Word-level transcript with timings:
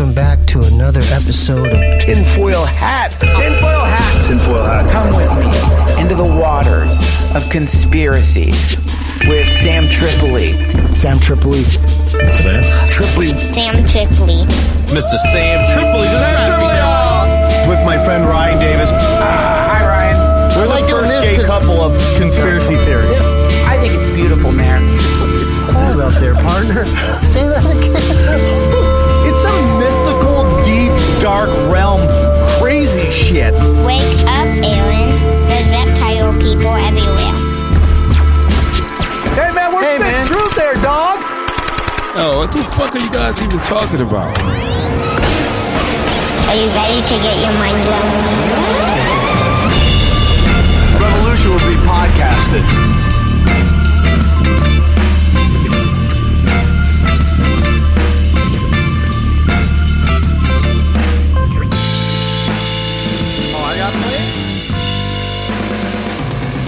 welcome 0.00 0.14
back 0.14 0.38
to 0.46 0.62
another 0.62 1.02
episode 1.12 1.66
of 1.68 2.00
Tinfoil 2.00 2.64
Hat. 2.64 3.10
Tinfoil 3.20 3.84
Hat. 3.84 4.24
Tinfoil 4.24 4.64
hat. 4.64 4.88
Come 4.88 5.12
with 5.12 5.28
me 5.36 6.00
into 6.00 6.14
the 6.14 6.24
waters 6.24 7.02
of 7.36 7.44
conspiracy 7.52 8.48
with 9.28 9.52
Sam 9.52 9.90
Tripoli. 9.92 10.56
Sam 10.90 11.20
Tripoli. 11.20 11.64
Sam. 12.32 12.64
Triply. 12.88 13.28
Sam 13.52 13.76
Tripoli. 13.84 14.48
Mr. 14.88 15.20
Sam 15.36 15.60
Tripoli. 15.76 16.08
Sam 16.16 16.48
Tripoli. 16.48 17.68
With 17.68 17.84
my 17.84 18.02
friend 18.02 18.24
Ryan 18.24 18.58
Davis. 18.58 18.92
Ah, 18.94 19.68
hi, 19.68 19.84
Ryan. 19.86 20.56
We're 20.56 20.66
like 20.66 20.84
the 20.86 20.92
doing 20.92 21.04
first 21.04 21.12
this 21.12 21.24
gay 21.28 21.36
'cause- 21.36 21.46
couple 21.46 21.82
of 21.84 21.92
conspiracy 22.16 22.76
theories. 22.88 23.20
I 23.68 23.76
think 23.78 23.92
it's 23.92 24.06
beautiful, 24.16 24.50
man. 24.50 24.80
Hold 25.76 26.00
up 26.00 26.14
there, 26.14 26.36
partner. 26.36 26.86
Say 27.26 27.44
that 27.46 27.66
again. 27.68 28.79
Dark 31.20 31.50
realm 31.70 32.00
crazy 32.58 33.10
shit. 33.10 33.52
Wake 33.84 34.02
up, 34.26 34.48
Aaron. 34.64 35.10
There's 35.48 35.68
reptile 35.68 36.32
people 36.40 36.74
everywhere. 36.74 37.36
Hey 39.36 39.52
man, 39.54 39.72
where's 39.72 39.86
Hey, 39.86 39.98
the 39.98 40.04
man. 40.04 40.26
truth 40.26 40.54
there, 40.56 40.74
dog? 40.74 41.20
Oh, 42.16 42.38
what 42.38 42.52
the 42.52 42.62
fuck 42.76 42.94
are 42.94 42.98
you 42.98 43.10
guys 43.10 43.40
even 43.42 43.60
talking 43.60 44.00
about? 44.00 44.36
Are 46.48 46.56
you 46.56 46.66
ready 46.74 47.00
to 47.00 47.14
get 47.22 47.36
your 47.40 47.52
mind 47.60 47.78
blown? 47.86 49.20
Revolution 51.00 51.50
will 51.52 51.58
be 51.68 51.76
podcasted. 51.86 52.99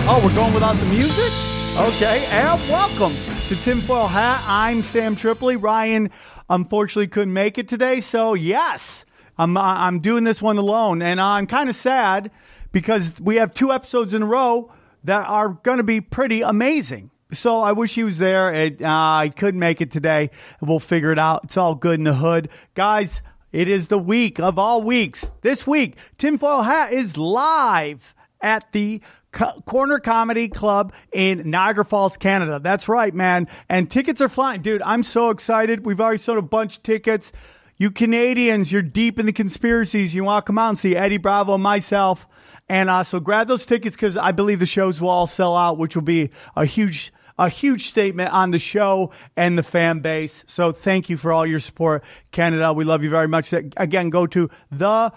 Oh, 0.05 0.20
we're 0.22 0.34
going 0.34 0.53
without 0.53 0.75
the 0.75 0.86
music? 0.86 1.33
Okay, 1.77 2.27
and 2.27 2.61
welcome 2.69 3.14
to 3.47 3.55
Tinfoil 3.62 4.08
Hat. 4.08 4.42
I'm 4.48 4.83
Sam 4.83 5.14
Tripoli. 5.14 5.55
Ryan 5.55 6.11
unfortunately 6.50 7.06
couldn't 7.06 7.33
make 7.33 7.56
it 7.56 7.69
today, 7.69 8.00
so 8.00 8.34
yes, 8.34 9.05
I'm 9.39 9.56
I'm 9.56 10.00
doing 10.00 10.25
this 10.25 10.42
one 10.42 10.58
alone, 10.58 11.03
and 11.03 11.20
I'm 11.20 11.47
kind 11.47 11.70
of 11.70 11.77
sad 11.77 12.33
because 12.73 13.20
we 13.20 13.36
have 13.36 13.55
two 13.55 13.73
episodes 13.73 14.12
in 14.12 14.23
a 14.23 14.27
row 14.27 14.73
that 15.05 15.28
are 15.28 15.50
going 15.62 15.78
to 15.78 15.84
be 15.84 16.00
pretty 16.00 16.42
amazing. 16.42 17.12
So 17.33 17.61
I 17.61 17.70
wish 17.70 17.95
he 17.95 18.03
was 18.03 18.19
there. 18.19 18.53
It, 18.53 18.83
uh, 18.83 18.89
I 18.89 19.30
couldn't 19.34 19.61
make 19.61 19.80
it 19.80 19.92
today. 19.92 20.30
We'll 20.61 20.80
figure 20.80 21.12
it 21.12 21.19
out. 21.19 21.45
It's 21.45 21.56
all 21.56 21.77
good 21.77 22.00
in 22.00 22.05
the 22.05 22.14
hood, 22.14 22.48
guys. 22.75 23.23
It 23.53 23.69
is 23.69 23.86
the 23.86 23.98
week 23.98 24.41
of 24.41 24.58
all 24.58 24.83
weeks. 24.83 25.30
This 25.42 25.64
week, 25.64 25.97
Tinfoil 26.19 26.62
Hat 26.62 26.92
is 26.92 27.17
live 27.17 28.17
at 28.41 28.64
the 28.73 29.00
Co- 29.33 29.61
Corner 29.66 29.98
Comedy 29.98 30.48
Club 30.48 30.92
in 31.12 31.50
Niagara 31.50 31.84
Falls, 31.84 32.16
Canada. 32.16 32.61
That's 32.62 32.88
right, 32.88 33.14
man. 33.14 33.48
And 33.69 33.91
tickets 33.91 34.20
are 34.20 34.28
flying. 34.28 34.62
Dude, 34.62 34.83
I'm 34.83 35.02
so 35.02 35.30
excited. 35.30 35.84
We've 35.84 36.00
already 36.00 36.19
sold 36.19 36.39
a 36.39 36.42
bunch 36.42 36.77
of 36.77 36.83
tickets. 36.83 37.33
You 37.78 37.91
Canadians, 37.91 38.70
you're 38.70 38.83
deep 38.83 39.19
in 39.19 39.27
the 39.27 39.33
conspiracies. 39.33 40.14
You 40.14 40.22
want 40.24 40.44
to 40.44 40.48
come 40.48 40.58
out 40.58 40.69
and 40.69 40.78
see 40.78 40.94
Eddie 40.94 41.16
Bravo 41.16 41.58
myself. 41.58 42.28
And 42.69 42.89
uh, 42.89 43.02
so 43.02 43.19
grab 43.19 43.48
those 43.48 43.66
tickets 43.66 43.97
because 43.97 44.16
I 44.16 44.33
believe 44.33 44.61
the 44.61 44.66
shows 44.66 45.00
will 45.00 45.08
all 45.08 45.27
sell 45.27 45.56
out, 45.56 45.78
which 45.78 45.96
will 45.96 46.02
be 46.02 46.30
a 46.55 46.64
huge 46.64 47.12
a 47.39 47.48
huge 47.48 47.89
statement 47.89 48.30
on 48.30 48.50
the 48.50 48.58
show 48.58 49.11
and 49.36 49.58
the 49.58 49.62
fan 49.62 50.00
base. 50.00 50.44
So 50.46 50.70
thank 50.70 51.08
you 51.08 51.17
for 51.17 51.33
all 51.33 51.46
your 51.46 51.61
support, 51.61 52.05
Canada. 52.30 52.72
We 52.72 52.84
love 52.84 53.02
you 53.02 53.11
very 53.11 53.27
much. 53.27 53.52
Again, 53.52 54.11
go 54.11 54.27
to 54.28 54.50
the 54.70 55.12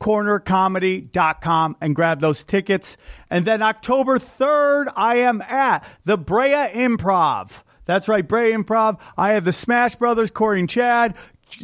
cornercomedy.com 0.00 1.76
and 1.80 1.94
grab 1.94 2.20
those 2.20 2.44
tickets. 2.44 2.96
And 3.30 3.44
then 3.46 3.62
October 3.62 4.18
3rd, 4.18 4.92
I 4.96 5.16
am 5.16 5.42
at 5.42 5.84
the 6.04 6.18
Brea 6.18 6.68
Improv. 6.74 7.62
That's 7.86 8.08
right, 8.08 8.26
Brea 8.26 8.52
Improv. 8.52 9.00
I 9.16 9.32
have 9.32 9.44
the 9.44 9.52
Smash 9.52 9.94
Brothers, 9.94 10.30
Corey 10.30 10.60
and 10.60 10.68
Chad, 10.68 11.16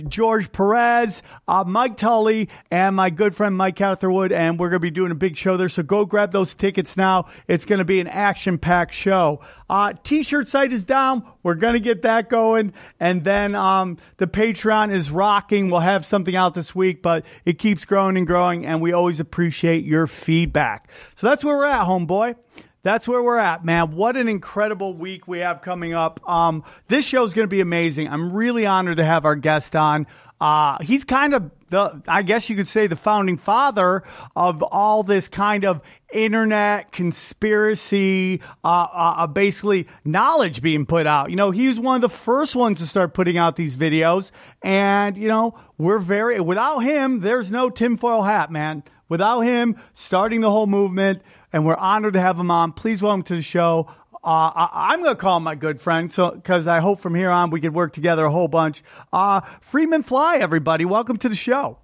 George 0.08 0.52
Perez, 0.52 1.22
uh, 1.48 1.64
Mike 1.66 1.96
Tully, 1.96 2.48
and 2.70 2.96
my 2.96 3.10
good 3.10 3.34
friend 3.34 3.56
Mike 3.56 3.76
Catherwood, 3.76 4.32
and 4.32 4.58
we're 4.58 4.68
going 4.70 4.80
to 4.80 4.82
be 4.82 4.90
doing 4.90 5.10
a 5.10 5.16
big 5.16 5.36
show 5.36 5.56
there. 5.56 5.68
So 5.68 5.82
go 5.82 6.04
grab 6.04 6.32
those 6.32 6.54
tickets 6.54 6.96
now. 6.96 7.26
It's 7.48 7.64
going 7.64 7.80
to 7.80 7.84
be 7.84 8.00
an 8.00 8.06
action-packed 8.06 8.94
show. 8.94 9.40
Uh, 9.68 9.92
T-shirt 10.02 10.48
site 10.48 10.72
is 10.72 10.84
down. 10.84 11.24
We're 11.42 11.56
going 11.56 11.74
to 11.74 11.80
get 11.80 12.02
that 12.02 12.28
going, 12.28 12.72
and 13.00 13.24
then 13.24 13.54
um, 13.54 13.98
the 14.18 14.26
Patreon 14.26 14.92
is 14.92 15.10
rocking. 15.10 15.70
We'll 15.70 15.80
have 15.80 16.06
something 16.06 16.36
out 16.36 16.54
this 16.54 16.74
week, 16.74 17.02
but 17.02 17.24
it 17.44 17.58
keeps 17.58 17.84
growing 17.84 18.16
and 18.16 18.26
growing, 18.26 18.64
and 18.64 18.80
we 18.80 18.92
always 18.92 19.20
appreciate 19.20 19.84
your 19.84 20.06
feedback. 20.06 20.90
So 21.16 21.26
that's 21.26 21.42
where 21.44 21.56
we're 21.56 21.66
at, 21.66 21.86
homeboy. 21.86 22.36
That's 22.84 23.06
where 23.06 23.22
we're 23.22 23.38
at, 23.38 23.64
man. 23.64 23.92
What 23.92 24.16
an 24.16 24.26
incredible 24.26 24.94
week 24.94 25.28
we 25.28 25.38
have 25.38 25.62
coming 25.62 25.94
up. 25.94 26.20
Um, 26.28 26.64
this 26.88 27.04
show 27.04 27.22
is 27.22 27.32
going 27.32 27.44
to 27.44 27.50
be 27.50 27.60
amazing. 27.60 28.08
I'm 28.08 28.32
really 28.32 28.66
honored 28.66 28.96
to 28.96 29.04
have 29.04 29.24
our 29.24 29.36
guest 29.36 29.76
on. 29.76 30.08
Uh, 30.40 30.78
he's 30.82 31.04
kind 31.04 31.32
of 31.32 31.52
the, 31.70 32.02
I 32.08 32.22
guess 32.22 32.50
you 32.50 32.56
could 32.56 32.66
say, 32.66 32.88
the 32.88 32.96
founding 32.96 33.38
father 33.38 34.02
of 34.34 34.64
all 34.64 35.04
this 35.04 35.28
kind 35.28 35.64
of 35.64 35.80
internet 36.12 36.90
conspiracy, 36.90 38.40
uh, 38.64 38.66
uh, 38.66 39.14
uh, 39.18 39.26
basically 39.28 39.86
knowledge 40.04 40.60
being 40.60 40.84
put 40.84 41.06
out. 41.06 41.30
You 41.30 41.36
know, 41.36 41.52
he 41.52 41.68
was 41.68 41.78
one 41.78 41.94
of 41.94 42.02
the 42.02 42.08
first 42.08 42.56
ones 42.56 42.80
to 42.80 42.86
start 42.88 43.14
putting 43.14 43.38
out 43.38 43.54
these 43.54 43.76
videos. 43.76 44.32
And, 44.60 45.16
you 45.16 45.28
know, 45.28 45.56
we're 45.78 46.00
very, 46.00 46.40
without 46.40 46.80
him, 46.80 47.20
there's 47.20 47.52
no 47.52 47.70
tinfoil 47.70 48.22
hat, 48.22 48.50
man. 48.50 48.82
Without 49.08 49.42
him 49.42 49.76
starting 49.94 50.40
the 50.40 50.50
whole 50.50 50.66
movement, 50.66 51.22
and 51.52 51.66
we're 51.66 51.76
honored 51.76 52.14
to 52.14 52.20
have 52.20 52.38
him 52.38 52.50
on. 52.50 52.72
Please 52.72 53.02
welcome 53.02 53.22
to 53.24 53.36
the 53.36 53.42
show. 53.42 53.90
Uh, 54.24 54.50
I, 54.54 54.68
I'm 54.92 55.02
going 55.02 55.14
to 55.14 55.20
call 55.20 55.38
him 55.38 55.42
my 55.42 55.54
good 55.54 55.80
friend, 55.80 56.12
so 56.12 56.30
because 56.30 56.68
I 56.68 56.78
hope 56.80 57.00
from 57.00 57.14
here 57.14 57.30
on 57.30 57.50
we 57.50 57.60
could 57.60 57.74
work 57.74 57.92
together 57.92 58.24
a 58.24 58.30
whole 58.30 58.48
bunch. 58.48 58.82
Uh, 59.12 59.40
Freeman 59.60 60.02
Fly, 60.02 60.36
everybody, 60.36 60.84
welcome 60.84 61.16
to 61.18 61.28
the 61.28 61.34
show. 61.34 61.78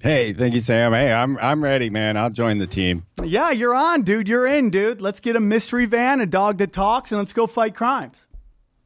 Hey, 0.00 0.32
thank 0.34 0.52
you, 0.52 0.60
Sam. 0.60 0.92
Hey, 0.92 1.12
I'm 1.12 1.38
I'm 1.38 1.64
ready, 1.64 1.88
man. 1.88 2.18
I'll 2.18 2.30
join 2.30 2.58
the 2.58 2.66
team. 2.66 3.06
Yeah, 3.22 3.50
you're 3.50 3.74
on, 3.74 4.02
dude. 4.02 4.28
You're 4.28 4.46
in, 4.46 4.68
dude. 4.68 5.00
Let's 5.00 5.20
get 5.20 5.34
a 5.34 5.40
mystery 5.40 5.86
van, 5.86 6.20
a 6.20 6.26
dog 6.26 6.58
that 6.58 6.74
talks, 6.74 7.10
and 7.10 7.18
let's 7.18 7.32
go 7.32 7.46
fight 7.46 7.74
crimes. 7.74 8.16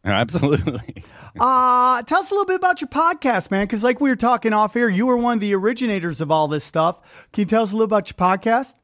Absolutely. 0.04 1.04
Uh, 1.38 2.02
tell 2.02 2.18
us 2.18 2.30
a 2.30 2.34
little 2.34 2.46
bit 2.46 2.56
about 2.56 2.80
your 2.80 2.88
podcast, 2.88 3.52
man, 3.52 3.64
because 3.64 3.84
like 3.84 4.00
we 4.00 4.10
were 4.10 4.16
talking 4.16 4.52
off 4.52 4.74
here, 4.74 4.88
you 4.88 5.06
were 5.06 5.16
one 5.16 5.34
of 5.34 5.40
the 5.40 5.54
originators 5.54 6.20
of 6.20 6.32
all 6.32 6.48
this 6.48 6.64
stuff. 6.64 6.98
Can 7.32 7.42
you 7.42 7.46
tell 7.46 7.62
us 7.62 7.70
a 7.70 7.74
little 7.74 7.84
about 7.84 8.08
your 8.08 8.16
podcast? 8.16 8.74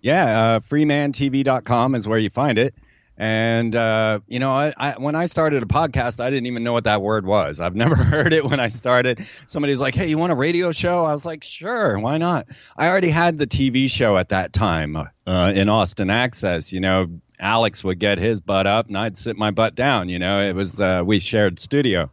Yeah, 0.00 0.42
uh, 0.42 0.60
freemantv.com 0.60 1.94
is 1.94 2.08
where 2.08 2.18
you 2.18 2.30
find 2.30 2.58
it. 2.58 2.74
And 3.20 3.76
uh, 3.76 4.20
you 4.28 4.38
know, 4.38 4.50
I, 4.50 4.72
I, 4.74 4.92
when 4.92 5.14
I 5.14 5.26
started 5.26 5.62
a 5.62 5.66
podcast, 5.66 6.24
I 6.24 6.30
didn't 6.30 6.46
even 6.46 6.62
know 6.62 6.72
what 6.72 6.84
that 6.84 7.02
word 7.02 7.26
was. 7.26 7.60
I've 7.60 7.74
never 7.84 7.94
heard 7.94 8.32
it 8.32 8.46
when 8.46 8.60
I 8.60 8.68
started. 8.68 9.26
Somebody's 9.46 9.78
like, 9.78 9.94
"Hey, 9.94 10.08
you 10.08 10.16
want 10.16 10.32
a 10.32 10.34
radio 10.34 10.72
show?" 10.72 11.04
I 11.04 11.12
was 11.12 11.26
like, 11.26 11.44
"Sure, 11.44 11.98
why 11.98 12.16
not?" 12.16 12.46
I 12.74 12.88
already 12.88 13.10
had 13.10 13.36
the 13.36 13.46
TV 13.46 13.90
show 13.90 14.16
at 14.16 14.30
that 14.30 14.54
time 14.54 14.96
uh, 14.96 15.52
in 15.54 15.68
Austin 15.68 16.08
Access. 16.08 16.72
You 16.72 16.80
know, 16.80 17.20
Alex 17.38 17.84
would 17.84 17.98
get 17.98 18.16
his 18.16 18.40
butt 18.40 18.66
up, 18.66 18.88
and 18.88 18.96
I'd 18.96 19.18
sit 19.18 19.36
my 19.36 19.50
butt 19.50 19.74
down. 19.74 20.08
You 20.08 20.18
know, 20.18 20.40
it 20.40 20.54
was 20.54 20.80
uh, 20.80 21.02
we 21.04 21.18
shared 21.18 21.60
studio, 21.60 22.10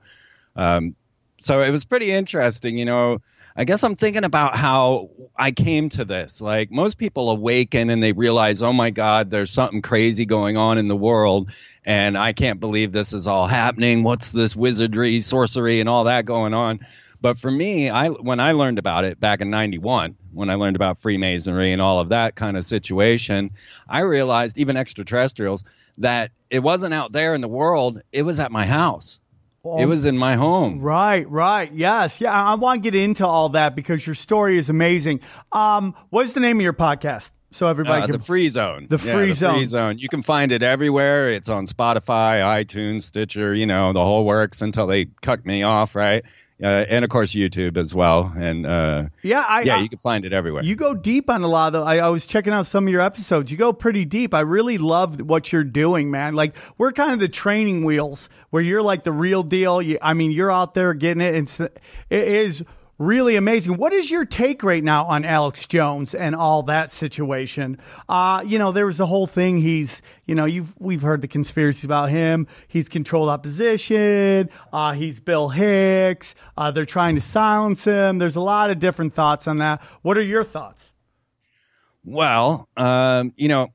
um, 0.58 0.94
so 1.40 1.62
it 1.62 1.72
was 1.72 1.86
pretty 1.86 2.12
interesting. 2.12 2.78
You 2.78 2.86
know. 2.86 3.22
I 3.60 3.64
guess 3.64 3.84
I'm 3.84 3.96
thinking 3.96 4.24
about 4.24 4.56
how 4.56 5.10
I 5.36 5.50
came 5.50 5.90
to 5.90 6.06
this. 6.06 6.42
Like 6.42 6.70
most 6.70 7.00
people 7.00 7.32
awaken 7.32 7.90
and 7.90 8.04
they 8.04 8.12
realize, 8.12 8.62
oh 8.62 8.72
my 8.72 8.92
God, 8.92 9.32
there's 9.32 9.50
something 9.50 9.82
crazy 9.82 10.28
going 10.28 10.58
on 10.58 10.78
in 10.78 10.88
the 10.88 10.96
world, 10.96 11.50
and 11.84 12.16
I 12.16 12.34
can't 12.34 12.60
believe 12.60 12.92
this 12.92 13.14
is 13.14 13.28
all 13.28 13.48
happening. 13.48 14.04
What's 14.04 14.30
this 14.30 14.56
wizardry, 14.56 15.22
sorcery, 15.22 15.80
and 15.80 15.90
all 15.90 16.04
that 16.04 16.26
going 16.26 16.54
on? 16.54 16.82
But 17.20 17.40
for 17.40 17.50
me, 17.50 17.90
I 17.90 18.10
when 18.10 18.40
I 18.40 18.52
learned 18.52 18.78
about 18.78 19.06
it 19.06 19.20
back 19.20 19.42
in 19.42 19.50
'91, 19.50 20.16
when 20.34 20.52
I 20.52 20.56
learned 20.56 20.76
about 20.76 21.00
Freemasonry 21.00 21.74
and 21.74 21.82
all 21.82 22.00
of 22.00 22.10
that 22.10 22.36
kind 22.36 22.58
of 22.58 22.66
situation, 22.66 23.50
I 23.90 24.02
realized 24.02 24.60
even 24.60 24.78
extraterrestrials 24.78 25.64
that 25.98 26.30
it 26.52 26.60
wasn't 26.60 26.94
out 26.94 27.12
there 27.12 27.34
in 27.34 27.42
the 27.42 27.48
world; 27.48 28.04
it 28.12 28.22
was 28.22 28.40
at 28.40 28.52
my 28.52 28.68
house. 28.68 29.20
It 29.80 29.86
was 29.86 30.06
in 30.06 30.18
my 30.18 30.36
home. 30.36 30.80
Right, 30.80 31.30
right. 31.30 31.72
Yes. 31.72 32.22
Yeah. 32.22 32.32
I 32.32 32.56
want 32.56 32.84
to 32.84 32.92
get 32.92 33.00
into 33.00 33.26
all 33.28 33.50
that 33.50 33.76
because 33.76 34.06
your 34.06 34.16
story 34.16 34.58
is 34.58 34.70
amazing. 34.70 35.20
Um, 35.52 35.96
what's 36.10 36.34
the 36.34 36.40
name 36.40 36.58
of 36.58 36.64
your 36.64 36.74
podcast? 36.74 37.30
So 37.52 37.68
everybody 37.68 38.04
Uh, 38.04 38.06
can. 38.08 38.12
the 38.12 38.20
free 38.24 38.50
zone. 38.50 38.88
The 38.90 38.98
Yeah, 39.04 39.14
Free 39.14 39.34
Zone. 39.34 39.56
Free 39.56 39.66
zone. 39.66 39.98
You 40.00 40.10
can 40.10 40.22
find 40.22 40.52
it 40.52 40.64
everywhere. 40.64 41.30
It's 41.30 41.48
on 41.50 41.66
Spotify, 41.66 42.42
iTunes, 42.42 43.04
Stitcher. 43.04 43.54
You 43.56 43.66
know 43.66 43.94
the 43.94 44.04
whole 44.04 44.26
works 44.26 44.62
until 44.62 44.86
they 44.86 45.06
cut 45.22 45.46
me 45.46 45.64
off. 45.64 45.96
Right. 45.96 46.26
Uh, 46.62 46.66
and 46.66 47.06
of 47.06 47.10
course 47.12 47.34
YouTube 47.34 47.78
as 47.78 47.94
well. 47.94 48.34
And 48.36 48.66
uh, 48.66 49.06
Yeah, 49.22 49.46
I 49.48 49.62
yeah, 49.62 49.82
you 49.82 49.90
can 49.90 50.00
find 50.00 50.26
it 50.26 50.34
everywhere. 50.34 50.64
You 50.64 50.76
go 50.76 50.94
deep 50.94 51.30
on 51.30 51.44
a 51.44 51.48
lot 51.48 51.76
of 51.76 51.82
the. 51.82 51.86
I, 51.86 51.98
I 51.98 52.10
was 52.10 52.26
checking 52.26 52.54
out 52.54 52.66
some 52.66 52.88
of 52.88 52.92
your 52.92 53.02
episodes. 53.02 53.52
You 53.52 53.58
go 53.58 53.74
pretty 53.74 54.06
deep. 54.06 54.34
I 54.34 54.40
really 54.42 54.78
love 54.78 55.22
what 55.22 55.52
you're 55.52 55.64
doing, 55.64 56.10
man. 56.10 56.34
Like 56.34 56.56
we're 56.78 56.92
kind 56.92 57.12
of 57.12 57.20
the 57.20 57.30
training 57.30 57.84
wheels 57.84 58.30
where 58.50 58.64
you're 58.64 58.82
like 58.82 59.04
the 59.04 59.12
real 59.12 59.44
deal. 59.44 59.82
You, 59.82 60.00
I 60.02 60.14
mean, 60.14 60.32
you're 60.32 60.52
out 60.52 60.74
there 60.74 60.94
getting 60.94 61.22
it. 61.22 61.36
It's, 61.36 61.60
it 61.60 61.74
is 62.10 62.64
really 63.00 63.36
amazing. 63.36 63.78
What 63.78 63.94
is 63.94 64.10
your 64.10 64.26
take 64.26 64.64
right 64.64 64.84
now 64.84 65.06
on 65.06 65.26
Alex 65.26 65.68
Jones 65.68 66.16
and 66.16 66.36
all 66.36 66.64
that 66.64 66.92
situation? 66.92 67.78
Uh, 68.10 68.44
you 68.46 68.58
know, 68.60 68.72
there 68.72 68.86
was 68.86 68.98
the 68.98 69.06
whole 69.06 69.28
thing. 69.28 69.60
He's, 69.62 70.02
you 70.26 70.36
know, 70.36 70.46
you've 70.46 70.74
we've 70.80 71.02
heard 71.02 71.22
the 71.22 71.28
conspiracies 71.28 71.84
about 71.84 72.10
him. 72.10 72.48
He's 72.68 72.90
controlled 72.90 73.30
opposition. 73.30 74.50
Uh, 74.74 74.94
he's 74.94 75.20
Bill 75.20 75.50
Hicks. 75.50 76.34
Uh, 76.58 76.72
they're 76.72 76.86
trying 76.86 77.16
to 77.16 77.22
silence 77.22 77.84
him. 77.84 78.18
There's 78.18 78.36
a 78.36 78.42
lot 78.42 78.72
of 78.72 78.80
different 78.80 79.14
thoughts 79.14 79.48
on 79.48 79.58
that. 79.60 79.82
What 80.02 80.18
are 80.18 80.24
your 80.24 80.44
thoughts? 80.44 80.84
Well, 82.04 82.70
um, 82.78 83.34
you 83.36 83.50
know, 83.50 83.68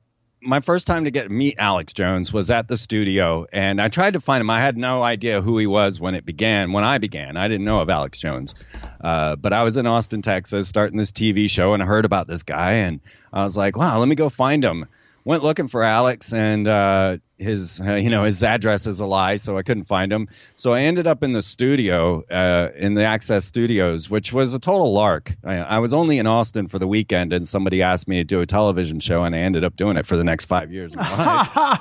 my 0.45 0.59
first 0.59 0.87
time 0.87 1.05
to 1.05 1.11
get 1.11 1.31
meet 1.31 1.55
Alex 1.57 1.93
Jones 1.93 2.31
was 2.33 2.51
at 2.51 2.67
the 2.67 2.77
studio, 2.77 3.45
and 3.51 3.81
I 3.81 3.87
tried 3.87 4.13
to 4.13 4.19
find 4.19 4.41
him. 4.41 4.49
I 4.49 4.59
had 4.59 4.77
no 4.77 5.01
idea 5.01 5.41
who 5.41 5.57
he 5.57 5.67
was 5.67 5.99
when 5.99 6.15
it 6.15 6.25
began. 6.25 6.71
When 6.73 6.83
I 6.83 6.97
began, 6.97 7.37
I 7.37 7.47
didn't 7.47 7.65
know 7.65 7.79
of 7.79 7.89
Alex 7.89 8.17
Jones, 8.17 8.53
uh, 9.01 9.35
but 9.35 9.53
I 9.53 9.63
was 9.63 9.77
in 9.77 9.87
Austin, 9.87 10.21
Texas, 10.21 10.67
starting 10.67 10.97
this 10.97 11.11
TV 11.11 11.49
show, 11.49 11.73
and 11.73 11.81
I 11.81 11.85
heard 11.85 12.05
about 12.05 12.27
this 12.27 12.43
guy, 12.43 12.73
and 12.73 12.99
I 13.31 13.43
was 13.43 13.57
like, 13.57 13.77
"Wow, 13.77 13.99
let 13.99 14.07
me 14.07 14.15
go 14.15 14.29
find 14.29 14.63
him." 14.63 14.85
Went 15.25 15.43
looking 15.43 15.69
for 15.69 15.83
Alex, 15.83 16.33
and 16.33 16.67
uh, 16.67 17.17
his, 17.37 17.79
uh, 17.79 17.93
you 17.93 18.09
know, 18.09 18.25
his 18.25 18.43
address 18.43 18.87
is 18.87 18.99
a 18.99 19.05
lie, 19.05 19.37
so 19.37 19.57
I 19.57 19.63
couldn't 19.63 19.85
find 19.85 20.11
him. 20.11 20.27
So 20.57 20.73
I 20.73 20.81
ended 20.81 21.07
up 21.07 21.23
in 21.23 21.31
the 21.31 21.41
studio, 21.41 22.23
uh, 22.29 22.71
in 22.75 22.93
the 22.93 23.05
Access 23.05 23.45
Studios, 23.45 24.09
which 24.09 24.33
was 24.33 24.53
a 24.53 24.59
total 24.59 24.91
lark. 24.93 25.33
I, 25.43 25.55
I 25.55 25.79
was 25.79 25.93
only 25.93 26.17
in 26.17 26.27
Austin 26.27 26.67
for 26.67 26.77
the 26.77 26.87
weekend, 26.87 27.31
and 27.31 27.47
somebody 27.47 27.81
asked 27.83 28.07
me 28.07 28.17
to 28.17 28.23
do 28.25 28.41
a 28.41 28.45
television 28.45 28.99
show, 28.99 29.23
and 29.23 29.33
I 29.33 29.39
ended 29.39 29.63
up 29.63 29.77
doing 29.77 29.95
it 29.97 30.05
for 30.05 30.17
the 30.17 30.25
next 30.25 30.45
five 30.45 30.71
years 30.73 30.93
of 30.93 30.99
my 30.99 31.79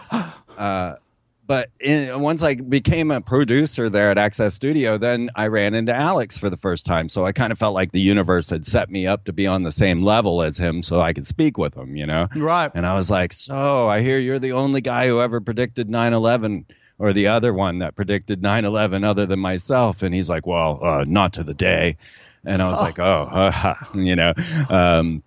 life. 0.57 0.99
But 1.45 1.71
in, 1.81 2.21
once 2.21 2.43
I 2.43 2.55
became 2.55 3.11
a 3.11 3.21
producer 3.21 3.91
there 3.91 4.11
at 4.11 4.19
Access 4.19 4.55
Studio, 4.55 4.97
then 4.97 5.31
I 5.35 5.49
ran 5.49 5.75
into 5.75 5.95
Alex 5.95 6.39
for 6.39 6.49
the 6.49 6.57
first 6.57 6.87
time. 6.87 7.09
So 7.09 7.27
I 7.27 7.33
kind 7.33 7.51
of 7.51 7.59
felt 7.59 7.75
like 7.75 7.91
the 7.91 8.01
universe 8.01 8.51
had 8.51 8.65
set 8.65 8.89
me 8.89 9.07
up 9.09 9.25
to 9.25 9.33
be 9.33 9.49
on 9.49 9.65
the 9.65 9.73
same 9.73 10.03
level 10.03 10.43
as 10.43 10.57
him 10.57 10.83
so 10.83 11.01
I 11.01 11.13
could 11.13 11.27
speak 11.27 11.59
with 11.59 11.75
him, 11.77 11.97
you 11.97 12.07
know? 12.07 12.29
Right. 12.35 12.71
And 12.73 12.87
I 12.87 12.95
was 12.95 13.11
like, 13.11 13.33
So 13.33 13.89
I 13.89 14.03
hear 14.03 14.19
you're 14.19 14.39
the 14.39 14.53
only 14.53 14.81
guy 14.81 15.09
who 15.09 15.21
ever 15.21 15.41
predicted 15.41 15.91
9 15.91 16.13
11 16.13 16.67
or 16.99 17.13
the 17.13 17.29
other 17.29 17.53
one 17.53 17.81
that 17.81 17.97
predicted 17.97 18.41
9 18.41 18.65
11 18.65 19.03
other 19.03 19.27
than 19.27 19.41
myself. 19.41 20.03
And 20.03 20.15
he's 20.15 20.31
like, 20.31 20.47
Well, 20.47 20.79
uh, 20.83 21.05
not 21.07 21.35
to 21.35 21.43
the 21.45 21.55
day. 21.55 21.97
And 22.45 22.63
I 22.63 22.69
was 22.69 22.81
like, 22.81 23.01
Oh, 23.01 23.03
uh, 23.33 23.75
you 23.95 24.15
know. 24.15 24.33
Um, 24.71 25.25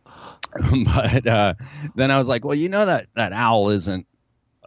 but 0.86 1.28
uh, 1.28 1.54
then 1.96 2.10
I 2.10 2.18
was 2.18 2.30
like, 2.30 2.46
Well, 2.46 2.56
you 2.56 2.70
know 2.70 2.86
that, 2.86 3.08
that 3.16 3.34
owl 3.34 3.70
isn't 3.70 4.08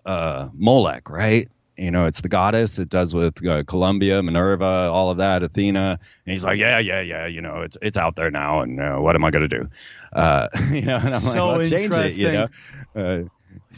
uh, 0.05 0.49
Molech, 0.55 1.09
right? 1.11 1.49
You 1.77 1.93
know, 1.93 2.07
it's 2.07 2.21
the 2.23 2.29
goddess. 2.29 2.79
It 2.81 2.89
does 2.89 3.15
with 3.15 3.47
uh, 3.47 3.63
Columbia, 3.63 4.21
Minerva, 4.21 4.91
all 4.93 5.11
of 5.11 5.19
that, 5.19 5.45
Athena. 5.45 6.01
And 6.27 6.33
he's 6.33 6.45
like, 6.45 6.59
yeah, 6.59 6.81
yeah, 6.81 7.01
yeah. 7.01 7.27
You 7.27 7.41
know, 7.41 7.63
it's 7.63 7.79
it's 7.81 7.97
out 7.97 8.17
there 8.17 8.33
now, 8.33 8.63
and 8.63 8.81
uh, 8.81 8.97
what 8.97 9.15
am 9.15 9.25
I 9.25 9.31
going 9.31 9.49
to 9.49 9.59
do? 9.61 9.69
Uh, 10.13 10.49
you 10.73 10.83
know, 10.83 10.97
and 10.97 11.15
I'm 11.15 11.25
like, 11.25 11.35
So 11.35 11.47
well, 11.47 11.65
change 11.65 11.95
it. 11.95 12.15
You 12.15 12.33
know, 12.33 12.49
uh, 12.97 13.29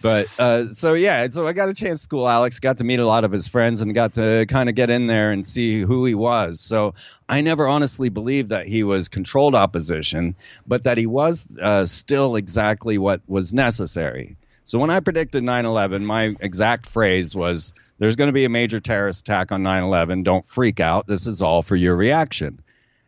but 0.02 0.40
uh, 0.40 0.70
so 0.70 0.94
yeah, 0.94 1.28
so 1.30 1.46
I 1.46 1.52
got 1.52 1.68
a 1.68 1.74
chance 1.74 2.00
to 2.00 2.04
school 2.04 2.28
Alex, 2.28 2.58
got 2.58 2.78
to 2.78 2.84
meet 2.84 3.00
a 3.00 3.06
lot 3.06 3.24
of 3.24 3.32
his 3.32 3.48
friends, 3.48 3.82
and 3.82 3.94
got 3.94 4.14
to 4.14 4.46
kind 4.48 4.68
of 4.68 4.74
get 4.74 4.88
in 4.88 5.06
there 5.06 5.30
and 5.30 5.46
see 5.46 5.80
who 5.80 6.06
he 6.06 6.14
was. 6.14 6.60
So 6.60 6.94
I 7.28 7.42
never 7.42 7.68
honestly 7.68 8.08
believed 8.08 8.48
that 8.48 8.66
he 8.66 8.82
was 8.82 9.08
controlled 9.08 9.54
opposition, 9.54 10.36
but 10.66 10.84
that 10.84 10.96
he 10.96 11.06
was 11.06 11.44
uh, 11.60 11.84
still 11.86 12.36
exactly 12.36 12.96
what 12.98 13.20
was 13.26 13.52
necessary. 13.52 14.36
So 14.70 14.78
when 14.78 14.90
I 14.90 15.00
predicted 15.00 15.42
9/11, 15.42 16.04
my 16.04 16.36
exact 16.38 16.86
phrase 16.86 17.34
was, 17.34 17.72
"There's 17.98 18.14
going 18.14 18.28
to 18.28 18.32
be 18.32 18.44
a 18.44 18.48
major 18.48 18.78
terrorist 18.78 19.22
attack 19.22 19.50
on 19.50 19.64
9/11. 19.64 20.22
Don't 20.22 20.46
freak 20.46 20.78
out. 20.78 21.08
This 21.08 21.26
is 21.26 21.42
all 21.42 21.64
for 21.64 21.74
your 21.74 21.96
reaction." 21.96 22.60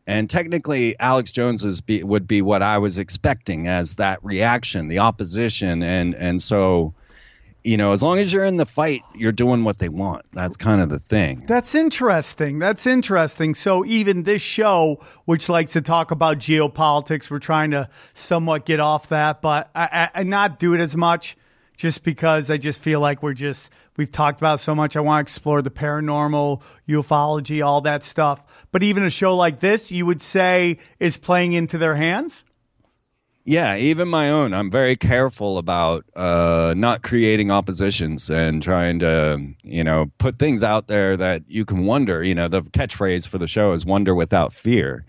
And 0.05 0.29
technically, 0.29 0.99
Alex 0.99 1.31
Jones 1.31 1.81
be, 1.81 2.03
would 2.03 2.27
be 2.27 2.43
what 2.43 2.65
I 2.65 2.79
was 2.79 2.99
expecting 2.99 3.69
as 3.69 3.95
that 3.95 4.19
reaction, 4.25 4.89
the 4.89 4.99
opposition, 4.99 5.85
and 5.85 6.17
and 6.17 6.43
so, 6.43 6.95
you 7.63 7.77
know, 7.77 7.93
as 7.93 8.03
long 8.03 8.19
as 8.19 8.33
you're 8.33 8.45
in 8.45 8.57
the 8.57 8.67
fight, 8.67 9.03
you're 9.15 9.31
doing 9.31 9.63
what 9.63 9.79
they 9.79 9.89
want. 9.89 10.25
That's 10.33 10.57
kind 10.57 10.81
of 10.81 10.89
the 10.89 10.99
thing. 10.99 11.45
That's 11.47 11.77
interesting. 11.77 12.59
That's 12.59 12.89
interesting. 12.89 13.55
So 13.55 13.85
even 13.85 14.25
this 14.25 14.43
show, 14.43 14.99
which 15.27 15.49
likes 15.49 15.75
to 15.75 15.81
talk 15.81 16.11
about 16.11 16.41
geopolitics, 16.41 17.31
we're 17.31 17.39
trying 17.39 17.71
to 17.71 17.89
somewhat 18.15 18.67
get 18.67 18.81
off 18.81 19.11
that, 19.11 19.41
but 19.41 19.71
I, 19.77 19.85
I, 19.93 20.09
and 20.17 20.29
not 20.29 20.59
do 20.59 20.75
it 20.75 20.81
as 20.81 20.97
much, 20.97 21.37
just 21.83 22.05
because 22.05 22.49
I 22.49 22.59
just 22.59 22.79
feel 22.79 23.01
like 23.01 23.25
we're 23.25 23.35
just 23.35 23.69
we've 23.97 24.13
talked 24.13 24.41
about 24.41 24.61
so 24.61 24.73
much. 24.73 24.95
I 24.95 25.01
want 25.01 25.27
to 25.27 25.29
explore 25.33 25.63
the 25.63 25.71
paranormal, 25.71 26.63
ufology, 26.89 27.67
all 27.67 27.81
that 27.81 28.05
stuff. 28.05 28.41
But 28.71 28.85
even 28.85 29.03
a 29.03 29.11
show 29.11 29.35
like 29.37 29.59
this, 29.59 29.91
you 29.91 30.07
would 30.07 30.23
say 30.23 30.79
is 31.01 31.17
playing 31.17 31.55
into 31.55 31.79
their 31.79 31.97
hands. 31.97 32.45
Yeah, 33.45 33.77
even 33.79 34.07
my 34.07 34.31
own. 34.31 34.55
I'm 34.55 34.71
very 34.71 34.95
careful 34.95 35.59
about 35.59 36.05
uh, 36.15 36.75
not 36.77 37.03
creating 37.03 37.51
oppositions 37.51 38.31
and 38.31 38.63
trying 38.63 39.01
to, 39.01 39.41
you 39.65 39.83
know, 39.83 40.13
put 40.19 40.39
things 40.39 40.63
out 40.63 40.87
there 40.87 41.17
that 41.17 41.43
you 41.49 41.65
can 41.65 41.85
wonder. 41.85 42.23
You 42.23 42.37
know, 42.37 42.47
the 42.47 42.63
catchphrase 42.63 43.27
for 43.27 43.39
the 43.39 43.49
show 43.49 43.73
is 43.73 43.85
"wonder 43.85 44.15
without 44.15 44.53
fear." 44.53 45.05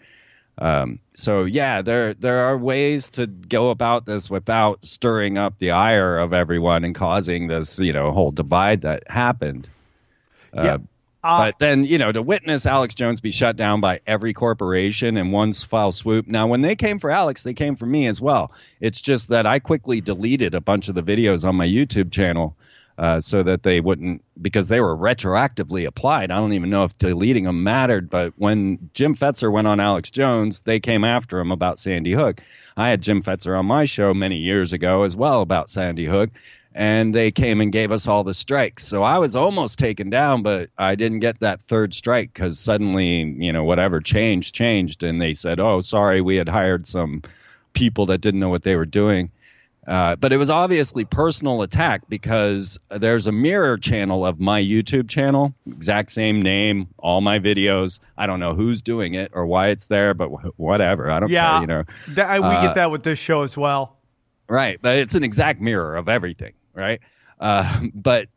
Um, 0.58 1.00
so 1.14 1.46
yeah, 1.46 1.82
there 1.82 2.14
there 2.14 2.46
are 2.46 2.58
ways 2.58 3.12
to 3.12 3.26
go 3.26 3.70
about 3.70 4.06
this 4.06 4.30
without 4.30 4.86
stirring 4.86 5.38
up 5.38 5.58
the 5.58 5.72
ire 5.72 6.18
of 6.18 6.34
everyone 6.34 6.84
and 6.84 6.94
causing 6.94 7.48
this, 7.48 7.80
you 7.80 7.94
know, 7.94 8.12
whole 8.12 8.32
divide 8.32 8.82
that 8.82 9.10
happened. 9.10 9.68
Yeah. 10.54 10.78
Uh, 11.24 11.46
but 11.46 11.60
then, 11.60 11.86
you 11.86 11.98
know, 11.98 12.12
to 12.12 12.22
witness 12.22 12.66
Alex 12.66 12.96
Jones 12.96 13.22
be 13.22 13.32
shut 13.32 13.56
down 13.56 13.80
by 13.80 14.02
every 14.06 14.34
corporation 14.34 15.16
in 15.16 15.32
one 15.32 15.54
foul 15.54 15.94
swoop. 15.94 16.28
Now, 16.28 16.48
when 16.48 16.62
they 16.62 16.76
came 16.76 17.00
for 17.00 17.10
Alex, 17.10 17.44
they 17.44 17.54
came 17.54 17.78
for 17.78 17.86
me 17.86 18.08
as 18.08 18.20
well. 18.20 18.52
It's 18.82 19.00
just 19.00 19.30
that 19.30 19.46
I 19.46 19.60
quickly 19.60 20.02
deleted 20.02 20.54
a 20.54 20.60
bunch 20.60 20.90
of 20.90 20.96
the 20.96 21.04
videos 21.04 21.48
on 21.48 21.56
my 21.56 21.66
YouTube 21.66 22.12
channel 22.12 22.58
uh, 22.98 23.20
so 23.20 23.44
that 23.44 23.64
they 23.64 23.80
wouldn't, 23.80 24.24
because 24.42 24.68
they 24.68 24.80
were 24.80 24.96
retroactively 24.96 25.86
applied. 25.86 26.32
I 26.32 26.36
don't 26.36 26.54
even 26.54 26.70
know 26.70 26.84
if 26.84 26.98
deleting 26.98 27.46
them 27.46 27.64
mattered, 27.64 28.10
but 28.10 28.34
when 28.38 28.90
Jim 28.94 29.16
Fetzer 29.16 29.52
went 29.52 29.68
on 29.68 29.80
Alex 29.80 30.12
Jones, 30.12 30.62
they 30.62 30.80
came 30.80 31.04
after 31.04 31.40
him 31.40 31.52
about 31.52 31.80
Sandy 31.80 32.14
Hook. 32.14 32.42
I 32.76 32.90
had 32.90 33.02
Jim 33.02 33.22
Fetzer 33.22 33.58
on 33.58 33.66
my 33.66 33.86
show 33.86 34.14
many 34.14 34.38
years 34.38 34.74
ago 34.74 35.04
as 35.04 35.16
well 35.16 35.42
about 35.42 35.70
Sandy 35.70 36.06
Hook 36.06 36.32
and 36.76 37.14
they 37.14 37.32
came 37.32 37.62
and 37.62 37.72
gave 37.72 37.92
us 37.92 38.08
all 38.08 38.24
the 38.24 38.34
strikes. 38.34 38.84
So 38.86 39.04
I 39.04 39.20
was 39.20 39.36
almost 39.36 39.78
taken 39.78 40.10
down, 40.10 40.42
but 40.42 40.70
I 40.78 40.96
didn't 40.96 41.20
get 41.20 41.40
that 41.40 41.62
third 41.62 41.94
strike 41.94 42.34
because 42.34 42.60
suddenly, 42.60 43.22
you 43.22 43.54
know, 43.54 43.64
whatever 43.64 44.02
changed, 44.02 44.56
changed, 44.56 45.04
and 45.04 45.22
they 45.22 45.34
said, 45.34 45.60
"Oh, 45.60 45.82
sorry, 45.82 46.22
we 46.22 46.36
had 46.36 46.50
hired 46.50 46.88
some 46.88 47.22
people 47.74 48.08
that 48.08 48.22
didn't 48.22 48.40
know 48.40 48.50
what 48.50 48.64
they 48.64 48.76
were 48.76 48.86
doing." 48.86 49.32
Uh, 49.86 50.16
but 50.16 50.32
it 50.32 50.38
was 50.38 50.50
obviously 50.50 51.04
personal 51.04 51.62
attack 51.62 52.04
because 52.08 52.80
there's 52.90 53.28
a 53.28 53.32
mirror 53.34 53.78
channel 53.78 54.26
of 54.26 54.40
my 54.40 54.62
YouTube 54.62 55.10
channel, 55.10 55.54
exact 55.68 56.12
same 56.12 56.42
name, 56.42 56.88
all 56.98 57.20
my 57.20 57.40
videos. 57.40 58.00
I 58.18 58.26
don't 58.28 58.40
know 58.40 58.54
who's 58.54 58.82
doing 58.82 59.14
it 59.14 59.32
or 59.34 59.46
why 59.46 59.68
it's 59.70 59.88
there, 59.88 60.14
but 60.14 60.30
wh- 60.30 60.58
whatever. 60.60 61.12
I 61.12 61.20
don't 61.20 61.30
Yeah, 61.30 61.52
care. 61.52 61.62
You 61.62 61.68
know, 61.68 61.84
That- 62.16 62.40
we 62.42 62.48
Uh, 62.48 62.62
get 62.62 62.76
that 62.76 62.92
with 62.92 63.04
this 63.04 63.20
show 63.20 63.42
as 63.44 63.58
well. 63.58 63.98
Right, 64.48 64.78
but 64.82 64.98
it's 65.00 65.16
an 65.16 65.24
exact 65.24 65.60
mirror 65.60 65.96
of 65.98 66.08
everything, 66.08 66.54
right? 66.74 67.02
Uh, 67.40 67.82
but 67.94 68.28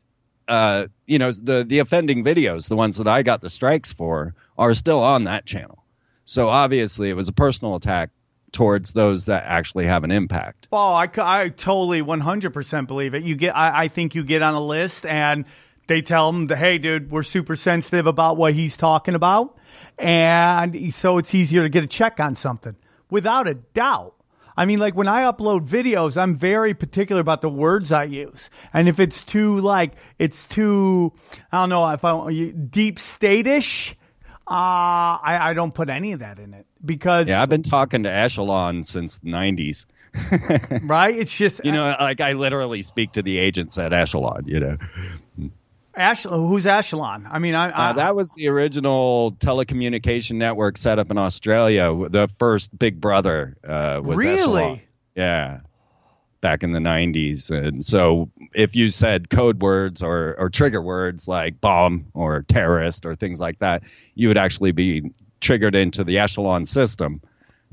uh, 0.49 0.87
you 1.07 1.19
know, 1.19 1.31
the 1.33 1.65
the 1.65 1.81
offending 1.81 2.25
videos, 2.25 2.69
the 2.69 2.77
ones 2.77 2.99
that 2.99 3.09
I 3.09 3.23
got 3.23 3.41
the 3.41 3.51
strikes 3.51 3.93
for, 3.93 4.35
are 4.57 4.75
still 4.75 5.03
on 5.03 5.25
that 5.25 5.45
channel. 5.47 5.85
So 6.25 6.49
obviously, 6.49 7.09
it 7.11 7.15
was 7.15 7.29
a 7.29 7.33
personal 7.33 7.75
attack 7.77 8.11
towards 8.57 8.95
those 8.95 9.27
that 9.27 9.45
actually 9.45 9.85
have 9.85 10.03
an 10.03 10.11
impact. 10.11 10.67
Oh, 10.73 10.95
I 10.95 11.07
totally 11.07 12.01
100% 12.01 12.87
believe 12.87 13.15
it. 13.15 13.23
You 13.23 13.37
get, 13.37 13.55
I, 13.55 13.85
I 13.85 13.89
think 13.89 14.15
you 14.15 14.25
get 14.25 14.41
on 14.41 14.55
a 14.55 14.65
list 14.65 15.05
and 15.05 15.45
they 15.89 16.01
tell 16.01 16.33
that, 16.47 16.57
hey, 16.57 16.79
dude, 16.79 17.11
we're 17.11 17.23
super 17.23 17.55
sensitive 17.55 18.07
about 18.07 18.39
what 18.39 18.55
he's 18.55 18.79
talking 18.79 19.15
about. 19.15 19.59
And 19.99 20.95
so 20.95 21.19
it's 21.19 21.35
easier 21.35 21.65
to 21.65 21.69
get 21.69 21.85
a 21.85 21.87
check 21.87 22.19
on 22.19 22.35
something 22.35 22.77
without 23.11 23.47
a 23.47 23.55
doubt. 23.55 24.15
I 24.57 24.65
mean, 24.65 24.79
like 24.79 24.95
when 24.95 25.07
I 25.07 25.31
upload 25.31 25.69
videos, 25.69 26.17
I'm 26.17 26.35
very 26.35 26.73
particular 26.73 27.21
about 27.21 27.43
the 27.43 27.51
words 27.51 27.93
I 27.93 28.05
use. 28.05 28.49
And 28.73 28.89
if 28.89 28.99
it's 28.99 29.23
too, 29.23 29.61
like, 29.61 29.93
it's 30.19 30.47
too, 30.47 31.13
I 31.53 31.61
don't 31.61 31.69
know, 31.69 31.87
if 31.91 32.03
I 32.07 32.53
deep 32.53 32.99
state-ish, 32.99 33.95
uh, 34.49 34.51
I, 34.51 35.39
I 35.51 35.55
don't 35.55 35.75
put 35.75 35.91
any 35.91 36.13
of 36.13 36.21
that 36.21 36.39
in 36.39 36.55
it 36.55 36.67
because, 36.85 37.27
Yeah, 37.29 37.43
I've 37.43 37.49
been 37.49 37.63
talking 37.63 38.05
to 38.05 38.11
Echelon 38.13 38.85
since 38.85 39.19
the 39.19 39.31
'90s. 39.31 39.87
right? 40.87 41.15
It's 41.17 41.37
just, 41.37 41.65
You 41.65 41.73
know, 41.73 41.95
like 41.99 42.21
I 42.21 42.33
literally 42.33 42.83
speak 42.83 43.13
to 43.13 43.23
the 43.23 43.39
agents 43.39 43.77
at 43.77 43.93
Echelon. 43.93 44.45
You 44.47 44.61
know, 44.61 44.77
Ash, 45.95 46.25
who's 46.25 46.67
Echelon? 46.67 47.27
I 47.31 47.39
mean, 47.39 47.55
I, 47.55 47.71
I 47.71 47.91
Uh, 47.91 47.93
that 47.95 48.15
was 48.15 48.33
the 48.35 48.49
original 48.49 49.33
telecommunication 49.33 50.37
network 50.37 50.77
set 50.77 50.99
up 50.99 51.11
in 51.11 51.19
Australia. 51.19 51.91
The 52.09 52.29
first 52.39 52.77
Big 52.79 53.01
Brother 53.01 53.57
uh, 53.67 54.01
was 54.05 54.19
Really? 54.19 54.63
Echelon. 54.63 54.81
Yeah, 55.17 55.59
back 56.47 56.63
in 56.63 56.71
the 56.71 56.79
'90s. 56.79 57.51
And 57.51 57.85
so, 57.85 58.31
if 58.55 58.77
you 58.77 58.89
said 58.89 59.31
code 59.31 59.61
words 59.61 60.01
or 60.01 60.37
or 60.39 60.49
trigger 60.49 60.81
words 60.81 61.27
like 61.27 61.61
bomb 61.61 62.07
or 62.15 62.43
terrorist 62.43 63.05
or 63.05 63.17
things 63.17 63.41
like 63.41 63.59
that, 63.59 63.83
you 64.15 64.29
would 64.29 64.39
actually 64.39 64.71
be 64.71 65.11
triggered 65.41 65.75
into 65.75 66.05
the 66.05 66.19
Echelon 66.19 66.65
system, 66.65 67.21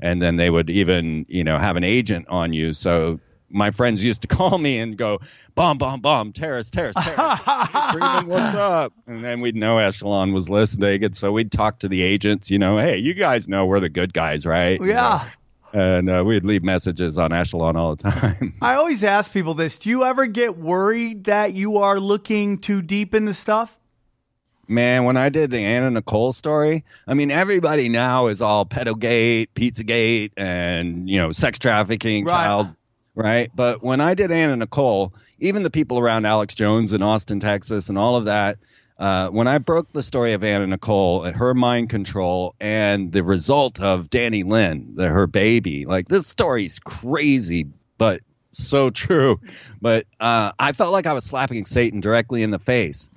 and 0.00 0.20
then 0.20 0.34
they 0.34 0.50
would 0.50 0.70
even 0.70 1.24
you 1.28 1.44
know 1.44 1.56
have 1.56 1.76
an 1.76 1.84
agent 1.84 2.26
on 2.28 2.52
you. 2.52 2.72
So. 2.72 3.20
My 3.50 3.70
friends 3.70 4.02
used 4.02 4.22
to 4.22 4.26
call 4.36 4.58
me 4.58 4.80
and 4.80 4.96
go, 4.96 5.20
bomb, 5.54 5.78
bomb, 5.78 6.00
bomb, 6.00 6.32
terrorist, 6.32 6.72
terrorist, 6.72 6.98
terrorist. 7.00 7.42
Hey, 7.44 7.92
Freeman, 7.92 8.26
what's 8.26 8.54
up? 8.72 8.92
And 9.06 9.22
then 9.22 9.40
we'd 9.40 9.54
know 9.54 9.78
Echelon 9.78 10.32
was 10.32 10.48
listening. 10.48 11.04
And 11.04 11.14
so 11.14 11.30
we'd 11.30 11.52
talk 11.52 11.78
to 11.80 11.88
the 11.88 12.02
agents, 12.02 12.50
you 12.50 12.58
know, 12.58 12.78
hey, 12.78 12.96
you 12.96 13.14
guys 13.14 13.46
know 13.46 13.66
we're 13.66 13.78
the 13.78 13.90
good 13.90 14.12
guys, 14.12 14.44
right? 14.44 14.80
You 14.80 14.88
yeah. 14.88 14.94
know, 14.94 15.30
And 15.74 16.08
uh, 16.08 16.22
we'd 16.24 16.44
leave 16.44 16.62
messages 16.62 17.18
on 17.18 17.32
Echelon 17.32 17.74
all 17.76 17.96
the 17.96 18.10
time. 18.10 18.54
I 18.62 18.74
always 18.74 19.02
ask 19.02 19.32
people 19.32 19.54
this: 19.54 19.76
Do 19.76 19.90
you 19.90 20.04
ever 20.04 20.26
get 20.26 20.56
worried 20.56 21.24
that 21.24 21.54
you 21.54 21.78
are 21.78 21.98
looking 21.98 22.58
too 22.58 22.80
deep 22.80 23.12
into 23.12 23.34
stuff? 23.34 23.76
Man, 24.68 25.02
when 25.04 25.16
I 25.16 25.30
did 25.30 25.50
the 25.50 25.58
Anna 25.58 25.90
Nicole 25.90 26.32
story, 26.32 26.84
I 27.08 27.14
mean, 27.14 27.30
everybody 27.32 27.88
now 27.88 28.28
is 28.28 28.40
all 28.40 28.64
pedogate, 28.64 29.52
Pizzagate, 29.54 30.30
and, 30.36 31.10
you 31.10 31.18
know, 31.18 31.32
sex 31.32 31.58
trafficking, 31.58 32.24
Right. 32.24 32.32
child, 32.32 32.68
right? 33.14 33.50
But 33.54 33.82
when 33.82 34.00
I 34.00 34.14
did 34.14 34.32
Anna 34.32 34.56
Nicole, 34.56 35.12
even 35.38 35.64
the 35.64 35.70
people 35.70 35.98
around 35.98 36.24
Alex 36.24 36.54
Jones 36.54 36.94
in 36.94 37.02
Austin, 37.02 37.40
Texas, 37.40 37.90
and 37.90 37.98
all 37.98 38.16
of 38.16 38.24
that, 38.24 38.56
uh, 38.98 39.28
when 39.28 39.48
I 39.48 39.58
broke 39.58 39.92
the 39.92 40.02
story 40.02 40.32
of 40.32 40.44
Anna 40.44 40.66
Nicole, 40.66 41.24
and 41.24 41.36
her 41.36 41.54
mind 41.54 41.90
control, 41.90 42.54
and 42.60 43.12
the 43.12 43.22
result 43.22 43.80
of 43.80 44.08
Dannielynn, 44.10 44.96
the, 44.96 45.08
her 45.08 45.26
baby, 45.26 45.86
like 45.86 46.08
this 46.08 46.26
story's 46.26 46.78
crazy, 46.78 47.66
but 47.98 48.20
so 48.52 48.90
true. 48.90 49.40
But 49.80 50.06
uh, 50.20 50.52
I 50.58 50.72
felt 50.72 50.92
like 50.92 51.06
I 51.06 51.12
was 51.12 51.24
slapping 51.24 51.64
Satan 51.64 52.00
directly 52.00 52.42
in 52.42 52.50
the 52.50 52.58
face 52.58 53.10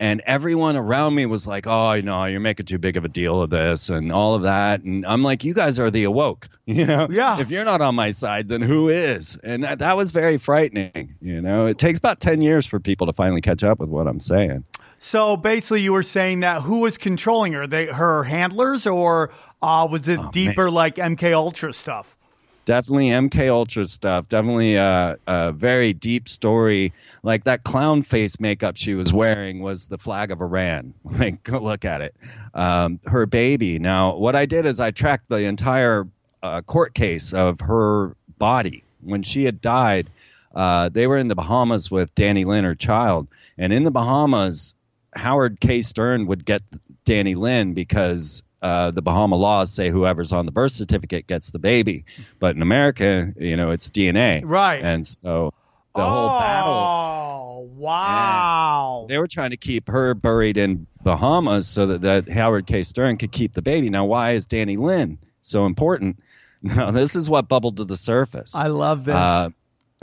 and 0.00 0.22
everyone 0.26 0.76
around 0.76 1.14
me 1.14 1.26
was 1.26 1.46
like, 1.46 1.66
"Oh, 1.66 2.00
no, 2.00 2.24
you're 2.24 2.40
making 2.40 2.66
too 2.66 2.78
big 2.78 2.96
of 2.96 3.04
a 3.04 3.08
deal 3.08 3.40
of 3.40 3.50
this 3.50 3.90
and 3.90 4.12
all 4.12 4.34
of 4.34 4.42
that." 4.42 4.82
And 4.82 5.06
I'm 5.06 5.22
like, 5.22 5.44
"You 5.44 5.54
guys 5.54 5.78
are 5.78 5.90
the 5.90 6.04
awoke, 6.04 6.48
you 6.66 6.86
know? 6.86 7.08
Yeah. 7.10 7.40
If 7.40 7.50
you're 7.50 7.64
not 7.64 7.80
on 7.80 7.94
my 7.94 8.10
side, 8.10 8.48
then 8.48 8.62
who 8.62 8.88
is?" 8.88 9.38
And 9.42 9.64
that, 9.64 9.78
that 9.80 9.96
was 9.96 10.10
very 10.10 10.38
frightening. 10.38 11.14
You 11.20 11.40
know, 11.40 11.66
it 11.66 11.78
takes 11.78 11.98
about 11.98 12.20
ten 12.20 12.42
years 12.42 12.66
for 12.66 12.80
people 12.80 13.06
to 13.06 13.12
finally 13.12 13.40
catch 13.40 13.62
up 13.62 13.78
with 13.78 13.88
what 13.88 14.06
I'm 14.06 14.20
saying. 14.20 14.64
So 15.04 15.36
basically, 15.36 15.82
you 15.82 15.92
were 15.92 16.02
saying 16.02 16.40
that 16.40 16.62
who 16.62 16.78
was 16.78 16.96
controlling 16.96 17.52
her? 17.52 17.66
They 17.66 17.84
her 17.84 18.24
handlers, 18.24 18.86
or 18.86 19.30
uh, 19.60 19.86
was 19.90 20.08
it 20.08 20.18
deeper 20.32 20.70
like 20.70 20.96
MK 20.96 21.34
Ultra 21.34 21.74
stuff? 21.74 22.16
Definitely 22.64 23.08
MK 23.08 23.50
Ultra 23.50 23.84
stuff. 23.84 24.30
Definitely 24.30 24.76
a, 24.76 25.18
a 25.26 25.52
very 25.52 25.92
deep 25.92 26.26
story. 26.26 26.94
Like 27.22 27.44
that 27.44 27.64
clown 27.64 28.00
face 28.00 28.40
makeup 28.40 28.78
she 28.78 28.94
was 28.94 29.12
wearing 29.12 29.60
was 29.60 29.88
the 29.88 29.98
flag 29.98 30.30
of 30.30 30.40
Iran. 30.40 30.94
Like, 31.04 31.42
go 31.42 31.58
look 31.58 31.84
at 31.84 32.00
it. 32.00 32.16
Um, 32.54 32.98
her 33.04 33.26
baby. 33.26 33.78
Now, 33.78 34.16
what 34.16 34.34
I 34.34 34.46
did 34.46 34.64
is 34.64 34.80
I 34.80 34.90
tracked 34.90 35.28
the 35.28 35.44
entire 35.44 36.08
uh, 36.42 36.62
court 36.62 36.94
case 36.94 37.34
of 37.34 37.60
her 37.60 38.16
body 38.38 38.84
when 39.02 39.22
she 39.22 39.44
had 39.44 39.60
died. 39.60 40.08
Uh, 40.54 40.88
they 40.88 41.06
were 41.06 41.18
in 41.18 41.28
the 41.28 41.34
Bahamas 41.34 41.90
with 41.90 42.14
Dannielynn, 42.14 42.62
her 42.62 42.74
child, 42.74 43.28
and 43.58 43.70
in 43.70 43.84
the 43.84 43.90
Bahamas, 43.90 44.74
Howard 45.14 45.60
K. 45.60 45.80
Stern 45.82 46.26
would 46.26 46.44
get 46.44 46.62
Dannielynn 47.04 47.74
because 47.74 48.42
uh, 48.62 48.90
the 48.90 49.02
Bahama 49.02 49.36
laws 49.36 49.72
say 49.72 49.90
whoever's 49.90 50.32
on 50.32 50.46
the 50.46 50.52
birth 50.52 50.72
certificate 50.72 51.26
gets 51.26 51.50
the 51.50 51.58
baby, 51.58 52.04
but 52.38 52.56
in 52.56 52.62
America, 52.62 53.32
you 53.36 53.56
know, 53.56 53.70
it's 53.70 53.90
DNA, 53.90 54.42
Right. 54.44 54.82
And 54.82 55.06
so 55.06 55.52
the 55.94 56.04
whole 56.04 56.28
battle, 56.28 56.72
Oh 56.72 57.70
wow! 57.76 59.06
they 59.08 59.18
were 59.18 59.28
trying 59.28 59.50
to 59.50 59.56
keep 59.56 59.88
her 59.88 60.14
buried 60.14 60.56
in 60.56 60.86
Bahamas 61.02 61.68
so 61.68 61.86
that, 61.86 62.02
that 62.02 62.28
Howard 62.28 62.66
K. 62.66 62.82
Stern 62.82 63.16
could 63.18 63.32
keep 63.32 63.52
the 63.52 63.62
baby. 63.62 63.90
Now, 63.90 64.06
why 64.06 64.32
is 64.32 64.46
Dannielynn 64.46 65.18
so 65.42 65.66
important? 65.66 66.20
Now, 66.66 66.92
this 66.92 67.14
is 67.14 67.28
what 67.28 67.46
bubbled 67.46 67.76
to 67.76 67.84
the 67.84 67.96
surface. 67.96 68.54
I 68.54 68.68
love 68.68 69.04
this. 69.04 69.14
Uh, 69.14 69.50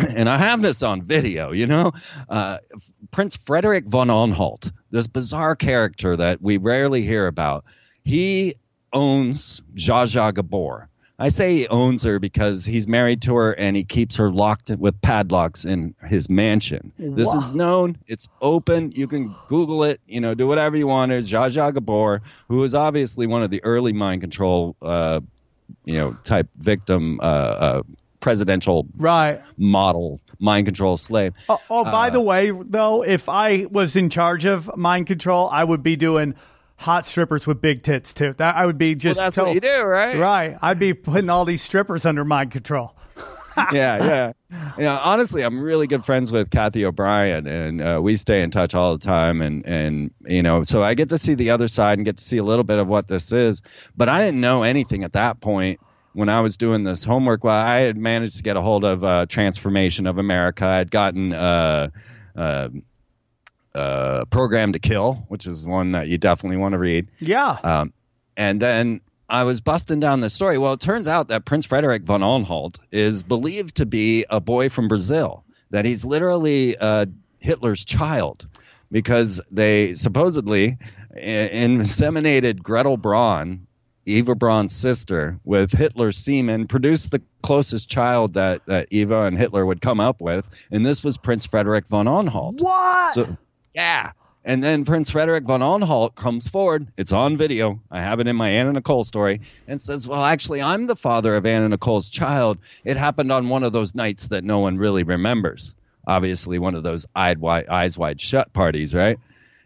and 0.16 0.30
I 0.30 0.38
have 0.38 0.62
this 0.62 0.84
on 0.84 1.04
video, 1.04 1.52
you 1.52 1.68
know, 1.68 1.92
uh, 2.30 2.58
Prince 3.12 3.38
Frederick 3.38 3.86
von 3.86 4.10
Anhalt, 4.10 4.72
this 4.90 5.08
bizarre 5.08 5.56
character 5.56 6.16
that 6.16 6.42
we 6.42 6.58
rarely 6.58 7.02
hear 7.02 7.28
about. 7.28 7.66
He 8.04 8.56
owns 8.94 9.62
Zsa 9.76 10.06
Zsa 10.06 10.34
Gabor. 10.34 10.88
I 11.20 11.28
say 11.28 11.56
he 11.56 11.68
owns 11.68 12.02
her 12.02 12.18
because 12.18 12.66
he's 12.66 12.88
married 12.88 13.22
to 13.24 13.36
her 13.36 13.52
and 13.52 13.76
he 13.76 13.84
keeps 13.84 14.16
her 14.16 14.32
locked 14.32 14.72
with 14.72 15.00
padlocks 15.02 15.66
in 15.66 15.94
his 16.04 16.32
mansion. 16.32 16.94
This 16.98 17.32
is 17.36 17.52
known. 17.52 17.98
It's 18.08 18.28
open. 18.42 18.92
You 18.94 19.08
can 19.08 19.36
Google 19.48 19.84
it. 19.84 20.02
You 20.08 20.20
know, 20.20 20.34
do 20.34 20.48
whatever 20.48 20.78
you 20.78 20.88
want. 20.88 21.10
There's 21.10 21.30
Zsa 21.30 21.50
Zsa 21.50 21.76
Gabor, 21.76 22.24
who 22.48 22.64
is 22.64 22.74
obviously 22.74 23.28
one 23.28 23.44
of 23.44 23.52
the 23.52 23.64
early 23.64 23.94
mind 23.94 24.22
control, 24.22 24.76
uh, 24.82 25.20
you 25.86 25.94
know, 25.94 26.18
type 26.24 26.50
victim, 26.58 27.20
uh, 27.22 27.24
uh, 27.24 27.84
presidential 28.22 28.88
right. 28.98 29.42
model 29.58 30.22
mind 30.40 30.66
control 30.66 30.96
slave. 30.98 31.34
Oh, 31.50 31.60
oh 31.70 31.84
by 31.84 32.08
Uh, 32.08 32.12
the 32.12 32.22
way, 32.22 32.52
though, 32.52 33.04
if 33.04 33.28
I 33.28 33.66
was 33.70 33.96
in 33.98 34.10
charge 34.10 34.46
of 34.46 34.70
mind 34.78 35.08
control, 35.08 35.50
I 35.50 35.64
would 35.66 35.84
be 35.84 35.98
doing 35.98 36.36
hot 36.78 37.06
strippers 37.06 37.46
with 37.46 37.62
big 37.62 37.84
tits 37.84 38.14
too. 38.14 38.34
That 38.38 38.56
I 38.56 38.66
would 38.66 38.78
be 38.78 38.96
just. 38.96 39.20
that's 39.20 39.36
to- 39.36 39.44
what 39.44 39.54
you 39.54 39.60
do, 39.60 39.82
right? 39.84 40.18
Right. 40.18 40.58
I'd 40.62 40.80
be 40.80 40.94
putting 40.94 41.30
all 41.30 41.44
these 41.46 41.62
strippers 41.62 42.06
under 42.06 42.24
mind 42.24 42.52
control. 42.52 42.96
yeah, 43.74 44.06
yeah. 44.06 44.32
Yeah, 44.78 44.98
honestly, 44.98 45.42
I'm 45.42 45.62
really 45.62 45.86
good 45.86 46.06
friends 46.06 46.32
with 46.32 46.50
Cathy 46.50 46.86
O'Brien, 46.86 47.48
and 47.48 47.82
uh, 47.82 48.00
we 48.02 48.16
stay 48.16 48.42
in 48.44 48.50
touch 48.50 48.74
all 48.74 48.94
the 48.94 49.06
time. 49.06 49.42
And 49.42 49.66
and 49.66 50.12
you 50.26 50.42
know, 50.42 50.64
so 50.64 50.82
I 50.82 50.94
get 50.94 51.10
to 51.10 51.18
see 51.18 51.34
the 51.34 51.50
other 51.52 51.68
side 51.68 51.98
and 51.98 52.06
get 52.06 52.18
to 52.18 52.24
see 52.24 52.38
a 52.38 52.44
little 52.44 52.64
bit 52.64 52.80
of 52.80 52.88
what 52.88 53.10
this 53.10 53.32
is. 53.34 53.62
But 53.96 54.08
I 54.08 54.20
didn't 54.24 54.40
know 54.40 54.64
anything 54.64 55.04
at 55.04 55.14
that 55.14 55.42
point 55.42 55.82
when 56.14 56.30
I 56.30 56.42
was 56.42 56.58
doing 56.58 56.84
this 56.84 57.04
homework. 57.04 57.44
Well, 57.44 57.56
I 57.56 57.80
had 57.80 57.98
managed 57.98 58.38
to 58.38 58.44
get 58.44 58.58
a 58.58 58.62
hold 58.62 58.84
of 58.84 59.04
uh, 59.04 59.26
Trance 59.28 59.58
Formation 59.58 60.08
of 60.08 60.18
America. 60.18 60.66
I 60.66 60.78
had 60.78 60.92
gotten. 60.92 61.34
Uh, 61.34 61.90
uh, 62.36 62.70
uh, 63.74 64.26
Program 64.26 64.74
to 64.74 64.80
Kill, 64.80 65.26
which 65.30 65.48
is 65.48 65.66
one 65.66 65.94
that 65.94 66.08
you 66.08 66.18
definitely 66.18 66.58
want 66.58 66.74
to 66.74 66.78
read. 66.78 67.08
Yeah. 67.20 67.58
Um, 67.64 67.94
and 68.36 68.62
then 68.62 69.00
I 69.30 69.46
was 69.46 69.62
busting 69.62 70.02
down 70.02 70.20
the 70.20 70.30
story. 70.30 70.58
Well, 70.58 70.74
it 70.74 70.82
turns 70.82 71.08
out 71.08 71.30
that 71.30 71.46
Prince 71.46 71.66
Frederick 71.66 72.04
von 72.04 72.22
Anhalt 72.22 72.80
is 72.92 73.24
believed 73.24 73.78
to 73.78 73.86
be 73.86 74.26
a 74.30 74.42
boy 74.42 74.68
from 74.70 74.90
Brazil, 74.90 75.46
that 75.70 75.86
he's 75.86 76.04
literally 76.04 76.78
uh, 76.78 77.06
Hitler's 77.40 77.86
child 77.86 78.48
because 78.92 79.40
they 79.50 79.94
supposedly 79.94 80.78
inseminated 81.16 82.62
Gretel 82.62 82.98
Braun, 82.98 83.68
Eva 84.06 84.36
Braun's 84.36 84.74
sister, 84.74 85.40
with 85.44 85.72
Hitler's 85.72 86.18
semen, 86.18 86.68
produced 86.68 87.12
the 87.12 87.22
closest 87.44 87.90
child 87.90 88.34
that, 88.34 88.66
that 88.66 88.88
Eva 88.92 89.24
and 89.24 89.38
Hitler 89.38 89.66
would 89.66 89.82
come 89.82 90.00
up 90.00 90.22
with. 90.22 90.48
And 90.72 90.86
this 90.86 91.04
was 91.04 91.18
Prince 91.18 91.46
Frederick 91.46 91.88
von 91.88 92.08
Anhalt. 92.08 92.62
what? 92.62 93.12
So, 93.12 93.38
yeah. 93.76 94.12
And 94.44 94.64
then 94.64 94.86
Prince 94.86 95.12
Frederick 95.12 95.44
von 95.44 95.62
Anhalt 95.62 96.16
comes 96.16 96.48
forward. 96.48 96.88
It's 96.98 97.12
on 97.12 97.38
video. 97.38 97.80
I 97.92 98.02
have 98.02 98.20
it 98.20 98.28
in 98.28 98.36
my 98.36 98.50
Anna 98.50 98.74
Nicole 98.74 99.04
story 99.04 99.42
and 99.68 99.80
says, 99.80 100.08
Well, 100.08 100.24
actually, 100.24 100.64
I'm 100.64 100.88
the 100.88 100.96
father 100.96 101.36
of 101.36 101.46
Anna 101.46 101.70
Nicole's 101.70 102.10
child. 102.10 102.58
It 102.84 102.98
happened 102.98 103.32
on 103.32 103.50
one 103.50 103.64
of 103.64 103.72
those 103.72 103.94
nights 103.94 104.28
that 104.28 104.44
no 104.44 104.60
one 104.60 104.78
really 104.78 105.04
remembers. 105.04 105.76
Obviously, 106.08 106.58
one 106.58 106.74
of 106.74 106.82
those 106.82 107.06
wide, 107.16 107.44
eyes 107.70 107.98
wide 107.98 108.20
shut 108.20 108.52
parties, 108.52 108.96
right? 108.96 109.20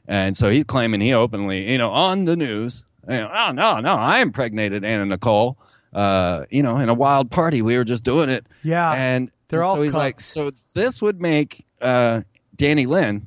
And 0.08 0.36
so 0.36 0.50
he's 0.50 0.66
claiming 0.66 1.00
he 1.00 1.14
openly, 1.14 1.72
you 1.72 1.78
know, 1.78 1.92
on 1.92 2.26
the 2.26 2.36
news, 2.36 2.84
you 3.10 3.18
know, 3.18 3.32
oh, 3.34 3.52
no, 3.52 3.80
no, 3.80 3.96
I 3.96 4.20
impregnated 4.20 4.84
Anna 4.84 5.06
Nicole, 5.06 5.58
uh, 5.94 6.46
you 6.50 6.64
know, 6.64 6.78
in 6.78 6.90
a 6.90 6.94
wild 6.94 7.32
party. 7.32 7.62
We 7.62 7.78
were 7.78 7.84
just 7.84 8.04
doing 8.04 8.30
it. 8.30 8.46
Yeah. 8.64 8.92
And 8.92 9.32
They're 9.50 9.62
so 9.62 9.68
all 9.68 9.82
he's 9.82 9.96
like, 9.96 10.20
so 10.20 10.52
this 10.74 11.02
would 11.02 11.22
make 11.22 11.66
uh, 11.82 12.22
Dannielynn, 12.56 13.24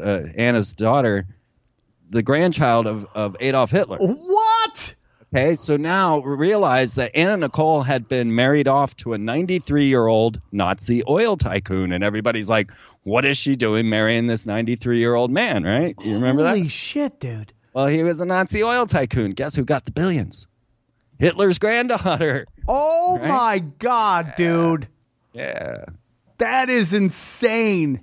uh, 0.00 0.20
Anna's 0.36 0.72
daughter, 0.72 1.26
the 2.10 2.22
grandchild 2.22 2.86
of, 2.86 3.06
of 3.14 3.36
Adolf 3.40 3.70
Hitler. 3.70 3.98
what? 3.98 4.94
Okay, 5.34 5.56
so 5.56 5.76
now 5.76 6.20
realize 6.20 6.94
that 6.94 7.16
Anna 7.16 7.36
Nicole 7.36 7.82
had 7.82 8.06
been 8.08 8.36
married 8.36 8.68
off 8.68 8.94
to 8.98 9.14
a 9.14 9.18
93 9.18 9.88
year 9.88 10.06
old 10.06 10.40
Nazi 10.52 11.02
oil 11.08 11.36
tycoon, 11.36 11.92
and 11.92 12.04
everybody's 12.04 12.48
like, 12.48 12.70
what 13.02 13.24
is 13.24 13.36
she 13.36 13.56
doing 13.56 13.88
marrying 13.88 14.28
this 14.28 14.46
93 14.46 15.00
year 15.00 15.14
old 15.14 15.32
man, 15.32 15.64
right? 15.64 15.96
You 16.04 16.14
remember 16.14 16.42
Holy 16.42 16.52
that? 16.52 16.58
Holy 16.58 16.68
shit, 16.68 17.18
dude. 17.18 17.52
Well, 17.74 17.86
he 17.86 18.02
was 18.02 18.20
a 18.20 18.24
Nazi 18.24 18.62
oil 18.62 18.86
tycoon. 18.86 19.32
Guess 19.32 19.56
who 19.56 19.64
got 19.64 19.84
the 19.84 19.90
billions? 19.90 20.46
Hitler's 21.18 21.58
granddaughter. 21.58 22.46
Oh 22.66 23.18
Right? 23.18 23.28
my 23.28 23.58
god, 23.58 24.34
dude. 24.36 24.88
Yeah. 25.32 25.84
That 26.38 26.70
is 26.70 26.92
insane. 26.92 28.00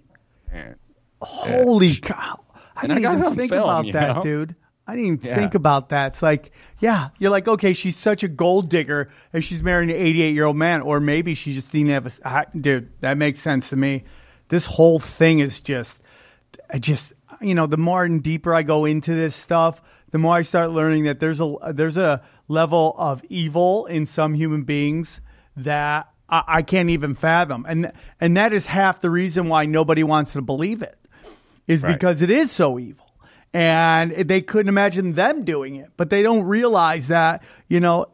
Yeah. 0.53 0.73
Holy 1.21 1.95
cow. 1.95 2.39
I 2.75 2.81
And 2.83 2.89
didn't 2.93 3.05
it 3.05 3.17
even 3.19 3.35
think 3.35 3.51
film, 3.51 3.63
about 3.63 3.93
that, 3.93 4.15
know? 4.17 4.21
dude. 4.23 4.55
I 4.87 4.95
didn't 4.95 5.13
even 5.13 5.19
Yeah. 5.27 5.35
think 5.37 5.55
about 5.55 5.89
that. 5.89 6.13
It's 6.13 6.21
like, 6.21 6.51
yeah, 6.79 7.09
you're 7.19 7.29
like, 7.31 7.47
okay, 7.47 7.73
she's 7.73 7.95
such 7.95 8.23
a 8.23 8.27
gold 8.27 8.69
digger 8.69 9.09
and 9.31 9.43
she's 9.43 9.61
marrying 9.63 9.89
an 9.91 9.95
88 9.97 10.33
year 10.33 10.45
old 10.45 10.57
man, 10.57 10.81
or 10.81 10.99
maybe 10.99 11.33
she 11.35 11.53
just 11.53 11.71
didn't 11.71 11.89
have 11.89 12.05
a. 12.07 12.11
I- 12.27 12.45
Dude, 12.59 12.91
that 13.01 13.17
makes 13.17 13.39
sense 13.39 13.69
to 13.69 13.75
me. 13.75 14.03
This 14.49 14.65
whole 14.65 14.99
thing 14.99 15.39
is 15.39 15.59
just, 15.59 15.99
I 16.69 16.79
just, 16.79 17.13
you 17.41 17.55
know, 17.55 17.67
the 17.67 17.77
more 17.77 18.03
and 18.03 18.21
deeper 18.23 18.53
I 18.53 18.63
go 18.63 18.85
into 18.85 19.13
this 19.13 19.35
stuff, 19.35 19.81
the 20.11 20.17
more 20.17 20.35
I 20.35 20.41
start 20.41 20.71
learning 20.71 21.05
that 21.05 21.19
there's 21.19 21.39
a 21.39 21.55
there's 21.73 21.97
a 21.97 22.21
level 22.47 22.95
of 22.97 23.23
evil 23.29 23.85
in 23.85 24.05
some 24.05 24.33
human 24.33 24.63
beings 24.63 25.21
that 25.55 26.09
I, 26.29 26.43
I 26.47 26.61
can't 26.61 26.89
even 26.89 27.15
fathom, 27.15 27.65
and 27.67 27.91
and 28.19 28.37
that 28.37 28.53
is 28.53 28.65
half 28.65 29.01
the 29.01 29.09
reason 29.09 29.49
why 29.49 29.65
nobody 29.65 30.03
wants 30.03 30.33
to 30.33 30.41
believe 30.41 30.81
it, 30.81 30.97
is 31.67 31.81
Right. 31.83 31.93
because 31.93 32.21
it 32.21 32.29
is 32.29 32.51
so 32.51 32.77
evil, 32.79 33.11
and 33.53 34.11
they 34.11 34.41
couldn't 34.41 34.69
imagine 34.69 35.13
them 35.13 35.43
doing 35.43 35.75
it, 35.75 35.91
but 35.97 36.09
they 36.09 36.23
don't 36.23 36.43
realize 36.43 37.07
that 37.09 37.43
you 37.67 37.79
know. 37.79 38.07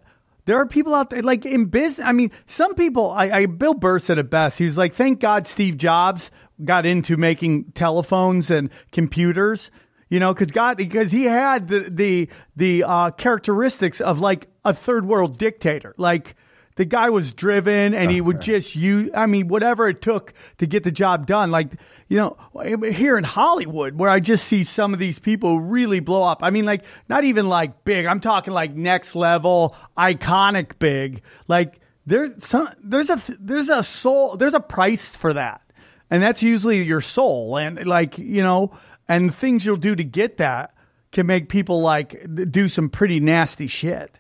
There 0.45 0.55
are 0.55 0.65
people 0.65 0.95
out 0.95 1.09
there 1.09 1.21
like 1.21 1.45
in 1.45 1.65
business. 1.65 2.07
I 2.07 2.13
mean, 2.13 2.31
some 2.45 2.73
people. 2.73 3.11
I, 3.11 3.25
I 3.31 3.45
Bill 3.47 3.73
Burr 3.73 3.99
said 3.99 4.17
it 4.17 4.29
best. 4.29 4.57
He 4.57 4.63
was 4.63 4.77
like, 4.77 4.93
"Thank 4.95 5.19
God 5.19 5.45
Steve 5.45 5.75
Jobs 5.75 6.31
got 6.63 6.85
into 6.85 7.17
making 7.17 7.71
telephones 7.73 8.49
and 8.49 8.69
computers." 8.91 9.71
You 10.09 10.21
know, 10.21 10.33
because 10.33 10.51
God, 10.51 10.77
because 10.77 11.11
he 11.11 11.23
had 11.23 11.67
the 11.67 11.89
the 11.89 12.29
the 12.55 12.83
uh, 12.83 13.11
characteristics 13.11 13.99
of 13.99 14.19
like 14.19 14.47
a 14.63 14.73
third 14.73 15.05
world 15.05 15.37
dictator. 15.37 15.93
Like 15.97 16.35
the 16.77 16.85
guy 16.85 17.09
was 17.09 17.33
driven, 17.33 17.93
and 17.93 18.09
he 18.09 18.21
would 18.21 18.39
just 18.39 18.75
use. 18.75 19.09
I 19.13 19.25
mean, 19.25 19.47
whatever 19.47 19.89
it 19.89 20.01
took 20.01 20.33
to 20.59 20.65
get 20.65 20.83
the 20.83 20.91
job 20.91 21.25
done. 21.25 21.51
Like 21.51 21.73
you 22.07 22.17
know, 22.17 22.37
here 22.81 23.17
in 23.17 23.25
Hollywood, 23.25 23.95
where 23.95 24.09
I 24.09 24.19
just 24.21 24.45
see 24.47 24.63
some 24.63 24.93
of 24.93 24.99
these 24.99 25.19
people 25.19 25.59
really 25.59 25.99
blow 25.99 26.23
up. 26.23 26.39
I 26.41 26.51
mean, 26.51 26.65
like 26.65 26.85
not 27.09 27.25
even 27.25 27.49
like 27.49 27.83
big. 27.83 28.05
I'm 28.05 28.21
talking 28.21 28.53
like 28.53 28.73
next 28.73 29.15
level, 29.15 29.75
iconic 29.97 30.79
big. 30.79 31.21
Like 31.47 31.81
there's 32.05 32.45
some 32.45 32.69
there's 32.81 33.09
a 33.09 33.21
there's 33.39 33.69
a 33.69 33.83
soul 33.83 34.37
there's 34.37 34.53
a 34.53 34.61
price 34.61 35.09
for 35.09 35.33
that, 35.33 35.61
and 36.09 36.21
that's 36.21 36.41
usually 36.41 36.83
your 36.83 37.01
soul. 37.01 37.57
And 37.57 37.85
like 37.85 38.17
you 38.17 38.43
know, 38.43 38.71
and 39.07 39.33
things 39.33 39.65
you'll 39.65 39.77
do 39.77 39.95
to 39.95 40.03
get 40.03 40.37
that 40.37 40.73
can 41.11 41.25
make 41.25 41.49
people 41.49 41.81
like 41.81 42.25
do 42.51 42.67
some 42.69 42.89
pretty 42.89 43.19
nasty 43.19 43.67
shit. 43.67 44.15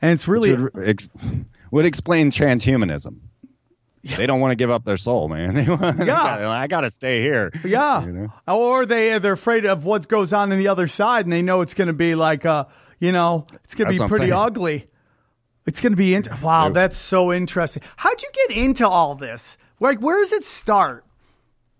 And 0.00 0.12
it's 0.12 0.28
really 0.28 0.54
would, 0.54 0.88
ex- 0.88 1.08
would 1.70 1.84
explain 1.84 2.30
transhumanism. 2.30 3.16
They 4.04 4.26
don't 4.26 4.40
want 4.40 4.52
to 4.52 4.56
give 4.56 4.70
up 4.70 4.84
their 4.84 4.96
soul, 4.96 5.28
man. 5.28 5.54
They 5.54 5.68
want, 5.68 6.04
Yeah. 6.06 6.48
I 6.48 6.66
got 6.66 6.82
to 6.82 6.90
stay 6.90 7.20
here. 7.20 7.50
Yeah. 7.64 8.04
You 8.06 8.12
know? 8.12 8.32
Or 8.46 8.86
they 8.86 9.18
they're 9.18 9.32
afraid 9.32 9.66
of 9.66 9.84
what 9.84 10.08
goes 10.08 10.32
on 10.32 10.52
in 10.52 10.58
the 10.58 10.68
other 10.68 10.86
side, 10.86 11.26
and 11.26 11.32
they 11.32 11.42
know 11.42 11.60
it's 11.60 11.74
going 11.74 11.88
to 11.88 11.92
be 11.92 12.14
like 12.14 12.46
uh 12.46 12.64
you 13.00 13.12
know 13.12 13.46
it's 13.64 13.74
going 13.74 13.92
to 13.92 13.98
That's 13.98 14.10
be 14.10 14.16
pretty 14.16 14.32
ugly. 14.32 14.88
It's 15.66 15.80
going 15.82 15.92
to 15.92 15.96
be 15.96 16.14
int- 16.14 16.40
wow. 16.40 16.70
That's 16.70 16.96
so 16.96 17.32
interesting. 17.32 17.82
How'd 17.96 18.22
you 18.22 18.28
get 18.48 18.56
into 18.56 18.88
all 18.88 19.14
this? 19.16 19.58
Like, 19.80 20.00
where 20.00 20.18
does 20.18 20.32
it 20.32 20.44
start? 20.46 21.04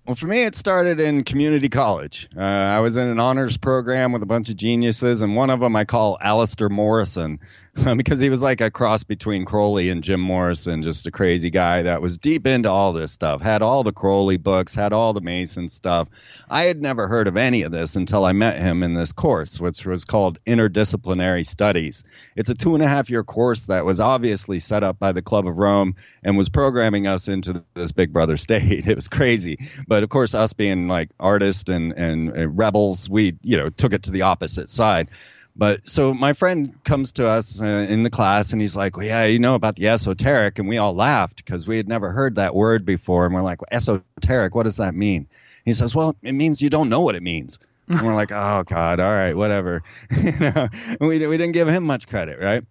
Well, 0.08 0.14
for 0.14 0.26
me, 0.26 0.44
it 0.44 0.54
started 0.54 1.00
in 1.00 1.22
community 1.22 1.68
college. 1.68 2.30
Uh, 2.34 2.40
I 2.40 2.80
was 2.80 2.96
in 2.96 3.08
an 3.08 3.20
honors 3.20 3.58
program 3.58 4.10
with 4.10 4.22
a 4.22 4.26
bunch 4.26 4.48
of 4.48 4.56
geniuses, 4.56 5.20
and 5.20 5.36
one 5.36 5.50
of 5.50 5.60
them 5.60 5.76
I 5.76 5.84
call 5.84 6.16
Alistair 6.18 6.70
Morrison 6.70 7.40
because 7.97 8.20
he 8.20 8.28
was 8.28 8.42
like 8.42 8.61
a 8.61 8.70
cross 8.70 9.04
between 9.04 9.44
Crowley 9.44 9.90
and 9.90 10.02
Jim 10.02 10.20
Morrison, 10.20 10.82
just 10.82 11.06
a 11.06 11.11
crazy 11.11 11.50
guy 11.50 11.82
that 11.82 12.02
was 12.02 12.18
deep 12.18 12.47
into 12.47 12.68
all 12.68 12.92
this 12.92 13.12
stuff, 13.12 13.40
had 13.40 13.62
all 13.62 13.85
the 13.85 13.92
Crowley 13.92 14.37
books, 14.37 14.75
had 14.75 14.92
all 14.92 15.12
the 15.12 15.20
Mason 15.20 15.68
stuff. 15.68 16.08
I 16.49 16.64
had 16.64 16.82
never 16.82 17.06
heard 17.06 17.28
of 17.28 17.37
any 17.37 17.62
of 17.62 17.70
this 17.73 17.94
until 17.94 18.25
I 18.25 18.32
met 18.32 18.58
him 18.58 18.82
in 18.82 18.94
this 18.94 19.12
course, 19.12 19.61
which 19.61 19.87
was 19.87 20.04
called 20.04 20.42
Interdisciplinary 20.44 21.47
Studies. 21.47 22.04
It's 22.35 22.50
a 22.50 22.54
two 22.54 22.75
and 22.75 22.82
a 22.82 22.88
half 22.88 23.11
year 23.11 23.23
course 23.23 23.62
that 23.62 23.85
was 23.85 24.00
obviously 24.00 24.58
set 24.58 24.82
up 24.82 24.99
by 24.99 25.12
the 25.12 25.23
Club 25.23 25.47
of 25.47 25.56
Rome 25.56 25.94
and 26.25 26.37
was 26.37 26.49
programming 26.49 27.06
us 27.06 27.28
into 27.28 27.64
this 27.75 27.92
Big 27.92 28.12
Brother 28.12 28.37
state. 28.37 28.87
It 28.88 28.97
was 28.97 29.08
crazy. 29.08 29.58
But 29.87 30.02
of 30.02 30.08
course, 30.08 30.35
us 30.35 30.54
being 30.54 30.88
like 30.88 31.11
artists 31.20 31.68
and, 31.68 31.92
and, 31.92 32.30
and 32.30 32.58
rebels, 32.58 33.08
we, 33.08 33.37
you 33.42 33.56
know, 33.56 33.68
took 33.68 33.92
it 33.92 34.04
to 34.04 34.11
the 34.11 34.23
opposite 34.23 34.70
side. 34.70 35.11
But 35.58 35.88
so 35.88 36.14
my 36.14 36.34
friend 36.34 36.82
comes 36.84 37.12
to 37.12 37.26
us 37.26 37.60
uh, 37.60 37.64
in 37.66 38.04
the 38.04 38.10
class 38.10 38.52
and 38.52 38.62
he's 38.62 38.76
like, 38.76 38.96
well, 38.96 39.04
yeah, 39.04 39.24
you 39.24 39.40
know 39.40 39.56
about 39.56 39.74
the 39.74 39.88
esoteric. 39.88 40.60
And 40.60 40.68
we 40.68 40.78
all 40.78 40.94
laughed 40.94 41.44
because 41.44 41.66
we 41.66 41.76
had 41.76 41.88
never 41.88 42.12
heard 42.12 42.36
that 42.36 42.54
word 42.54 42.84
before. 42.84 43.26
And 43.26 43.34
we're 43.34 43.42
like, 43.42 43.58
esoteric, 43.73 44.54
what 44.54 44.62
does 44.62 44.76
that 44.76 44.94
mean? 44.94 45.26
He 45.64 45.73
says, 45.73 45.97
well, 45.97 46.16
it 46.23 46.32
means 46.32 46.62
you 46.62 46.71
don't 46.71 46.88
know 46.88 47.00
what 47.00 47.16
it 47.16 47.25
means. 47.25 47.58
And 47.88 48.02
we're 48.02 48.14
like, 48.14 48.30
oh, 48.30 48.62
God, 48.66 49.00
all 49.00 49.10
right, 49.10 49.36
whatever. 49.36 49.82
you 50.10 50.38
know, 50.38 50.68
we, 51.00 51.26
we 51.26 51.36
didn't 51.36 51.52
give 51.52 51.68
him 51.68 51.84
much 51.84 52.06
credit, 52.06 52.38
right? 52.38 52.64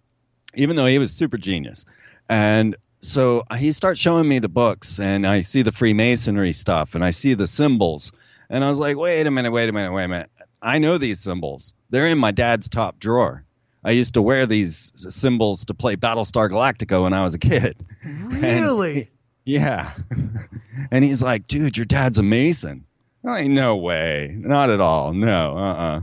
Even 0.54 0.76
though 0.76 0.86
he 0.86 0.98
was 0.98 1.12
super 1.12 1.36
genius. 1.36 1.84
And 2.28 2.74
so 3.00 3.44
he 3.58 3.72
starts 3.72 4.00
showing 4.00 4.26
me 4.26 4.38
the 4.38 4.48
books 4.48 4.98
and 4.98 5.26
I 5.26 5.42
see 5.42 5.60
the 5.60 5.72
Freemasonry 5.72 6.54
stuff 6.54 6.94
and 6.94 7.04
I 7.04 7.10
see 7.10 7.34
the 7.34 7.46
symbols. 7.46 8.12
And 8.48 8.64
I 8.64 8.68
was 8.68 8.78
like, 8.78 8.96
wait 8.96 9.26
a 9.26 9.30
minute, 9.30 9.50
wait 9.52 9.68
a 9.68 9.72
minute, 9.72 9.92
wait 9.92 10.04
a 10.04 10.08
minute. 10.08 10.30
I 10.60 10.78
know 10.78 10.98
these 10.98 11.20
symbols. 11.20 11.74
They're 11.90 12.08
in 12.08 12.18
my 12.18 12.32
dad's 12.32 12.68
top 12.68 12.98
drawer. 12.98 13.44
I 13.84 13.92
used 13.92 14.14
to 14.14 14.22
wear 14.22 14.46
these 14.46 14.92
symbols 14.96 15.66
to 15.66 15.74
play 15.74 15.96
Battlestar 15.96 16.50
Galactica 16.50 17.02
when 17.02 17.12
I 17.12 17.22
was 17.22 17.34
a 17.34 17.38
kid. 17.38 17.76
Really? 18.04 19.08
Yeah. 19.44 19.94
and 20.90 21.04
he's 21.04 21.22
like, 21.22 21.46
dude, 21.46 21.76
your 21.76 21.86
dad's 21.86 22.18
a 22.18 22.22
Mason. 22.22 22.84
I'm 23.24 23.30
like, 23.30 23.46
no 23.46 23.76
way. 23.76 24.34
Not 24.36 24.70
at 24.70 24.80
all. 24.80 25.12
No. 25.12 25.56
Uh 25.56 25.72
uh 25.72 26.02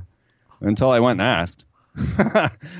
Until 0.61 0.89
I 0.89 0.99
went 0.99 1.21
and 1.21 1.29
asked. 1.29 1.65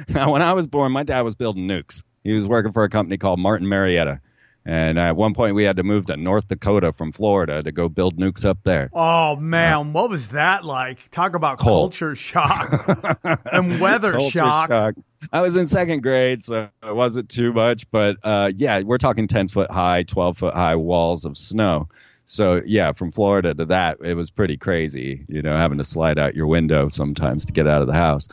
now, 0.09 0.31
when 0.31 0.41
I 0.41 0.53
was 0.53 0.67
born, 0.67 0.91
my 0.91 1.03
dad 1.03 1.21
was 1.21 1.35
building 1.35 1.67
nukes. 1.67 2.03
He 2.23 2.33
was 2.33 2.45
working 2.47 2.73
for 2.73 2.83
a 2.83 2.89
company 2.89 3.17
called 3.17 3.39
Martin 3.39 3.67
Marietta. 3.67 4.19
And 4.65 4.97
at 4.97 5.15
one 5.15 5.36
point, 5.36 5.54
we 5.54 5.63
had 5.63 5.75
to 5.78 5.84
move 5.84 6.08
to 6.08 6.17
North 6.17 6.47
Dakota 6.47 6.91
from 6.91 7.12
Florida 7.12 7.62
to 7.62 7.71
go 7.71 7.88
build 7.88 8.17
nukes 8.17 8.43
up 8.43 8.58
there. 8.63 8.89
Oh 8.93 9.36
man, 9.36 9.93
what 9.93 10.10
was 10.10 10.30
that 10.30 10.65
like? 10.65 11.12
Talk 11.12 11.36
about 11.36 11.60
Cold. 11.60 11.91
culture 11.91 12.15
shock 12.15 13.13
and 13.51 13.80
weather 13.80 14.13
Culture 14.13 14.39
shock. 14.39 14.95
I 15.32 15.41
was 15.41 15.56
in 15.56 15.67
second 15.67 16.01
grade, 16.01 16.43
so 16.43 16.69
it 16.84 16.95
wasn't 16.95 17.30
too 17.30 17.54
much. 17.54 17.89
But 17.91 18.17
uh, 18.23 18.51
yeah, 18.56 18.82
we're 18.82 18.97
talking 18.97 19.28
10 19.28 19.49
foot 19.49 19.69
high, 19.69 20.04
12 20.04 20.38
foot 20.38 20.54
high 20.56 20.75
walls 20.75 21.25
of 21.25 21.38
snow. 21.38 21.89
So 22.25 22.62
yeah, 22.65 22.91
from 22.93 23.12
Florida 23.12 23.54
to 23.54 23.65
that, 23.65 23.99
it 24.04 24.15
was 24.15 24.32
pretty 24.32 24.58
crazy, 24.58 25.25
you 25.28 25.43
know, 25.43 25.56
having 25.56 25.78
to 25.78 25.84
slide 25.84 26.17
out 26.17 26.36
your 26.36 26.47
window 26.47 26.88
sometimes 26.88 27.45
to 27.45 27.54
get 27.54 27.67
out 27.67 27.82
of 27.82 27.88
the 27.88 27.93
house. 27.93 28.28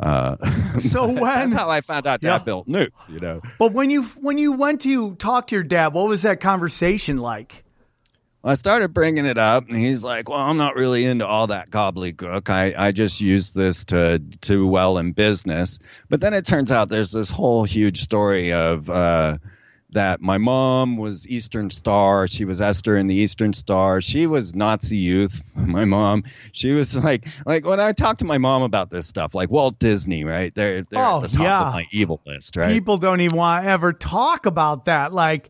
Uh, 0.00 0.36
So 0.80 1.06
when 1.08 1.20
that's 1.22 1.54
how 1.54 1.68
I 1.70 1.80
found 1.80 2.06
out 2.06 2.20
Dad 2.20 2.28
Yeah. 2.28 2.38
built 2.38 2.68
nukes, 2.68 2.90
you 3.08 3.18
know. 3.20 3.40
But 3.58 3.72
when 3.72 3.88
you 3.90 4.02
when 4.02 4.36
you 4.38 4.52
went 4.52 4.82
to 4.82 5.14
talk 5.16 5.46
to 5.48 5.54
your 5.54 5.64
dad, 5.64 5.94
what 5.94 6.06
was 6.08 6.22
that 6.22 6.40
conversation 6.40 7.16
like? 7.18 7.64
I 8.44 8.54
started 8.54 8.94
bringing 8.94 9.26
it 9.26 9.38
up, 9.38 9.66
and 9.68 9.76
he's 9.76 10.04
like, 10.04 10.28
"Well, 10.28 10.38
I'm 10.38 10.56
not 10.56 10.76
really 10.76 11.04
into 11.04 11.26
all 11.26 11.48
that 11.48 11.68
gobbledygook. 11.70 12.48
I, 12.48 12.74
I 12.76 12.92
just 12.92 13.20
use 13.20 13.50
this 13.50 13.86
to 13.86 14.18
do 14.20 14.68
well 14.68 14.98
in 14.98 15.12
business." 15.12 15.80
But 16.08 16.20
then 16.20 16.32
it 16.32 16.46
turns 16.46 16.70
out 16.70 16.88
there's 16.88 17.10
this 17.10 17.28
whole 17.30 17.64
huge 17.64 18.02
story 18.02 18.52
of 18.52 18.88
uh, 18.88 19.38
that 19.96 20.20
my 20.20 20.36
mom 20.38 20.96
was 20.98 21.26
Eastern 21.26 21.70
Star. 21.70 22.28
She 22.28 22.44
was 22.44 22.60
Esther 22.60 22.96
in 22.96 23.06
the 23.06 23.14
Eastern 23.14 23.52
Star. 23.54 24.00
She 24.02 24.26
was 24.26 24.54
Nazi 24.54 24.96
youth. 24.98 25.42
My 25.54 25.84
mom, 25.84 26.24
she 26.52 26.72
was 26.72 26.94
like, 26.96 27.26
like 27.46 27.64
when 27.64 27.80
I 27.80 27.92
talk 27.92 28.18
to 28.18 28.24
my 28.24 28.38
mom 28.38 28.62
about 28.62 28.88
this 28.90 29.06
stuff, 29.06 29.34
like 29.34 29.50
Walt 29.50 29.78
Disney, 29.78 30.22
right? 30.24 30.54
They're 30.54 30.82
they're 30.82 31.02
Oh, 31.04 31.16
at 31.24 31.30
the 31.30 31.36
top 31.36 31.44
yeah. 31.44 31.66
of 31.68 31.72
my 31.74 31.86
evil 31.90 32.20
list, 32.26 32.56
right? 32.56 32.72
People 32.72 32.98
don't 32.98 33.20
even 33.20 33.36
want 33.36 33.64
to 33.64 33.70
ever 33.70 33.92
talk 33.92 34.46
about 34.46 34.84
that. 34.84 35.12
Like, 35.12 35.48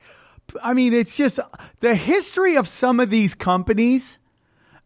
I 0.63 0.73
mean, 0.75 0.95
it's 0.95 1.17
just 1.17 1.39
the 1.81 1.95
history 1.95 2.57
of 2.57 2.67
some 2.69 2.99
of 3.01 3.11
these 3.11 3.35
companies 3.35 4.19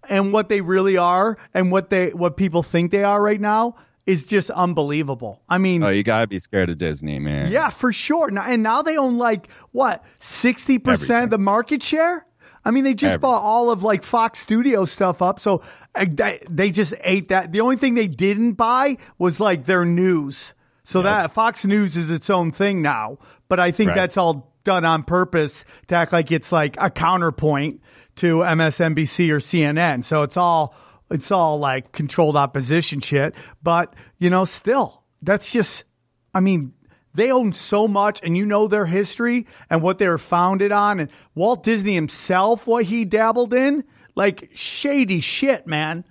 and 0.09 0.33
what 0.33 0.49
they 0.49 0.61
really 0.63 0.97
are 0.97 1.37
and 1.55 1.71
what 1.71 1.91
they 1.91 2.11
what 2.11 2.37
people 2.37 2.63
think 2.63 2.91
they 2.93 3.05
are 3.05 3.23
right 3.23 3.41
now 3.41 3.77
is 4.07 4.25
just 4.25 4.51
unbelievable. 4.51 5.41
I 5.49 5.59
mean, 5.59 5.83
oh, 5.83 5.89
you 5.89 6.03
gotta 6.03 6.27
be 6.27 6.39
scared 6.39 6.71
of 6.71 6.79
Disney, 6.79 7.19
man. 7.19 7.51
yeah, 7.53 7.71
for 7.71 7.93
sure. 7.93 8.31
Now, 8.31 8.45
and 8.47 8.63
now 8.63 8.83
they 8.83 8.97
own 8.97 9.19
like 9.19 9.49
what 9.73 10.05
sixty 10.21 10.79
percent 10.79 11.25
of 11.25 11.31
the 11.31 11.39
market 11.39 11.83
share. 11.83 12.27
I 12.65 12.71
mean, 12.73 12.85
they 12.85 12.93
just 12.93 13.15
Everything. 13.15 13.21
bought 13.23 13.43
all 13.43 13.71
of 13.71 13.83
like 13.83 14.03
Fox 14.03 14.39
Studio 14.41 14.85
stuff 14.85 15.23
up, 15.23 15.41
so 15.41 15.63
uh, 15.95 16.05
they, 16.51 16.71
just 16.71 16.93
ate 17.05 17.29
that. 17.29 17.53
The 17.53 17.61
only 17.63 17.77
thing 17.77 17.95
they 17.95 18.07
didn't 18.09 18.53
buy 18.53 18.99
was 19.19 19.41
like 19.41 19.65
their 19.65 19.85
news. 19.87 20.53
So 20.85 21.03
that 21.03 21.31
Fox 21.31 21.65
News 21.65 21.97
is 21.97 22.11
its 22.11 22.29
own 22.29 22.53
thing 22.53 22.83
now. 22.83 23.19
But 23.49 23.61
I 23.61 23.71
think 23.71 23.89
Right. 23.89 23.95
that's 23.97 24.17
all 24.17 24.53
done 24.65 24.85
on 24.85 25.05
purpose 25.05 25.65
to 25.87 25.95
act 25.95 26.13
like 26.13 26.31
it's 26.33 26.53
like 26.53 26.77
a 26.79 26.91
counterpoint 26.91 27.81
to 28.17 28.39
MSNBC 28.45 29.31
or 29.31 29.39
CNN. 29.39 30.05
So 30.05 30.23
it's 30.23 30.37
all 30.37 30.75
it's 31.11 31.31
all 31.31 31.59
like 31.59 31.93
controlled 31.93 32.37
opposition 32.37 33.01
shit. 33.01 33.35
But 33.63 33.95
you 34.19 34.31
know, 34.31 34.45
still, 34.45 35.03
that's 35.23 35.51
just. 35.53 35.85
I 36.33 36.39
mean, 36.39 36.73
they 37.15 37.33
own 37.33 37.53
so 37.53 37.89
much, 37.89 38.21
and 38.23 38.37
you 38.37 38.47
know 38.47 38.69
their 38.69 38.87
history 38.87 39.47
and 39.69 39.83
what 39.83 39.99
they 39.99 40.09
were 40.09 40.19
founded 40.19 40.71
on, 40.73 41.01
and 41.01 41.11
Walt 41.35 41.65
Disney 41.65 41.95
himself, 41.95 42.67
what 42.67 42.85
he 42.85 43.05
dabbled 43.05 43.53
in, 43.53 43.85
like 44.15 44.51
shady 44.55 45.21
shit, 45.21 45.67
man. 45.67 46.05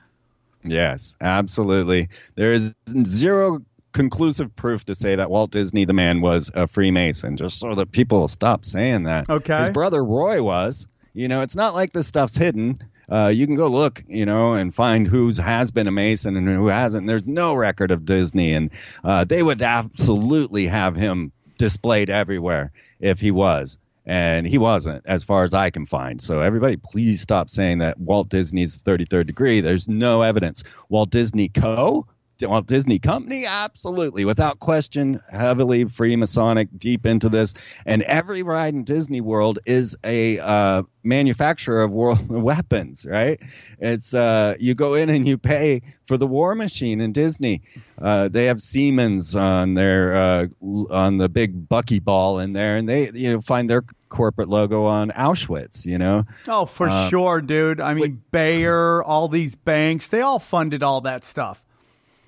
Yes, 0.64 1.16
absolutely. 1.22 2.10
There 2.36 2.52
is 2.52 2.74
zero 3.06 3.60
conclusive 3.94 4.54
proof 4.56 4.84
to 4.86 4.96
say 4.96 5.16
that 5.16 5.30
Walt 5.30 5.52
Disney, 5.52 5.86
the 5.86 5.94
man, 5.94 6.22
was 6.22 6.52
a 6.54 6.68
Freemason, 6.68 7.38
just 7.38 7.60
so 7.60 7.76
that 7.76 7.92
people 7.92 8.28
stop 8.28 8.66
saying 8.66 9.04
that. 9.04 9.30
Okay. 9.30 9.60
His 9.60 9.70
brother 9.70 10.04
Roy 10.04 10.44
was. 10.44 10.88
You 11.14 11.28
know, 11.28 11.42
it's 11.42 11.56
not 11.56 11.74
like 11.74 11.92
this 11.94 12.08
stuff's 12.08 12.38
hidden. 12.38 12.82
Uh, 13.12 13.28
you 13.28 13.46
can 13.46 13.56
go 13.56 13.68
look, 13.68 14.04
you 14.08 14.26
know, 14.26 14.54
and 14.54 14.74
find 14.74 15.08
who 15.08 15.34
has 15.34 15.72
been 15.72 15.88
a 15.88 15.92
Mason 15.92 16.38
and 16.38 16.48
who 16.48 16.68
hasn't. 16.68 17.08
There's 17.08 17.28
no 17.28 17.54
record 17.54 17.92
of 17.92 18.06
Disney, 18.06 18.54
and 18.54 18.72
uh, 19.04 19.24
they 19.24 19.42
would 19.42 19.62
absolutely 19.62 20.68
have 20.68 20.96
him 20.96 21.32
displayed 21.58 22.10
everywhere 22.10 22.72
if 23.00 23.20
he 23.20 23.32
was. 23.32 23.78
And 24.06 24.48
he 24.48 24.58
wasn't, 24.58 25.04
as 25.06 25.24
far 25.24 25.44
as 25.44 25.54
I 25.54 25.70
can 25.70 25.86
find. 25.86 26.20
So 26.20 26.40
everybody, 26.40 26.78
please 26.78 27.22
stop 27.22 27.48
saying 27.50 27.80
that 27.80 28.00
Walt 28.00 28.28
Disney's 28.30 28.80
33rd 28.80 29.28
degree. 29.28 29.62
There's 29.62 29.88
no 29.88 30.24
evidence. 30.24 30.64
Walt 30.88 31.12
Disney 31.12 31.48
Co. 31.48 32.08
Walt 32.48 32.68
Disney 32.68 33.00
Company, 33.00 33.46
absolutely, 33.46 34.24
without 34.24 34.60
question, 34.60 35.22
heavily 35.32 35.86
Freemasonic, 35.86 36.70
deep 36.78 37.06
into 37.06 37.28
this. 37.28 37.54
And 37.86 38.02
every 38.04 38.44
ride 38.44 38.74
in 38.74 38.84
Disney 38.84 39.20
World 39.22 39.60
is 39.66 39.98
a 40.04 40.40
uh, 40.40 40.84
manufacturer 41.04 41.82
of 41.82 41.92
world 41.92 42.28
weapons, 42.30 43.06
right? 43.06 43.40
It's 43.80 44.14
uh, 44.14 44.56
you 44.60 44.76
go 44.76 44.94
in 44.94 45.10
and 45.10 45.28
you 45.28 45.38
pay 45.38 45.82
for 46.06 46.18
the 46.18 46.28
war 46.28 46.56
machine 46.56 47.02
in 47.02 47.12
Disney. 47.12 47.62
Uh, 48.02 48.30
they 48.30 48.46
have 48.46 48.62
Siemens 48.62 49.36
on 49.36 49.74
their 49.74 50.16
uh, 50.16 50.48
on 50.90 51.18
the 51.18 51.30
big 51.30 51.68
buckyball 51.68 52.44
in 52.44 52.54
there, 52.54 52.78
and 52.78 52.88
they 52.88 53.12
you 53.12 53.32
know 53.32 53.42
find 53.42 53.70
their 53.70 53.84
corporate 54.10 54.50
logo 54.50 54.86
on 54.86 55.12
Auschwitz. 55.12 55.86
You 55.86 55.98
know, 55.98 56.26
Oh, 56.48 56.66
for 56.66 56.90
Uh, 56.90 57.10
sure, 57.10 57.42
dude. 57.42 57.82
I 57.82 57.94
mean, 57.94 58.24
Bayer, 58.32 59.04
all 59.04 59.28
these 59.28 59.56
banks, 59.56 60.08
they 60.08 60.22
all 60.22 60.40
funded 60.40 60.84
all 60.84 61.02
that 61.02 61.26
stuff. 61.26 61.64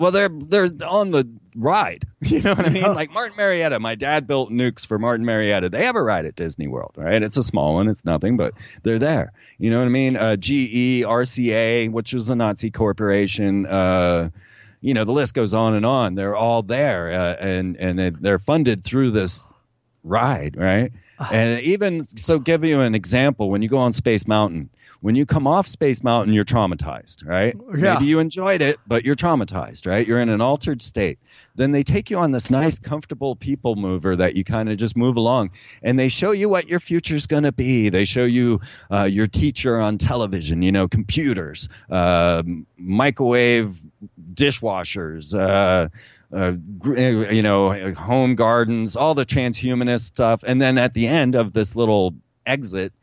Well, 0.02 0.10
they're 0.10 0.30
they're 0.30 0.70
on 0.88 1.12
the 1.12 1.30
ride. 1.56 2.06
You 2.22 2.42
know 2.42 2.54
what 2.54 2.66
I 2.66 2.70
mean? 2.70 2.84
Like 2.84 3.12
Martin 3.12 3.36
Marietta. 3.36 3.80
My 3.80 3.96
dad 3.96 4.26
built 4.26 4.52
nukes 4.52 4.86
for 4.86 4.98
Martin 4.98 5.26
Marietta. 5.26 5.70
They 5.70 5.86
have 5.86 5.96
a 5.96 6.02
ride 6.02 6.26
at 6.26 6.36
Disney 6.36 6.68
World, 6.68 6.94
right? 6.96 7.22
It's 7.22 7.36
a 7.38 7.44
small 7.44 7.74
one. 7.74 7.88
It's 7.88 8.06
nothing, 8.06 8.38
but 8.38 8.54
they're 8.84 9.00
there. 9.00 9.34
You 9.58 9.70
know 9.70 9.80
what 9.80 9.86
I 9.86 9.90
mean? 9.90 10.16
Uh, 10.16 10.36
GE, 10.38 11.04
RCA, 11.04 11.92
which 11.92 12.14
was 12.14 12.30
a 12.30 12.36
Nazi 12.36 12.72
corporation. 12.72 13.66
Uh, 13.66 14.30
you 14.82 14.94
know, 14.94 15.04
the 15.04 15.12
list 15.12 15.34
goes 15.34 15.54
on 15.54 15.74
and 15.74 15.86
on. 15.86 16.16
They're 16.16 16.36
all 16.36 16.64
there, 16.64 17.12
uh, 17.12 17.36
and 17.40 17.76
and 17.78 18.18
they're 18.22 18.40
funded 18.40 18.84
through 18.84 19.12
this 19.12 19.44
ride, 20.04 20.56
right? 20.58 20.92
And 21.32 21.60
even 21.62 22.04
so, 22.04 22.40
give 22.40 22.64
you 22.64 22.82
an 22.82 22.96
example. 22.96 23.50
When 23.50 23.62
you 23.62 23.70
go 23.70 23.78
on 23.78 23.94
Space 23.94 24.28
Mountain, 24.28 24.70
when 25.02 25.16
you 25.16 25.26
come 25.26 25.48
off 25.48 25.68
Space 25.68 26.04
Mountain, 26.04 26.34
you're 26.34 26.44
traumatized, 26.44 27.28
right? 27.28 27.56
Yeah. 27.76 27.96
Maybe 27.96 28.06
you 28.06 28.20
enjoyed 28.20 28.62
it, 28.62 28.80
but 28.86 29.04
you're 29.04 29.16
traumatized, 29.16 29.88
right? 29.88 30.08
You're 30.08 30.22
in 30.22 30.30
an 30.30 30.42
altered 30.42 30.82
state. 30.82 31.18
Then 31.56 31.72
they 31.72 31.84
take 31.84 32.12
you 32.12 32.20
on 32.20 32.32
this 32.32 32.52
nice, 32.52 32.78
comfortable 32.80 33.36
people 33.36 33.76
mover 33.76 34.16
that 34.16 34.36
you 34.36 34.44
kind 34.44 34.70
of 34.70 34.78
just 34.78 34.96
move 34.96 35.18
along, 35.18 35.52
and 35.82 35.98
they 35.98 36.08
show 36.08 36.32
you 36.32 36.50
what 36.50 36.70
your 36.70 36.80
future's 36.80 37.28
going 37.28 37.44
to 37.44 37.52
be. 37.52 37.90
They 37.90 38.06
show 38.06 38.24
you 38.24 38.62
uh, 38.92 39.04
your 39.04 39.28
teacher 39.28 39.80
on 39.80 39.98
television, 39.98 40.62
you 40.62 40.72
know, 40.72 40.88
computers, 40.88 41.68
uh, 41.90 42.44
microwave 42.78 43.80
dishwashers. 44.34 45.34
Uh, 45.34 45.90
uh, 46.34 46.54
uh, 46.86 46.92
you 46.92 47.42
know, 47.42 47.94
home 47.94 48.36
gardens, 48.36 48.96
all 48.96 49.14
the 49.14 49.26
transhumanist 49.26 50.04
stuff, 50.04 50.44
and 50.48 50.62
then 50.62 50.78
at 50.78 50.94
the 50.94 51.08
end 51.08 51.36
of 51.36 51.52
this 51.52 51.76
little 51.76 52.16
exit, 52.46 52.94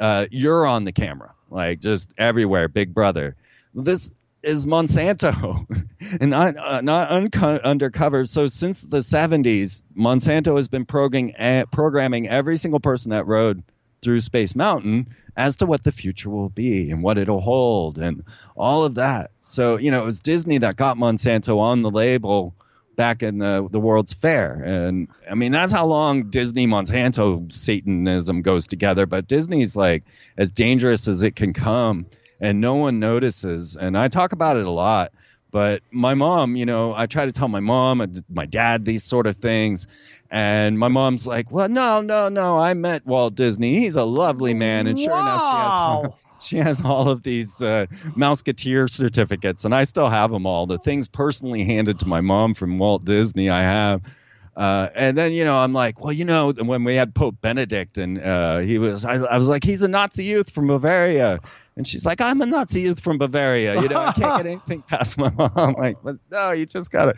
uh, 0.00 0.24
you're 0.30 0.66
on 0.66 0.84
the 0.84 0.92
camera, 0.92 1.34
like 1.50 1.80
just 1.80 2.12
everywhere, 2.18 2.68
Big 2.68 2.94
Brother. 2.94 3.36
This 3.74 4.12
is 4.42 4.66
Monsanto, 4.66 5.66
and 6.20 6.30
not 6.30 6.56
uh, 6.56 6.80
not 6.80 7.10
unco- 7.10 7.60
undercover. 7.60 8.26
So 8.26 8.46
since 8.46 8.82
the 8.82 8.98
70s, 8.98 9.82
Monsanto 9.96 10.56
has 10.56 10.68
been 10.68 10.84
programming 10.84 11.34
uh, 11.36 11.64
programming 11.70 12.28
every 12.28 12.56
single 12.56 12.80
person 12.80 13.10
that 13.10 13.26
rode 13.26 13.62
through 14.00 14.20
Space 14.20 14.54
Mountain 14.54 15.14
as 15.36 15.56
to 15.56 15.66
what 15.66 15.82
the 15.82 15.92
future 15.92 16.30
will 16.30 16.48
be 16.48 16.90
and 16.90 17.02
what 17.02 17.18
it'll 17.18 17.40
hold 17.40 17.98
and 17.98 18.24
all 18.56 18.84
of 18.84 18.94
that. 18.96 19.30
So 19.40 19.78
you 19.78 19.90
know, 19.90 20.02
it 20.02 20.06
was 20.06 20.20
Disney 20.20 20.58
that 20.58 20.76
got 20.76 20.96
Monsanto 20.96 21.58
on 21.58 21.82
the 21.82 21.90
label 21.90 22.54
back 22.98 23.22
in 23.22 23.38
the 23.38 23.66
the 23.70 23.78
World's 23.78 24.12
Fair, 24.12 24.60
and 24.62 25.08
I 25.30 25.34
mean 25.36 25.52
that's 25.52 25.72
how 25.72 25.86
long 25.86 26.30
Disney 26.30 26.66
Monsanto 26.66 27.50
Satanism 27.50 28.42
goes 28.42 28.66
together. 28.66 29.06
But 29.06 29.28
Disney's 29.28 29.76
like 29.76 30.02
as 30.36 30.50
dangerous 30.50 31.06
as 31.08 31.22
it 31.22 31.36
can 31.36 31.54
come, 31.54 32.06
and 32.40 32.60
no 32.60 32.74
one 32.74 32.98
notices. 32.98 33.76
And 33.76 33.96
I 33.96 34.08
talk 34.08 34.32
about 34.32 34.58
it 34.58 34.66
a 34.66 34.70
lot. 34.70 35.12
But 35.50 35.82
my 35.90 36.12
mom, 36.12 36.56
you 36.56 36.66
know, 36.66 36.92
I 36.92 37.06
try 37.06 37.24
to 37.24 37.32
tell 37.32 37.48
my 37.48 37.60
mom 37.60 38.02
and 38.02 38.22
my 38.28 38.44
dad 38.44 38.84
these 38.84 39.04
sort 39.04 39.26
of 39.26 39.36
things. 39.36 39.86
And 40.30 40.78
my 40.78 40.88
mom's 40.88 41.26
like, 41.26 41.50
well, 41.50 41.70
no, 41.70 42.02
no, 42.02 42.28
no. 42.28 42.58
I 42.58 42.74
met 42.74 43.06
Walt 43.06 43.34
Disney. 43.34 43.76
He's 43.78 43.96
a 43.96 44.04
lovely 44.04 44.52
man. 44.52 44.86
And 44.86 44.98
sure 44.98 45.18
enough, 45.18 45.40
she 45.40 45.56
has 45.56 45.72
Wow. 45.72 46.14
she 46.40 46.58
has 46.58 46.82
all 46.82 47.08
of 47.08 47.22
these 47.22 47.62
uh, 47.62 47.86
Mouseketeer 48.16 48.90
certificates, 48.90 49.64
and 49.64 49.74
I 49.74 49.84
still 49.84 50.08
have 50.08 50.30
them 50.30 50.46
all. 50.46 50.66
The 50.66 50.78
things 50.78 51.08
personally 51.08 51.64
handed 51.64 52.00
to 52.00 52.08
my 52.08 52.20
mom 52.20 52.54
from 52.54 52.78
Walt 52.78 53.04
Disney, 53.04 53.50
I 53.50 53.62
have. 53.62 54.02
Uh, 54.56 54.88
and 54.96 55.16
then 55.16 55.30
you 55.30 55.44
know 55.44 55.56
I'm 55.56 55.72
like, 55.72 56.00
well, 56.00 56.12
you 56.12 56.24
know, 56.24 56.52
when 56.52 56.82
we 56.82 56.96
had 56.96 57.14
Pope 57.14 57.36
Benedict, 57.40 57.96
and 57.96 58.20
uh, 58.20 58.58
he 58.58 58.78
was, 58.78 59.04
I, 59.04 59.14
I 59.14 59.36
was 59.36 59.48
like, 59.48 59.62
he's 59.62 59.84
a 59.84 59.88
Nazi 59.88 60.24
youth 60.24 60.50
from 60.50 60.66
Bavaria, 60.66 61.38
and 61.78 61.86
she's 61.86 62.04
like, 62.04 62.20
I'm 62.20 62.42
a 62.42 62.46
Nazi 62.46 62.80
youth 62.82 63.00
from 63.00 63.18
Bavaria. 63.18 63.80
You 63.80 63.88
know, 63.88 64.00
I 64.00 64.12
can't 64.12 64.36
get 64.36 64.46
anything 64.50 64.82
past 64.82 65.16
my 65.16 65.30
mom. 65.30 65.52
I'm 65.54 65.72
like, 65.78 65.96
but 66.02 66.16
no, 66.30 66.50
you 66.50 66.66
just 66.66 66.90
gotta. 66.90 67.14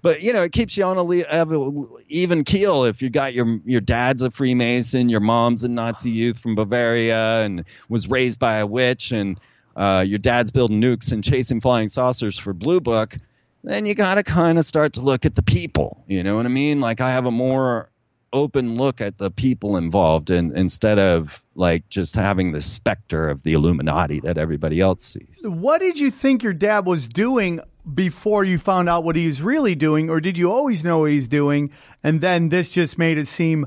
But 0.00 0.22
you 0.22 0.32
know, 0.32 0.42
it 0.42 0.52
keeps 0.52 0.76
you 0.76 0.84
on 0.84 0.96
a 0.96 1.02
le- 1.02 2.00
even 2.08 2.42
keel 2.42 2.84
if 2.84 3.02
you 3.02 3.10
got 3.10 3.34
your 3.34 3.60
your 3.66 3.82
dad's 3.82 4.22
a 4.22 4.30
Freemason, 4.30 5.10
your 5.10 5.20
mom's 5.20 5.62
a 5.62 5.68
Nazi 5.68 6.10
youth 6.10 6.38
from 6.38 6.54
Bavaria, 6.54 7.44
and 7.44 7.64
was 7.90 8.08
raised 8.08 8.38
by 8.38 8.56
a 8.56 8.66
witch, 8.66 9.12
and 9.12 9.38
uh, 9.76 10.02
your 10.06 10.18
dad's 10.18 10.50
building 10.50 10.80
nukes 10.80 11.12
and 11.12 11.22
chasing 11.22 11.60
flying 11.60 11.90
saucers 11.90 12.38
for 12.38 12.52
Blue 12.52 12.80
Book 12.80 13.16
then 13.64 13.86
you 13.86 13.94
got 13.94 14.14
to 14.14 14.22
kind 14.22 14.56
of 14.56 14.64
start 14.64 14.94
to 14.94 15.00
look 15.00 15.26
at 15.26 15.34
the 15.34 15.42
people. 15.42 16.04
You 16.06 16.22
know 16.22 16.36
what 16.36 16.46
I 16.46 16.48
mean? 16.48 16.80
Like 16.80 17.00
I 17.00 17.10
have 17.10 17.26
a 17.26 17.30
more 17.30 17.90
open 18.32 18.74
look 18.74 19.00
at 19.00 19.18
the 19.18 19.30
people 19.30 19.76
involved 19.76 20.30
and 20.30 20.56
instead 20.56 20.98
of 20.98 21.42
like 21.54 21.88
just 21.88 22.14
having 22.14 22.52
the 22.52 22.60
specter 22.60 23.28
of 23.28 23.42
the 23.42 23.54
Illuminati 23.54 24.20
that 24.20 24.38
everybody 24.38 24.80
else 24.80 25.04
sees. 25.04 25.42
What 25.44 25.80
did 25.80 25.98
you 25.98 26.10
think 26.10 26.42
your 26.42 26.52
dad 26.52 26.86
was 26.86 27.08
doing 27.08 27.60
before 27.94 28.44
you 28.44 28.58
found 28.58 28.88
out 28.88 29.04
what 29.04 29.16
he 29.16 29.26
was 29.26 29.40
really 29.40 29.74
doing, 29.74 30.10
or 30.10 30.20
did 30.20 30.36
you 30.36 30.52
always 30.52 30.84
know 30.84 31.00
what 31.00 31.10
he's 31.10 31.28
doing? 31.28 31.70
And 32.02 32.20
then 32.20 32.48
this 32.50 32.68
just 32.68 32.98
made 32.98 33.18
it 33.18 33.28
seem, 33.28 33.66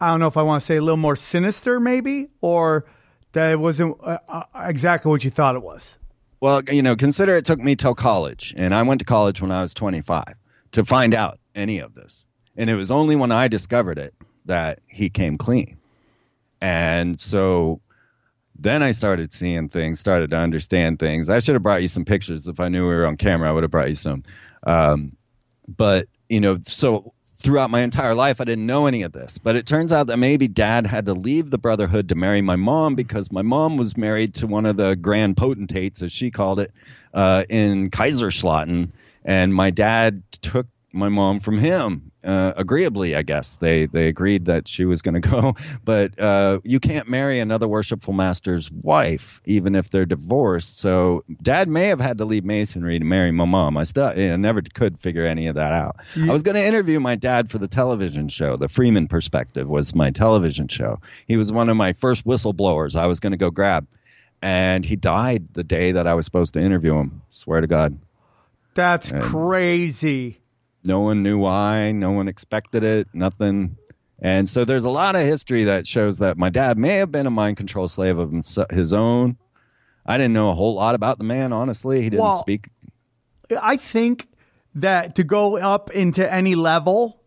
I 0.00 0.08
don't 0.08 0.20
know 0.20 0.26
if 0.26 0.36
I 0.36 0.42
want 0.42 0.62
to 0.62 0.66
say 0.66 0.76
a 0.76 0.82
little 0.82 0.96
more 0.96 1.16
sinister, 1.16 1.80
maybe, 1.80 2.28
or 2.40 2.84
that 3.32 3.52
it 3.52 3.58
wasn't 3.58 3.96
uh, 4.02 4.18
uh, 4.28 4.42
exactly 4.56 5.10
what 5.10 5.24
you 5.24 5.30
thought 5.30 5.56
it 5.56 5.62
was. 5.62 5.94
Well, 6.40 6.62
you 6.70 6.82
know, 6.82 6.94
consider 6.94 7.36
it 7.36 7.44
took 7.44 7.58
me 7.58 7.74
till 7.74 7.94
college, 7.94 8.54
and 8.56 8.74
I 8.74 8.82
went 8.82 9.00
to 9.00 9.04
college 9.04 9.40
when 9.40 9.50
I 9.50 9.60
was 9.60 9.74
25 9.74 10.24
to 10.72 10.84
find 10.84 11.14
out 11.14 11.40
any 11.54 11.78
of 11.78 11.94
this. 11.94 12.26
And 12.58 12.68
it 12.68 12.74
was 12.74 12.90
only 12.90 13.14
when 13.16 13.30
I 13.30 13.46
discovered 13.46 13.98
it 13.98 14.12
that 14.46 14.80
he 14.88 15.08
came 15.08 15.38
clean. 15.38 15.78
And 16.60 17.18
so 17.18 17.80
then 18.58 18.82
I 18.82 18.90
started 18.90 19.32
seeing 19.32 19.68
things, 19.68 20.00
started 20.00 20.30
to 20.30 20.36
understand 20.36 20.98
things. 20.98 21.30
I 21.30 21.38
should 21.38 21.54
have 21.54 21.62
brought 21.62 21.82
you 21.82 21.88
some 21.88 22.04
pictures 22.04 22.48
if 22.48 22.58
I 22.58 22.68
knew 22.68 22.82
we 22.82 22.94
were 22.94 23.06
on 23.06 23.16
camera. 23.16 23.48
I 23.48 23.52
would 23.52 23.62
have 23.62 23.70
brought 23.70 23.88
you 23.88 23.94
some. 23.94 24.24
Um, 24.64 25.16
but 25.68 26.08
you 26.28 26.40
know, 26.40 26.58
so 26.66 27.12
throughout 27.36 27.70
my 27.70 27.80
entire 27.80 28.14
life, 28.14 28.40
I 28.40 28.44
didn't 28.44 28.66
know 28.66 28.86
any 28.86 29.02
of 29.02 29.12
this. 29.12 29.38
But 29.38 29.54
it 29.54 29.64
turns 29.64 29.92
out 29.92 30.08
that 30.08 30.16
maybe 30.16 30.48
Dad 30.48 30.84
had 30.84 31.06
to 31.06 31.14
leave 31.14 31.50
the 31.50 31.58
Brotherhood 31.58 32.08
to 32.08 32.16
marry 32.16 32.42
my 32.42 32.56
mom 32.56 32.96
because 32.96 33.30
my 33.30 33.42
mom 33.42 33.76
was 33.76 33.96
married 33.96 34.34
to 34.36 34.48
one 34.48 34.66
of 34.66 34.76
the 34.76 34.96
grand 34.96 35.36
potentates, 35.36 36.02
as 36.02 36.10
she 36.12 36.32
called 36.32 36.58
it, 36.58 36.72
uh, 37.14 37.44
in 37.48 37.90
Kaiserslautern, 37.90 38.90
and 39.24 39.54
my 39.54 39.70
dad 39.70 40.24
took 40.32 40.66
my 40.92 41.08
mom 41.08 41.38
from 41.38 41.58
him 41.58 42.07
uh, 42.28 42.52
agreeably 42.56 43.16
i 43.16 43.22
guess. 43.22 43.56
They 43.56 43.86
they 43.86 44.06
agreed 44.08 44.44
that 44.44 44.68
she 44.68 44.84
was 44.84 45.02
going 45.02 45.14
to 45.20 45.28
go 45.28 45.56
but 45.84 46.18
uh, 46.20 46.60
you 46.62 46.78
can't 46.78 47.08
marry 47.08 47.40
another 47.40 47.66
worshipful 47.66 48.12
master's 48.12 48.70
wife 48.70 49.40
even 49.44 49.74
if 49.74 49.88
they're 49.88 50.06
divorced. 50.06 50.78
So 50.78 51.24
dad 51.42 51.68
may 51.68 51.86
have 51.88 52.00
had 52.00 52.18
to 52.18 52.24
leave 52.24 52.44
masonry 52.44 52.98
to 52.98 53.04
marry 53.04 53.30
my 53.32 53.46
mom. 53.46 53.76
I 53.76 53.84
still 53.84 54.06
I 54.06 54.36
never 54.36 54.62
could 54.62 55.00
figure 55.00 55.26
any 55.26 55.46
of 55.46 55.54
that 55.56 55.72
out. 55.72 55.96
I 56.16 56.30
was 56.30 56.42
going 56.42 56.56
to 56.56 56.64
interview 56.64 57.00
my 57.00 57.16
dad 57.16 57.50
for 57.50 57.58
the 57.58 57.68
television 57.68 58.28
show 58.28 58.56
the 58.56 58.68
freeman 58.68 59.08
perspective 59.08 59.68
was 59.68 59.94
my 59.94 60.10
television 60.10 60.68
show. 60.68 61.00
He 61.26 61.36
was 61.36 61.50
one 61.50 61.68
of 61.68 61.76
my 61.76 61.94
first 61.94 62.26
whistleblowers. 62.26 62.94
I 62.94 63.06
was 63.06 63.20
going 63.20 63.32
to 63.32 63.38
go 63.38 63.50
grab 63.50 63.86
and 64.42 64.84
he 64.84 64.96
died 64.96 65.48
the 65.54 65.64
day 65.64 65.92
that 65.92 66.06
i 66.06 66.14
was 66.14 66.24
supposed 66.24 66.54
to 66.54 66.60
interview 66.60 66.96
him. 66.96 67.22
Swear 67.30 67.60
to 67.60 67.66
god. 67.66 67.98
That's 68.74 69.10
crazy. 69.10 70.40
No 70.84 71.00
one 71.00 71.22
knew 71.22 71.38
why. 71.38 71.92
No 71.92 72.10
one 72.12 72.28
expected 72.28 72.84
it. 72.84 73.08
Nothing. 73.12 73.76
And 74.20 74.48
so 74.48 74.64
there's 74.64 74.84
a 74.84 74.90
lot 74.90 75.14
of 75.14 75.22
history 75.22 75.64
that 75.64 75.86
shows 75.86 76.18
that 76.18 76.36
my 76.36 76.48
dad 76.50 76.76
may 76.78 76.96
have 76.96 77.12
been 77.12 77.26
a 77.26 77.30
mind 77.30 77.56
control 77.56 77.86
slave 77.88 78.18
of 78.18 78.32
his 78.70 78.92
own, 78.92 79.36
I 80.04 80.16
didn't 80.16 80.32
know 80.32 80.50
a 80.50 80.54
whole 80.54 80.74
lot 80.74 80.94
about 80.94 81.18
the 81.18 81.24
man. 81.24 81.52
Honestly, 81.52 82.02
he 82.02 82.10
didn't 82.10 82.24
Well, 82.24 82.40
speak. 82.40 82.68
I 83.60 83.76
think 83.76 84.28
that 84.74 85.14
to 85.16 85.24
go 85.24 85.56
up 85.58 85.90
into 85.90 86.30
any 86.32 86.54
level 86.54 87.20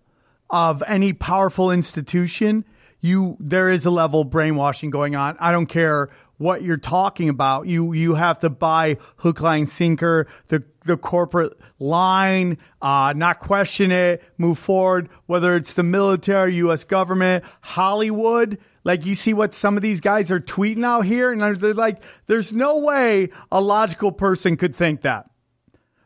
of 0.50 0.84
any 0.88 1.14
powerful 1.14 1.72
institution, 1.72 2.66
you 3.00 3.38
there 3.40 3.70
is 3.70 3.86
a 3.86 3.92
level 3.92 4.22
of 4.22 4.30
brainwashing 4.30 4.90
going 4.90 5.16
on. 5.16 5.38
I 5.40 5.52
don't 5.52 5.68
care 5.68 6.10
what 6.38 6.64
you're 6.64 6.78
talking 6.78 7.30
about. 7.30 7.68
You 7.68 7.94
you 7.94 8.16
have 8.16 8.40
to 8.40 8.50
buy 8.50 8.98
hook, 9.18 9.42
line, 9.42 9.66
sinker, 9.66 10.28
the 10.48 10.64
the 10.86 10.98
corporate 10.98 11.54
line, 11.80 12.58
uh, 12.82 13.14
not 13.16 13.40
question 13.40 13.92
it, 13.92 14.24
move 14.38 14.60
forward. 14.60 15.10
Whether 15.26 15.56
it's 15.56 15.74
the 15.74 15.84
military, 15.84 16.56
U.S. 16.56 16.84
government, 16.84 17.44
Hollywood. 17.62 18.58
Like 18.84 19.06
you 19.06 19.14
see 19.14 19.34
what 19.34 19.54
some 19.54 19.78
of 19.78 19.84
these 19.84 20.02
guys 20.02 20.32
are 20.32 20.40
tweeting 20.40 20.84
out 20.84 21.06
here, 21.06 21.32
and 21.32 21.42
they're 21.42 21.74
like, 21.76 22.02
"There's 22.26 22.52
no 22.52 22.80
way 22.80 23.30
a 23.52 23.62
logical 23.62 24.12
person 24.12 24.58
could 24.58 24.76
think 24.76 25.02
that." 25.02 25.32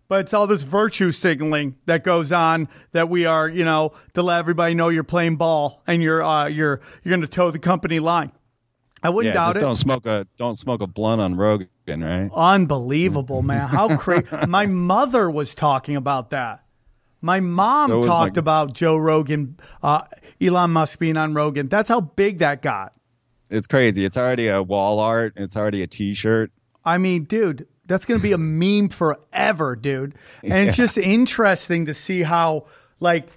but 0.07 0.21
it's 0.21 0.33
all 0.33 0.47
this 0.47 0.61
virtue 0.61 1.11
signaling 1.11 1.75
that 1.85 2.03
goes 2.03 2.31
on 2.31 2.67
that 2.91 3.09
we 3.09 3.25
are, 3.25 3.47
you 3.47 3.65
know, 3.65 3.93
to 4.13 4.21
let 4.21 4.39
everybody 4.39 4.75
know 4.75 4.89
you're 4.89 5.03
playing 5.03 5.35
ball 5.35 5.81
and 5.87 6.01
you're 6.01 6.23
uh, 6.23 6.47
you're 6.47 6.79
you're 7.03 7.11
going 7.11 7.21
to 7.21 7.27
toe 7.27 7.51
the 7.51 7.59
company 7.59 7.99
line. 7.99 8.31
I 9.05 9.09
wouldn't 9.09 9.33
Yeah, 9.35 9.41
doubt 9.41 9.47
just 9.53 9.57
it. 9.57 9.59
don't 9.61 9.75
smoke 9.75 10.05
a 10.05 10.27
don't 10.37 10.55
smoke 10.57 10.81
a 10.81 10.87
blunt 10.87 11.21
on 11.21 11.35
Rogan, 11.35 11.67
right? 11.87 12.29
Unbelievable, 12.33 13.41
man! 13.41 13.67
How 13.67 13.95
crazy! 13.99 14.25
my 14.47 14.65
mother 14.65 15.29
was 15.29 15.53
talking 15.55 15.95
about 15.95 16.31
that. 16.31 16.63
My 17.21 17.39
mom 17.39 17.89
So 17.89 18.03
talked 18.03 18.35
my- 18.35 18.39
about 18.39 18.73
Joe 18.73 18.97
Rogan, 18.97 19.57
uh, 19.81 20.01
Elon 20.41 20.71
Musk 20.71 20.99
being 20.99 21.17
on 21.17 21.33
Rogan. 21.33 21.67
That's 21.69 21.89
how 21.89 22.01
big 22.01 22.39
that 22.39 22.61
got. 22.61 22.93
It's 23.49 23.67
crazy. 23.67 24.05
It's 24.05 24.17
already 24.17 24.47
a 24.47 24.61
wall 24.61 24.99
art. 24.99 25.33
It's 25.35 25.55
already 25.55 25.81
a 25.83 25.87
T-shirt. 25.87 26.51
I 26.83 26.97
mean, 26.97 27.23
dude, 27.23 27.67
that's 27.85 28.05
going 28.05 28.19
to 28.19 28.23
be 28.23 28.31
a 28.33 28.37
meme 28.39 28.89
forever, 28.89 29.75
dude. 29.75 30.15
And 30.43 30.67
it's 30.67 30.77
just 30.77 30.97
interesting 30.97 31.85
to 31.87 31.93
see 31.93 32.21
how, 32.23 32.65
like, 32.99 33.27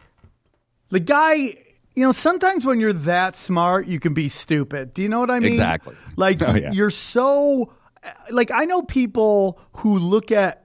the 0.90 1.00
guy, 1.00 1.56
you 1.98 2.04
know, 2.04 2.12
sometimes 2.12 2.64
when 2.64 2.78
you're 2.78 2.92
that 2.92 3.36
smart, 3.36 3.88
you 3.88 3.98
can 3.98 4.14
be 4.14 4.28
stupid. 4.28 4.94
Do 4.94 5.02
you 5.02 5.08
know 5.08 5.18
what 5.18 5.32
I 5.32 5.40
mean? 5.40 5.50
Exactly. 5.50 5.96
Like, 6.16 6.40
Oh, 6.46 6.54
yeah. 6.54 6.70
you're 6.70 6.90
so, 6.90 7.72
like, 8.30 8.52
I 8.52 8.66
know 8.66 8.82
people 8.82 9.60
who 9.78 9.98
look 9.98 10.30
at 10.30 10.64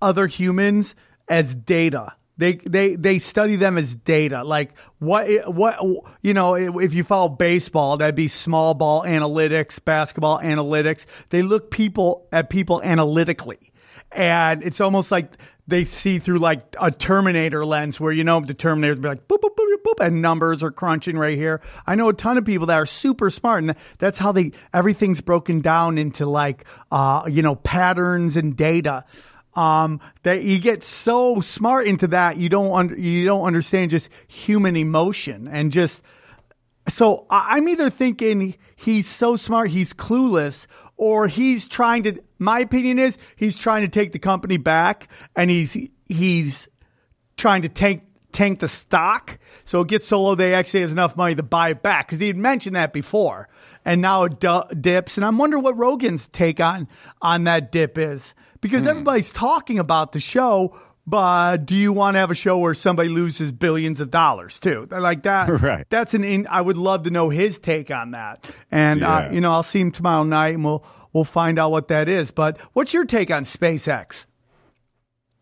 other 0.00 0.26
humans 0.26 0.94
as 1.28 1.54
data. 1.54 2.14
They, 2.38 2.54
they 2.54 2.96
they 2.96 3.18
study 3.18 3.56
them 3.56 3.76
as 3.76 3.94
data. 3.94 4.42
Like 4.42 4.72
what 4.98 5.28
what 5.54 5.76
you 6.22 6.32
know 6.32 6.54
if 6.54 6.94
you 6.94 7.04
follow 7.04 7.28
baseball, 7.28 7.98
that'd 7.98 8.14
be 8.14 8.26
small 8.26 8.72
ball 8.72 9.02
analytics, 9.02 9.78
basketball 9.84 10.38
analytics. 10.40 11.04
They 11.28 11.42
look 11.42 11.70
people 11.70 12.26
at 12.32 12.48
people 12.48 12.82
analytically, 12.82 13.70
and 14.10 14.62
it's 14.62 14.80
almost 14.80 15.12
like 15.12 15.36
they 15.72 15.84
see 15.84 16.18
through 16.18 16.38
like 16.38 16.76
a 16.80 16.90
Terminator 16.90 17.64
lens, 17.64 17.98
where 17.98 18.12
you 18.12 18.24
know 18.24 18.40
the 18.40 18.54
Terminators 18.54 19.00
be 19.00 19.08
like 19.08 19.26
boop 19.28 19.38
boop 19.38 19.56
boop 19.56 19.82
boop, 19.84 20.06
and 20.06 20.22
numbers 20.22 20.62
are 20.62 20.70
crunching 20.70 21.16
right 21.16 21.36
here. 21.36 21.60
I 21.86 21.94
know 21.94 22.08
a 22.08 22.14
ton 22.14 22.38
of 22.38 22.44
people 22.44 22.66
that 22.66 22.76
are 22.76 22.86
super 22.86 23.30
smart, 23.30 23.64
and 23.64 23.74
that's 23.98 24.18
how 24.18 24.32
they 24.32 24.52
everything's 24.72 25.20
broken 25.20 25.60
down 25.60 25.98
into 25.98 26.26
like 26.26 26.64
uh 26.90 27.24
you 27.28 27.42
know 27.42 27.56
patterns 27.56 28.36
and 28.36 28.56
data 28.56 29.04
um, 29.54 30.00
that 30.22 30.42
you 30.42 30.58
get 30.58 30.82
so 30.82 31.40
smart 31.40 31.86
into 31.86 32.06
that 32.08 32.36
you 32.36 32.48
don't 32.48 32.72
un- 32.72 32.94
you 32.98 33.24
don't 33.24 33.44
understand 33.44 33.90
just 33.90 34.08
human 34.28 34.76
emotion 34.76 35.48
and 35.48 35.72
just 35.72 36.02
so 36.88 37.26
I'm 37.30 37.68
either 37.68 37.90
thinking 37.90 38.54
he's 38.76 39.06
so 39.06 39.36
smart 39.36 39.70
he's 39.70 39.92
clueless 39.92 40.66
or 40.96 41.28
he's 41.28 41.66
trying 41.66 42.04
to 42.04 42.22
my 42.44 42.60
opinion 42.60 42.98
is 42.98 43.18
he's 43.36 43.56
trying 43.56 43.82
to 43.82 43.88
take 43.88 44.12
the 44.12 44.18
company 44.18 44.56
back 44.56 45.08
and 45.36 45.50
he's 45.50 45.76
he's 46.08 46.68
trying 47.36 47.62
to 47.62 47.68
tank 47.68 48.04
tank 48.32 48.60
the 48.60 48.68
stock. 48.68 49.38
So 49.64 49.82
it 49.82 49.88
gets 49.88 50.06
so 50.06 50.22
low 50.22 50.34
they 50.34 50.54
actually 50.54 50.80
has 50.80 50.92
enough 50.92 51.16
money 51.16 51.34
to 51.34 51.42
buy 51.42 51.70
it 51.70 51.82
back. 51.82 52.06
Because 52.06 52.18
he 52.18 52.26
had 52.26 52.36
mentioned 52.36 52.76
that 52.76 52.92
before. 52.92 53.48
And 53.84 54.00
now 54.00 54.24
it 54.24 54.40
du- 54.40 54.66
dips. 54.80 55.16
And 55.16 55.24
i'm 55.24 55.38
wondering 55.38 55.62
what 55.62 55.76
rogan's 55.76 56.28
take 56.28 56.60
on 56.60 56.88
on 57.20 57.44
that 57.44 57.72
dip 57.72 57.98
is. 57.98 58.34
Because 58.60 58.86
everybody's 58.86 59.32
talking 59.32 59.78
about 59.80 60.12
the 60.12 60.20
show 60.20 60.76
but 61.04 61.66
do 61.66 61.74
you 61.74 61.92
want 61.92 62.14
to 62.14 62.20
have 62.20 62.30
a 62.30 62.34
show 62.34 62.58
where 62.58 62.74
somebody 62.74 63.08
loses 63.08 63.50
billions 63.50 64.00
of 64.00 64.12
dollars 64.12 64.60
too? 64.60 64.86
Like 64.88 65.24
that. 65.24 65.48
Right. 65.62 65.86
that's 65.90 66.14
an 66.14 66.24
in, 66.24 66.46
i 66.46 66.60
would 66.60 66.76
love 66.76 67.04
to 67.04 67.10
know 67.10 67.28
his 67.28 67.58
take 67.58 67.90
on 67.90 68.12
that. 68.12 68.50
And 68.70 69.02
uh, 69.02 69.28
you 69.32 69.40
know 69.40 69.50
i'll 69.50 69.62
see 69.62 69.80
him 69.80 69.90
tomorrow 69.90 70.22
night 70.22 70.54
and 70.54 70.64
we'll 70.64 70.84
we'll 71.12 71.24
find 71.24 71.58
out 71.58 71.70
what 71.70 71.88
that 71.88 72.08
is 72.08 72.30
but 72.30 72.58
what's 72.72 72.92
your 72.94 73.04
take 73.04 73.30
on 73.30 73.44
spacex 73.44 74.24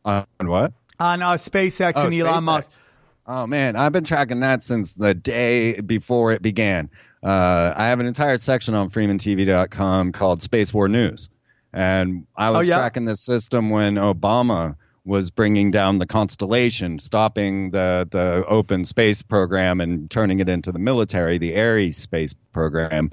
On 0.05 0.25
what? 0.41 0.73
on 0.99 1.23
uh, 1.23 1.33
SpaceX 1.33 1.93
Oh, 1.97 2.07
and 2.07 2.15
Elon 2.15 2.41
SpaceX. 2.41 2.45
Musk. 2.47 2.83
Oh 3.27 3.47
man, 3.47 3.77
I've 3.77 3.93
been 3.93 4.05
tracking 4.05 4.41
that 4.41 4.63
since 4.63 4.93
the 4.95 5.15
day 5.15 5.81
before 5.81 6.33
it 6.33 6.43
began. 6.43 6.91
Uh, 7.23 7.73
I 7.77 7.89
have 7.89 8.01
an 8.01 8.07
entire 8.07 8.39
section 8.39 8.75
on 8.75 8.91
FreemanTV.com 8.91 10.13
called 10.13 10.43
Space 10.43 10.75
War 10.75 10.89
News, 10.89 11.29
and 11.73 12.27
I 12.37 12.51
was 12.51 12.67
Oh, 12.67 12.71
yeah? 12.71 12.77
tracking 12.77 13.05
this 13.05 13.21
system 13.21 13.71
when 13.71 13.95
Obama 13.97 14.75
was 15.05 15.31
bringing 15.31 15.71
down 15.71 15.99
the 15.99 16.07
Constellation, 16.07 16.99
stopping 16.99 17.71
the 17.71 18.09
the 18.11 18.45
open 18.49 18.85
space 18.85 19.23
program 19.23 19.81
and 19.81 20.11
turning 20.11 20.41
it 20.41 20.49
into 20.49 20.73
the 20.73 20.79
military, 20.79 21.39
the 21.39 21.59
Ares 21.61 21.97
space 21.99 22.35
program. 22.53 23.11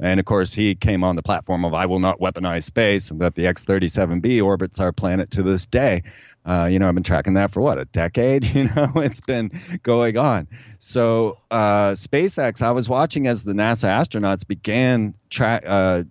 And 0.00 0.18
of 0.18 0.26
course, 0.26 0.52
he 0.52 0.74
came 0.74 1.04
on 1.04 1.16
the 1.16 1.22
platform 1.22 1.64
of 1.64 1.74
"I 1.74 1.86
will 1.86 2.00
not 2.00 2.20
weaponize 2.20 2.64
space," 2.64 3.10
and 3.10 3.20
that 3.20 3.34
the 3.34 3.46
X-37B 3.46 4.42
orbits 4.42 4.80
our 4.80 4.92
planet 4.92 5.32
to 5.32 5.42
this 5.42 5.66
day. 5.66 6.02
Uh, 6.44 6.68
you 6.70 6.78
know, 6.78 6.88
I've 6.88 6.94
been 6.94 7.02
tracking 7.02 7.34
that 7.34 7.50
for 7.50 7.60
what 7.60 7.78
a 7.78 7.84
decade. 7.84 8.44
You 8.60 8.64
know, 8.64 8.92
it's 8.96 9.20
been 9.20 9.50
going 9.82 10.18
on. 10.18 10.48
So, 10.78 11.38
uh, 11.50 11.92
SpaceX, 11.92 12.62
I 12.62 12.72
was 12.72 12.88
watching 12.88 13.26
as 13.26 13.44
the 13.44 13.52
NASA 13.52 13.88
astronauts 13.88 14.46
began 14.46 15.14
tra- 15.30 15.62
uh, 15.64 16.02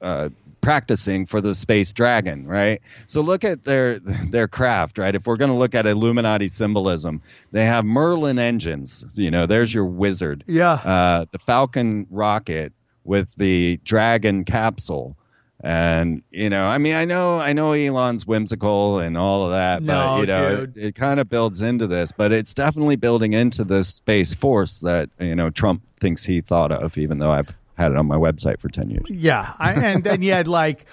uh, 0.00 0.28
practicing 0.60 1.26
for 1.26 1.40
the 1.40 1.54
Space 1.54 1.92
Dragon, 1.92 2.44
right? 2.44 2.82
So 3.06 3.20
look 3.20 3.44
at 3.44 3.64
their 3.64 4.00
their 4.00 4.48
craft, 4.48 4.98
right? 4.98 5.14
If 5.14 5.26
we're 5.26 5.36
going 5.36 5.52
to 5.52 5.56
look 5.56 5.76
at 5.76 5.86
Illuminati 5.86 6.48
symbolism, 6.48 7.20
they 7.52 7.64
have 7.64 7.84
Merlin 7.84 8.40
engines. 8.40 9.04
You 9.14 9.30
know, 9.30 9.46
there's 9.46 9.72
your 9.72 9.86
wizard. 9.86 10.42
Yeah. 10.48 10.72
Uh, 10.72 11.26
the 11.30 11.38
Falcon 11.38 12.08
rocket 12.10 12.72
with 13.06 13.28
the 13.36 13.78
Dragon 13.84 14.44
capsule. 14.44 15.16
And 15.60 16.22
you 16.30 16.50
know, 16.50 16.66
I 16.66 16.76
mean, 16.78 16.94
I 16.94 17.06
know, 17.06 17.38
I 17.38 17.52
know, 17.54 17.72
Elon's 17.72 18.26
whimsical 18.26 18.98
and 19.00 19.16
all 19.16 19.46
of 19.46 19.52
that, 19.52 19.82
No, 19.82 19.94
but 19.94 20.20
you 20.20 20.26
know, 20.26 20.56
dude. 20.66 20.76
it, 20.76 20.84
it 20.88 20.94
kind 20.94 21.18
of 21.18 21.28
builds 21.30 21.62
into 21.62 21.86
this. 21.86 22.12
But 22.12 22.30
it's 22.32 22.52
definitely 22.52 22.96
building 22.96 23.32
into 23.32 23.64
this 23.64 23.88
space 23.94 24.34
force 24.34 24.80
that 24.80 25.08
you 25.18 25.34
know 25.34 25.48
Trump 25.50 25.82
thinks 25.98 26.22
he 26.22 26.42
thought 26.42 26.72
of, 26.72 26.98
even 26.98 27.18
though 27.18 27.32
I've 27.32 27.54
had 27.78 27.90
it 27.90 27.96
on 27.96 28.06
my 28.06 28.16
website 28.16 28.60
for 28.60 28.68
ten 28.68 28.90
years. 28.90 29.06
Yeah, 29.08 29.54
I, 29.58 29.72
and 29.72 30.04
then 30.04 30.20
you 30.22 30.32
had 30.32 30.46
like 30.46 30.84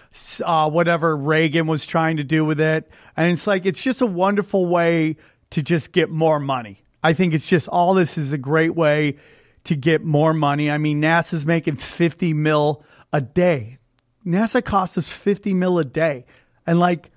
uh, 0.43 0.69
whatever 0.69 1.15
Reagan 1.15 1.67
was 1.67 1.86
trying 1.86 2.17
to 2.17 2.23
do 2.23 2.45
with 2.45 2.62
it, 2.62 2.89
and 3.17 3.34
it's 3.34 3.45
like 3.45 3.65
it's 3.65 3.82
just 3.84 3.99
a 3.99 4.06
wonderful 4.08 4.65
way 4.65 5.17
to 5.52 5.62
just 5.62 5.91
get 5.91 6.10
more 6.10 6.39
money. 6.39 6.82
I 7.04 7.12
think 7.12 7.34
it's 7.34 7.47
just 7.47 7.67
all 7.67 7.93
this 7.95 8.17
is 8.17 8.32
a 8.32 8.38
great 8.38 8.76
way 8.76 9.17
to 9.65 9.76
get 9.76 10.04
more 10.04 10.34
money. 10.34 10.69
I 10.69 10.78
mean, 10.78 11.02
NASA's 11.02 11.45
making 11.45 11.78
fifty 11.78 12.34
mil 12.34 12.84
a 13.12 13.21
day. 13.21 13.78
NASA 14.26 14.63
costs 14.63 14.97
us 14.97 15.08
fifty 15.08 15.54
mil 15.54 15.80
a 15.80 15.86
day, 15.86 16.26
and 16.65 16.80
like. 16.80 17.12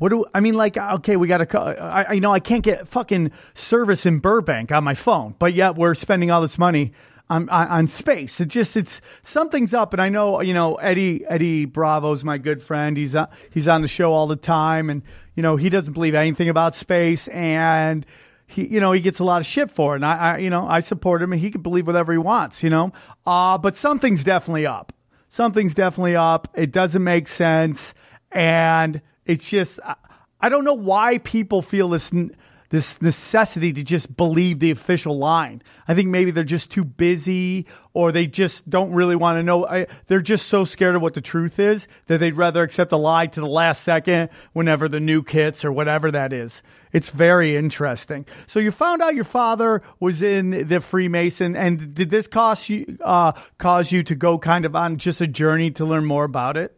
What 0.00 0.10
do 0.10 0.24
I 0.32 0.38
mean? 0.38 0.54
Like, 0.54 0.76
okay, 0.76 1.16
we 1.16 1.26
got 1.26 1.38
to. 1.38 1.58
I, 1.58 2.10
I 2.10 2.18
know 2.20 2.32
I 2.32 2.38
can't 2.38 2.62
get 2.62 2.86
fucking 2.86 3.32
service 3.54 4.06
in 4.06 4.20
Burbank 4.20 4.70
on 4.70 4.84
my 4.84 4.94
phone, 4.94 5.34
but 5.40 5.54
yet 5.54 5.74
we're 5.74 5.96
spending 5.96 6.30
all 6.30 6.40
this 6.40 6.56
money 6.56 6.92
on, 7.30 7.48
on, 7.48 7.68
on 7.68 7.86
space. 7.88 8.40
It 8.40 8.46
just 8.46 8.76
it's 8.76 9.00
something's 9.24 9.74
up, 9.74 9.92
and 9.92 10.00
I 10.00 10.08
know 10.08 10.40
you 10.40 10.54
know 10.54 10.76
Eddie 10.76 11.26
Eddie 11.26 11.64
Bravo's 11.64 12.24
my 12.24 12.38
good 12.38 12.62
friend. 12.62 12.96
He's 12.96 13.16
on, 13.16 13.26
he's 13.50 13.66
on 13.66 13.82
the 13.82 13.88
show 13.88 14.12
all 14.12 14.28
the 14.28 14.36
time, 14.36 14.88
and 14.88 15.02
you 15.34 15.42
know 15.42 15.56
he 15.56 15.68
doesn't 15.68 15.94
believe 15.94 16.14
anything 16.14 16.48
about 16.48 16.76
space, 16.76 17.26
and 17.28 18.06
he 18.48 18.66
you 18.66 18.80
know 18.80 18.90
he 18.92 19.00
gets 19.00 19.20
a 19.20 19.24
lot 19.24 19.40
of 19.40 19.46
shit 19.46 19.70
for 19.70 19.92
it. 19.94 19.96
And 19.96 20.06
I, 20.06 20.16
I 20.16 20.38
you 20.38 20.50
know 20.50 20.66
I 20.66 20.80
support 20.80 21.22
him, 21.22 21.32
and 21.32 21.40
he 21.40 21.50
can 21.50 21.62
believe 21.62 21.86
whatever 21.86 22.10
he 22.12 22.18
wants, 22.18 22.62
you 22.62 22.70
know. 22.70 22.92
Uh, 23.24 23.58
but 23.58 23.76
something's 23.76 24.24
definitely 24.24 24.66
up. 24.66 24.92
Something's 25.28 25.74
definitely 25.74 26.16
up. 26.16 26.48
It 26.54 26.72
doesn't 26.72 27.04
make 27.04 27.28
sense, 27.28 27.94
and 28.32 29.00
it's 29.26 29.48
just 29.48 29.78
I, 29.84 29.94
I 30.40 30.48
don't 30.48 30.64
know 30.64 30.74
why 30.74 31.18
people 31.18 31.62
feel 31.62 31.90
this 31.90 32.12
n- 32.12 32.34
this 32.70 33.00
necessity 33.00 33.72
to 33.72 33.82
just 33.82 34.14
believe 34.16 34.58
the 34.58 34.70
official 34.70 35.18
line. 35.18 35.62
I 35.86 35.94
think 35.94 36.08
maybe 36.08 36.30
they're 36.30 36.44
just 36.44 36.70
too 36.70 36.84
busy, 36.84 37.66
or 37.94 38.12
they 38.12 38.26
just 38.26 38.68
don't 38.68 38.92
really 38.92 39.16
want 39.16 39.38
to 39.38 39.42
know. 39.42 39.66
I, 39.66 39.86
they're 40.06 40.20
just 40.20 40.46
so 40.48 40.64
scared 40.64 40.94
of 40.94 41.02
what 41.02 41.14
the 41.14 41.20
truth 41.20 41.58
is 41.58 41.88
that 42.06 42.18
they'd 42.18 42.36
rather 42.36 42.62
accept 42.62 42.92
a 42.92 42.96
lie 42.96 43.26
to 43.26 43.40
the 43.40 43.46
last 43.46 43.82
second 43.82 44.30
whenever 44.52 44.88
the 44.88 45.00
new 45.00 45.22
kits 45.22 45.64
or 45.64 45.72
whatever 45.72 46.10
that 46.10 46.32
is. 46.32 46.62
It's 46.92 47.10
very 47.10 47.56
interesting. 47.56 48.26
So 48.46 48.60
you 48.60 48.70
found 48.70 49.02
out 49.02 49.14
your 49.14 49.24
father 49.24 49.82
was 50.00 50.22
in 50.22 50.68
the 50.68 50.80
Freemason, 50.80 51.56
and 51.56 51.94
did 51.94 52.10
this 52.10 52.26
cost 52.26 52.68
you 52.68 52.98
uh, 53.02 53.32
cause 53.58 53.92
you 53.92 54.02
to 54.04 54.14
go 54.14 54.38
kind 54.38 54.64
of 54.64 54.76
on 54.76 54.98
just 54.98 55.20
a 55.20 55.26
journey 55.26 55.70
to 55.72 55.84
learn 55.84 56.04
more 56.04 56.24
about 56.24 56.56
it? 56.56 56.74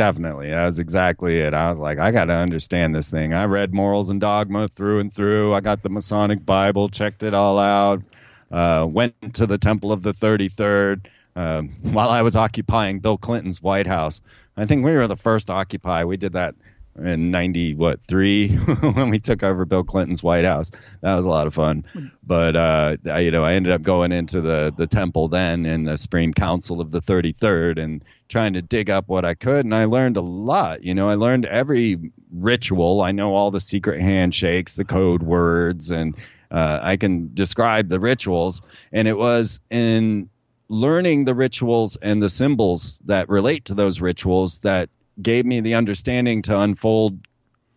Definitely. 0.00 0.48
That 0.48 0.64
was 0.64 0.78
exactly 0.78 1.40
it. 1.40 1.52
I 1.52 1.70
was 1.70 1.78
like, 1.78 1.98
I 1.98 2.10
got 2.10 2.24
to 2.24 2.32
understand 2.32 2.94
this 2.94 3.10
thing. 3.10 3.34
I 3.34 3.44
read 3.44 3.74
Morals 3.74 4.08
and 4.08 4.18
Dogma 4.18 4.68
through 4.68 5.00
and 5.00 5.12
through. 5.12 5.52
I 5.52 5.60
got 5.60 5.82
the 5.82 5.90
Masonic 5.90 6.46
Bible, 6.46 6.88
checked 6.88 7.22
it 7.22 7.34
all 7.34 7.58
out. 7.58 8.02
Uh, 8.50 8.88
went 8.90 9.34
to 9.34 9.46
the 9.46 9.58
Temple 9.58 9.92
of 9.92 10.02
the 10.02 10.14
33rd 10.14 11.04
um, 11.36 11.68
while 11.82 12.08
I 12.08 12.22
was 12.22 12.34
occupying 12.34 13.00
Bill 13.00 13.18
Clinton's 13.18 13.62
White 13.62 13.86
House. 13.86 14.22
I 14.56 14.64
think 14.64 14.86
we 14.86 14.92
were 14.92 15.06
the 15.06 15.18
first 15.18 15.48
to 15.48 15.52
occupy. 15.52 16.04
We 16.04 16.16
did 16.16 16.32
that 16.32 16.54
in 17.00 17.30
90 17.30 17.74
what 17.74 18.00
3 18.06 18.48
when 18.94 19.10
we 19.10 19.18
took 19.18 19.42
over 19.42 19.64
Bill 19.64 19.84
Clinton's 19.84 20.22
White 20.22 20.44
House. 20.44 20.70
That 21.00 21.14
was 21.14 21.24
a 21.24 21.28
lot 21.28 21.46
of 21.46 21.54
fun. 21.54 21.84
But 22.22 22.56
uh, 22.56 22.96
I, 23.06 23.20
you 23.20 23.30
know, 23.30 23.44
I 23.44 23.54
ended 23.54 23.72
up 23.72 23.82
going 23.82 24.12
into 24.12 24.40
the 24.40 24.72
the 24.76 24.86
temple 24.86 25.28
then 25.28 25.66
in 25.66 25.84
the 25.84 25.96
Supreme 25.98 26.32
Council 26.32 26.80
of 26.80 26.90
the 26.90 27.00
33rd 27.00 27.82
and 27.82 28.04
trying 28.28 28.52
to 28.52 28.62
dig 28.62 28.90
up 28.90 29.08
what 29.08 29.24
I 29.24 29.34
could 29.34 29.64
and 29.64 29.74
I 29.74 29.84
learned 29.86 30.16
a 30.16 30.22
lot. 30.22 30.82
You 30.82 30.94
know, 30.94 31.08
I 31.08 31.14
learned 31.14 31.46
every 31.46 32.12
ritual. 32.32 33.00
I 33.00 33.12
know 33.12 33.34
all 33.34 33.50
the 33.50 33.60
secret 33.60 34.00
handshakes, 34.00 34.74
the 34.74 34.84
code 34.84 35.22
words 35.22 35.90
and 35.90 36.16
uh, 36.50 36.80
I 36.82 36.96
can 36.96 37.32
describe 37.34 37.88
the 37.88 38.00
rituals 38.00 38.62
and 38.92 39.08
it 39.08 39.16
was 39.16 39.60
in 39.70 40.30
learning 40.68 41.24
the 41.24 41.34
rituals 41.34 41.96
and 41.96 42.22
the 42.22 42.28
symbols 42.28 43.00
that 43.06 43.28
relate 43.28 43.64
to 43.66 43.74
those 43.74 44.00
rituals 44.00 44.60
that 44.60 44.88
gave 45.22 45.44
me 45.46 45.60
the 45.60 45.74
understanding 45.74 46.42
to 46.42 46.58
unfold 46.58 47.18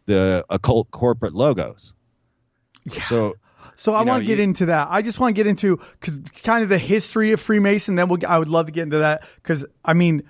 the 0.06 0.44
occult 0.50 0.92
corporate 0.92 1.34
logos. 1.34 1.94
Yeah. 2.86 3.02
So, 3.04 3.36
So 3.76 3.94
I 3.94 4.00
you 4.00 4.06
know, 4.06 4.12
want 4.14 4.24
to 4.24 4.28
get 4.28 4.38
you- 4.38 4.44
into 4.44 4.66
that. 4.68 4.88
I 4.92 5.02
just 5.02 5.20
want 5.20 5.36
to 5.36 5.40
get 5.40 5.48
into 5.48 5.78
'cause 6.02 6.18
kind 6.44 6.64
of 6.64 6.70
the 6.70 6.78
history 6.78 7.32
of 7.32 7.40
Freemason. 7.42 7.96
Then 7.96 8.08
we'll. 8.10 8.20
I 8.28 8.38
would 8.38 8.50
love 8.50 8.66
to 8.68 8.72
get 8.72 8.84
into 8.84 9.00
that 9.00 9.24
because 9.36 9.66
I 9.86 9.94
mean, 9.94 10.24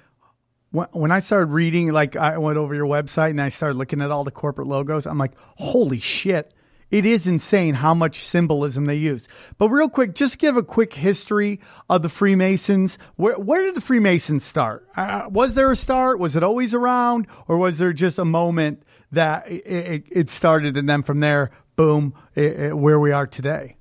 when, 0.72 0.88
when 0.92 1.12
I 1.12 1.20
started 1.20 1.48
reading, 1.48 1.92
like 1.92 2.16
I 2.16 2.38
went 2.38 2.58
over 2.58 2.74
your 2.76 2.86
website 2.88 3.32
and 3.32 3.42
I 3.42 3.50
started 3.50 3.78
looking 3.78 4.02
at 4.02 4.12
all 4.12 4.24
the 4.24 4.32
corporate 4.32 4.68
logos. 4.68 5.06
I'm 5.06 5.18
like, 5.18 5.34
holy 5.56 6.00
shit! 6.00 6.54
It 6.93 7.06
is 7.08 7.25
insane 7.25 7.73
how 7.73 7.93
much 7.95 8.23
symbolism 8.27 8.86
they 8.86 8.95
use. 8.97 9.27
But 9.58 9.69
real 9.69 9.89
quick, 9.89 10.13
just 10.13 10.38
give 10.38 10.58
a 10.58 10.63
quick 10.63 10.93
history 10.93 11.60
of 11.89 12.03
the 12.03 12.10
Freemasons. 12.10 12.97
Where 13.15 13.34
where 13.39 13.63
did 13.63 13.73
the 13.75 13.82
Freemasons 13.82 14.43
start? 14.45 14.88
Uh, 14.95 15.27
was 15.29 15.56
there 15.56 15.71
a 15.71 15.75
start? 15.75 16.19
Was 16.19 16.36
it 16.36 16.43
always 16.43 16.73
around, 16.75 17.25
or 17.47 17.58
was 17.58 17.79
there 17.79 17.93
just 17.93 18.19
a 18.19 18.25
moment 18.25 18.84
that 19.12 19.49
it, 19.49 19.65
it, 19.65 20.03
it 20.12 20.29
started 20.29 20.77
and 20.77 20.88
then 20.88 21.01
from 21.03 21.19
there, 21.19 21.49
boom, 21.75 22.13
it, 22.36 22.77
where 22.77 22.99
we 22.99 23.12
are 23.12 23.25
today? 23.27 23.75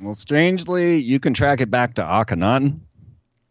well, 0.00 0.14
strangely, 0.14 0.96
you 0.96 1.20
can 1.20 1.34
track 1.34 1.60
it 1.60 1.70
back 1.70 1.94
to 1.94 2.02
Akhenaten 2.02 2.80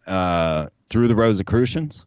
uh, 0.07 0.67
through 0.89 1.07
the 1.07 1.15
Rosicrucians. 1.15 2.05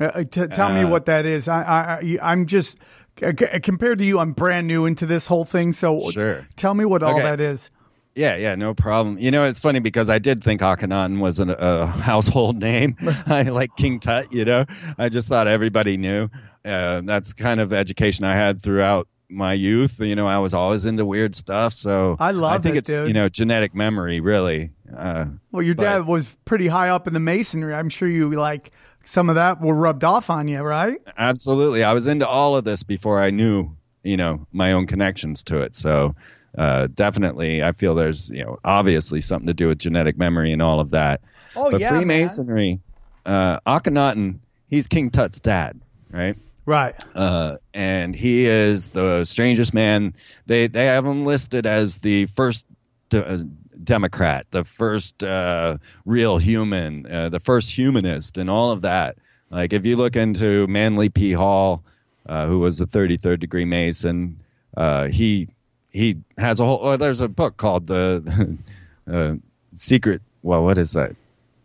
Uh, 0.00 0.04
uh, 0.06 0.24
t- 0.24 0.46
tell 0.48 0.72
me 0.72 0.80
Uh, 0.80 0.88
what 0.88 1.06
that 1.06 1.26
is. 1.26 1.46
I, 1.48 1.62
I, 1.62 1.78
I- 2.00 2.18
I'm 2.32 2.46
just 2.46 2.78
c- 3.20 3.60
compared 3.60 3.98
to 3.98 4.04
you. 4.04 4.18
I'm 4.18 4.32
brand 4.32 4.66
new 4.66 4.86
into 4.86 5.06
this 5.06 5.26
whole 5.26 5.44
thing. 5.44 5.72
So 5.72 6.00
Sure. 6.10 6.46
tell 6.56 6.74
me 6.74 6.84
what 6.84 7.02
all 7.02 7.12
Okay. 7.14 7.22
that 7.22 7.40
is. 7.40 7.70
Yeah, 8.14 8.36
yeah, 8.36 8.54
no 8.56 8.74
problem. 8.74 9.18
You 9.18 9.30
know, 9.30 9.44
it's 9.44 9.58
funny 9.58 9.80
because 9.80 10.10
I 10.10 10.18
did 10.18 10.44
think 10.44 10.60
Akhenaten 10.60 11.18
was 11.20 11.38
an, 11.38 11.48
a 11.50 11.86
household 12.10 12.60
name. 12.60 12.96
I 13.26 13.44
like 13.44 13.74
King 13.76 14.00
Tut, 14.00 14.32
you 14.32 14.44
know. 14.44 14.66
I 14.98 15.08
just 15.08 15.28
thought 15.28 15.46
everybody 15.48 15.96
knew. 15.96 16.28
Uh, 16.64 17.00
that's 17.04 17.32
kind 17.32 17.58
of 17.58 17.72
education 17.72 18.24
I 18.26 18.34
had 18.34 18.62
throughout 18.62 19.08
my 19.30 19.54
youth. 19.54 19.98
You 19.98 20.14
know, 20.14 20.26
I 20.26 20.40
was 20.40 20.52
always 20.52 20.84
into 20.84 21.06
weird 21.06 21.34
stuff. 21.34 21.72
So 21.72 22.16
I 22.20 22.32
love 22.32 22.52
I 22.52 22.58
think 22.58 22.76
it, 22.76 22.80
it's 22.80 22.98
dude. 22.98 23.08
you 23.08 23.14
know 23.14 23.30
genetic 23.30 23.74
memory, 23.74 24.20
really. 24.20 24.72
Uh, 24.94 25.24
Well, 25.50 25.62
your 25.62 25.74
but- 25.74 25.84
dad 25.84 26.06
was 26.06 26.36
pretty 26.44 26.66
high 26.68 26.90
up 26.90 27.06
in 27.06 27.14
the 27.14 27.20
masonry. 27.20 27.72
I'm 27.72 27.88
sure 27.88 28.08
you 28.08 28.28
like 28.32 28.72
some 29.04 29.28
of 29.28 29.36
that 29.36 29.60
were 29.60 29.74
rubbed 29.74 30.04
off 30.04 30.30
on 30.30 30.48
you, 30.48 30.60
right? 30.60 31.00
Absolutely. 31.16 31.84
I 31.84 31.92
was 31.92 32.06
into 32.06 32.26
all 32.26 32.56
of 32.56 32.64
this 32.64 32.82
before 32.82 33.20
I 33.20 33.30
knew, 33.30 33.70
you 34.02 34.16
know, 34.16 34.46
my 34.52 34.72
own 34.72 34.86
connections 34.86 35.44
to 35.44 35.62
it. 35.62 35.76
So 35.76 36.14
uh, 36.56 36.88
definitely, 36.92 37.62
I 37.62 37.72
feel 37.72 37.94
there's, 37.94 38.30
you 38.30 38.44
know, 38.44 38.58
obviously 38.64 39.20
something 39.20 39.46
to 39.46 39.54
do 39.54 39.68
with 39.68 39.78
genetic 39.78 40.16
memory 40.18 40.52
and 40.52 40.62
all 40.62 40.80
of 40.80 40.90
that. 40.90 41.20
Oh, 41.56 41.70
but 41.70 41.80
yeah, 41.80 41.90
man. 41.90 42.00
Freemasonry, 42.00 42.80
uh, 43.26 43.60
Akhenaten, 43.66 44.38
he's 44.68 44.88
King 44.88 45.10
Tut's 45.10 45.40
dad, 45.40 45.80
right? 46.10 46.36
Right. 46.64 46.94
uh, 47.16 47.56
and 47.74 48.14
he 48.14 48.46
is 48.46 48.90
the 48.90 49.24
strangest 49.24 49.74
man. 49.74 50.14
They 50.46 50.68
they 50.68 50.86
have 50.86 51.04
him 51.04 51.26
listed 51.26 51.66
as 51.66 51.98
the 51.98 52.26
first 52.26 52.66
de- 53.08 53.46
Democrat, 53.84 54.46
the 54.50 54.64
first 54.64 55.22
uh, 55.22 55.78
real 56.04 56.38
human, 56.38 57.06
uh, 57.06 57.28
the 57.28 57.40
first 57.40 57.70
humanist, 57.70 58.38
and 58.38 58.48
all 58.50 58.70
of 58.70 58.82
that. 58.82 59.16
Like 59.50 59.72
if 59.72 59.84
you 59.84 59.96
look 59.96 60.16
into 60.16 60.66
Manly 60.66 61.08
P. 61.08 61.32
Hall, 61.32 61.82
uh, 62.26 62.46
who 62.46 62.58
was 62.58 62.80
a 62.80 62.86
33rd 62.86 63.40
degree 63.40 63.64
Mason, 63.64 64.38
uh, 64.76 65.08
he 65.08 65.48
he 65.90 66.18
has 66.38 66.60
a 66.60 66.64
whole. 66.64 66.80
Oh, 66.82 66.96
there's 66.96 67.20
a 67.20 67.28
book 67.28 67.56
called 67.56 67.86
the 67.86 68.58
uh, 69.10 69.34
Secret. 69.74 70.22
Well, 70.42 70.64
what 70.64 70.78
is 70.78 70.92
that? 70.92 71.14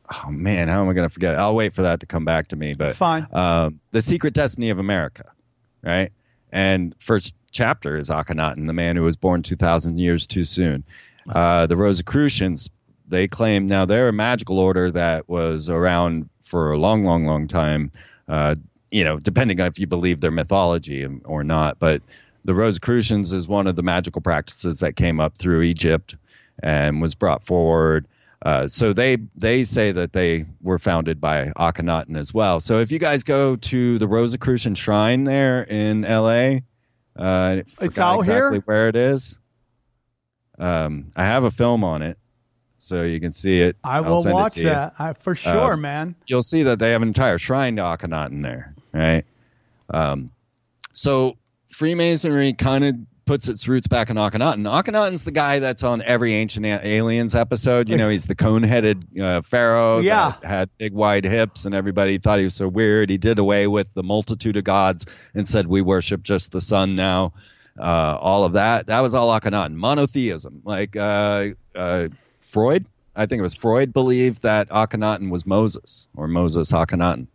Oh 0.09 0.29
man, 0.29 0.67
how 0.67 0.81
am 0.81 0.89
I 0.89 0.93
going 0.93 1.07
to 1.07 1.13
forget? 1.13 1.37
I'll 1.37 1.55
wait 1.55 1.73
for 1.73 1.83
that 1.83 1.99
to 2.01 2.05
come 2.05 2.25
back 2.25 2.49
to 2.49 2.55
me. 2.55 2.73
But 2.73 2.95
Fine. 2.95 3.27
um, 3.33 3.79
the 3.91 4.01
secret 4.01 4.33
destiny 4.33 4.69
of 4.69 4.79
America, 4.79 5.31
right? 5.83 6.11
And 6.51 6.95
first 6.99 7.35
chapter 7.51 7.97
is 7.97 8.09
Akhenaten, 8.09 8.67
the 8.67 8.73
man 8.73 8.95
who 8.95 9.03
was 9.03 9.17
born 9.17 9.43
2,000 9.43 9.97
years 9.97 10.27
too 10.27 10.45
soon. 10.45 10.85
Uh, 11.27 11.67
the 11.67 11.77
Rosicrucians, 11.77 12.69
they 13.07 13.27
claim 13.27 13.67
now 13.67 13.85
they're 13.85 14.09
a 14.09 14.13
magical 14.13 14.59
order 14.59 14.91
that 14.91 15.27
was 15.29 15.69
around 15.69 16.29
for 16.43 16.71
a 16.71 16.77
long, 16.77 17.03
long, 17.03 17.25
long 17.25 17.47
time. 17.47 17.91
Uh, 18.27 18.55
you 18.91 19.03
know, 19.03 19.19
depending 19.19 19.59
on 19.59 19.67
if 19.67 19.79
you 19.79 19.87
believe 19.87 20.21
their 20.21 20.31
mythology 20.31 21.05
or 21.25 21.43
not. 21.43 21.77
But 21.79 22.01
the 22.45 22.53
Rosicrucians 22.55 23.33
is 23.33 23.47
one 23.47 23.67
of 23.67 23.75
the 23.75 23.83
magical 23.83 24.21
practices 24.21 24.79
that 24.79 24.95
came 24.95 25.19
up 25.19 25.37
through 25.37 25.63
Egypt 25.63 26.15
and 26.63 27.01
was 27.01 27.13
brought 27.13 27.43
forward. 27.45 28.07
Uh, 28.45 28.67
so 28.67 28.93
they 28.93 29.17
they 29.35 29.63
say 29.63 29.91
that 29.91 30.13
they 30.13 30.45
were 30.61 30.77
founded 30.79 31.19
by 31.19 31.47
Akhenaten 31.57 32.15
as 32.17 32.33
well. 32.33 32.59
So 32.59 32.79
if 32.79 32.91
you 32.91 32.99
guys 32.99 33.23
go 33.23 33.55
to 33.55 33.97
the 33.97 34.07
Rosicrucian 34.07 34.75
Shrine 34.75 35.23
there 35.23 35.63
in 35.63 36.05
L.A., 36.05 36.63
uh, 37.17 37.63
It's 37.81 37.97
out 37.97 38.23
here? 38.25 38.37
exactly 38.37 38.59
where 38.59 38.87
it 38.89 38.95
is. 38.95 39.39
Um, 40.59 41.11
I 41.15 41.23
have 41.25 41.43
a 41.43 41.51
film 41.51 41.83
on 41.83 42.01
it, 42.01 42.17
so 42.77 43.03
you 43.03 43.19
can 43.19 43.31
see 43.31 43.59
it. 43.61 43.75
I 43.83 43.97
I'll 43.97 44.03
will 44.05 44.23
send 44.23 44.31
it 44.31 44.35
watch 44.35 44.55
that 44.55 44.93
I, 44.97 45.13
for 45.13 45.35
sure, 45.35 45.73
Uh, 45.73 45.77
man. 45.77 46.15
You'll 46.27 46.41
see 46.41 46.63
that 46.63 46.79
they 46.79 46.91
have 46.91 47.01
an 47.01 47.07
entire 47.09 47.37
shrine 47.37 47.75
to 47.75 47.81
Akhenaten 47.83 48.41
there, 48.43 48.73
right? 48.91 49.23
Um, 49.89 50.31
so 50.93 51.37
Freemasonry 51.69 52.53
kind 52.53 52.83
of 52.85 52.95
puts 53.25 53.49
its 53.49 53.67
roots 53.67 53.87
back 53.87 54.09
in 54.09 54.15
Akhenaten. 54.15 54.63
Akhenaten's 54.63 55.25
the 55.25 55.31
guy 55.31 55.59
that's 55.59 55.83
on 55.83 56.01
every 56.01 56.33
Ancient 56.33 56.65
Aliens 56.65 57.35
episode. 57.35 57.89
You 57.89 57.97
know, 57.97 58.07
he's 58.07 58.25
the 58.25 58.35
cone-headed 58.35 59.19
uh, 59.19 59.41
pharaoh 59.41 59.99
Yeah. 59.99 60.35
that 60.41 60.47
had 60.47 60.69
big 60.77 60.93
wide 60.93 61.25
hips, 61.25 61.65
and 61.65 61.75
everybody 61.75 62.19
thought 62.19 62.37
he 62.39 62.45
was 62.45 62.55
so 62.55 62.69
weird. 62.69 63.09
He 63.09 63.17
did 63.17 63.37
away 63.37 63.67
with 63.67 63.93
the 63.93 64.01
multitude 64.01 64.55
of 64.55 64.63
gods 64.63 65.05
and 65.35 65.45
said 65.47 65.67
we 65.67 65.81
worship 65.81 66.23
just 66.23 66.51
the 66.53 66.61
sun 66.61 66.95
now. 66.95 67.33
Uh, 67.79 68.17
all 68.19 68.43
of 68.43 68.53
that. 68.53 68.87
That 68.87 69.01
was 69.01 69.13
all 69.13 69.27
Akhenaten. 69.39 69.73
Monotheism. 69.75 70.61
Like 70.63 70.95
uh, 70.95 71.49
uh, 71.75 72.07
Freud, 72.39 72.85
I 73.15 73.25
think 73.25 73.39
it 73.39 73.43
was 73.43 73.53
Freud 73.53 73.93
believed 73.93 74.43
that 74.43 74.69
Akhenaten 74.69 75.29
was 75.29 75.45
Moses 75.45 76.07
or 76.15 76.27
Moses 76.27 76.71
Akhenaten 76.71 77.27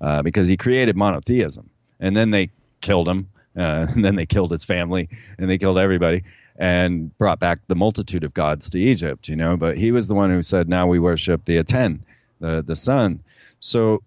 uh, 0.00 0.22
because 0.22 0.46
he 0.46 0.56
created 0.56 0.96
monotheism. 0.96 1.70
And 2.00 2.16
then 2.16 2.30
they 2.30 2.50
killed 2.80 3.08
him. 3.08 3.28
Uh, 3.56 3.86
and 3.94 4.04
then 4.04 4.16
they 4.16 4.26
killed 4.26 4.50
his 4.50 4.64
family 4.64 5.08
and 5.38 5.48
they 5.48 5.58
killed 5.58 5.78
everybody 5.78 6.24
and 6.56 7.16
brought 7.18 7.40
back 7.40 7.60
the 7.66 7.74
multitude 7.74 8.24
of 8.24 8.32
gods 8.34 8.70
to 8.70 8.78
Egypt, 8.78 9.28
you 9.28 9.36
know. 9.36 9.56
But 9.56 9.76
he 9.76 9.92
was 9.92 10.06
the 10.06 10.14
one 10.14 10.30
who 10.30 10.42
said, 10.42 10.68
now 10.68 10.86
we 10.86 10.98
worship 10.98 11.44
the 11.44 11.58
Aten, 11.58 12.04
the, 12.40 12.62
the 12.62 12.76
sun. 12.76 13.22
So 13.60 14.02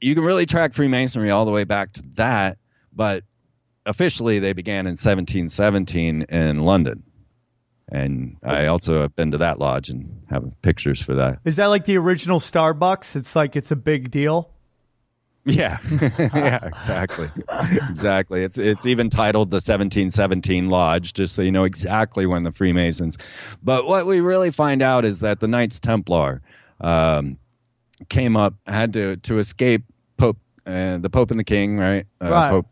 you 0.00 0.14
can 0.14 0.24
really 0.24 0.46
track 0.46 0.74
Freemasonry 0.74 1.30
all 1.30 1.44
the 1.44 1.50
way 1.50 1.64
back 1.64 1.92
to 1.94 2.02
that. 2.14 2.58
But 2.92 3.24
officially, 3.86 4.38
they 4.38 4.52
began 4.52 4.86
in 4.86 4.92
1717 4.92 6.22
in 6.22 6.60
London. 6.60 7.02
And 7.90 8.38
I 8.42 8.66
also 8.66 9.02
have 9.02 9.14
been 9.14 9.32
to 9.32 9.38
that 9.38 9.58
lodge 9.58 9.90
and 9.90 10.22
have 10.30 10.44
pictures 10.62 11.02
for 11.02 11.14
that. 11.16 11.40
Is 11.44 11.56
that 11.56 11.66
like 11.66 11.84
the 11.84 11.98
original 11.98 12.40
Starbucks? 12.40 13.16
It's 13.16 13.36
like 13.36 13.54
it's 13.54 13.70
a 13.70 13.76
big 13.76 14.10
deal. 14.10 14.48
Yeah, 15.44 15.78
yeah, 15.90 16.64
exactly, 16.64 17.28
exactly. 17.90 18.44
It's 18.44 18.58
it's 18.58 18.86
even 18.86 19.10
titled 19.10 19.50
the 19.50 19.56
1717 19.56 20.70
Lodge, 20.70 21.12
just 21.14 21.34
so 21.34 21.42
you 21.42 21.50
know 21.50 21.64
exactly 21.64 22.26
when 22.26 22.44
the 22.44 22.52
Freemasons. 22.52 23.18
But 23.60 23.84
what 23.84 24.06
we 24.06 24.20
really 24.20 24.52
find 24.52 24.82
out 24.82 25.04
is 25.04 25.20
that 25.20 25.40
the 25.40 25.48
Knights 25.48 25.80
Templar 25.80 26.42
um, 26.80 27.38
came 28.08 28.36
up, 28.36 28.54
had 28.66 28.92
to 28.92 29.16
to 29.16 29.38
escape 29.38 29.82
Pope, 30.16 30.38
uh, 30.64 30.98
the 30.98 31.10
Pope 31.10 31.32
and 31.32 31.40
the 31.40 31.44
King, 31.44 31.76
right? 31.76 32.06
Uh, 32.22 32.30
Right. 32.30 32.50
Pope. 32.50 32.66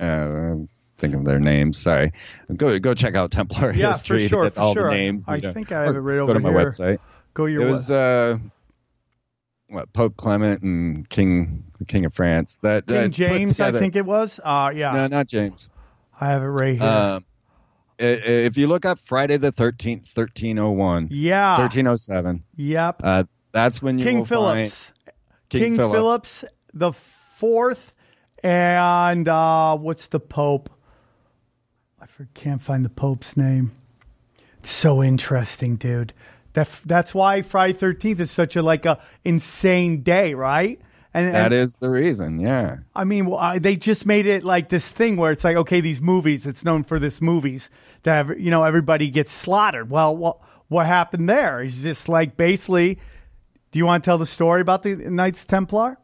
Uh, 0.00 0.56
think 0.98 1.14
of 1.14 1.24
their 1.24 1.40
names. 1.40 1.78
Sorry. 1.78 2.12
Go 2.54 2.78
go 2.78 2.94
check 2.94 3.14
out 3.14 3.30
Templar 3.30 3.72
Yeah, 3.72 3.86
for 3.86 3.92
history 3.92 4.28
sure, 4.28 4.44
to 4.44 4.46
get 4.50 4.54
for 4.54 4.60
all 4.60 4.74
sure. 4.74 4.90
the 4.90 4.96
names. 4.96 5.28
I 5.28 5.36
know. 5.38 5.52
think 5.52 5.72
I 5.72 5.84
have 5.84 5.96
it 5.96 6.00
right 6.00 6.16
Go 6.16 6.22
over 6.24 6.34
to 6.34 6.40
my 6.40 6.50
here. 6.50 6.70
website 6.70 6.98
Go 7.34 7.46
your 7.46 7.62
it 7.62 7.64
wa- 7.66 7.70
was 7.70 7.90
uh 7.90 8.38
what 9.68 9.92
Pope 9.92 10.16
Clement 10.16 10.62
and 10.62 11.08
King 11.08 11.64
the 11.78 11.84
King 11.84 12.04
of 12.04 12.14
France. 12.14 12.58
That 12.62 12.86
King 12.86 12.96
that 13.02 13.08
James, 13.10 13.60
I 13.60 13.70
think 13.72 13.94
it 13.96 14.04
was. 14.04 14.40
Uh, 14.42 14.72
yeah, 14.74 14.92
No, 14.92 15.06
not 15.06 15.26
James. 15.28 15.70
I 16.20 16.26
have 16.28 16.42
it 16.42 16.46
right 16.46 16.76
here. 16.78 16.88
Um, 16.88 17.24
if 17.98 18.56
you 18.58 18.66
look 18.66 18.84
up 18.84 18.98
Friday 18.98 19.36
the 19.36 19.52
Thirteenth, 19.52 20.06
thirteen 20.08 20.58
oh 20.58 20.70
one, 20.70 21.08
yeah. 21.10 21.56
thirteen 21.56 21.86
oh 21.86 21.96
seven. 21.96 22.44
Yep. 22.56 23.00
Uh, 23.04 23.24
that's 23.52 23.80
when 23.82 23.98
you 23.98 24.04
King 24.04 24.24
Phillips. 24.24 24.90
King, 25.50 25.76
Phillips. 25.76 25.94
Phillips 25.94 26.44
the 26.74 26.92
fourth, 26.92 27.89
and 28.42 29.28
uh, 29.28 29.76
what's 29.76 30.06
the 30.08 30.20
Pope? 30.20 30.70
I 32.00 32.06
can't 32.34 32.60
find 32.60 32.84
the 32.84 32.90
Pope's 32.90 33.36
name. 33.36 33.72
It's 34.58 34.70
so 34.70 35.02
interesting, 35.02 35.76
dude. 35.76 36.12
That 36.52 36.68
that's 36.84 37.14
why 37.14 37.42
Friday 37.42 37.72
Thirteenth 37.72 38.20
is 38.20 38.30
such 38.30 38.56
a 38.56 38.62
like 38.62 38.84
a 38.84 39.00
insane 39.24 40.02
day, 40.02 40.34
right? 40.34 40.80
And, 41.12 41.34
That 41.34 41.52
and 41.52 41.54
is 41.54 41.76
the 41.76 41.90
reason. 41.90 42.40
Yeah. 42.40 42.78
I 42.94 43.04
mean, 43.04 43.26
well, 43.26 43.38
I, 43.38 43.58
they 43.58 43.76
just 43.76 44.06
made 44.06 44.26
it 44.26 44.44
like 44.44 44.68
this 44.68 44.86
thing 44.86 45.16
where 45.16 45.32
it's 45.32 45.42
like, 45.42 45.56
okay, 45.56 45.80
these 45.80 46.00
movies, 46.00 46.46
it's 46.46 46.64
known 46.64 46.84
for 46.84 46.98
this 47.00 47.20
movies 47.20 47.68
that 48.04 48.14
have, 48.14 48.40
you 48.40 48.50
know 48.50 48.64
everybody 48.64 49.10
gets 49.10 49.32
slaughtered. 49.32 49.90
Well, 49.90 50.16
what 50.16 50.38
what 50.68 50.86
happened 50.86 51.28
there? 51.28 51.62
Is 51.62 51.82
just 51.82 52.08
like 52.08 52.36
basically. 52.36 52.98
Do 53.72 53.78
you 53.78 53.86
want 53.86 54.02
to 54.02 54.08
tell 54.08 54.18
the 54.18 54.26
story 54.26 54.60
about 54.60 54.82
the 54.82 54.96
Knights 54.96 55.44
Templar? 55.44 55.96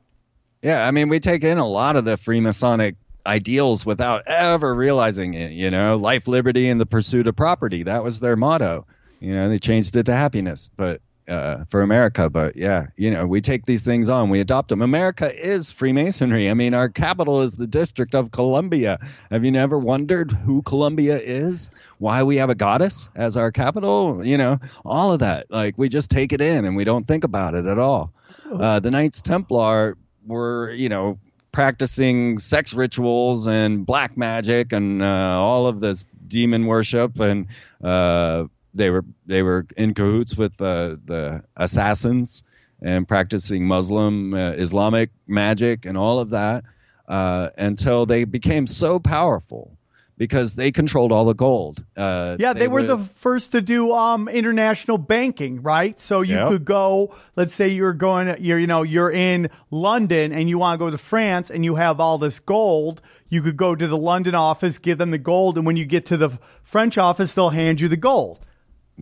Yeah, 0.62 0.86
I 0.86 0.90
mean, 0.90 1.08
we 1.08 1.20
take 1.20 1.44
in 1.44 1.58
a 1.58 1.66
lot 1.66 1.96
of 1.96 2.04
the 2.04 2.16
Freemasonic 2.16 2.96
ideals 3.26 3.84
without 3.84 4.26
ever 4.26 4.74
realizing 4.74 5.34
it. 5.34 5.52
You 5.52 5.70
know, 5.70 5.96
life, 5.96 6.28
liberty, 6.28 6.68
and 6.68 6.80
the 6.80 6.86
pursuit 6.86 7.26
of 7.26 7.36
property. 7.36 7.84
That 7.84 8.02
was 8.02 8.20
their 8.20 8.36
motto. 8.36 8.86
You 9.20 9.34
know, 9.34 9.48
they 9.48 9.58
changed 9.58 9.96
it 9.96 10.04
to 10.04 10.14
happiness, 10.14 10.70
but 10.76 11.00
uh, 11.28 11.64
for 11.68 11.82
America. 11.82 12.30
But 12.30 12.56
yeah, 12.56 12.86
you 12.96 13.10
know, 13.10 13.26
we 13.26 13.40
take 13.40 13.64
these 13.64 13.82
things 13.82 14.08
on, 14.08 14.30
we 14.30 14.40
adopt 14.40 14.68
them. 14.68 14.82
America 14.82 15.32
is 15.34 15.72
Freemasonry. 15.72 16.50
I 16.50 16.54
mean, 16.54 16.74
our 16.74 16.88
capital 16.88 17.42
is 17.42 17.52
the 17.52 17.66
District 17.66 18.14
of 18.14 18.30
Columbia. 18.30 18.98
Have 19.30 19.44
you 19.44 19.50
never 19.50 19.78
wondered 19.78 20.30
who 20.30 20.62
Columbia 20.62 21.18
is? 21.18 21.70
Why 21.98 22.22
we 22.22 22.36
have 22.36 22.50
a 22.50 22.54
goddess 22.54 23.08
as 23.14 23.36
our 23.36 23.50
capital? 23.50 24.24
You 24.24 24.38
know, 24.38 24.60
all 24.84 25.12
of 25.12 25.20
that. 25.20 25.50
Like 25.50 25.76
we 25.76 25.88
just 25.88 26.10
take 26.10 26.32
it 26.32 26.40
in 26.40 26.64
and 26.64 26.76
we 26.76 26.84
don't 26.84 27.06
think 27.06 27.24
about 27.24 27.54
it 27.54 27.66
at 27.66 27.78
all. 27.78 28.12
Uh, 28.50 28.78
the 28.78 28.92
Knights 28.92 29.22
Templar 29.22 29.96
were, 30.26 30.70
you 30.72 30.88
know, 30.88 31.18
practicing 31.52 32.38
sex 32.38 32.74
rituals 32.74 33.46
and 33.46 33.86
black 33.86 34.16
magic 34.16 34.72
and 34.72 35.02
uh, 35.02 35.40
all 35.40 35.66
of 35.66 35.80
this 35.80 36.06
demon 36.26 36.66
worship. 36.66 37.18
And 37.18 37.46
uh, 37.82 38.44
they 38.74 38.90
were 38.90 39.04
they 39.26 39.42
were 39.42 39.66
in 39.76 39.94
cahoots 39.94 40.36
with 40.36 40.60
uh, 40.60 40.96
the 41.04 41.42
assassins 41.56 42.44
and 42.82 43.08
practicing 43.08 43.66
Muslim 43.66 44.34
uh, 44.34 44.50
Islamic 44.50 45.10
magic 45.26 45.86
and 45.86 45.96
all 45.96 46.20
of 46.20 46.30
that 46.30 46.64
uh, 47.08 47.48
until 47.56 48.06
they 48.06 48.24
became 48.24 48.66
so 48.66 48.98
powerful 48.98 49.76
because 50.18 50.54
they 50.54 50.72
controlled 50.72 51.12
all 51.12 51.24
the 51.26 51.34
gold. 51.34 51.84
Uh, 51.96 52.36
Yeah, 52.38 52.52
they, 52.54 52.68
were 52.68 52.80
would- 52.80 52.88
the 52.88 52.98
first 53.16 53.52
to 53.52 53.60
do 53.60 53.92
um, 53.92 54.28
international 54.28 54.98
banking, 54.98 55.62
right? 55.62 55.98
So 56.00 56.22
you 56.22 56.36
Yeah. 56.36 56.48
could 56.48 56.64
go. 56.64 57.14
Let's 57.36 57.54
say 57.54 57.68
you're 57.68 57.92
going. 57.92 58.34
You're 58.42 58.58
you 58.58 58.66
know 58.66 58.82
you're 58.82 59.10
in 59.10 59.50
London 59.70 60.32
and 60.32 60.48
you 60.48 60.58
want 60.58 60.78
to 60.78 60.84
go 60.84 60.90
to 60.90 60.98
France 60.98 61.50
and 61.50 61.64
you 61.64 61.74
have 61.74 62.00
all 62.00 62.18
this 62.18 62.38
gold. 62.40 63.02
You 63.28 63.42
could 63.42 63.56
go 63.56 63.74
to 63.74 63.86
the 63.88 63.96
London 63.96 64.34
office, 64.34 64.78
give 64.78 64.98
them 64.98 65.10
the 65.10 65.18
gold, 65.18 65.56
and 65.58 65.66
when 65.66 65.76
you 65.76 65.84
get 65.84 66.06
to 66.06 66.16
the 66.16 66.30
French 66.62 66.96
office, 66.96 67.34
they'll 67.34 67.50
hand 67.50 67.80
you 67.80 67.88
the 67.88 67.96
gold. 67.96 68.40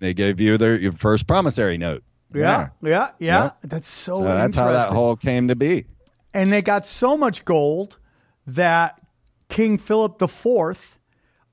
they 0.01 0.13
gave 0.15 0.41
you 0.41 0.59
their 0.59 0.77
your 0.77 0.93
first 0.93 1.27
promissory 1.29 1.79
note. 1.79 2.03
Yeah, 2.35 2.71
yeah, 2.83 2.91
yeah. 2.91 3.11
Yeah. 3.21 3.51
That's 3.63 3.87
so, 3.89 4.17
So 4.17 4.25
that's 4.25 4.57
how 4.57 4.73
that 4.73 4.91
whole 4.93 5.15
came 5.15 5.47
to 5.49 5.55
be. 5.55 5.85
and 6.33 6.51
they 6.53 6.63
got 6.63 6.85
so 6.85 7.17
much 7.17 7.45
gold 7.45 7.99
that 8.47 9.01
King 9.49 9.79
Philip 9.79 10.21
IV 10.21 10.99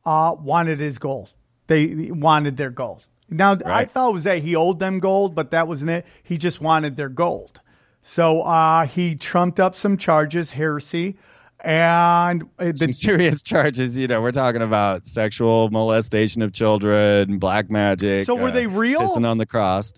uh, 0.05 0.35
wanted 0.39 0.79
his 0.79 0.97
gold. 0.97 1.29
They 1.67 2.11
wanted 2.11 2.57
their 2.57 2.69
gold. 2.69 3.05
Now, 3.29 3.57
I 3.65 3.85
thought 3.85 4.09
it 4.09 4.13
was 4.13 4.23
that 4.25 4.39
he 4.39 4.57
owed 4.57 4.79
them 4.79 4.99
gold, 4.99 5.35
but 5.35 5.51
that 5.51 5.67
wasn't 5.67 5.91
it. 5.91 6.05
He 6.23 6.37
just 6.37 6.59
wanted 6.59 6.97
their 6.97 7.07
gold. 7.07 7.61
So 8.03 8.41
uh, 8.41 8.85
he 8.85 9.15
trumped 9.15 9.59
up 9.59 9.75
some 9.75 9.95
charges, 9.95 10.49
heresy, 10.49 11.17
and 11.63 12.43
uh, 12.59 12.73
Some 12.73 12.93
serious 12.93 13.41
charges. 13.43 13.95
You 13.95 14.07
know, 14.07 14.21
we're 14.21 14.31
talking 14.31 14.61
about 14.61 15.07
sexual 15.07 15.69
molestation 15.69 16.41
of 16.41 16.51
children, 16.51 17.37
black 17.37 17.69
magic. 17.69 18.25
So 18.25 18.35
were 18.35 18.49
uh, 18.49 18.51
they 18.51 18.67
real? 18.67 19.01
Pissing 19.01 19.27
on 19.27 19.37
the 19.37 19.45
cross. 19.45 19.93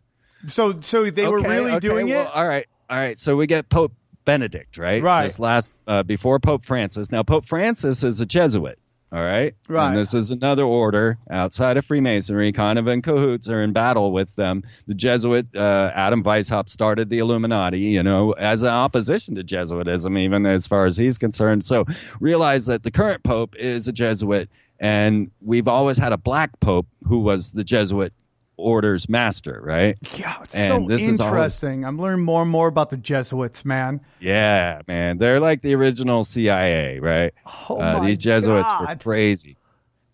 so 0.48 0.82
so 0.82 1.10
they 1.10 1.26
were 1.26 1.42
really 1.42 1.72
okay, 1.72 1.80
doing 1.80 2.10
well, 2.10 2.24
it. 2.24 2.36
All 2.36 2.48
right, 2.48 2.68
all 2.90 2.98
right. 2.98 3.18
So 3.18 3.36
we 3.36 3.48
get 3.48 3.70
Pope 3.70 3.94
Benedict, 4.26 4.78
right? 4.78 5.02
Right. 5.02 5.24
This 5.24 5.40
last 5.40 5.78
uh, 5.88 6.04
before 6.04 6.40
Pope 6.40 6.66
Francis. 6.66 7.12
Now 7.12 7.24
Pope 7.24 7.48
Francis 7.48 8.04
is 8.04 8.20
a 8.22 8.26
Jesuit. 8.26 8.78
All 9.14 9.24
right. 9.24 9.54
Right. 9.68 9.90
And 9.90 9.96
this 9.96 10.16
is 10.16 10.32
another 10.32 10.64
order 10.64 11.20
outside 11.30 11.78
of 11.78 11.86
Freemasonry, 11.86 12.52
kind 12.52 12.80
of 12.80 12.88
in 12.88 13.04
cahoots 13.04 13.48
or 13.48 13.62
in 13.62 13.72
battle 13.72 14.12
with 14.12 14.36
them. 14.36 14.64
The 14.88 14.96
Jesuit 14.96 15.56
uh, 15.56 15.92
Adam 15.94 16.24
Weishaupt 16.24 16.68
started 16.70 17.10
the 17.10 17.20
Illuminati, 17.20 17.82
you 17.82 18.02
know, 18.02 18.32
as 18.32 18.64
an 18.64 18.70
opposition 18.70 19.36
to 19.36 19.44
Jesuitism, 19.44 20.18
even 20.18 20.48
as 20.48 20.66
far 20.66 20.88
as 20.88 20.98
he's 20.98 21.20
concerned. 21.20 21.64
So 21.64 21.86
realize 22.20 22.66
that 22.66 22.82
the 22.82 22.90
current 22.90 23.22
Pope 23.22 23.56
is 23.56 23.88
a 23.88 23.92
Jesuit, 23.92 24.50
and 24.80 25.30
we've 25.42 25.68
always 25.68 26.00
had 26.00 26.12
a 26.12 26.18
black 26.18 26.60
Pope 26.60 26.88
who 27.08 27.20
was 27.20 27.52
the 27.52 27.64
Jesuit 27.64 28.14
order's 28.58 29.10
master, 29.10 29.60
right? 29.64 29.98
yeah, 30.16 30.42
it's 30.44 30.56
and 30.56 30.84
so 30.84 30.88
this 30.88 31.02
is 31.08 31.20
always- 31.20 31.32
interesting. 31.32 31.86
I'm 31.86 32.00
learning 32.00 32.26
more 32.26 32.42
and 32.42 32.52
more 32.52 32.68
about 32.68 32.90
the 32.90 32.98
Jesuits, 32.98 33.66
man. 33.66 34.02
Yeah, 34.20 34.82
man. 34.88 35.18
They're 35.18 35.40
like 35.40 35.62
the 35.62 35.76
original 35.76 36.24
CIA, 36.24 37.00
right? 37.00 37.34
Oh 37.70 37.82
uh, 37.82 38.00
my 38.00 38.08
these 38.08 38.18
Jesuits 38.18 38.70
were 38.80 38.96
crazy. 38.98 39.58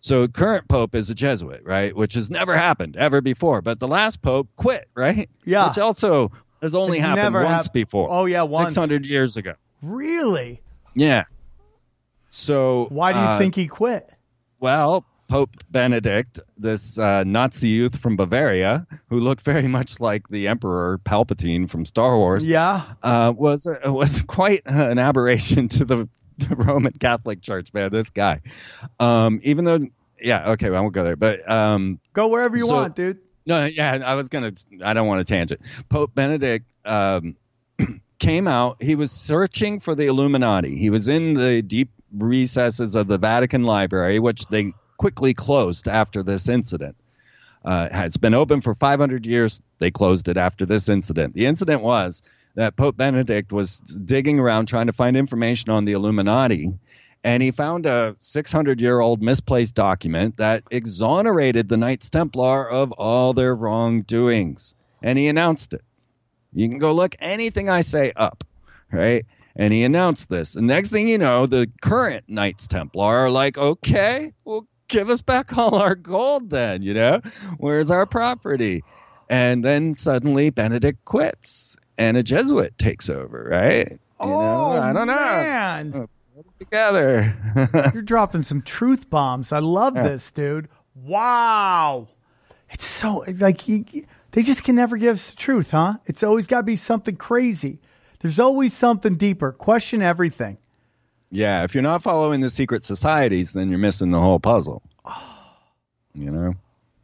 So 0.00 0.26
current 0.28 0.66
pope 0.66 0.94
is 0.94 1.10
a 1.10 1.14
Jesuit, 1.14 1.62
right? 1.64 1.94
Which 1.94 2.14
has 2.14 2.30
never 2.30 2.56
happened 2.56 2.96
ever 2.96 3.20
before. 3.20 3.60
But 3.60 3.80
the 3.80 3.88
last 3.88 4.22
pope 4.22 4.48
quit, 4.56 4.88
right? 4.94 5.28
Yeah. 5.44 5.68
Which 5.68 5.78
also 5.78 6.32
has 6.62 6.74
only 6.74 6.98
It's 6.98 7.06
happened 7.06 7.34
once 7.34 7.66
hap- 7.66 7.72
before. 7.74 8.08
Oh, 8.10 8.24
yeah, 8.24 8.42
once. 8.42 8.72
Six 8.72 8.78
hundred 8.78 9.04
years 9.04 9.36
ago. 9.36 9.54
Really? 9.82 10.62
Yeah. 10.94 11.24
So 12.30 12.86
Why 12.90 13.12
do 13.12 13.18
you 13.18 13.24
uh, 13.24 13.38
think 13.38 13.54
he 13.54 13.66
quit? 13.66 14.08
Well, 14.58 15.04
Pope 15.30 15.50
Benedict, 15.70 16.40
this 16.58 16.98
uh, 16.98 17.22
Nazi 17.22 17.68
youth 17.68 17.96
from 17.98 18.16
Bavaria, 18.16 18.84
who 19.08 19.20
looked 19.20 19.42
very 19.42 19.68
much 19.68 20.00
like 20.00 20.28
the 20.28 20.48
Emperor 20.48 20.98
Palpatine 21.04 21.70
from 21.70 21.86
Star 21.86 22.16
Wars, 22.16 22.44
Yeah. 22.44 22.82
uh, 23.00 23.32
was 23.36 23.68
was 23.86 24.22
quite 24.22 24.62
an 24.66 24.98
aberration 24.98 25.68
to 25.68 25.84
the, 25.84 26.08
the 26.38 26.56
Roman 26.56 26.92
Catholic 26.94 27.42
Church. 27.42 27.72
Man, 27.72 27.92
this 27.92 28.10
guy. 28.10 28.40
Um, 28.98 29.38
even 29.44 29.64
though, 29.64 29.86
yeah, 30.20 30.50
okay, 30.52 30.66
I 30.66 30.80
won't 30.80 30.94
go 30.94 31.04
there, 31.04 31.14
but 31.16 31.48
um, 31.48 32.00
Go 32.12 32.26
wherever 32.26 32.56
you 32.56 32.66
So- 32.66 32.74
want, 32.74 32.96
dude. 32.96 33.18
no, 33.46 33.66
yeah, 33.66 34.02
I 34.04 34.16
was 34.16 34.28
gonna. 34.30 34.50
I 34.84 34.94
don't 34.94 35.06
want 35.06 35.24
to 35.24 35.32
tangent. 35.32 35.60
Pope 35.88 36.12
Benedict 36.12 36.66
um, 36.84 37.36
came 38.18 38.48
out. 38.48 38.82
He 38.82 38.96
was 38.96 39.12
searching 39.12 39.78
for 39.78 39.94
the 39.94 40.06
Illuminati. 40.06 40.76
He 40.76 40.90
was 40.90 41.06
in 41.08 41.34
the 41.34 41.62
deep 41.62 41.90
recesses 42.12 42.96
of 42.96 43.06
the 43.06 43.16
Vatican 43.18 43.62
Library, 43.62 44.18
which 44.18 44.46
they 44.48 44.72
quickly 45.00 45.32
closed 45.32 45.88
after 45.88 46.22
this 46.22 46.46
incident. 46.46 46.94
Uh, 47.64 47.88
it's 47.90 48.18
been 48.18 48.34
open 48.34 48.60
for 48.60 48.74
500 48.74 49.24
years. 49.24 49.62
They 49.78 49.90
closed 49.90 50.28
it 50.28 50.36
after 50.36 50.66
this 50.66 50.90
incident. 50.90 51.32
The 51.32 51.46
incident 51.46 51.80
was 51.80 52.20
that 52.54 52.76
Pope 52.76 52.98
Benedict 52.98 53.50
was 53.50 53.78
digging 53.78 54.38
around 54.38 54.66
trying 54.66 54.88
to 54.88 54.92
find 54.92 55.16
information 55.16 55.70
on 55.70 55.86
the 55.86 55.92
Illuminati, 55.92 56.74
and 57.24 57.42
he 57.42 57.50
found 57.50 57.86
a 57.86 58.14
600 58.18 58.78
year 58.78 59.00
old 59.00 59.22
misplaced 59.22 59.74
document 59.74 60.36
that 60.36 60.64
exonerated 60.70 61.70
the 61.70 61.78
Knights 61.78 62.10
Templar 62.10 62.68
of 62.68 62.92
all 62.92 63.32
their 63.32 63.54
wrongdoings. 63.54 64.74
And 65.02 65.18
he 65.18 65.28
announced 65.28 65.72
it. 65.72 65.82
You 66.52 66.68
can 66.68 66.76
go 66.76 66.92
look 66.92 67.16
anything 67.20 67.70
I 67.70 67.80
say 67.80 68.12
up, 68.14 68.44
right? 68.92 69.24
And 69.56 69.72
he 69.72 69.82
announced 69.84 70.28
this. 70.28 70.56
And 70.56 70.66
next 70.66 70.90
thing 70.90 71.08
you 71.08 71.16
know, 71.16 71.46
the 71.46 71.70
current 71.80 72.24
Knights 72.28 72.68
Templar 72.68 73.16
are 73.16 73.30
like, 73.30 73.56
okay, 73.56 74.34
well, 74.44 74.66
give 74.90 75.08
us 75.08 75.22
back 75.22 75.56
all 75.56 75.76
our 75.76 75.94
gold 75.94 76.50
then, 76.50 76.82
you 76.82 76.92
know? 76.92 77.22
Where's 77.58 77.90
our 77.90 78.04
property? 78.06 78.84
And 79.28 79.64
then 79.64 79.94
suddenly 79.94 80.50
Benedict 80.50 81.04
quits 81.04 81.76
and 81.96 82.16
a 82.16 82.22
Jesuit 82.22 82.76
takes 82.76 83.08
over, 83.08 83.48
right? 83.50 83.92
You 83.92 83.98
oh, 84.20 84.40
know, 84.40 84.70
I 84.82 84.92
don't 84.92 85.06
know. 85.06 85.14
man. 85.14 86.08
Together. 86.58 87.90
You're 87.94 88.02
dropping 88.02 88.42
some 88.42 88.62
truth 88.62 89.08
bombs. 89.08 89.52
I 89.52 89.60
love 89.60 89.94
this, 89.94 90.30
dude. 90.30 90.68
Wow. 90.94 92.08
It's 92.70 92.84
so, 92.84 93.24
like, 93.38 93.66
you, 93.68 93.84
they 94.32 94.42
just 94.42 94.64
can 94.64 94.76
never 94.76 94.96
give 94.96 95.14
us 95.14 95.30
the 95.30 95.36
truth, 95.36 95.70
huh? 95.70 95.94
It's 96.06 96.22
always 96.22 96.46
got 96.46 96.58
to 96.58 96.62
be 96.64 96.76
something 96.76 97.16
crazy. 97.16 97.80
There's 98.20 98.38
always 98.38 98.74
something 98.74 99.14
deeper. 99.16 99.52
Question 99.52 100.02
everything. 100.02 100.58
Yeah, 101.30 101.64
if 101.64 101.74
you're 101.74 101.82
not 101.82 102.02
following 102.02 102.40
the 102.40 102.48
secret 102.48 102.84
societies, 102.84 103.52
then 103.52 103.70
you're 103.70 103.78
missing 103.78 104.10
the 104.10 104.20
whole 104.20 104.40
puzzle. 104.40 104.82
You 106.12 106.32
know? 106.32 106.54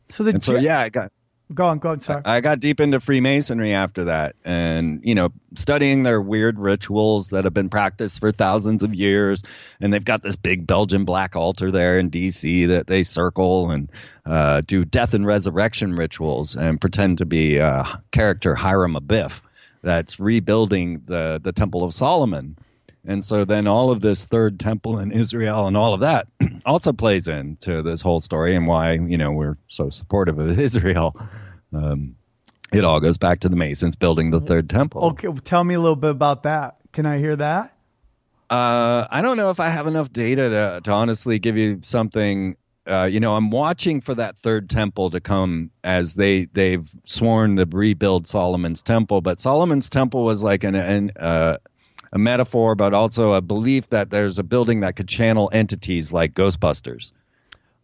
So 0.08 0.24
the 0.24 0.30
And 0.30 0.42
so, 0.42 0.56
yeah, 0.56 0.80
I 0.80 0.88
got. 0.88 1.12
Go 1.54 1.64
on, 1.66 1.78
go 1.78 1.90
on, 1.90 2.00
sorry. 2.00 2.22
I 2.24 2.40
got 2.40 2.58
deep 2.58 2.80
into 2.80 2.98
Freemasonry 2.98 3.72
after 3.72 4.06
that, 4.06 4.34
and 4.44 5.00
you 5.04 5.14
know, 5.14 5.28
studying 5.54 6.02
their 6.02 6.20
weird 6.20 6.58
rituals 6.58 7.28
that 7.28 7.44
have 7.44 7.54
been 7.54 7.68
practiced 7.68 8.18
for 8.18 8.32
thousands 8.32 8.82
of 8.82 8.96
years. 8.96 9.44
And 9.80 9.94
they've 9.94 10.04
got 10.04 10.24
this 10.24 10.34
big 10.34 10.66
Belgian 10.66 11.04
black 11.04 11.36
altar 11.36 11.70
there 11.70 12.00
in 12.00 12.08
D.C. 12.08 12.66
that 12.66 12.88
they 12.88 13.04
circle 13.04 13.70
and 13.70 13.88
uh, 14.24 14.60
do 14.66 14.84
death 14.84 15.14
and 15.14 15.24
resurrection 15.24 15.94
rituals 15.94 16.56
and 16.56 16.80
pretend 16.80 17.18
to 17.18 17.26
be 17.26 17.60
uh, 17.60 17.84
character 18.10 18.56
Hiram 18.56 18.94
Abiff 18.94 19.40
that's 19.82 20.18
rebuilding 20.18 21.02
the 21.06 21.40
the 21.40 21.52
Temple 21.52 21.84
of 21.84 21.94
Solomon. 21.94 22.56
And 23.06 23.24
so 23.24 23.44
then 23.44 23.66
all 23.68 23.90
of 23.90 24.00
this 24.00 24.24
third 24.24 24.58
temple 24.58 24.98
in 24.98 25.12
Israel 25.12 25.66
and 25.66 25.76
all 25.76 25.94
of 25.94 26.00
that 26.00 26.26
also 26.66 26.92
plays 26.92 27.28
into 27.28 27.82
this 27.82 28.02
whole 28.02 28.20
story 28.20 28.54
and 28.54 28.66
why, 28.66 28.92
you 28.92 29.16
know, 29.16 29.32
we're 29.32 29.56
so 29.68 29.90
supportive 29.90 30.38
of 30.38 30.58
Israel. 30.58 31.16
Um, 31.72 32.16
it 32.72 32.84
all 32.84 33.00
goes 33.00 33.16
back 33.16 33.40
to 33.40 33.48
the 33.48 33.56
Masons 33.56 33.96
building 33.96 34.30
the 34.30 34.40
third 34.40 34.68
temple. 34.68 35.04
Okay, 35.04 35.28
tell 35.44 35.62
me 35.62 35.74
a 35.74 35.80
little 35.80 35.96
bit 35.96 36.10
about 36.10 36.42
that. 36.42 36.76
Can 36.92 37.06
I 37.06 37.18
hear 37.18 37.36
that? 37.36 37.72
Uh, 38.50 39.06
I 39.10 39.22
don't 39.22 39.36
know 39.36 39.50
if 39.50 39.60
I 39.60 39.68
have 39.68 39.86
enough 39.86 40.12
data 40.12 40.48
to, 40.48 40.80
to 40.82 40.92
honestly 40.92 41.38
give 41.38 41.56
you 41.56 41.80
something. 41.82 42.56
Uh, 42.86 43.04
you 43.04 43.18
know, 43.18 43.34
I'm 43.34 43.50
watching 43.50 44.00
for 44.00 44.14
that 44.14 44.38
third 44.38 44.70
temple 44.70 45.10
to 45.10 45.20
come 45.20 45.70
as 45.82 46.14
they 46.14 46.44
they've 46.44 46.88
sworn 47.04 47.56
to 47.56 47.66
rebuild 47.66 48.28
Solomon's 48.28 48.82
temple. 48.82 49.20
But 49.20 49.40
Solomon's 49.40 49.90
temple 49.90 50.24
was 50.24 50.42
like 50.42 50.62
an, 50.62 50.76
an 50.76 51.10
uh, 51.18 51.56
a 52.12 52.18
metaphor, 52.18 52.74
but 52.74 52.94
also 52.94 53.32
a 53.32 53.40
belief 53.40 53.88
that 53.90 54.10
there's 54.10 54.38
a 54.38 54.44
building 54.44 54.80
that 54.80 54.96
could 54.96 55.08
channel 55.08 55.50
entities 55.52 56.12
like 56.12 56.34
Ghostbusters. 56.34 57.12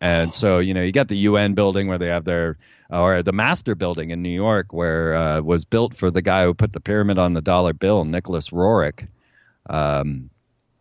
And 0.01 0.35
so, 0.35 0.59
you 0.59 0.75
know, 0.75 0.83
you 0.83 0.91
got 0.91 1.07
the 1.07 1.17
UN 1.17 1.55
building 1.55 1.87
where 1.87 1.99
they 1.99 2.09
have 2.09 2.25
their, 2.25 2.59
or 2.91 3.23
the 3.23 3.33
Master 3.33 3.77
Building 3.77 4.11
in 4.11 4.21
New 4.21 4.31
York, 4.31 4.73
where 4.73 5.15
uh, 5.15 5.41
was 5.41 5.65
built 5.65 5.95
for 5.97 6.11
the 6.11 6.23
guy 6.23 6.45
who 6.45 6.55
put 6.55 6.73
the 6.73 6.81
pyramid 6.81 7.19
on 7.19 7.35
the 7.35 7.41
dollar 7.41 7.73
bill, 7.73 8.05
Nicholas 8.05 8.51
Roerich. 8.51 9.07
Um, 9.71 10.31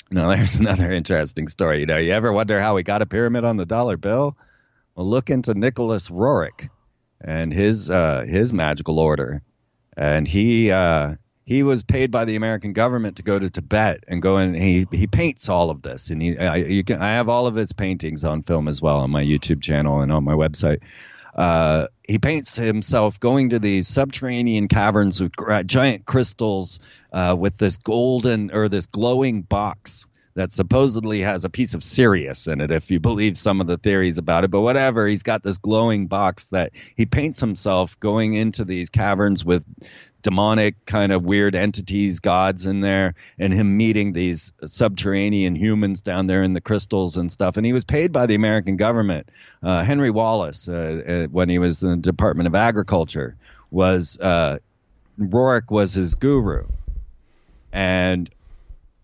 no, 0.09 0.27
there's 0.35 0.55
another 0.55 0.91
interesting 0.91 1.47
story. 1.47 1.81
You 1.81 1.85
know, 1.85 1.97
you 1.97 2.13
ever 2.13 2.33
wonder 2.33 2.59
how 2.59 2.75
he 2.77 2.83
got 2.83 3.03
a 3.03 3.05
pyramid 3.05 3.45
on 3.45 3.57
the 3.57 3.65
dollar 3.65 3.95
bill? 3.95 4.35
Well, 4.95 5.07
look 5.07 5.29
into 5.29 5.53
Nicholas 5.53 6.09
Roerich 6.09 6.69
and 7.21 7.53
his 7.53 7.89
uh, 7.89 8.25
his 8.27 8.53
magical 8.53 8.99
order, 8.99 9.41
and 9.95 10.27
he 10.27 10.71
uh, 10.71 11.15
he 11.45 11.63
was 11.63 11.83
paid 11.83 12.11
by 12.11 12.25
the 12.25 12.35
American 12.35 12.73
government 12.73 13.17
to 13.17 13.23
go 13.23 13.37
to 13.37 13.49
Tibet 13.49 14.03
and 14.07 14.21
go 14.21 14.37
and 14.37 14.55
he 14.55 14.87
he 14.91 15.07
paints 15.07 15.49
all 15.49 15.69
of 15.69 15.81
this, 15.81 16.09
and 16.09 16.21
he 16.21 16.37
I, 16.37 16.57
you 16.57 16.83
can 16.83 17.01
I 17.01 17.11
have 17.13 17.29
all 17.29 17.47
of 17.47 17.55
his 17.55 17.73
paintings 17.73 18.23
on 18.23 18.43
film 18.43 18.67
as 18.67 18.81
well 18.81 18.97
on 18.97 19.11
my 19.11 19.23
YouTube 19.23 19.61
channel 19.61 20.01
and 20.01 20.11
on 20.11 20.23
my 20.23 20.33
website. 20.33 20.79
Uh, 21.35 21.87
he 22.07 22.19
paints 22.19 22.57
himself 22.57 23.19
going 23.19 23.49
to 23.49 23.59
these 23.59 23.87
subterranean 23.87 24.67
caverns 24.67 25.21
with 25.21 25.31
giant 25.65 26.05
crystals 26.05 26.81
uh, 27.13 27.35
with 27.37 27.57
this 27.57 27.77
golden 27.77 28.51
or 28.51 28.67
this 28.67 28.85
glowing 28.85 29.41
box 29.41 30.07
that 30.33 30.51
supposedly 30.51 31.21
has 31.21 31.43
a 31.43 31.49
piece 31.49 31.73
of 31.73 31.83
Sirius 31.83 32.47
in 32.47 32.61
it, 32.61 32.71
if 32.71 32.89
you 32.89 32.99
believe 32.99 33.37
some 33.37 33.59
of 33.59 33.67
the 33.67 33.77
theories 33.77 34.17
about 34.17 34.43
it. 34.43 34.51
But 34.51 34.61
whatever, 34.61 35.07
he's 35.07 35.23
got 35.23 35.43
this 35.43 35.57
glowing 35.57 36.07
box 36.07 36.47
that 36.47 36.71
he 36.95 37.05
paints 37.05 37.39
himself 37.39 37.99
going 37.99 38.33
into 38.33 38.63
these 38.63 38.89
caverns 38.89 39.43
with 39.43 39.65
demonic 40.21 40.85
kind 40.85 41.11
of 41.11 41.23
weird 41.23 41.55
entities, 41.55 42.19
gods 42.19 42.65
in 42.65 42.81
there, 42.81 43.15
and 43.39 43.53
him 43.53 43.77
meeting 43.77 44.13
these 44.13 44.53
subterranean 44.65 45.55
humans 45.55 46.01
down 46.01 46.27
there 46.27 46.43
in 46.43 46.53
the 46.53 46.61
crystals 46.61 47.17
and 47.17 47.31
stuff. 47.31 47.57
And 47.57 47.65
he 47.65 47.73
was 47.73 47.83
paid 47.83 48.11
by 48.11 48.25
the 48.25 48.35
American 48.35 48.77
government. 48.77 49.29
Uh, 49.63 49.83
Henry 49.83 50.09
Wallace, 50.09 50.67
uh, 50.67 51.25
uh, 51.25 51.27
when 51.27 51.49
he 51.49 51.59
was 51.59 51.83
in 51.83 51.89
the 51.89 51.97
Department 51.97 52.47
of 52.47 52.55
Agriculture, 52.55 53.35
was 53.69 54.17
uh, 54.19 54.59
was 55.17 55.93
his 55.93 56.15
guru, 56.15 56.65
and 57.71 58.29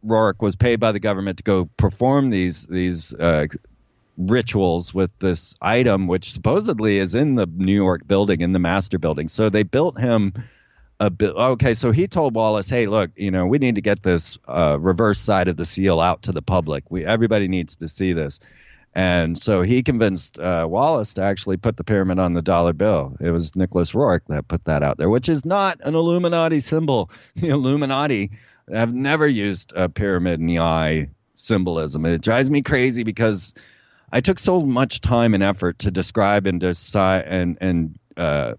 Roerich 0.06 0.42
was 0.42 0.56
paid 0.56 0.80
by 0.80 0.92
the 0.92 1.00
government 1.00 1.38
to 1.38 1.44
go 1.44 1.70
perform 1.78 2.30
these 2.30 2.66
these 2.66 3.14
uh, 3.14 3.48
rituals 4.18 4.94
with 4.94 5.12
this 5.20 5.56
item, 5.62 6.08
which 6.08 6.32
supposedly 6.32 6.98
is 6.98 7.16
in 7.16 7.36
the 7.36 7.46
New 7.46 7.74
York 7.74 8.08
building, 8.08 8.42
in 8.42 8.52
the 8.52 8.60
master 8.60 8.98
building. 8.98 9.28
So 9.28 9.50
they 9.50 9.64
built 9.64 10.00
him 10.00 10.34
a 11.00 11.10
bit. 11.10 11.34
Okay, 11.36 11.74
so 11.74 11.92
he 11.92 12.08
told 12.08 12.36
Wallace, 12.36 12.70
"Hey, 12.70 12.88
look, 12.88 13.12
you 13.16 13.32
know, 13.32 13.46
we 13.46 13.58
need 13.58 13.76
to 13.76 13.82
get 13.82 14.04
this 14.04 14.38
uh, 14.48 14.78
reverse 14.80 15.20
side 15.20 15.48
of 15.48 15.58
the 15.58 15.66
seal 15.66 16.00
out 16.00 16.24
to 16.24 16.32
the 16.32 16.42
public. 16.42 16.90
We 16.90 17.06
everybody 17.06 17.48
needs 17.48 17.76
to 17.78 17.88
see 17.88 18.14
this." 18.14 18.40
And 18.96 19.38
so 19.38 19.62
he 19.62 19.84
convinced 19.84 20.40
uh, 20.40 20.66
Wallace 20.68 21.14
to 21.16 21.22
actually 21.22 21.58
put 21.58 21.78
the 21.78 21.84
pyramid 21.84 22.18
on 22.18 22.34
the 22.34 22.42
dollar 22.42 22.74
bill. 22.74 23.16
It 23.20 23.30
was 23.30 23.56
Nicholas 23.56 23.92
Roerich 23.92 24.22
that 24.30 24.48
put 24.48 24.66
that 24.66 24.82
out 24.82 24.98
there, 24.98 25.10
which 25.10 25.30
is 25.30 25.46
not 25.46 25.80
an 25.84 25.94
Illuminati 25.94 26.60
symbol. 26.60 27.12
The 27.36 27.50
Illuminati 27.50 28.32
have 28.74 28.92
never 28.92 29.28
used 29.28 29.72
a 29.76 29.88
pyramid 29.88 30.40
in 30.40 30.48
the 30.48 30.60
eye 30.60 31.10
symbolism. 31.36 32.06
It 32.08 32.22
drives 32.22 32.50
me 32.50 32.64
crazy 32.64 33.04
because 33.04 33.54
I 34.12 34.22
took 34.22 34.40
so 34.40 34.62
much 34.62 35.02
time 35.02 35.36
and 35.36 35.44
effort 35.44 35.80
to 35.80 35.92
describe 35.92 36.48
and 36.48 36.60
decide 36.60 37.26
and 37.28 37.58
and 37.62 38.00
uh, 38.18 38.54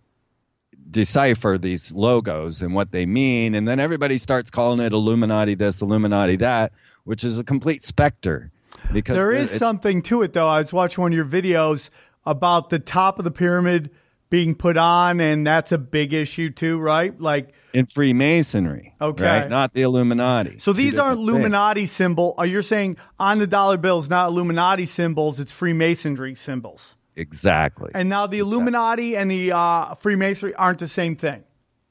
decipher 0.90 1.58
these 1.58 1.92
logos 1.92 2.62
and 2.62 2.74
what 2.74 2.90
they 2.90 3.06
mean, 3.06 3.54
and 3.54 3.66
then 3.66 3.80
everybody 3.80 4.18
starts 4.18 4.50
calling 4.50 4.80
it 4.80 4.92
Illuminati 4.92 5.54
this, 5.54 5.82
Illuminati 5.82 6.36
that, 6.36 6.72
which 7.04 7.24
is 7.24 7.38
a 7.38 7.44
complete 7.44 7.82
specter. 7.82 8.50
Because 8.92 9.16
There 9.16 9.32
is 9.32 9.50
something 9.50 10.02
to 10.02 10.22
it, 10.22 10.32
though. 10.32 10.48
I 10.48 10.60
was 10.60 10.72
watching 10.72 11.02
one 11.02 11.12
of 11.12 11.16
your 11.16 11.26
videos 11.26 11.90
about 12.24 12.70
the 12.70 12.78
top 12.78 13.18
of 13.18 13.24
the 13.24 13.30
pyramid 13.30 13.90
being 14.30 14.54
put 14.54 14.76
on, 14.76 15.20
and 15.20 15.46
that's 15.46 15.72
a 15.72 15.78
big 15.78 16.12
issue 16.12 16.50
too, 16.50 16.78
right? 16.78 17.18
Like, 17.18 17.54
in 17.72 17.86
Freemasonry. 17.86 18.94
Okay. 19.00 19.24
right? 19.24 19.48
not 19.48 19.72
the 19.72 19.82
Illuminati. 19.82 20.58
so 20.58 20.72
these 20.72 20.98
aren't 20.98 21.20
different 21.20 21.26
things. 21.26 21.28
Illuminati 21.28 21.86
symbol. 21.86 22.34
Are 22.36 22.46
you 22.46 22.60
saying 22.62 22.98
on 23.18 23.38
the 23.38 23.46
dollar 23.46 23.78
bills, 23.78 24.08
not 24.08 24.28
Illuminati 24.28 24.86
symbols? 24.86 25.40
It's 25.40 25.52
Freemasonry 25.52 26.34
symbols. 26.34 26.94
Exactly. 27.18 27.90
And 27.94 28.08
now 28.08 28.26
the 28.26 28.38
Illuminati 28.38 29.16
and 29.16 29.30
the 29.30 29.52
uh, 29.52 29.94
Freemasonry 29.96 30.54
aren't 30.54 30.78
the 30.78 30.88
same 30.88 31.16
thing. 31.16 31.42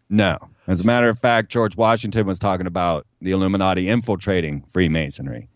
No. 0.09 0.37
As 0.67 0.81
a 0.81 0.85
matter 0.85 1.09
of 1.09 1.19
fact, 1.19 1.49
George 1.49 1.75
Washington 1.75 2.25
was 2.25 2.39
talking 2.39 2.65
about 2.65 3.05
the 3.21 3.31
Illuminati 3.31 3.89
infiltrating 3.89 4.61
Freemasonry. 4.61 5.49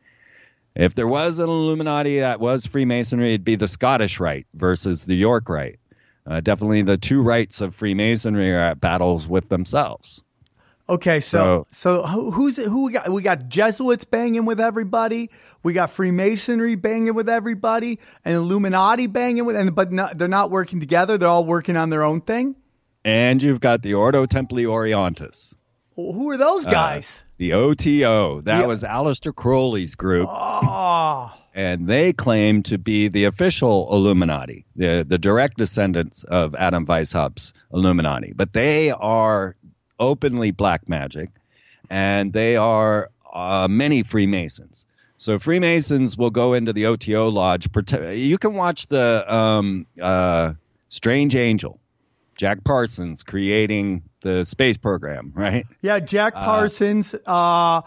If 0.76 0.93
there 0.93 1.07
was 1.07 1.39
an 1.39 1.49
Illuminati 1.49 2.19
that 2.19 2.39
was 2.39 2.65
Freemasonry, 2.65 3.30
it'd 3.30 3.45
be 3.45 3.55
the 3.55 3.67
Scottish 3.67 4.19
Rite 4.19 4.47
versus 4.53 5.05
the 5.05 5.15
York 5.15 5.47
Rite. 5.49 5.80
Uh, 6.26 6.41
definitely 6.41 6.82
the 6.82 6.97
two 6.97 7.22
rites 7.22 7.61
of 7.61 7.76
Freemasonry 7.76 8.53
are 8.53 8.59
at 8.59 8.80
battles 8.80 9.28
with 9.28 9.49
themselves. 9.49 10.22
Okay, 10.92 11.22
so 11.22 11.68
so, 11.72 12.04
who, 12.04 12.32
who's 12.32 12.58
who 12.58 12.84
we 12.84 12.92
got? 12.92 13.08
We 13.10 13.22
got 13.22 13.48
Jesuits 13.48 14.04
banging 14.04 14.44
with 14.44 14.60
everybody. 14.60 15.30
We 15.64 15.72
got 15.72 15.89
Freemasonry 15.92 16.76
banging 16.76 17.14
with 17.16 17.30
everybody, 17.30 18.00
and 18.26 18.36
Illuminati 18.36 19.08
banging 19.08 19.46
with, 19.46 19.56
and 19.56 19.74
but 19.74 19.94
not, 19.94 20.18
they're 20.18 20.28
not 20.28 20.52
working 20.52 20.82
together. 20.82 21.18
They're 21.18 21.30
all 21.30 21.46
working 21.46 21.78
on 21.78 21.92
their 21.92 22.04
own 22.04 22.20
thing. 22.20 22.58
And 23.06 23.42
you've 23.42 23.62
got 23.62 23.82
the 23.84 23.94
Ordo 23.94 24.26
Templi 24.26 24.66
Orientis, 24.66 25.56
Well, 25.96 26.12
who 26.12 26.30
are 26.30 26.38
those 26.38 26.66
uh, 26.66 26.72
guys? 26.72 27.24
the 27.38 27.54
OTO. 27.54 28.42
That 28.42 28.68
was 28.68 28.84
Aleister 28.84 29.34
Crowley's 29.34 29.96
group. 29.96 30.28
oh, 30.30 31.34
and 31.54 31.88
they 31.88 32.14
claim 32.14 32.64
to 32.64 32.78
be 32.78 33.08
the 33.08 33.26
official 33.26 33.88
Illuminati, 33.92 34.66
the 34.76 35.06
the 35.08 35.18
direct 35.18 35.58
descendants 35.58 36.24
of 36.26 36.54
Adam 36.54 36.86
Weishaupt's 36.86 37.54
Illuminati. 37.74 38.34
But 38.36 38.52
they 38.54 38.92
are 38.92 39.56
openly 40.02 40.52
black 40.52 40.89
magic, 40.89 41.30
and 41.89 42.34
they 42.34 42.58
are 42.58 43.10
uh, 43.34 43.68
many 43.70 44.04
Freemasons. 44.04 44.86
So 45.16 45.38
Freemasons 45.39 46.18
will 46.18 46.32
go 46.32 46.54
into 46.54 46.74
the 46.74 46.88
OTO 46.88 47.30
lodge. 47.30 47.70
You 47.93 48.38
can 48.38 48.56
watch 48.56 48.88
the 48.88 49.34
um, 49.34 49.86
uh, 50.02 50.54
Strange 50.89 51.36
Angel, 51.36 51.80
Jack 52.36 52.64
Parsons 52.64 53.22
creating 53.24 54.02
the 54.22 54.45
space 54.45 54.78
program, 54.78 55.32
right? 55.36 55.66
yeah, 55.82 55.99
Jack 55.99 56.34
Parsons. 56.34 57.14
Uh, 57.26 57.82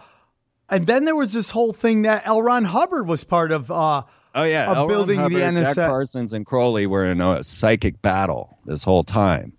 and 0.71 0.87
then 0.87 1.05
there 1.05 1.17
was 1.17 1.33
this 1.33 1.51
whole 1.51 1.73
thing 1.73 2.03
that 2.03 2.23
L. 2.25 2.41
Ron 2.41 2.65
Hubbard 2.65 3.07
was 3.07 3.25
part 3.25 3.53
of. 3.53 3.71
Uh, 3.71 4.05
Oh 4.37 4.43
yeah, 4.43 4.69
of 4.69 4.77
L. 4.77 4.89
Building 4.89 5.17
the 5.17 5.23
Hubbard, 5.23 5.55
Jack 5.55 5.77
NSA. 5.77 5.87
Parsons 5.87 6.33
and 6.33 6.45
Crowley 6.45 6.89
were 6.89 7.05
in 7.05 7.21
a 7.21 7.45
psychic 7.45 8.03
battle 8.03 8.59
this 8.65 8.83
whole 8.83 9.05
time, 9.05 9.53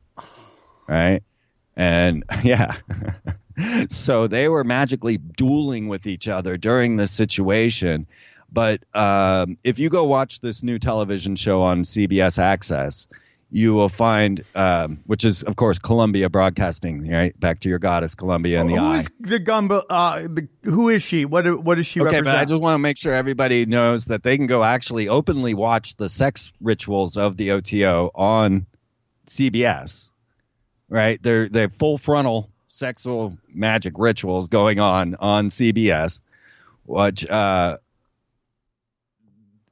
right? 0.86 1.24
And 1.76 2.24
yeah, 2.44 2.78
so 3.90 4.28
they 4.28 4.48
were 4.50 4.64
magically 4.64 5.18
dueling 5.18 5.88
with 5.88 6.06
each 6.08 6.28
other 6.28 6.58
during 6.58 6.96
this 6.98 7.12
situation. 7.12 8.08
But 8.52 8.84
um, 8.94 9.58
if 9.64 9.80
you 9.80 9.90
go 9.90 10.06
watch 10.06 10.40
this 10.40 10.64
new 10.64 10.80
television 10.80 11.36
show 11.36 11.62
on 11.62 11.84
CBS 11.84 12.40
Access, 12.40 13.08
you 13.52 13.74
will 13.74 13.90
find, 13.90 14.44
um, 14.56 15.00
which 15.06 15.24
is 15.26 15.44
of 15.44 15.56
course 15.56 15.78
Columbia 15.80 16.30
Broadcasting, 16.30 17.10
right? 17.10 17.38
Back 17.40 17.60
to 17.62 17.70
your 17.70 17.80
goddess 17.80 18.16
Columbia 18.16 18.60
in 18.62 18.68
the 18.68 18.76
who 18.76 18.86
eye. 18.86 19.00
is 19.00 19.10
the 19.20 19.40
gun? 19.40 19.70
Uh, 19.72 20.22
the, 20.22 20.48
who 20.64 20.90
is 20.90 21.04
she? 21.04 21.26
What 21.26 21.64
what 21.64 21.76
does 21.76 21.86
she 21.86 22.00
Okay, 22.00 22.06
represent? 22.08 22.26
but 22.26 22.38
I 22.38 22.46
just 22.46 22.62
want 22.62 22.76
to 22.76 22.80
make 22.80 22.98
sure 22.98 23.14
everybody 23.14 23.66
knows 23.66 24.06
that 24.06 24.24
they 24.24 24.38
can 24.38 24.48
go 24.48 24.64
actually 24.64 25.10
openly 25.10 25.54
watch 25.54 25.96
the 25.96 26.10
sex 26.10 26.52
rituals 26.62 27.18
of 27.18 27.38
the 27.38 27.52
OTO 27.52 28.12
on 28.16 28.66
CBS. 29.28 30.10
Right? 30.90 31.22
They're 31.22 31.50
they're 31.50 31.70
full 31.70 31.98
frontal 31.98 32.50
sexual 32.68 33.38
magic 33.54 33.94
rituals 33.98 34.48
going 34.48 34.80
on 34.80 35.16
on 35.16 35.50
CBS, 35.50 36.22
which 36.86 37.28
uh, 37.28 37.78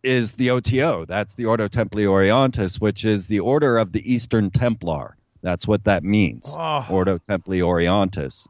is 0.01 0.34
the 0.34 0.51
OTO. 0.51 1.05
That's 1.05 1.36
the 1.36 1.45
Ordo 1.45 1.68
Templi 1.68 2.05
Orientis, 2.05 2.80
which 2.80 3.05
is 3.05 3.28
the 3.28 3.41
Order 3.41 3.78
of 3.78 3.91
the 3.91 4.14
Eastern 4.14 4.51
Templar. 4.51 5.16
That's 5.41 5.68
what 5.68 5.84
that 5.86 6.03
means. 6.03 6.55
Oh. 6.57 6.86
Ordo 6.89 7.18
Templi 7.18 7.59
Orientis 7.59 8.47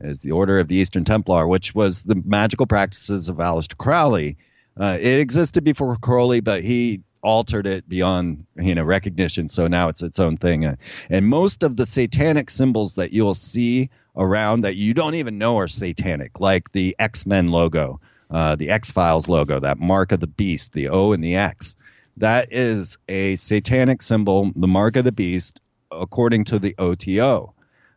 is 0.00 0.20
the 0.20 0.32
Order 0.32 0.58
of 0.58 0.68
the 0.68 0.76
Eastern 0.76 1.04
Templar, 1.04 1.46
which 1.46 1.74
was 1.74 2.02
the 2.02 2.20
magical 2.24 2.66
practices 2.66 3.28
of 3.28 3.36
Aleister 3.36 3.76
Crowley. 3.76 4.36
Uh, 4.78 4.96
it 5.00 5.20
existed 5.20 5.62
before 5.62 5.96
Crowley, 5.96 6.40
but 6.40 6.62
he 6.62 7.02
altered 7.22 7.66
it 7.66 7.88
beyond 7.88 8.46
you 8.56 8.74
know 8.74 8.82
recognition. 8.82 9.48
So 9.48 9.68
now 9.68 9.88
it's 9.88 10.02
its 10.02 10.18
own 10.18 10.36
thing. 10.36 10.66
Uh, 10.66 10.76
and 11.08 11.26
most 11.26 11.62
of 11.62 11.76
the 11.76 11.86
satanic 11.86 12.50
symbols 12.50 12.96
that 12.96 13.12
you'll 13.12 13.34
see 13.34 13.90
around 14.16 14.62
that 14.62 14.76
you 14.76 14.94
don't 14.94 15.14
even 15.14 15.38
know 15.38 15.58
are 15.58 15.68
satanic, 15.68 16.40
like 16.40 16.72
the 16.72 16.94
X 16.98 17.24
Men 17.26 17.50
logo, 17.50 18.00
uh, 18.30 18.56
the 18.56 18.70
X 18.70 18.90
Files 18.90 19.28
logo, 19.28 19.60
that 19.60 19.78
mark 19.78 20.12
of 20.12 20.20
the 20.20 20.26
beast, 20.26 20.72
the 20.72 20.88
O 20.88 21.12
and 21.12 21.22
the 21.22 21.36
X. 21.36 21.76
That 22.18 22.52
is 22.52 22.98
a 23.08 23.36
satanic 23.36 24.02
symbol, 24.02 24.50
the 24.54 24.68
mark 24.68 24.96
of 24.96 25.04
the 25.04 25.12
beast, 25.12 25.60
according 25.90 26.44
to 26.44 26.58
the 26.58 26.74
OTO. 26.78 27.54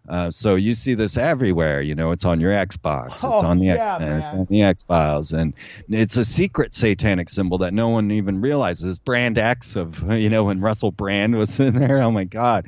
Uh, 0.08 0.30
so 0.32 0.56
you 0.56 0.74
see 0.74 0.94
this 0.94 1.18
everywhere. 1.18 1.82
You 1.82 1.96
know, 1.96 2.12
it's 2.12 2.26
on 2.26 2.40
your 2.40 2.52
Xbox, 2.52 3.14
it's 3.14 3.24
Oh, 3.24 3.46
on 3.46 3.60
the 3.60 3.66
yeah, 3.68 3.98
X, 4.00 4.26
it's 4.26 4.34
on 4.34 4.46
the 4.46 4.62
X 4.64 4.84
Files, 4.84 5.34
and 5.34 5.54
it's 5.90 6.18
a 6.18 6.26
secret 6.26 6.74
satanic 6.74 7.30
symbol 7.30 7.60
that 7.60 7.74
no 7.74 7.90
one 7.90 8.12
even 8.12 8.42
realizes. 8.42 9.00
Brand 9.00 9.38
X 9.38 9.76
of 9.76 10.12
you 10.12 10.30
know 10.30 10.44
when 10.44 10.62
Russell 10.62 10.92
Brand 10.92 11.36
was 11.36 11.60
in 11.60 11.76
there. 11.80 12.02
Oh 12.04 12.12
my 12.12 12.26
God. 12.26 12.66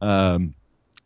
Um, 0.00 0.54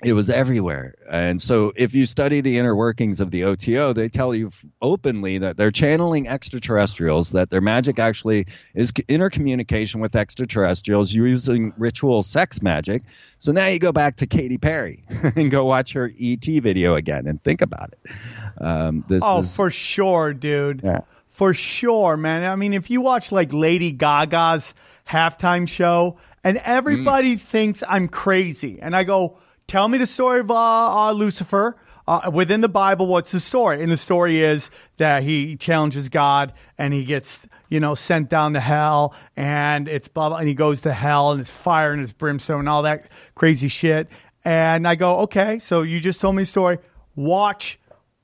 it 0.04 0.12
was 0.12 0.30
everywhere. 0.30 0.94
And 1.10 1.42
so 1.42 1.72
if 1.74 1.92
you 1.92 2.06
study 2.06 2.40
the 2.40 2.56
inner 2.58 2.76
workings 2.76 3.20
of 3.20 3.32
the 3.32 3.42
OTO, 3.44 3.92
they 3.92 4.08
tell 4.08 4.32
you 4.32 4.50
openly 4.80 5.38
that 5.38 5.56
they're 5.56 5.72
channeling 5.72 6.28
extraterrestrials, 6.28 7.32
that 7.32 7.50
their 7.50 7.60
magic 7.60 7.98
actually 7.98 8.46
is 8.74 8.92
intercommunication 8.92 10.00
with 10.00 10.14
extraterrestrials 10.14 11.12
using 11.12 11.72
ritual 11.76 12.22
sex 12.22 12.62
magic. 12.62 13.02
So 13.38 13.50
now 13.50 13.66
you 13.66 13.80
go 13.80 13.90
back 13.90 14.16
to 14.16 14.26
Katy 14.28 14.58
Perry 14.58 15.02
and 15.36 15.50
go 15.50 15.64
watch 15.64 15.92
her 15.94 16.12
ET 16.20 16.44
video 16.44 16.94
again 16.94 17.26
and 17.26 17.42
think 17.42 17.60
about 17.60 17.92
it. 17.92 18.62
Um, 18.62 19.04
this 19.08 19.22
Oh, 19.26 19.38
is, 19.40 19.56
for 19.56 19.70
sure, 19.70 20.32
dude. 20.32 20.82
Yeah. 20.84 21.00
For 21.30 21.54
sure, 21.54 22.16
man. 22.16 22.44
I 22.44 22.54
mean, 22.56 22.72
if 22.72 22.88
you 22.90 23.00
watch 23.00 23.32
like 23.32 23.52
Lady 23.52 23.92
Gaga's 23.92 24.74
halftime 25.08 25.68
show 25.68 26.18
and 26.44 26.56
everybody 26.58 27.34
Mm. 27.36 27.40
thinks 27.40 27.82
I'm 27.88 28.06
crazy, 28.08 28.78
and 28.80 28.94
I 28.94 29.02
go, 29.04 29.38
tell 29.68 29.86
me 29.86 29.98
the 29.98 30.06
story 30.06 30.40
of 30.40 30.50
uh, 30.50 30.54
uh, 30.54 31.12
Lucifer. 31.12 31.76
Uh, 32.08 32.30
within 32.32 32.62
the 32.62 32.70
Bible, 32.70 33.06
what's 33.06 33.32
the 33.32 33.38
story? 33.38 33.82
And 33.82 33.92
the 33.92 33.96
story 33.98 34.40
is 34.40 34.70
that 34.96 35.22
he 35.22 35.56
challenges 35.56 36.08
God 36.08 36.54
and 36.78 36.94
he 36.94 37.04
gets, 37.04 37.46
you 37.68 37.80
know, 37.80 37.94
sent 37.94 38.30
down 38.30 38.54
to 38.54 38.60
hell 38.60 39.14
and 39.36 39.86
it's 39.86 40.08
blah, 40.08 40.30
blah, 40.30 40.38
and 40.38 40.48
he 40.48 40.54
goes 40.54 40.80
to 40.80 40.92
hell 40.94 41.32
and 41.32 41.40
it's 41.40 41.50
fire 41.50 41.92
and 41.92 42.00
it's 42.00 42.12
brimstone 42.12 42.60
and 42.60 42.68
all 42.68 42.82
that 42.84 43.08
crazy 43.34 43.68
shit. 43.68 44.08
And 44.42 44.88
I 44.88 44.94
go, 44.94 45.18
okay, 45.18 45.58
so 45.58 45.82
you 45.82 46.00
just 46.00 46.18
told 46.18 46.34
me 46.34 46.44
a 46.44 46.46
story. 46.46 46.78
Watch 47.14 47.78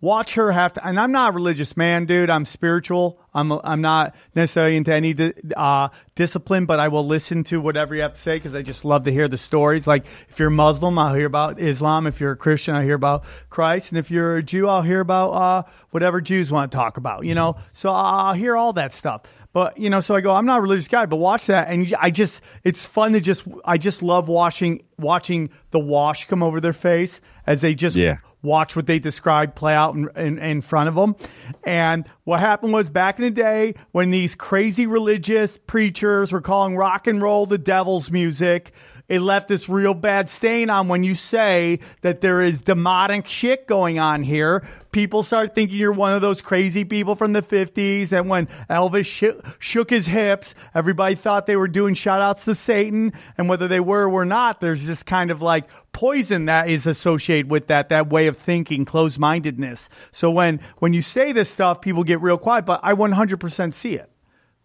watch 0.04 0.34
her 0.34 0.52
have 0.52 0.74
to 0.74 0.86
and 0.86 1.00
i'm 1.00 1.10
not 1.10 1.30
a 1.30 1.32
religious 1.32 1.76
man 1.76 2.04
dude. 2.04 2.28
I'm 2.28 2.44
spiritual. 2.44 3.18
I'm 3.32 3.50
i'm 3.50 3.80
not 3.80 4.14
necessarily 4.34 4.76
into 4.76 4.92
any 4.92 5.16
uh, 5.56 5.88
discipline 6.14 6.66
but 6.66 6.78
i 6.78 6.88
will 6.88 7.06
listen 7.06 7.42
to 7.44 7.60
whatever 7.60 7.94
you 7.94 8.02
have 8.02 8.12
to 8.12 8.20
say 8.20 8.36
because 8.36 8.54
i 8.54 8.62
just 8.62 8.84
love 8.84 9.04
to 9.04 9.10
hear 9.10 9.26
the 9.26 9.38
stories. 9.38 9.86
Like 9.86 10.04
if 10.28 10.38
you're 10.38 10.50
muslim 10.50 10.98
i'll 10.98 11.14
hear 11.14 11.26
about 11.26 11.58
islam. 11.58 12.06
If 12.06 12.20
you're 12.20 12.32
a 12.32 12.36
christian 12.36 12.76
i'll 12.76 12.82
hear 12.82 12.94
about 12.94 13.24
christ. 13.48 13.88
And 13.90 13.98
if 13.98 14.10
you're 14.10 14.36
a 14.36 14.42
jew 14.42 14.68
i'll 14.68 14.82
hear 14.82 15.00
about 15.00 15.30
uh, 15.30 15.62
whatever 15.90 16.20
jews 16.20 16.52
want 16.52 16.70
to 16.70 16.76
talk 16.76 16.98
about 16.98 17.24
you 17.24 17.34
know? 17.34 17.56
So 17.72 17.90
i'll 17.90 18.34
hear 18.34 18.56
all 18.56 18.74
that 18.74 18.92
stuff. 18.92 19.22
But 19.54 19.78
you 19.78 19.88
know, 19.88 20.00
so 20.00 20.16
I 20.16 20.20
go, 20.20 20.32
I'm 20.32 20.46
not 20.46 20.58
a 20.58 20.62
religious 20.62 20.88
guy, 20.88 21.06
but 21.06 21.16
watch 21.16 21.46
that, 21.46 21.68
and 21.68 21.94
I 21.98 22.10
just, 22.10 22.40
it's 22.64 22.84
fun 22.84 23.12
to 23.12 23.20
just, 23.20 23.46
I 23.64 23.78
just 23.78 24.02
love 24.02 24.26
watching, 24.26 24.82
watching 24.98 25.50
the 25.70 25.78
wash 25.78 26.26
come 26.26 26.42
over 26.42 26.60
their 26.60 26.72
face 26.72 27.20
as 27.46 27.60
they 27.60 27.76
just 27.76 27.94
Yeah. 27.94 28.16
Watch 28.44 28.76
what 28.76 28.86
they 28.86 28.98
described 28.98 29.56
play 29.56 29.74
out 29.74 29.94
in, 29.94 30.08
in, 30.16 30.38
in 30.38 30.60
front 30.60 30.88
of 30.88 30.94
them. 30.94 31.16
And 31.64 32.08
what 32.24 32.40
happened 32.40 32.72
was 32.72 32.90
back 32.90 33.18
in 33.18 33.24
the 33.24 33.30
day 33.30 33.74
when 33.92 34.10
these 34.10 34.34
crazy 34.34 34.86
religious 34.86 35.58
preachers 35.66 36.30
were 36.30 36.40
calling 36.40 36.76
rock 36.76 37.06
and 37.06 37.20
roll 37.20 37.46
the 37.46 37.58
devil's 37.58 38.10
music, 38.10 38.72
it 39.08 39.20
left 39.20 39.48
this 39.48 39.68
real 39.68 39.92
bad 39.92 40.30
stain 40.30 40.70
on 40.70 40.88
when 40.88 41.04
you 41.04 41.14
say 41.14 41.80
that 42.00 42.22
there 42.22 42.40
is 42.40 42.58
demonic 42.58 43.26
shit 43.26 43.66
going 43.66 43.98
on 43.98 44.22
here. 44.22 44.66
People 44.92 45.22
start 45.22 45.54
thinking 45.54 45.76
you're 45.76 45.92
one 45.92 46.14
of 46.14 46.22
those 46.22 46.40
crazy 46.40 46.84
people 46.84 47.14
from 47.14 47.34
the 47.34 47.42
50s. 47.42 48.12
And 48.12 48.30
when 48.30 48.46
Elvis 48.70 49.04
sh- 49.04 49.54
shook 49.58 49.90
his 49.90 50.06
hips, 50.06 50.54
everybody 50.74 51.16
thought 51.16 51.46
they 51.46 51.56
were 51.56 51.68
doing 51.68 51.92
shout 51.94 52.22
outs 52.22 52.44
to 52.46 52.54
Satan. 52.54 53.12
And 53.36 53.48
whether 53.48 53.68
they 53.68 53.80
were 53.80 54.08
or 54.08 54.24
not, 54.24 54.60
there's 54.60 54.86
this 54.86 55.02
kind 55.02 55.30
of 55.30 55.42
like 55.42 55.68
poison 55.92 56.46
that 56.46 56.68
is 56.68 56.86
associated 56.86 57.50
with 57.50 57.66
that, 57.66 57.90
that 57.90 58.08
way 58.08 58.26
of 58.26 58.38
thinking, 58.38 58.86
closed 58.86 59.18
mindedness. 59.18 59.90
So 60.12 60.30
when, 60.30 60.60
when 60.78 60.94
you 60.94 61.02
say 61.02 61.32
this 61.32 61.50
stuff, 61.50 61.82
people 61.82 62.04
get 62.04 62.22
real 62.22 62.38
quiet, 62.38 62.64
but 62.64 62.80
I 62.82 62.94
100% 62.94 63.74
see 63.74 63.96
it. 63.96 64.10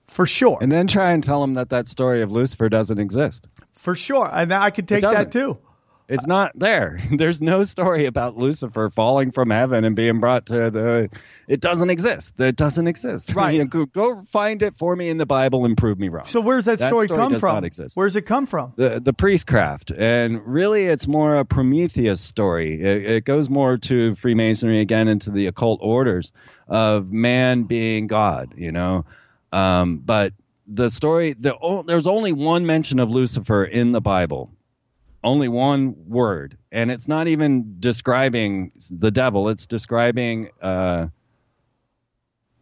For 0.10 0.26
sure. 0.26 0.58
and 0.62 0.72
then 0.72 0.88
try 0.88 1.12
and 1.12 1.24
tell 1.24 1.42
them 1.42 1.54
that 1.56 1.70
that 1.70 1.88
story 1.88 2.22
of 2.22 2.32
Lucifer 2.32 2.70
doesn't 2.70 3.00
exist. 3.00 3.48
For 3.74 3.96
sure. 3.96 4.30
And 4.32 4.54
I 4.54 4.72
could 4.72 4.88
take 4.88 5.02
that 5.02 5.32
too. 5.32 5.58
It's 6.10 6.26
not 6.26 6.58
there. 6.58 7.00
There's 7.12 7.40
no 7.40 7.64
story 7.64 8.08
about 8.08 8.36
Lucifer 8.36 8.90
falling 8.90 9.32
from 9.32 9.52
heaven 9.52 9.86
and 9.86 9.96
being 9.96 10.20
brought 10.20 10.48
to 10.48 10.72
the. 10.72 11.10
It 11.48 11.62
doesn't 11.62 11.92
exist. 11.92 12.40
It 12.40 12.56
doesn't 12.56 12.88
exist. 12.88 13.34
Right. 13.40 13.54
You 13.54 13.60
know, 13.60 13.66
go, 13.66 13.86
go 13.86 14.24
find 14.24 14.62
it 14.64 14.76
for 14.78 14.94
me 14.96 15.10
in 15.10 15.18
the 15.18 15.26
Bible 15.26 15.66
and 15.66 15.78
prove 15.78 16.00
me 16.00 16.10
wrong. 16.10 16.26
So 16.26 16.42
where's 16.42 16.66
that, 16.66 16.80
story, 16.80 17.08
come 17.08 17.32
does 17.34 17.42
from? 17.42 17.56
Not 17.56 17.64
exist. 17.64 17.96
Where's 17.96 18.16
it 18.16 18.24
come 18.24 18.48
from? 18.48 18.74
the 18.76 19.00
the 19.00 19.14
priestcraft, 19.14 19.92
and 19.92 20.46
really, 20.46 20.86
it's 20.86 21.08
more 21.08 21.36
a 21.36 21.46
Prometheus 21.46 22.20
story. 22.20 22.82
It, 22.82 23.12
it 23.12 23.26
goes 23.26 23.50
more 23.50 23.78
to 23.78 24.16
Freemasonry 24.16 24.82
again, 24.82 25.08
into 25.08 25.30
the 25.32 25.46
occult 25.48 25.80
orders 25.82 26.32
of 26.68 27.12
man 27.12 27.64
being 27.64 28.08
God. 28.08 28.56
You 28.58 28.72
know, 28.72 29.06
um, 29.52 29.98
but 29.98 30.34
the 30.68 30.90
story, 30.90 31.34
the 31.34 31.84
there's 31.86 32.08
only 32.08 32.34
one 32.34 32.66
mention 32.66 33.00
of 33.00 33.10
Lucifer 33.10 33.64
in 33.64 33.92
the 33.92 34.02
Bible, 34.02 34.52
only 35.24 35.48
one 35.48 35.96
word, 36.08 36.58
and 36.72 36.92
it's 36.92 37.08
not 37.08 37.28
even 37.28 37.78
describing 37.80 38.72
the 38.92 39.12
devil. 39.12 39.50
It's 39.50 39.66
describing, 39.66 40.50
uh, 40.62 41.08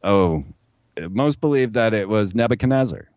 oh, 0.03 0.45
most 1.09 1.41
believe 1.41 1.73
that 1.73 1.93
it 1.93 2.07
was 2.07 2.33
Nebuchadnezzar 2.33 3.09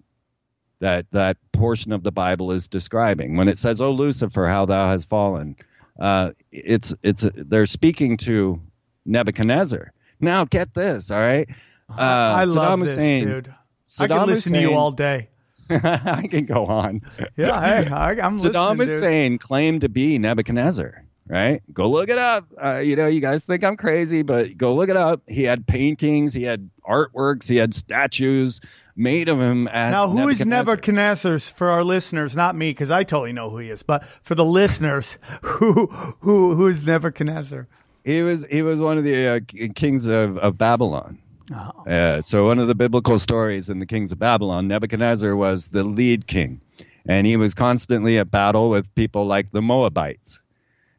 that 0.80 1.06
that 1.12 1.36
portion 1.52 1.92
of 1.92 2.02
the 2.02 2.10
Bible 2.10 2.52
is 2.52 2.68
describing 2.68 3.36
when 3.36 3.48
it 3.48 3.58
says, 3.58 3.80
"Oh 3.80 3.92
Lucifer, 3.92 4.46
how 4.48 4.66
thou 4.66 4.88
hast 4.88 5.08
fallen." 5.08 5.56
Uh, 5.98 6.32
it's 6.50 6.94
it's 7.02 7.26
they're 7.34 7.66
speaking 7.66 8.16
to 8.18 8.60
Nebuchadnezzar. 9.04 9.92
Now 10.18 10.44
get 10.44 10.74
this, 10.74 11.10
all 11.10 11.18
right? 11.20 11.48
Uh, 11.88 11.94
I 11.98 12.44
Saddam 12.46 12.54
love 12.56 12.80
this, 12.80 12.88
Hussein. 12.90 13.28
dude. 13.28 13.54
Saddam 13.90 14.12
I 14.12 14.18
could 14.20 14.26
listen 14.28 14.52
to 14.52 14.60
you 14.60 14.74
all 14.74 14.92
day. 14.92 15.30
I 15.68 16.28
can 16.28 16.46
go 16.46 16.66
on. 16.66 17.02
Yeah, 17.36 17.60
hey, 17.84 17.90
I, 17.90 18.10
I'm 18.10 18.36
Saddam 18.36 18.78
listening, 18.78 18.78
dude. 18.78 18.88
Hussein 18.88 19.38
claimed 19.38 19.80
to 19.80 19.88
be 19.88 20.16
Nebuchadnezzar, 20.16 21.04
right? 21.26 21.60
Go 21.72 21.90
look 21.90 22.08
it 22.08 22.18
up. 22.18 22.46
Uh, 22.62 22.76
you 22.76 22.94
know, 22.94 23.08
you 23.08 23.20
guys 23.20 23.44
think 23.44 23.64
I'm 23.64 23.76
crazy, 23.76 24.22
but 24.22 24.56
go 24.56 24.76
look 24.76 24.90
it 24.90 24.96
up. 24.96 25.22
He 25.26 25.42
had 25.42 25.66
paintings, 25.66 26.32
he 26.32 26.44
had 26.44 26.70
artworks, 26.88 27.48
he 27.48 27.56
had 27.56 27.74
statues 27.74 28.60
made 28.94 29.28
of 29.28 29.40
him 29.40 29.66
as 29.66 29.90
Now, 29.90 30.06
who 30.08 30.28
is 30.28 30.38
Nebuchadnezzar. 30.38 30.74
Nebuchadnezzar 30.76 31.38
for 31.40 31.70
our 31.70 31.82
listeners? 31.82 32.36
Not 32.36 32.54
me, 32.54 32.70
because 32.70 32.92
I 32.92 33.02
totally 33.02 33.32
know 33.32 33.50
who 33.50 33.58
he 33.58 33.70
is. 33.70 33.82
But 33.82 34.04
for 34.22 34.36
the 34.36 34.44
listeners, 34.44 35.18
who 35.42 35.86
who 36.20 36.54
who 36.54 36.68
is 36.68 36.86
Nebuchadnezzar? 36.86 37.66
He 38.04 38.22
was 38.22 38.46
he 38.48 38.62
was 38.62 38.80
one 38.80 38.98
of 38.98 39.04
the 39.04 39.28
uh, 39.28 39.40
kings 39.74 40.06
of, 40.06 40.38
of 40.38 40.56
Babylon. 40.56 41.18
Oh. 41.52 41.90
Uh, 41.90 42.20
so 42.22 42.46
one 42.46 42.58
of 42.58 42.68
the 42.68 42.74
biblical 42.74 43.18
stories 43.18 43.68
in 43.68 43.80
the 43.80 43.86
kings 43.86 44.12
of 44.12 44.18
Babylon, 44.18 44.68
Nebuchadnezzar 44.68 45.34
was 45.34 45.68
the 45.68 45.82
lead 45.82 46.26
king, 46.26 46.60
and 47.06 47.26
he 47.26 47.36
was 47.36 47.54
constantly 47.54 48.18
at 48.18 48.30
battle 48.30 48.70
with 48.70 48.94
people 48.94 49.26
like 49.26 49.50
the 49.50 49.62
Moabites. 49.62 50.42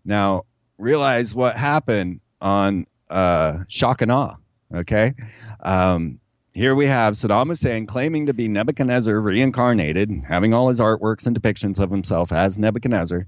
Now 0.03 0.43
realize 0.77 1.33
what 1.33 1.55
happened 1.55 2.19
on 2.41 2.87
uh, 3.09 3.59
shock 3.67 4.01
and 4.01 4.11
awe. 4.11 4.35
Okay, 4.73 5.13
um, 5.61 6.19
here 6.53 6.75
we 6.75 6.87
have 6.87 7.13
Saddam 7.13 7.47
Hussein 7.47 7.85
claiming 7.85 8.25
to 8.25 8.33
be 8.33 8.47
Nebuchadnezzar 8.47 9.19
reincarnated, 9.19 10.11
having 10.27 10.53
all 10.53 10.69
his 10.69 10.79
artworks 10.79 11.27
and 11.27 11.39
depictions 11.39 11.79
of 11.79 11.91
himself 11.91 12.31
as 12.31 12.59
Nebuchadnezzar. 12.59 13.25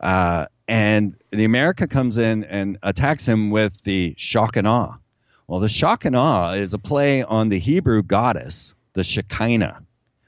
Uh, 0.00 0.46
and 0.66 1.16
the 1.30 1.44
America 1.44 1.86
comes 1.86 2.18
in 2.18 2.44
and 2.44 2.78
attacks 2.82 3.26
him 3.26 3.50
with 3.50 3.82
the 3.82 4.14
shock 4.18 4.56
and 4.56 4.68
awe. 4.68 4.96
Well, 5.48 5.60
the 5.60 6.14
awe 6.14 6.52
is 6.52 6.74
a 6.74 6.78
play 6.78 7.22
on 7.22 7.48
the 7.48 7.58
Hebrew 7.58 8.02
goddess, 8.02 8.74
the 8.92 9.02
Shekinah, 9.02 9.82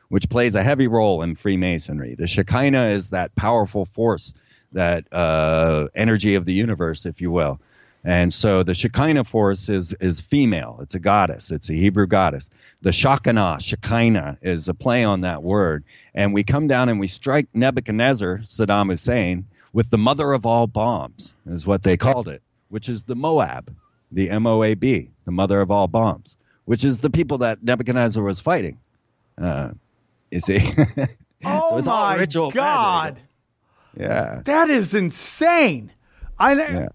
which 0.09 0.31
plays 0.31 0.55
a 0.55 0.62
heavy 0.62 0.89
role 0.89 1.21
in 1.23 1.35
Freemasonry. 1.35 2.14
The 2.14 2.27
Shekinah 2.27 2.87
is 2.87 3.11
that 3.11 3.35
powerful 3.35 3.85
force 3.85 4.33
that 4.73 5.12
uh, 5.12 5.89
energy 5.95 6.37
of 6.37 6.47
the 6.47 6.55
universe, 6.55 7.05
if 7.05 7.21
you 7.21 7.31
will. 7.31 7.61
And 8.03 8.33
so 8.33 8.62
the 8.62 8.75
Shekinah 8.75 9.25
force 9.25 9.68
is 9.68 9.93
is 9.93 10.21
female. 10.21 10.79
It's 10.81 10.95
a 10.95 10.99
goddess. 10.99 11.51
It's 11.51 11.68
a 11.68 11.75
Hebrew 11.75 12.07
goddess. 12.07 12.49
The 12.81 12.93
Shekinah, 12.93 13.59
Shekinah, 13.61 14.39
is 14.41 14.68
a 14.68 14.75
play 14.75 15.05
on 15.05 15.21
that 15.21 15.43
word. 15.43 15.85
And 16.14 16.33
we 16.33 16.45
come 16.45 16.66
down 16.66 16.89
and 16.89 16.99
we 16.99 17.09
strike 17.09 17.49
Nebuchadnezzar, 17.53 18.39
Saddam 18.39 18.91
Hussein, 18.91 19.49
with 19.75 19.91
the 19.91 19.99
mother 19.99 20.33
of 20.33 20.47
all 20.47 20.66
bombs, 20.66 21.35
is 21.47 21.66
what 21.66 21.83
they 21.83 21.99
called 21.99 22.29
it, 22.29 22.41
which 22.71 22.89
is 22.89 23.03
the 23.03 23.14
Moab, 23.14 23.71
the 24.12 24.30
M 24.30 24.46
O 24.46 24.62
A 24.62 24.74
B, 24.74 25.11
the 25.24 25.32
mother 25.32 25.61
of 25.61 25.70
all 25.70 25.88
bombs, 25.88 26.36
which 26.64 26.84
is 26.84 26.98
the 26.98 27.11
people 27.11 27.38
that 27.38 27.62
Nebuchadnezzar 27.62 28.22
was 28.22 28.40
fighting. 28.40 28.78
Uh, 29.40 29.70
you 30.30 30.40
see? 30.40 30.61
Oh 31.42 31.78
it's 31.78 31.88
all 31.88 32.04
my 32.04 32.16
ritual 32.16 32.50
God. 32.50 33.14
magic. 33.14 33.28
yeah. 33.98 34.42
That 34.44 34.68
is 34.68 34.92
insane. 34.92 35.90
I 36.38 36.52
Yeah. 36.52 36.88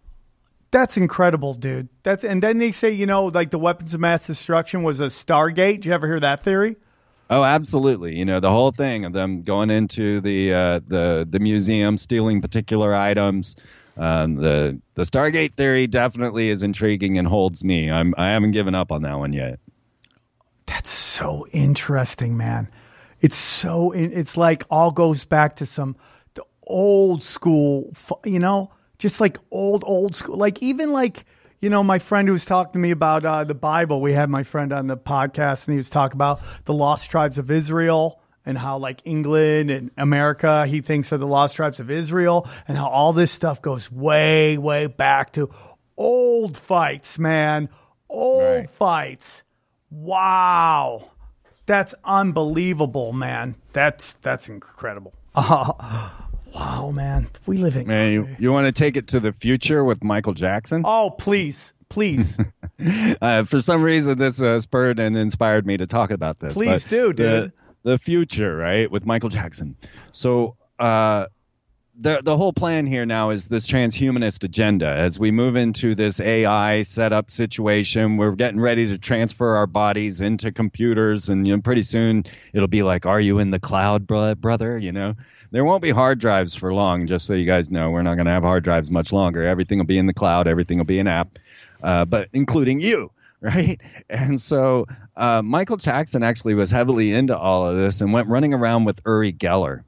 That's 0.71 0.97
incredible, 0.97 1.53
dude. 1.53 1.87
That's 2.03 2.23
and 2.23 2.43
then 2.43 2.57
they 2.57 2.71
say, 2.71 2.91
you 2.91 3.05
know, 3.05 3.25
like 3.25 3.49
the 3.49 3.57
weapons 3.57 3.93
of 3.93 3.99
mass 3.99 4.27
destruction 4.27 4.83
was 4.83 4.99
a 4.99 5.05
Stargate. 5.05 5.75
Did 5.77 5.85
you 5.85 5.93
ever 5.93 6.05
hear 6.05 6.19
that 6.19 6.43
theory? 6.43 6.75
Oh, 7.29 7.43
absolutely. 7.43 8.15
You 8.17 8.25
know, 8.25 8.39
the 8.39 8.51
whole 8.51 8.71
thing 8.71 9.05
of 9.05 9.13
them 9.13 9.41
going 9.41 9.69
into 9.71 10.21
the 10.21 10.53
uh, 10.53 10.79
the 10.87 11.27
the 11.27 11.39
museum, 11.39 11.97
stealing 11.97 12.41
particular 12.41 12.93
items. 12.93 13.55
Um, 13.97 14.35
the 14.35 14.79
the 14.95 15.03
Stargate 15.03 15.53
theory 15.53 15.87
definitely 15.87 16.49
is 16.49 16.63
intriguing 16.63 17.17
and 17.17 17.27
holds 17.27 17.63
me. 17.63 17.89
I'm 17.89 18.13
I 18.17 18.31
haven't 18.31 18.51
given 18.51 18.75
up 18.75 18.91
on 18.91 19.03
that 19.03 19.17
one 19.17 19.33
yet. 19.33 19.59
That's 20.65 20.89
so 20.89 21.47
interesting, 21.51 22.35
man. 22.35 22.69
It's 23.21 23.37
so 23.37 23.91
it's 23.91 24.35
like 24.37 24.63
all 24.69 24.91
goes 24.91 25.25
back 25.25 25.55
to 25.57 25.65
some 25.65 25.95
the 26.33 26.43
old 26.63 27.23
school, 27.23 27.93
you 28.25 28.39
know, 28.39 28.71
just 28.97 29.21
like 29.21 29.37
old 29.51 29.83
old 29.85 30.15
school. 30.15 30.37
Like 30.37 30.61
even 30.61 30.91
like 30.91 31.25
you 31.61 31.69
know, 31.69 31.83
my 31.83 31.99
friend 31.99 32.27
who 32.27 32.33
was 32.33 32.45
talking 32.45 32.73
to 32.73 32.79
me 32.79 32.91
about 32.91 33.25
uh, 33.25 33.43
the 33.43 33.55
Bible. 33.55 34.01
We 34.01 34.13
had 34.13 34.29
my 34.29 34.43
friend 34.43 34.73
on 34.73 34.87
the 34.87 34.97
podcast, 34.97 35.67
and 35.67 35.73
he 35.73 35.77
was 35.77 35.89
talking 35.89 36.15
about 36.15 36.41
the 36.65 36.73
lost 36.73 37.09
tribes 37.09 37.37
of 37.37 37.49
Israel 37.49 38.19
and 38.45 38.57
how 38.57 38.77
like 38.77 39.01
England 39.05 39.71
and 39.71 39.91
America, 39.97 40.65
he 40.67 40.81
thinks 40.81 41.11
are 41.13 41.17
the 41.17 41.27
lost 41.27 41.55
tribes 41.55 41.79
of 41.79 41.89
Israel, 41.91 42.47
and 42.67 42.77
how 42.77 42.87
all 42.87 43.13
this 43.13 43.31
stuff 43.31 43.61
goes 43.61 43.91
way 43.91 44.57
way 44.57 44.87
back 44.87 45.33
to 45.33 45.49
old 45.97 46.57
fights, 46.57 47.17
man, 47.19 47.69
old 48.09 48.43
Right. 48.43 48.69
fights. 48.71 49.43
Wow. 49.89 51.11
That's 51.67 51.95
unbelievable, 52.03 53.11
man. 53.13 53.55
That's 53.73 54.13
that's 54.15 54.47
incredible. 54.49 55.13
wow, 55.35 56.91
man. 56.93 57.27
We 57.45 57.57
live 57.57 57.75
in 57.75 57.87
Man, 57.87 58.11
you, 58.13 58.27
you 58.39 58.51
want 58.51 58.67
to 58.67 58.71
take 58.71 58.95
it 58.97 59.07
to 59.09 59.19
the 59.19 59.33
future 59.33 59.83
with 59.83 60.03
Michael 60.03 60.33
Jackson? 60.33 60.83
Oh, 60.85 61.09
please. 61.17 61.73
Please. 61.89 62.27
Uh, 63.21 63.45
for 63.45 63.61
some 63.61 63.81
reason, 63.81 64.17
this 64.19 64.41
uh, 64.41 64.59
spurred 64.59 64.99
and 64.99 65.15
inspired 65.15 65.65
me 65.65 65.77
to 65.77 65.87
talk 65.87 66.11
about 66.11 66.39
this. 66.39 66.55
Please 66.55 66.83
do, 66.83 67.13
dude. 67.13 67.17
The, 67.17 67.53
future, 67.97 68.55
right, 68.55 68.89
with 68.89 69.05
Michael 69.05 69.29
Jackson. 69.29 69.75
So, 70.11 70.55
uh, 70.79 71.27
the 71.97 72.21
the 72.21 72.35
whole 72.35 72.51
plan 72.51 72.85
here 72.85 73.05
now 73.05 73.29
is 73.29 73.47
this 73.47 73.67
transhumanist 73.67 74.43
agenda. 74.43 74.87
As 74.87 75.17
we 75.17 75.31
move 75.31 75.55
into 75.55 75.95
this 75.95 76.19
AI 76.19 76.81
setup 76.81 77.31
situation, 77.31 78.17
we're 78.17 78.33
getting 78.33 78.59
ready 78.59 78.87
to 78.89 78.97
transfer 78.97 79.55
our 79.55 79.67
bodies 79.67 80.19
into 80.19 80.51
computers, 80.51 81.29
and 81.29 81.47
you 81.47 81.55
know, 81.55 81.61
pretty 81.61 81.83
soon 81.83 82.25
it'll 82.53 82.67
be 82.67 82.83
like, 82.83 83.05
"Are 83.05 83.21
you 83.21 83.39
in 83.39 83.51
the 83.51 83.59
cloud, 83.59 84.05
bro- 84.07 84.35
brother?" 84.35 84.77
You 84.77 84.91
know, 84.91 85.13
there 85.51 85.63
won't 85.63 85.81
be 85.81 85.91
hard 85.91 86.19
drives 86.19 86.53
for 86.53 86.73
long. 86.73 87.07
Just 87.07 87.27
so 87.27 87.33
you 87.33 87.45
guys 87.45 87.71
know, 87.71 87.91
we're 87.91 88.01
not 88.01 88.15
going 88.15 88.25
to 88.25 88.31
have 88.31 88.43
hard 88.43 88.63
drives 88.63 88.91
much 88.91 89.13
longer. 89.13 89.43
Everything 89.43 89.77
will 89.77 89.85
be 89.85 89.97
in 89.97 90.05
the 90.05 90.13
cloud. 90.13 90.47
Everything 90.47 90.77
will 90.77 90.85
be 90.85 90.99
an 90.99 91.07
app, 91.07 91.39
uh, 91.81 92.03
but 92.05 92.29
including 92.33 92.79
you. 92.81 93.11
Right. 93.41 93.79
And 94.09 94.41
so 94.41 94.87
uh, 95.17 95.41
Michael 95.41 95.77
Jackson 95.77 96.23
actually 96.23 96.55
was 96.55 96.71
heavily 96.71 97.13
into 97.13 97.37
all 97.37 97.67
of 97.67 97.75
this 97.75 98.01
and 98.01 98.11
went 98.13 98.27
running 98.27 98.53
around 98.53 98.85
with 98.85 99.01
Uri 99.05 99.33
Geller. 99.33 99.83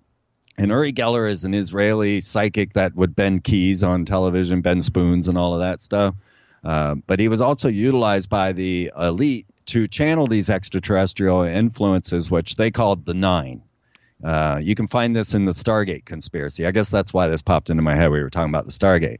And 0.57 0.71
Uri 0.71 0.93
Geller 0.93 1.29
is 1.29 1.45
an 1.45 1.53
Israeli 1.53 2.21
psychic 2.21 2.73
that 2.73 2.95
would 2.95 3.15
bend 3.15 3.43
keys 3.43 3.83
on 3.83 4.05
television, 4.05 4.61
bend 4.61 4.83
spoons, 4.83 5.27
and 5.27 5.37
all 5.37 5.53
of 5.53 5.59
that 5.59 5.81
stuff. 5.81 6.15
Uh, 6.63 6.95
but 6.95 7.19
he 7.19 7.27
was 7.27 7.41
also 7.41 7.69
utilized 7.69 8.29
by 8.29 8.53
the 8.53 8.91
elite 8.97 9.45
to 9.67 9.87
channel 9.87 10.27
these 10.27 10.49
extraterrestrial 10.49 11.43
influences, 11.43 12.31
which 12.31 12.55
they 12.55 12.71
called 12.71 13.05
the 13.05 13.13
Nine. 13.13 13.61
Uh, 14.23 14.59
you 14.61 14.73
can 14.73 14.87
find 14.87 15.15
this 15.15 15.35
in 15.35 15.45
the 15.45 15.51
Stargate 15.51 16.05
conspiracy. 16.05 16.65
I 16.65 16.71
guess 16.71 16.89
that's 16.89 17.13
why 17.13 17.27
this 17.27 17.43
popped 17.43 17.69
into 17.69 17.83
my 17.83 17.95
head. 17.95 18.09
We 18.09 18.23
were 18.23 18.31
talking 18.31 18.49
about 18.49 18.65
the 18.65 18.71
Stargate. 18.71 19.19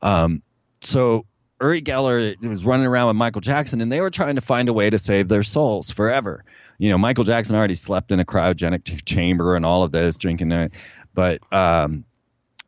Um, 0.00 0.42
so 0.80 1.26
Uri 1.62 1.80
Geller 1.80 2.36
was 2.46 2.64
running 2.64 2.86
around 2.86 3.06
with 3.06 3.16
Michael 3.16 3.40
Jackson, 3.40 3.80
and 3.80 3.90
they 3.90 4.00
were 4.00 4.10
trying 4.10 4.34
to 4.34 4.40
find 4.40 4.68
a 4.68 4.72
way 4.72 4.90
to 4.90 4.98
save 4.98 5.28
their 5.28 5.44
souls 5.44 5.90
forever. 5.92 6.44
You 6.78 6.90
know, 6.90 6.98
Michael 6.98 7.24
Jackson 7.24 7.54
already 7.54 7.76
slept 7.76 8.10
in 8.10 8.18
a 8.18 8.24
cryogenic 8.24 8.84
ch- 8.84 9.04
chamber 9.04 9.54
and 9.54 9.64
all 9.64 9.84
of 9.84 9.92
this, 9.92 10.16
drinking 10.16 10.50
it. 10.50 10.72
But 11.14 11.40
um, 11.52 12.04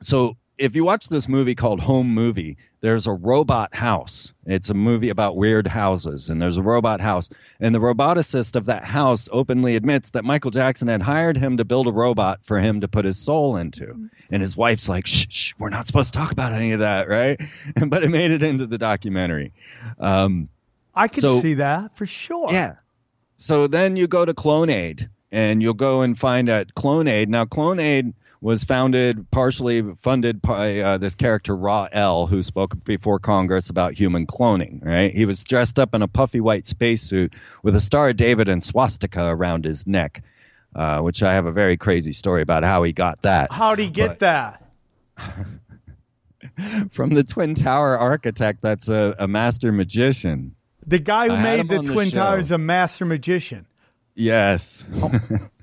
so 0.00 0.36
if 0.58 0.76
you 0.76 0.84
watch 0.84 1.08
this 1.08 1.28
movie 1.28 1.56
called 1.56 1.80
Home 1.80 2.14
Movie, 2.14 2.56
there's 2.84 3.06
a 3.06 3.12
robot 3.14 3.74
house. 3.74 4.34
It's 4.44 4.68
a 4.68 4.74
movie 4.74 5.08
about 5.08 5.36
weird 5.36 5.66
houses, 5.66 6.28
and 6.28 6.40
there's 6.40 6.58
a 6.58 6.62
robot 6.62 7.00
house. 7.00 7.30
And 7.58 7.74
the 7.74 7.78
roboticist 7.78 8.56
of 8.56 8.66
that 8.66 8.84
house 8.84 9.26
openly 9.32 9.74
admits 9.76 10.10
that 10.10 10.22
Michael 10.22 10.50
Jackson 10.50 10.88
had 10.88 11.00
hired 11.00 11.38
him 11.38 11.56
to 11.56 11.64
build 11.64 11.86
a 11.86 11.92
robot 11.92 12.40
for 12.44 12.60
him 12.60 12.82
to 12.82 12.88
put 12.88 13.06
his 13.06 13.18
soul 13.18 13.56
into. 13.56 14.10
And 14.30 14.42
his 14.42 14.54
wife's 14.54 14.86
like, 14.86 15.06
shh, 15.06 15.26
shh, 15.30 15.52
we're 15.58 15.70
not 15.70 15.86
supposed 15.86 16.12
to 16.12 16.18
talk 16.18 16.30
about 16.30 16.52
any 16.52 16.72
of 16.72 16.80
that, 16.80 17.08
right? 17.08 17.40
but 17.88 18.02
it 18.02 18.10
made 18.10 18.32
it 18.32 18.42
into 18.42 18.66
the 18.66 18.76
documentary. 18.76 19.54
Um, 19.98 20.50
I 20.94 21.08
could 21.08 21.22
So- 21.22 21.40
see 21.40 21.54
that 21.54 21.96
for 21.96 22.04
sure. 22.04 22.52
yeah. 22.52 22.74
So 23.38 23.66
then 23.66 23.96
you 23.96 24.08
go 24.08 24.26
to 24.26 24.34
Clonaid, 24.34 25.08
and 25.32 25.62
you'll 25.62 25.72
go 25.72 26.02
and 26.02 26.18
find 26.18 26.50
at 26.50 26.74
Clonaid. 26.74 27.28
Now, 27.28 27.46
Clonaid 27.46 28.12
was 28.44 28.62
founded, 28.62 29.30
partially 29.30 29.94
funded 30.02 30.42
by 30.42 30.78
uh, 30.80 30.98
this 30.98 31.14
character, 31.14 31.56
Raël, 31.56 32.28
who 32.28 32.42
spoke 32.42 32.84
before 32.84 33.18
Congress 33.18 33.70
about 33.70 33.94
human 33.94 34.26
cloning, 34.26 34.84
right? 34.84 35.14
He 35.14 35.24
was 35.24 35.42
dressed 35.44 35.78
up 35.78 35.94
in 35.94 36.02
a 36.02 36.08
puffy 36.08 36.42
white 36.42 36.66
spacesuit 36.66 37.32
with 37.62 37.74
a 37.74 37.80
Star 37.80 38.10
of 38.10 38.16
David 38.16 38.50
and 38.50 38.62
swastika 38.62 39.24
around 39.24 39.64
his 39.64 39.86
neck, 39.86 40.22
uh, 40.76 41.00
which 41.00 41.22
I 41.22 41.32
have 41.32 41.46
a 41.46 41.52
very 41.52 41.78
crazy 41.78 42.12
story 42.12 42.42
about 42.42 42.64
how 42.64 42.82
he 42.82 42.92
got 42.92 43.22
that 43.22 43.50
How'd 43.50 43.78
he 43.78 43.88
get 43.88 44.18
But- 44.18 44.60
that? 45.16 45.40
from 46.92 47.14
the 47.14 47.24
Twin 47.24 47.54
Tower 47.54 47.98
architect 47.98 48.60
that's 48.60 48.90
a, 48.90 49.16
a 49.20 49.26
master 49.26 49.72
magician. 49.72 50.54
The 50.86 50.98
guy 50.98 51.28
who 51.28 51.32
I 51.32 51.42
made 51.42 51.68
the 51.68 51.78
Twin. 51.78 52.10
Towers 52.10 52.44
is 52.44 52.50
a 52.50 52.58
master 52.58 53.06
magician. 53.06 53.64
Yes. 54.14 54.84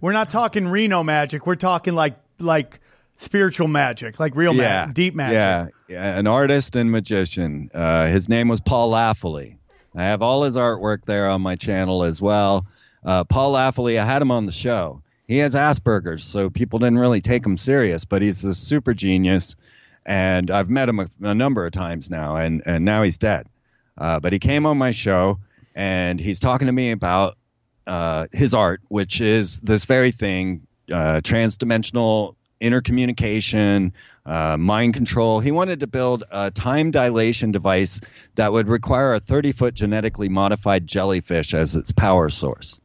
We're 0.02 0.14
not 0.14 0.32
talking 0.32 0.68
Reno 0.68 1.04
magic. 1.04 1.46
We're 1.46 1.56
talking 1.56 1.94
like 1.94 2.16
like 2.42 2.80
spiritual 3.18 3.68
magic, 3.68 4.20
like 4.20 4.36
real 4.36 4.54
magic, 4.54 4.94
deep 4.94 5.16
magic. 5.16 5.34
Yeah, 5.34 5.68
yeah, 5.88 6.18
an 6.18 6.28
artist 6.28 6.76
and 6.76 6.92
magician. 6.92 7.70
Uh, 7.74 8.08
his 8.08 8.28
name 8.28 8.48
was 8.48 8.62
Paul 8.62 8.92
Laffoley. 8.92 9.58
I 9.96 10.04
have 10.04 10.22
all 10.22 10.44
his 10.44 10.56
artwork 10.56 11.06
there 11.06 11.30
on 11.30 11.42
my 11.42 11.56
channel 11.56 12.04
as 12.04 12.22
well. 12.22 12.66
Uh, 13.04 13.24
Paul 13.24 13.54
Laffoley, 13.54 14.00
I 14.00 14.06
had 14.06 14.22
him 14.22 14.32
on 14.32 14.46
the 14.46 14.52
show. 14.52 15.02
He 15.28 15.38
has 15.38 15.56
Asperger's, 15.56 16.24
so 16.24 16.50
people 16.50 16.80
didn't 16.80 17.00
really 17.00 17.22
take 17.22 17.46
him 17.46 17.58
serious, 17.58 18.06
but 18.06 18.22
he's 18.22 18.44
a 18.44 18.54
super 18.54 18.94
genius. 18.94 19.56
And 20.06 20.50
I've 20.50 20.70
met 20.70 20.90
him 20.90 21.00
a, 21.00 21.08
a 21.22 21.36
number 21.36 21.66
of 21.66 21.72
times 21.72 22.10
now, 22.10 22.36
and, 22.36 22.64
and 22.66 22.86
now 22.86 23.04
he's 23.04 23.18
dead. 23.18 23.48
Uh, 23.98 24.20
but 24.20 24.34
he 24.34 24.40
came 24.40 24.66
on 24.66 24.78
my 24.78 24.92
show, 24.92 25.40
and 25.76 26.20
he's 26.20 26.40
talking 26.40 26.68
to 26.68 26.74
me 26.74 26.92
about 26.92 27.38
uh, 27.86 28.28
his 28.32 28.54
art, 28.54 28.82
which 28.88 29.22
is 29.22 29.62
this 29.62 29.86
very 29.86 30.12
thing 30.12 30.68
uh, 30.92 31.22
transdimensional 31.22 32.36
intercommunication, 32.62 33.92
uh, 34.26 34.56
mind 34.58 34.94
control. 34.94 35.40
He 35.40 35.52
wanted 35.52 35.80
to 35.80 35.88
build 35.88 36.24
a 36.32 36.52
time 36.52 36.92
dilation 36.92 37.52
device 37.52 38.02
that 38.36 38.52
would 38.52 38.68
require 38.68 39.14
a 39.14 39.20
30 39.20 39.52
foot 39.52 39.74
genetically 39.74 40.30
modified 40.30 40.86
jellyfish 40.88 41.54
as 41.54 41.76
its 41.76 41.92
power 41.92 42.30
source. 42.30 42.80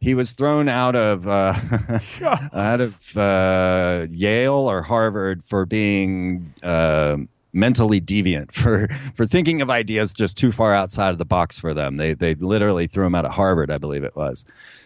He 0.00 0.14
was 0.14 0.32
thrown 0.32 0.68
out 0.68 0.96
of 0.96 1.26
uh, 1.26 1.54
out 2.52 2.80
of 2.80 3.16
uh, 3.16 4.06
Yale 4.10 4.52
or 4.52 4.82
Harvard 4.82 5.44
for 5.44 5.64
being 5.64 6.52
uh, 6.62 7.16
mentally 7.54 8.00
deviant 8.00 8.52
for 8.52 8.88
for 9.14 9.24
thinking 9.26 9.62
of 9.62 9.70
ideas 9.70 10.12
just 10.12 10.36
too 10.36 10.52
far 10.52 10.74
outside 10.74 11.10
of 11.10 11.18
the 11.18 11.24
box 11.24 11.58
for 11.58 11.72
them. 11.72 11.96
They 11.96 12.14
they 12.14 12.34
literally 12.34 12.88
threw 12.88 13.06
him 13.06 13.14
out 13.14 13.24
of 13.24 13.32
Harvard, 13.32 13.70
I 13.70 13.78
believe 13.78 14.04
it 14.04 14.16
was. 14.16 14.44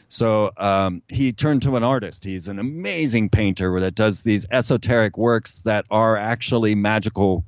So 0.09 0.51
um, 0.57 1.03
he 1.07 1.33
turned 1.33 1.63
to 1.63 1.77
an 1.77 1.85
artist. 1.85 2.25
He's 2.25 2.49
an 2.49 2.59
amazing 2.59 3.29
painter 3.29 3.79
that 3.81 3.95
does 3.95 4.23
these 4.23 4.47
esoteric 4.51 5.19
works 5.19 5.61
that 5.61 5.85
are 5.91 6.17
actually 6.17 6.75
magical 6.75 7.45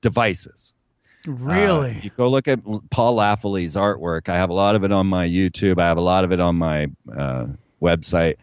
devices. 0.00 0.74
Really? 1.26 1.90
Uh, 1.90 2.00
you 2.02 2.10
go 2.10 2.28
look 2.28 2.48
at 2.48 2.60
Paul 2.90 3.16
Laffoley's 3.16 3.76
artwork. 3.76 4.28
I 4.28 4.36
have 4.36 4.50
a 4.50 4.54
lot 4.54 4.74
of 4.74 4.84
it 4.84 4.92
on 4.92 5.06
my 5.06 5.28
YouTube. 5.28 5.80
I 5.80 5.86
have 5.86 5.98
a 5.98 6.02
lot 6.02 6.24
of 6.24 6.32
it 6.32 6.40
on 6.40 6.56
my 6.56 6.88
uh, 7.16 7.46
website. 7.80 8.36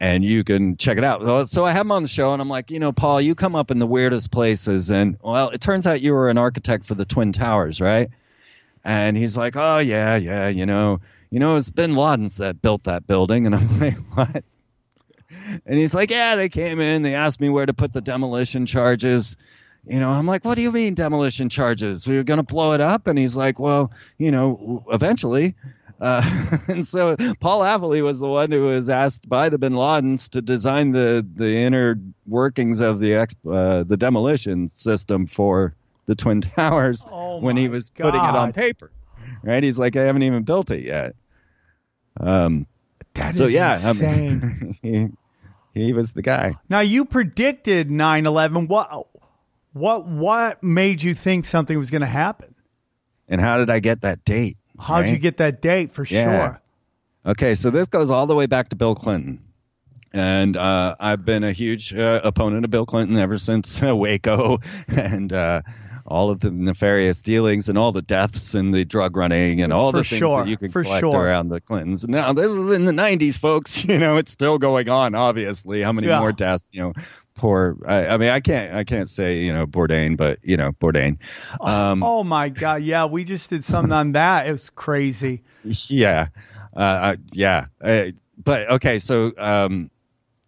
and 0.00 0.24
you 0.24 0.44
can 0.44 0.76
check 0.76 0.98
it 0.98 1.04
out. 1.04 1.22
So, 1.22 1.44
so 1.44 1.64
I 1.64 1.72
have 1.72 1.86
him 1.86 1.92
on 1.92 2.02
the 2.02 2.08
show, 2.08 2.32
and 2.32 2.42
I'm 2.42 2.48
like, 2.48 2.70
you 2.70 2.78
know, 2.78 2.92
Paul, 2.92 3.20
you 3.20 3.34
come 3.34 3.54
up 3.54 3.70
in 3.70 3.78
the 3.78 3.86
weirdest 3.86 4.30
places, 4.30 4.90
and 4.90 5.18
well, 5.22 5.50
it 5.50 5.60
turns 5.60 5.86
out 5.86 6.00
you 6.00 6.12
were 6.12 6.28
an 6.28 6.38
architect 6.38 6.84
for 6.84 6.94
the 6.94 7.04
Twin 7.04 7.32
Towers, 7.32 7.80
right? 7.80 8.10
And 8.84 9.16
he's 9.16 9.36
like, 9.36 9.56
oh 9.56 9.78
yeah, 9.78 10.16
yeah, 10.16 10.48
you 10.48 10.66
know, 10.66 11.00
you 11.36 11.40
know, 11.40 11.56
it's 11.56 11.70
Bin 11.70 11.94
Laden's 11.94 12.38
that 12.38 12.62
built 12.62 12.84
that 12.84 13.06
building, 13.06 13.44
and 13.44 13.54
I'm 13.54 13.78
like, 13.78 13.98
what? 14.14 14.42
And 15.66 15.78
he's 15.78 15.94
like, 15.94 16.10
yeah, 16.10 16.34
they 16.34 16.48
came 16.48 16.80
in, 16.80 17.02
they 17.02 17.14
asked 17.14 17.42
me 17.42 17.50
where 17.50 17.66
to 17.66 17.74
put 17.74 17.92
the 17.92 18.00
demolition 18.00 18.64
charges. 18.64 19.36
You 19.86 20.00
know, 20.00 20.08
I'm 20.08 20.24
like, 20.24 20.46
what 20.46 20.54
do 20.54 20.62
you 20.62 20.72
mean 20.72 20.94
demolition 20.94 21.50
charges? 21.50 22.08
We 22.08 22.16
were 22.16 22.22
going 22.22 22.38
to 22.38 22.42
blow 22.42 22.72
it 22.72 22.80
up, 22.80 23.06
and 23.06 23.18
he's 23.18 23.36
like, 23.36 23.58
well, 23.58 23.92
you 24.16 24.30
know, 24.30 24.82
eventually. 24.90 25.56
Uh, 26.00 26.22
and 26.68 26.86
so 26.86 27.16
Paul 27.38 27.60
Laffoley 27.60 28.02
was 28.02 28.18
the 28.18 28.28
one 28.28 28.50
who 28.50 28.62
was 28.62 28.88
asked 28.88 29.28
by 29.28 29.50
the 29.50 29.58
Bin 29.58 29.74
Ladens 29.74 30.30
to 30.30 30.40
design 30.40 30.92
the 30.92 31.26
the 31.34 31.54
inner 31.54 32.00
workings 32.26 32.80
of 32.80 32.98
the 32.98 33.12
ex, 33.12 33.34
uh, 33.46 33.82
the 33.82 33.98
demolition 33.98 34.68
system 34.68 35.26
for 35.26 35.74
the 36.06 36.14
Twin 36.14 36.40
Towers 36.40 37.04
Oh 37.06 37.40
when 37.40 37.58
he 37.58 37.68
was 37.68 37.90
putting 37.90 38.24
it 38.24 38.36
on 38.36 38.54
paper. 38.54 38.90
Right? 39.42 39.62
He's 39.62 39.78
like, 39.78 39.96
I 39.96 40.04
haven't 40.04 40.22
even 40.22 40.42
built 40.44 40.70
it 40.70 40.82
yet. 40.82 41.14
Um. 42.18 42.66
That 43.14 43.34
so 43.34 43.44
is 43.46 43.52
yeah, 43.52 43.80
I 43.82 43.90
insane. 43.90 44.76
mean, 44.82 45.10
he 45.74 45.80
he 45.86 45.92
was 45.94 46.12
the 46.12 46.22
guy. 46.22 46.54
now 46.68 46.80
you 46.80 47.04
predicted 47.06 47.88
9/11. 47.88 48.68
What 48.68 49.06
what 49.72 50.06
what 50.06 50.62
made 50.62 51.02
you 51.02 51.14
think 51.14 51.44
something 51.46 51.78
was 51.78 51.90
going 51.90 52.02
to 52.02 52.06
happen? 52.06 52.54
And 53.28 53.40
how 53.40 53.56
did 53.58 53.70
I 53.70 53.80
get 53.80 54.02
that 54.02 54.24
date? 54.24 54.56
How'd 54.78 55.08
you 55.08 55.16
get 55.18 55.38
that 55.38 55.62
date 55.62 55.94
for 55.94 56.04
Yeah. 56.04 56.24
sure? 56.24 56.60
Okay, 57.32 57.54
so 57.54 57.70
this 57.70 57.86
goes 57.88 58.10
all 58.10 58.26
the 58.26 58.34
way 58.36 58.46
back 58.46 58.68
to 58.68 58.76
Bill 58.76 58.94
Clinton. 58.94 59.42
And 60.12 60.56
uh, 60.56 60.94
I've 61.00 61.24
been 61.24 61.42
a 61.42 61.52
huge 61.52 61.92
uh, 61.94 62.20
opponent 62.22 62.64
of 62.64 62.70
Bill 62.70 62.86
Clinton 62.86 63.16
ever 63.16 63.36
since 63.38 63.82
uh, 63.86 63.96
Waco 63.96 64.58
and 64.88 65.32
uh, 65.32 65.62
all 66.06 66.30
of 66.30 66.40
the 66.40 66.50
nefarious 66.50 67.20
dealings 67.20 67.68
and 67.68 67.76
all 67.76 67.92
the 67.92 68.02
deaths 68.02 68.54
and 68.54 68.72
the 68.72 68.84
drug 68.84 69.16
running 69.16 69.60
and 69.62 69.72
all 69.72 69.90
For 69.90 69.98
the 69.98 70.04
things 70.04 70.18
sure, 70.20 70.44
that 70.44 70.48
you 70.50 70.56
can 70.56 70.70
for 70.70 70.82
collect 70.84 71.02
sure. 71.02 71.16
around 71.20 71.48
the 71.48 71.60
Clintons. 71.60 72.06
Now, 72.08 72.32
this 72.32 72.50
is 72.50 72.72
in 72.72 72.84
the 72.84 72.92
90s, 72.92 73.38
folks. 73.38 73.84
You 73.86 73.98
know, 73.98 74.16
it's 74.16 74.32
still 74.32 74.58
going 74.58 74.88
on, 74.88 75.14
obviously. 75.14 75.82
How 75.82 75.92
many 75.92 76.08
Yeah. 76.08 76.18
more 76.20 76.32
deaths? 76.32 76.70
You 76.72 76.82
know, 76.82 76.92
poor. 77.34 77.76
I, 77.86 78.06
I 78.08 78.16
mean, 78.16 78.30
I 78.30 78.40
can't, 78.40 78.74
I 78.74 78.84
can't 78.84 79.08
say, 79.08 79.38
you 79.40 79.52
know, 79.52 79.66
Bourdain, 79.66 80.16
but, 80.16 80.38
you 80.42 80.56
know, 80.56 80.72
Bourdain. 80.72 81.18
Um, 81.60 82.02
oh 82.02 82.24
my 82.24 82.48
god, 82.48 82.82
yeah, 82.82 83.06
we 83.06 83.24
just 83.24 83.50
did 83.50 83.64
something 83.64 83.92
on 83.92 84.12
that. 84.12 84.46
It 84.46 84.52
was 84.52 84.70
crazy. 84.70 85.42
Yeah, 85.88 86.28
uh, 86.76 86.80
uh, 86.80 87.16
yeah. 87.32 87.66
Uh, 87.82 88.04
but 88.38 88.70
okay, 88.72 88.98
so 89.00 89.32
um, 89.36 89.90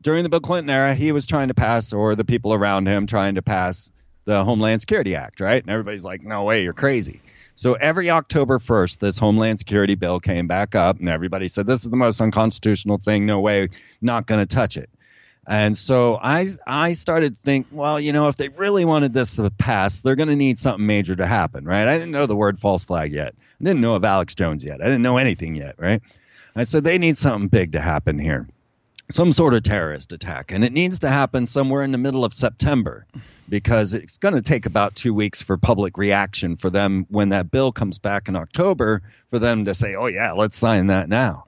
during 0.00 0.22
the 0.22 0.28
Bill 0.28 0.38
Clinton 0.40 0.70
era, 0.70 0.94
he 0.94 1.11
was 1.11 1.26
trying 1.26 1.48
to 1.48 1.54
pass, 1.54 1.92
or 1.92 2.14
the 2.14 2.24
people 2.24 2.54
around 2.54 2.86
him 2.86 3.06
trying 3.09 3.34
to 3.34 3.42
pass 3.42 3.90
the 4.29 4.45
Homeland 4.45 4.83
Security 4.83 5.16
Act, 5.16 5.41
right? 5.41 5.62
And 5.62 5.70
everybody's 5.70 6.05
like, 6.05 6.22
"No 6.22 6.45
way, 6.45 6.62
you're 6.62 6.74
crazy." 6.74 7.22
So 7.55 7.72
every 7.72 8.11
October 8.11 8.59
1st, 8.59 9.01
this 9.01 9.16
Homeland 9.16 9.59
Security 9.59 9.95
bill 9.95 10.20
came 10.20 10.47
back 10.47 10.74
up, 10.74 11.01
and 11.01 11.09
everybody 11.09 11.49
said, 11.49 11.66
"This 11.66 11.83
is 11.83 11.91
the 11.91 11.97
most 11.97 12.20
unconstitutional 12.20 12.99
thing. 12.99 13.24
No 13.24 13.41
way, 13.41 13.70
not 14.03 14.26
going 14.26 14.41
to 14.41 14.47
touch 14.47 14.76
it." 14.76 14.91
And 15.47 15.79
so 15.79 16.18
I 16.22 16.47
I 16.66 16.93
started 16.93 17.37
to 17.37 17.43
think, 17.43 17.68
well, 17.72 17.99
you 17.99 18.12
know, 18.12 18.29
if 18.29 18.37
they 18.37 18.51
really 18.51 18.85
wanted 18.85 19.14
this 19.14 19.37
to 19.37 19.49
pass, 19.49 20.01
they're 20.01 20.14
going 20.14 20.29
to 20.29 20.37
need 20.37 20.59
something 20.59 20.85
major 20.85 21.16
to 21.16 21.26
happen, 21.26 21.64
right? 21.64 21.89
I 21.89 21.97
didn't 21.97 22.12
know 22.12 22.26
the 22.26 22.37
word 22.37 22.59
false 22.59 22.85
flag 22.85 23.14
yet. 23.14 23.35
I 23.59 23.64
didn't 23.64 23.81
know 23.81 23.95
of 23.95 24.05
Alex 24.05 24.35
Jones 24.35 24.62
yet. 24.62 24.83
I 24.83 24.85
didn't 24.85 25.03
know 25.03 25.16
anything 25.16 25.57
yet, 25.57 25.76
right? 25.79 26.03
I 26.55 26.64
said 26.64 26.85
they 26.85 26.99
need 26.99 27.16
something 27.16 27.49
big 27.49 27.72
to 27.72 27.81
happen 27.81 28.18
here. 28.18 28.47
Some 29.11 29.32
sort 29.32 29.54
of 29.54 29.62
terrorist 29.62 30.12
attack. 30.12 30.52
And 30.52 30.64
it 30.64 30.72
needs 30.72 30.98
to 31.00 31.09
happen 31.09 31.46
somewhere 31.46 31.82
in 31.82 31.92
the 31.92 31.98
middle 31.98 32.24
of 32.24 32.34
September 32.34 33.06
because 33.48 33.94
it's 33.94 34.18
going 34.18 34.34
to 34.34 34.42
take 34.42 34.66
about 34.66 34.94
two 34.94 35.14
weeks 35.14 35.40
for 35.40 35.56
public 35.56 35.96
reaction 35.96 36.56
for 36.56 36.68
them 36.68 37.06
when 37.09 37.30
that 37.30 37.50
bill 37.50 37.72
comes 37.72 37.98
back 37.98 38.28
in 38.28 38.36
October 38.36 39.02
for 39.30 39.38
them 39.38 39.64
to 39.64 39.74
say, 39.74 39.94
oh, 39.94 40.06
yeah, 40.06 40.32
let's 40.32 40.56
sign 40.56 40.88
that 40.88 41.09
now. 41.09 41.46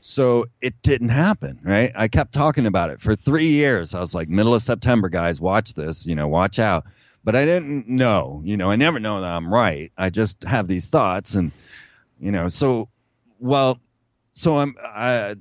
So 0.00 0.46
it 0.60 0.80
didn't 0.82 1.08
happen, 1.08 1.58
right? 1.64 1.92
I 1.94 2.08
kept 2.08 2.32
talking 2.32 2.66
about 2.66 2.90
it 2.90 3.00
for 3.00 3.16
three 3.16 3.48
years. 3.48 3.92
I 3.92 4.00
was 4.00 4.14
like, 4.14 4.28
middle 4.28 4.54
of 4.54 4.62
September, 4.62 5.08
guys, 5.08 5.40
watch 5.40 5.74
this, 5.74 6.06
you 6.06 6.14
know, 6.14 6.28
watch 6.28 6.58
out. 6.60 6.84
But 7.24 7.34
I 7.34 7.44
didn't 7.44 7.88
know, 7.88 8.40
you 8.44 8.56
know, 8.56 8.70
I 8.70 8.76
never 8.76 9.00
know 9.00 9.20
that 9.20 9.30
I'm 9.30 9.52
right. 9.52 9.90
I 9.98 10.10
just 10.10 10.44
have 10.44 10.68
these 10.68 10.88
thoughts, 10.90 11.34
and 11.34 11.50
you 12.20 12.30
know, 12.30 12.48
so 12.48 12.88
well, 13.40 13.80
so 14.32 14.58
I'm 14.58 14.76
I 14.80 15.34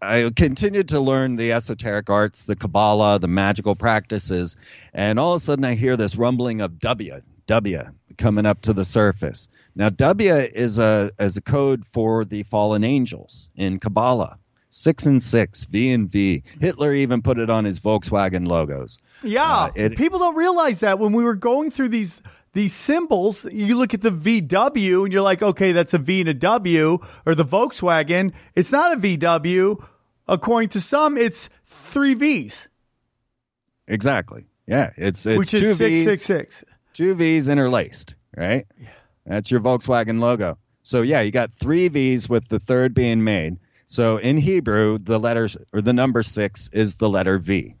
I 0.00 0.30
continued 0.34 0.88
to 0.90 1.00
learn 1.00 1.36
the 1.36 1.52
esoteric 1.52 2.08
arts, 2.08 2.42
the 2.42 2.54
Kabbalah, 2.56 3.18
the 3.18 3.26
magical 3.28 3.74
practices, 3.74 4.56
and 4.94 5.18
all 5.18 5.34
of 5.34 5.40
a 5.40 5.44
sudden 5.44 5.64
I 5.64 5.74
hear 5.74 5.96
this 5.96 6.14
rumbling 6.16 6.60
of 6.60 6.78
W, 6.78 7.20
W 7.46 7.82
coming 8.16 8.46
up 8.46 8.60
to 8.62 8.72
the 8.72 8.84
surface. 8.84 9.48
Now 9.74 9.88
W 9.88 10.34
is 10.34 10.78
a 10.78 11.10
is 11.18 11.36
a 11.36 11.40
code 11.42 11.84
for 11.84 12.24
the 12.24 12.44
fallen 12.44 12.84
angels 12.84 13.50
in 13.56 13.80
Kabbalah. 13.80 14.38
Six 14.70 15.06
and 15.06 15.22
six, 15.22 15.64
V 15.64 15.90
and 15.92 16.08
V. 16.10 16.42
Hitler 16.60 16.92
even 16.92 17.22
put 17.22 17.38
it 17.38 17.48
on 17.48 17.64
his 17.64 17.80
Volkswagen 17.80 18.46
logos. 18.46 18.98
Yeah, 19.22 19.42
Uh, 19.64 19.70
it- 19.74 19.96
people 19.96 20.18
don't 20.18 20.36
realize 20.36 20.80
that 20.80 20.98
when 20.98 21.12
we 21.14 21.24
were 21.24 21.34
going 21.34 21.70
through 21.70 21.88
these 21.88 22.20
these 22.58 22.74
symbols, 22.74 23.44
you 23.44 23.78
look 23.78 23.94
at 23.94 24.02
the 24.02 24.10
VW 24.10 25.04
and 25.04 25.12
you're 25.12 25.22
like, 25.22 25.42
okay, 25.42 25.70
that's 25.70 25.94
a 25.94 25.98
V 25.98 26.20
and 26.20 26.28
a 26.28 26.34
W, 26.34 26.98
or 27.24 27.34
the 27.36 27.44
Volkswagen. 27.44 28.32
It's 28.56 28.72
not 28.72 28.92
a 28.92 28.96
VW. 28.96 29.80
According 30.26 30.70
to 30.70 30.80
some, 30.80 31.16
it's 31.16 31.48
three 31.66 32.14
V's, 32.14 32.66
Exactly. 33.86 34.46
Yeah, 34.66 34.90
it's 34.96 35.24
it's 35.24 35.38
which 35.38 35.50
two 35.50 35.56
is 35.68 35.78
six 35.78 35.88
V's, 35.88 36.04
six 36.04 36.22
six. 36.22 36.64
two 36.92 37.14
V's 37.14 37.48
interlaced, 37.48 38.16
right? 38.36 38.66
Yeah. 38.76 38.88
That's 39.24 39.50
your 39.50 39.60
Volkswagen 39.60 40.18
logo. 40.20 40.58
So 40.82 41.02
yeah, 41.02 41.20
you 41.20 41.30
got 41.30 41.54
three 41.54 41.86
V's 41.88 42.28
with 42.28 42.48
the 42.48 42.58
third 42.58 42.92
being 42.92 43.22
made. 43.22 43.58
So 43.86 44.16
in 44.18 44.36
Hebrew, 44.36 44.98
the 44.98 45.18
letters 45.18 45.56
or 45.72 45.80
the 45.80 45.92
number 45.92 46.22
six 46.24 46.68
is 46.72 46.96
the 46.96 47.08
letter 47.08 47.38
V. 47.38 47.76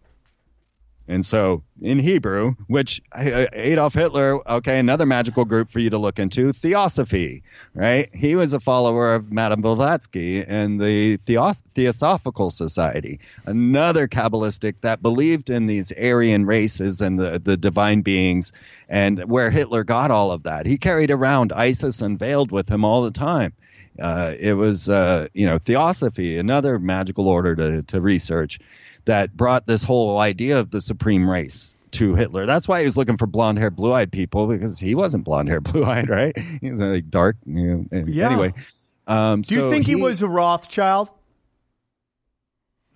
And 1.08 1.24
so 1.24 1.62
in 1.80 1.98
Hebrew, 1.98 2.54
which 2.66 3.00
Adolf 3.16 3.94
Hitler, 3.94 4.46
okay, 4.46 4.78
another 4.78 5.06
magical 5.06 5.46
group 5.46 5.70
for 5.70 5.78
you 5.78 5.88
to 5.90 5.96
look 5.96 6.18
into, 6.18 6.52
Theosophy, 6.52 7.42
right? 7.72 8.14
He 8.14 8.36
was 8.36 8.52
a 8.52 8.60
follower 8.60 9.14
of 9.14 9.32
Madame 9.32 9.62
Blavatsky 9.62 10.44
and 10.44 10.78
the 10.78 11.16
Theos- 11.16 11.62
Theosophical 11.74 12.50
Society, 12.50 13.20
another 13.46 14.06
Kabbalistic 14.06 14.74
that 14.82 15.00
believed 15.00 15.48
in 15.48 15.66
these 15.66 15.92
Aryan 15.92 16.44
races 16.44 17.00
and 17.00 17.18
the, 17.18 17.38
the 17.38 17.56
divine 17.56 18.02
beings, 18.02 18.52
and 18.86 19.18
where 19.24 19.50
Hitler 19.50 19.84
got 19.84 20.10
all 20.10 20.30
of 20.30 20.42
that. 20.42 20.66
He 20.66 20.76
carried 20.76 21.10
around 21.10 21.54
Isis 21.54 22.02
unveiled 22.02 22.52
with 22.52 22.68
him 22.68 22.84
all 22.84 23.02
the 23.02 23.10
time. 23.10 23.54
Uh, 23.98 24.34
it 24.38 24.52
was, 24.52 24.88
uh, 24.88 25.26
you 25.32 25.46
know, 25.46 25.58
Theosophy, 25.58 26.38
another 26.38 26.78
magical 26.78 27.28
order 27.28 27.56
to, 27.56 27.82
to 27.84 28.00
research 28.00 28.60
that 29.08 29.34
brought 29.34 29.66
this 29.66 29.82
whole 29.82 30.18
idea 30.18 30.58
of 30.58 30.70
the 30.70 30.82
supreme 30.82 31.28
race 31.28 31.74
to 31.92 32.14
Hitler. 32.14 32.44
That's 32.44 32.68
why 32.68 32.80
he 32.80 32.84
was 32.84 32.94
looking 32.94 33.16
for 33.16 33.26
blonde 33.26 33.58
haired, 33.58 33.74
blue 33.74 33.90
eyed 33.90 34.12
people 34.12 34.46
because 34.46 34.78
he 34.78 34.94
wasn't 34.94 35.24
blonde 35.24 35.48
haired, 35.48 35.64
blue 35.72 35.82
eyed, 35.82 36.10
right? 36.10 36.38
He 36.60 36.70
was 36.70 36.78
like 36.78 37.08
dark. 37.08 37.36
You 37.46 37.86
know, 37.90 38.04
Yeah. 38.06 38.30
Anyway. 38.30 38.52
Um, 39.06 39.40
Do 39.40 39.54
you 39.54 39.60
so 39.62 39.70
think 39.70 39.86
he, 39.86 39.96
was 39.96 40.20
a 40.20 40.28
Rothschild? 40.28 41.10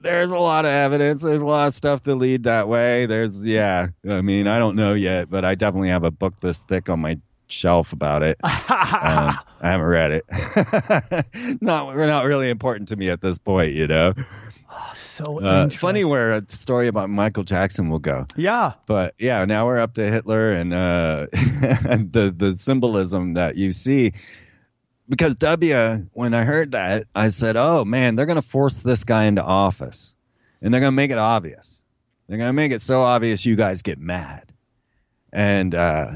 There's 0.02 0.30
a 0.30 0.38
lot 0.38 0.66
of 0.66 0.70
evidence. 0.70 1.22
There's 1.22 1.40
a 1.40 1.46
lot 1.46 1.68
of 1.68 1.74
stuff 1.74 2.02
to 2.02 2.14
lead 2.14 2.42
that 2.42 2.68
way. 2.68 3.06
There's, 3.06 3.46
yeah. 3.46 3.88
I 4.06 4.20
mean, 4.20 4.46
I 4.46 4.58
don't 4.58 4.76
know 4.76 4.92
yet, 4.92 5.30
but 5.30 5.46
I 5.46 5.54
definitely 5.54 5.88
have 5.88 6.04
a 6.04 6.10
book 6.10 6.34
this 6.40 6.58
thick 6.58 6.90
on 6.90 7.00
my 7.00 7.18
shelf 7.46 7.94
about 7.94 8.22
it. 8.22 8.38
um, 8.44 8.50
I 8.50 9.38
haven't 9.62 9.86
read 9.86 10.10
it. 10.10 11.62
not, 11.62 11.96
not 11.96 12.24
really 12.26 12.50
important 12.50 12.88
to 12.88 12.96
me 12.96 13.08
at 13.08 13.22
this 13.22 13.38
point, 13.38 13.72
you 13.72 13.86
know. 13.86 14.12
So 14.94 15.40
Uh, 15.40 15.64
interesting. 15.64 15.78
funny 15.78 16.04
where 16.04 16.30
a 16.30 16.42
story 16.48 16.88
about 16.88 17.10
Michael 17.10 17.44
Jackson 17.44 17.90
will 17.90 17.98
go. 17.98 18.26
Yeah. 18.36 18.72
but 18.86 19.14
yeah, 19.18 19.44
now 19.44 19.66
we're 19.66 19.78
up 19.78 19.94
to 19.94 20.06
Hitler 20.10 20.52
and 20.52 20.72
uh, 20.72 21.26
and 21.32 22.12
the 22.12 22.34
the 22.36 22.56
symbolism 22.56 23.34
that 23.34 23.56
you 23.56 23.72
see. 23.72 24.12
Because 25.08 25.34
W, 25.34 26.06
when 26.12 26.32
I 26.32 26.44
heard 26.44 26.72
that, 26.72 27.06
I 27.14 27.28
said, 27.28 27.56
"Oh 27.56 27.84
man, 27.84 28.16
they're 28.16 28.26
going 28.26 28.40
to 28.40 28.48
force 28.48 28.80
this 28.80 29.04
guy 29.04 29.24
into 29.24 29.42
office, 29.42 30.14
and 30.62 30.72
they're 30.72 30.80
going 30.80 30.92
to 30.92 30.96
make 30.96 31.10
it 31.10 31.18
obvious. 31.18 31.84
They're 32.28 32.38
going 32.38 32.48
to 32.48 32.52
make 32.54 32.72
it 32.72 32.80
so 32.80 33.02
obvious 33.02 33.44
you 33.44 33.56
guys 33.56 33.82
get 33.82 33.98
mad." 33.98 34.52
And 35.32 35.74
uh, 35.74 36.12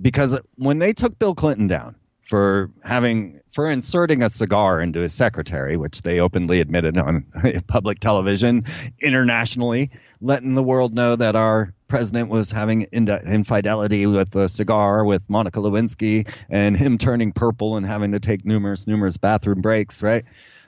because 0.00 0.38
when 0.56 0.78
they 0.78 0.92
took 0.92 1.18
Bill 1.18 1.34
Clinton 1.34 1.66
down 1.66 1.96
for 2.30 2.70
having 2.84 3.40
for 3.50 3.68
inserting 3.68 4.22
a 4.22 4.30
cigar 4.30 4.80
into 4.80 5.00
his 5.00 5.12
secretary, 5.12 5.76
which 5.76 6.02
they 6.02 6.20
openly 6.20 6.60
admitted 6.60 6.96
on 6.96 7.26
public 7.66 7.98
television 7.98 8.64
internationally, 9.00 9.90
letting 10.20 10.54
the 10.54 10.62
world 10.62 10.94
know 10.94 11.16
that 11.16 11.34
our 11.34 11.74
president 11.88 12.28
was 12.28 12.52
having 12.52 12.82
infidelity 12.92 14.06
with 14.06 14.32
a 14.36 14.48
cigar 14.48 15.04
with 15.04 15.28
Monica 15.28 15.58
Lewinsky 15.58 16.32
and 16.48 16.76
him 16.76 16.98
turning 16.98 17.32
purple 17.32 17.76
and 17.76 17.84
having 17.84 18.12
to 18.12 18.20
take 18.20 18.44
numerous 18.44 18.86
numerous 18.86 19.16
bathroom 19.16 19.60
breaks, 19.60 20.00
right? 20.00 20.24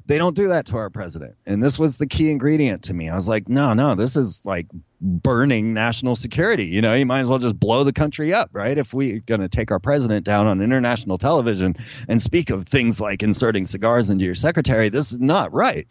They 0.06 0.18
don't 0.18 0.34
do 0.34 0.48
that 0.48 0.66
to 0.66 0.76
our 0.76 0.90
president. 0.90 1.36
And 1.46 1.62
this 1.62 1.78
was 1.78 1.96
the 1.96 2.06
key 2.06 2.30
ingredient 2.30 2.84
to 2.84 2.94
me. 2.94 3.08
I 3.08 3.14
was 3.14 3.28
like, 3.28 3.48
no, 3.48 3.72
no, 3.72 3.94
this 3.94 4.16
is 4.16 4.40
like 4.44 4.66
burning 5.00 5.74
national 5.74 6.16
security. 6.16 6.66
You 6.66 6.80
know, 6.80 6.94
you 6.94 7.06
might 7.06 7.20
as 7.20 7.28
well 7.28 7.38
just 7.38 7.58
blow 7.58 7.84
the 7.84 7.92
country 7.92 8.34
up, 8.34 8.50
right? 8.52 8.76
If 8.76 8.92
we're 8.92 9.20
going 9.20 9.40
to 9.40 9.48
take 9.48 9.70
our 9.70 9.78
president 9.78 10.24
down 10.24 10.46
on 10.46 10.60
international 10.60 11.18
television 11.18 11.76
and 12.08 12.20
speak 12.20 12.50
of 12.50 12.66
things 12.66 13.00
like 13.00 13.22
inserting 13.22 13.64
cigars 13.64 14.10
into 14.10 14.24
your 14.24 14.34
secretary, 14.34 14.88
this 14.88 15.12
is 15.12 15.20
not 15.20 15.52
right. 15.52 15.90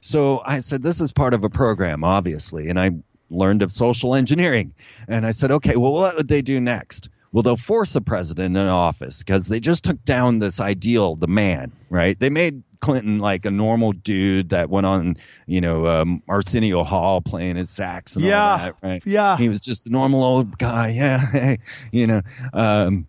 So 0.00 0.42
I 0.44 0.58
said, 0.58 0.82
this 0.82 1.00
is 1.00 1.12
part 1.12 1.32
of 1.32 1.44
a 1.44 1.50
program, 1.50 2.02
obviously. 2.02 2.68
And 2.68 2.80
I 2.80 2.90
learned 3.30 3.62
of 3.62 3.70
social 3.70 4.14
engineering. 4.14 4.74
And 5.08 5.24
I 5.24 5.30
said, 5.30 5.52
okay, 5.52 5.76
well, 5.76 5.92
what 5.92 6.16
would 6.16 6.28
they 6.28 6.42
do 6.42 6.60
next? 6.60 7.08
Well, 7.32 7.42
they'll 7.42 7.56
force 7.56 7.96
a 7.96 8.00
president 8.02 8.56
in 8.56 8.66
office 8.68 9.22
because 9.22 9.46
they 9.48 9.58
just 9.58 9.84
took 9.84 10.04
down 10.04 10.38
this 10.38 10.60
ideal, 10.60 11.16
the 11.16 11.26
man, 11.26 11.72
right? 11.88 12.18
They 12.18 12.28
made 12.28 12.62
Clinton 12.82 13.20
like 13.20 13.46
a 13.46 13.50
normal 13.50 13.92
dude 13.92 14.50
that 14.50 14.68
went 14.68 14.84
on, 14.86 15.16
you 15.46 15.60
know, 15.62 15.86
um, 15.86 16.22
Arsenio 16.28 16.84
Hall 16.84 17.20
playing 17.22 17.56
his 17.56 17.70
sax 17.70 18.16
and 18.16 18.24
Yeah. 18.24 18.50
all 18.52 18.58
that, 18.58 18.74
right? 18.82 19.02
Yeah. 19.06 19.36
He 19.38 19.48
was 19.48 19.60
just 19.62 19.86
a 19.86 19.90
normal 19.90 20.22
old 20.22 20.58
guy, 20.58 20.88
yeah, 20.94 21.56
you 21.90 22.06
know. 22.06 22.22
Um, 22.52 23.06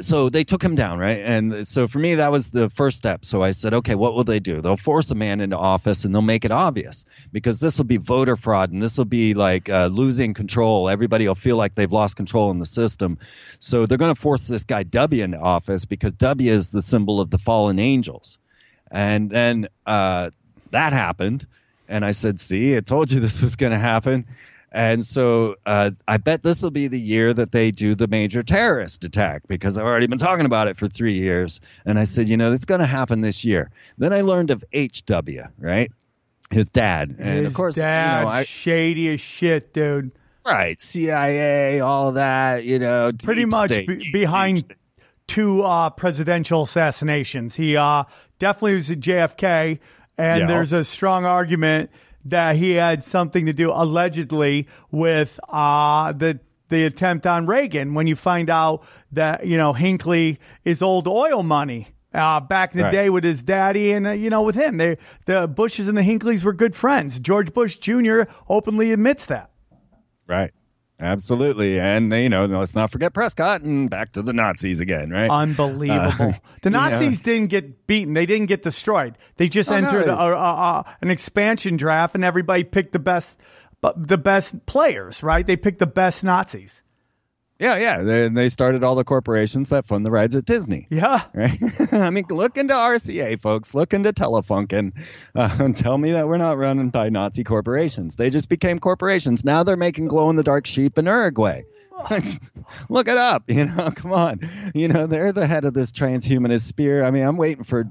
so 0.00 0.28
they 0.28 0.44
took 0.44 0.62
him 0.62 0.74
down, 0.74 0.98
right? 0.98 1.18
And 1.18 1.66
so 1.66 1.86
for 1.86 1.98
me, 1.98 2.16
that 2.16 2.32
was 2.32 2.48
the 2.48 2.70
first 2.70 2.96
step. 2.96 3.24
So 3.24 3.42
I 3.42 3.50
said, 3.52 3.74
okay, 3.74 3.94
what 3.94 4.14
will 4.14 4.24
they 4.24 4.40
do? 4.40 4.60
They'll 4.60 4.76
force 4.76 5.10
a 5.10 5.14
man 5.14 5.40
into 5.40 5.56
office 5.56 6.04
and 6.04 6.14
they'll 6.14 6.22
make 6.22 6.44
it 6.44 6.50
obvious 6.50 7.04
because 7.30 7.60
this 7.60 7.78
will 7.78 7.84
be 7.84 7.98
voter 7.98 8.36
fraud 8.36 8.70
and 8.70 8.82
this 8.82 8.96
will 8.96 9.04
be 9.04 9.34
like 9.34 9.68
uh, 9.68 9.86
losing 9.86 10.34
control. 10.34 10.88
Everybody 10.88 11.28
will 11.28 11.34
feel 11.34 11.56
like 11.56 11.74
they've 11.74 11.92
lost 11.92 12.16
control 12.16 12.50
in 12.50 12.58
the 12.58 12.66
system. 12.66 13.18
So 13.58 13.86
they're 13.86 13.98
going 13.98 14.14
to 14.14 14.20
force 14.20 14.48
this 14.48 14.64
guy 14.64 14.82
W 14.84 15.22
into 15.22 15.38
office 15.38 15.84
because 15.84 16.12
W 16.12 16.50
is 16.50 16.70
the 16.70 16.82
symbol 16.82 17.20
of 17.20 17.30
the 17.30 17.38
fallen 17.38 17.78
angels. 17.78 18.38
And 18.90 19.30
then 19.30 19.68
uh, 19.86 20.30
that 20.70 20.92
happened. 20.92 21.46
And 21.88 22.04
I 22.04 22.12
said, 22.12 22.40
see, 22.40 22.76
I 22.76 22.80
told 22.80 23.10
you 23.10 23.20
this 23.20 23.42
was 23.42 23.56
going 23.56 23.72
to 23.72 23.78
happen. 23.78 24.26
And 24.74 25.04
so 25.04 25.56
uh, 25.66 25.90
I 26.08 26.16
bet 26.16 26.42
this 26.42 26.62
will 26.62 26.70
be 26.70 26.88
the 26.88 26.98
year 27.00 27.34
that 27.34 27.52
they 27.52 27.70
do 27.70 27.94
the 27.94 28.08
major 28.08 28.42
terrorist 28.42 29.04
attack 29.04 29.42
because 29.46 29.76
I've 29.76 29.84
already 29.84 30.06
been 30.06 30.18
talking 30.18 30.46
about 30.46 30.66
it 30.66 30.78
for 30.78 30.88
three 30.88 31.12
years. 31.12 31.60
And 31.84 31.98
I 31.98 32.04
said, 32.04 32.26
you 32.26 32.38
know, 32.38 32.52
it's 32.52 32.64
going 32.64 32.80
to 32.80 32.86
happen 32.86 33.20
this 33.20 33.44
year. 33.44 33.70
Then 33.98 34.14
I 34.14 34.22
learned 34.22 34.50
of 34.50 34.64
HW, 34.74 35.40
right? 35.58 35.92
His 36.50 36.70
dad. 36.70 37.16
And 37.18 37.38
His 37.40 37.46
of 37.48 37.54
course, 37.54 37.74
dad, 37.74 38.20
you 38.20 38.24
know, 38.24 38.30
I, 38.30 38.44
shady 38.44 39.12
as 39.12 39.20
shit, 39.20 39.74
dude. 39.74 40.10
right, 40.46 40.80
CIA, 40.80 41.80
all 41.80 42.12
that, 42.12 42.64
you 42.64 42.78
know, 42.78 43.12
Pretty 43.22 43.44
much 43.44 43.70
be- 43.70 44.10
behind 44.10 44.74
two 45.28 45.62
uh, 45.62 45.90
presidential 45.90 46.62
assassinations. 46.62 47.54
He 47.56 47.76
uh, 47.76 48.04
definitely 48.38 48.74
was 48.76 48.90
at 48.90 49.00
JFK, 49.00 49.78
and 50.18 50.40
Yeah. 50.40 50.46
there's 50.46 50.72
a 50.72 50.84
strong 50.84 51.24
argument 51.24 51.90
that 52.24 52.56
he 52.56 52.72
had 52.72 53.02
something 53.02 53.46
to 53.46 53.52
do 53.52 53.70
allegedly 53.72 54.66
with 54.90 55.38
uh, 55.48 56.12
the 56.12 56.40
the 56.68 56.84
attempt 56.84 57.26
on 57.26 57.46
Reagan. 57.46 57.94
When 57.94 58.06
you 58.06 58.16
find 58.16 58.48
out 58.48 58.82
that 59.12 59.46
you 59.46 59.56
know 59.56 59.72
Hinckley 59.72 60.38
is 60.64 60.82
old 60.82 61.06
oil 61.08 61.42
money. 61.42 61.88
Uh, 62.14 62.40
back 62.40 62.74
in 62.74 62.78
the 62.78 62.84
Right. 62.84 62.90
day 62.92 63.08
with 63.10 63.24
his 63.24 63.42
daddy 63.42 63.90
and 63.92 64.06
uh, 64.06 64.10
you 64.10 64.28
know 64.28 64.42
with 64.42 64.54
him 64.54 64.76
they 64.76 64.98
the 65.24 65.48
bushes 65.48 65.88
and 65.88 65.96
the 65.96 66.02
Hinckleys 66.02 66.44
were 66.44 66.52
good 66.52 66.76
friends 66.76 67.18
george 67.18 67.54
bush 67.54 67.78
jr 67.78 68.24
openly 68.50 68.92
admits 68.92 69.24
that 69.26 69.48
Right. 70.26 70.50
Absolutely. 71.02 71.80
And, 71.80 72.12
you 72.12 72.28
know, 72.28 72.46
let's 72.46 72.74
not 72.76 72.92
forget 72.92 73.12
Prescott 73.12 73.62
and 73.62 73.90
back 73.90 74.12
to 74.12 74.22
the 74.22 74.32
Nazis 74.32 74.78
again, 74.78 75.10
right? 75.10 75.28
Unbelievable. 75.28 76.26
Uh, 76.26 76.32
the 76.62 76.68
you 76.68 76.70
know. 76.70 76.88
Nazis 76.88 77.18
didn't 77.20 77.48
get 77.48 77.86
beaten. 77.88 78.14
They 78.14 78.24
didn't 78.24 78.46
get 78.46 78.62
destroyed. 78.62 79.18
They 79.36 79.48
just 79.48 79.68
Oh, 79.70 79.78
no. 79.80 79.86
entered 79.88 80.06
a, 80.08 80.16
a, 80.16 80.32
a, 80.36 80.96
an 81.00 81.10
expansion 81.10 81.76
draft, 81.76 82.14
and 82.14 82.24
everybody 82.24 82.62
picked 82.62 82.92
the 82.92 83.00
best, 83.00 83.36
the 83.96 84.16
best 84.18 84.64
players. 84.66 85.22
Right? 85.24 85.44
They 85.46 85.56
picked 85.56 85.80
the 85.80 85.86
best 85.86 86.22
Nazis. 86.22 86.82
Yeah, 87.62 87.76
yeah. 87.76 88.02
They, 88.02 88.28
they 88.28 88.48
started 88.48 88.82
all 88.82 88.96
the 88.96 89.04
corporations 89.04 89.68
that 89.68 89.86
fund 89.86 90.04
the 90.04 90.10
rides 90.10 90.34
at 90.34 90.44
Disney. 90.44 90.88
Yeah. 90.90 91.22
Right? 91.34 91.58
I 91.92 92.10
mean, 92.10 92.24
look 92.28 92.56
into 92.56 92.74
RCA, 92.74 93.40
folks. 93.40 93.74
Look 93.74 93.94
into 93.94 94.12
Telefunken. 94.12 94.92
Uh, 95.34 95.56
and 95.60 95.76
tell 95.76 95.96
me 95.96 96.12
that 96.12 96.26
we're 96.26 96.36
not 96.38 96.58
running 96.58 96.90
by 96.90 97.08
Nazi 97.08 97.44
corporations. 97.44 98.16
They 98.16 98.30
just 98.30 98.48
became 98.48 98.80
corporations. 98.80 99.44
Now 99.44 99.62
they're 99.62 99.76
making 99.76 100.08
glow 100.08 100.28
in 100.30 100.36
the 100.36 100.42
dark 100.42 100.66
sheep 100.66 100.98
in 100.98 101.06
Uruguay. 101.06 101.62
look 102.88 103.08
it 103.08 103.16
up. 103.16 103.44
You 103.46 103.66
know, 103.66 103.90
come 103.92 104.12
on. 104.12 104.40
You 104.74 104.88
know, 104.88 105.06
they're 105.06 105.32
the 105.32 105.46
head 105.46 105.64
of 105.64 105.74
this 105.74 105.92
transhumanist 105.92 106.62
spear. 106.62 107.04
I 107.04 107.10
mean, 107.10 107.24
I'm 107.24 107.36
waiting 107.36 107.64
for 107.64 107.90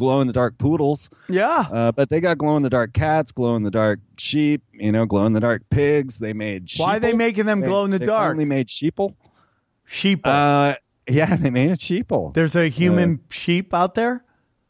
glow 0.00 0.20
in 0.20 0.26
the 0.26 0.32
dark 0.32 0.58
poodles. 0.58 1.08
Yeah. 1.28 1.66
Uh, 1.70 1.92
but 1.92 2.10
they 2.10 2.20
got 2.20 2.38
glow 2.38 2.56
in 2.56 2.62
the 2.64 2.70
dark 2.70 2.92
cats, 2.92 3.30
glow 3.30 3.54
in 3.54 3.62
the 3.62 3.70
dark 3.70 4.00
sheep, 4.18 4.62
you 4.72 4.90
know, 4.90 5.06
glow 5.06 5.26
in 5.26 5.32
the 5.32 5.40
dark 5.40 5.62
pigs. 5.70 6.18
They 6.18 6.32
made 6.32 6.68
Why 6.76 6.96
are 6.96 7.00
they 7.00 7.12
making 7.12 7.46
them 7.46 7.60
They- 7.60 7.68
glow 7.68 7.84
in 7.84 7.92
the 7.92 7.98
dark? 7.98 8.00
they 8.00 8.06
dark? 8.06 8.28
finally 8.30 8.44
made 8.46 8.66
sheeple. 8.66 9.14
Sheep. 9.86 10.20
Uh, 10.24 10.74
yeah, 11.08 11.36
they 11.36 11.50
made 11.50 11.70
a 11.70 11.76
sheeple. 11.76 12.34
There's 12.34 12.56
a 12.56 12.68
human 12.68 13.20
sheep 13.30 13.72
out 13.74 13.94
there. 13.94 14.24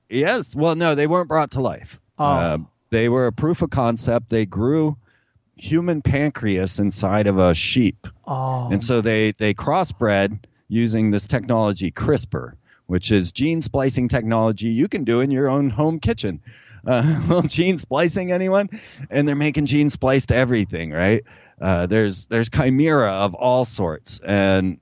Yes. 0.09 0.55
Well, 0.57 0.75
no, 0.75 0.95
they 0.95 1.07
weren't 1.07 1.29
brought 1.29 1.53
to 1.53 1.61
life. 1.61 1.99
Oh. 2.19 2.25
Uh, 2.25 2.59
they 2.91 3.09
were 3.09 3.27
a 3.27 3.33
proof 3.33 3.63
of 3.63 3.71
concept. 3.71 4.29
They 4.29 4.45
grew 4.47 4.97
human 5.57 6.03
pancreas 6.03 6.79
inside 6.81 7.27
of 7.27 7.39
a 7.39 7.55
sheep. 7.55 8.07
Oh. 8.27 8.69
And 8.73 8.83
so 8.83 9.01
they, 9.01 9.33
they 9.33 9.55
crossbred 9.55 10.39
using 10.69 11.11
this 11.11 11.27
technology, 11.27 11.91
CRISPR, 11.93 12.55
which 12.91 13.13
is 13.13 13.31
gene 13.31 13.63
splicing 13.63 14.09
technology 14.09 14.67
you 14.67 14.89
can 14.89 15.05
do 15.05 15.21
in 15.21 15.31
your 15.31 15.49
own 15.49 15.71
home 15.71 16.01
kitchen. 16.01 16.43
Uh, 16.85 17.21
well, 17.29 17.43
gene 17.43 17.79
splicing, 17.79 18.33
anyone? 18.33 18.69
And 19.09 19.29
they're 19.29 19.37
making 19.37 19.67
gene 19.67 19.91
spliced 19.91 20.33
everything, 20.33 20.91
right? 20.91 21.23
Uh, 21.61 21.87
there's 21.87 22.27
there's 22.27 22.51
chimera 22.51 23.13
of 23.13 23.35
all 23.35 23.65
sorts, 23.65 24.19
and 24.19 24.81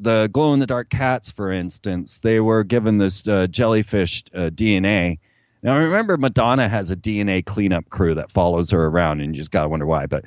the 0.00 0.28
glow 0.32 0.52
in 0.52 0.58
the 0.58 0.66
dark 0.66 0.90
cats, 0.90 1.30
for 1.30 1.52
instance, 1.52 2.18
they 2.18 2.40
were 2.40 2.64
given 2.64 2.98
this 2.98 3.28
uh, 3.28 3.46
jellyfish 3.46 4.24
uh, 4.34 4.50
DNA. 4.50 5.20
Now, 5.62 5.78
remember, 5.78 6.16
Madonna 6.16 6.68
has 6.68 6.90
a 6.90 6.96
DNA 6.96 7.46
cleanup 7.46 7.88
crew 7.88 8.16
that 8.16 8.32
follows 8.32 8.72
her 8.72 8.84
around, 8.84 9.20
and 9.20 9.32
you 9.32 9.40
just 9.40 9.52
got 9.52 9.62
to 9.62 9.68
wonder 9.68 9.86
why. 9.86 10.06
But, 10.06 10.24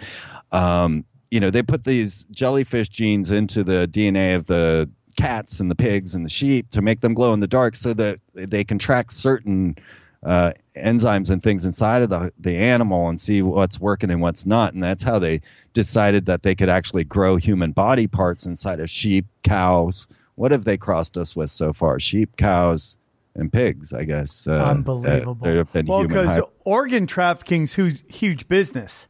um, 0.54 1.04
you 1.30 1.42
know, 1.42 1.50
they 1.50 1.64
put 1.64 1.84
these 1.84 2.26
jellyfish 2.32 2.88
genes 2.88 3.32
into 3.32 3.66
the 3.66 3.86
DNA 3.92 4.36
of 4.36 4.46
the 4.46 4.90
cats 5.16 5.60
and 5.60 5.70
the 5.70 5.76
pigs 5.76 6.16
and 6.16 6.26
the 6.26 6.30
sheep 6.30 6.70
to 6.72 6.82
make 6.82 7.02
them 7.02 7.14
glow 7.14 7.34
in 7.34 7.40
the 7.40 7.48
dark 7.48 7.76
so 7.76 7.94
that 7.94 8.20
they 8.34 8.64
can 8.64 8.78
track 8.80 9.12
certain 9.12 9.76
uh, 10.24 10.52
enzymes 10.76 11.30
and 11.30 11.42
things 11.42 11.66
inside 11.66 12.02
of 12.04 12.10
the, 12.10 12.32
the 12.40 12.56
animal 12.56 13.10
and 13.10 13.20
see 13.20 13.42
what's 13.42 13.80
working 13.80 14.12
and 14.12 14.22
what's 14.22 14.46
not. 14.46 14.74
And 14.74 14.84
that's 14.84 15.04
how 15.04 15.18
they 15.20 15.42
decided 15.74 16.26
that 16.28 16.44
they 16.44 16.54
could 16.56 16.70
actually 16.70 17.04
grow 17.04 17.38
human 17.38 17.72
body 17.72 18.08
parts 18.08 18.46
inside 18.46 18.80
of 18.80 18.90
sheep, 18.90 19.26
cows. 19.44 20.08
What 20.36 20.52
have 20.52 20.64
they 20.64 20.78
crossed 20.78 21.18
us 21.18 21.36
with 21.36 21.50
so 21.50 21.74
far? 21.74 22.00
Sheep, 22.00 22.38
cows, 22.38 22.98
and 23.36 23.52
pigs, 23.52 23.94
I 23.94 24.04
guess. 24.04 24.46
Uh, 24.48 24.52
Unbelievable. 24.64 25.38
uh, 25.42 25.44
there 25.46 25.58
have 25.58 25.74
been 25.74 25.86
well, 25.88 26.06
because 26.08 26.28
hy- 26.28 26.42
organ 26.66 27.08
trafficking's 27.08 27.74
huge, 27.74 28.04
huge 28.08 28.48
business. 28.48 29.08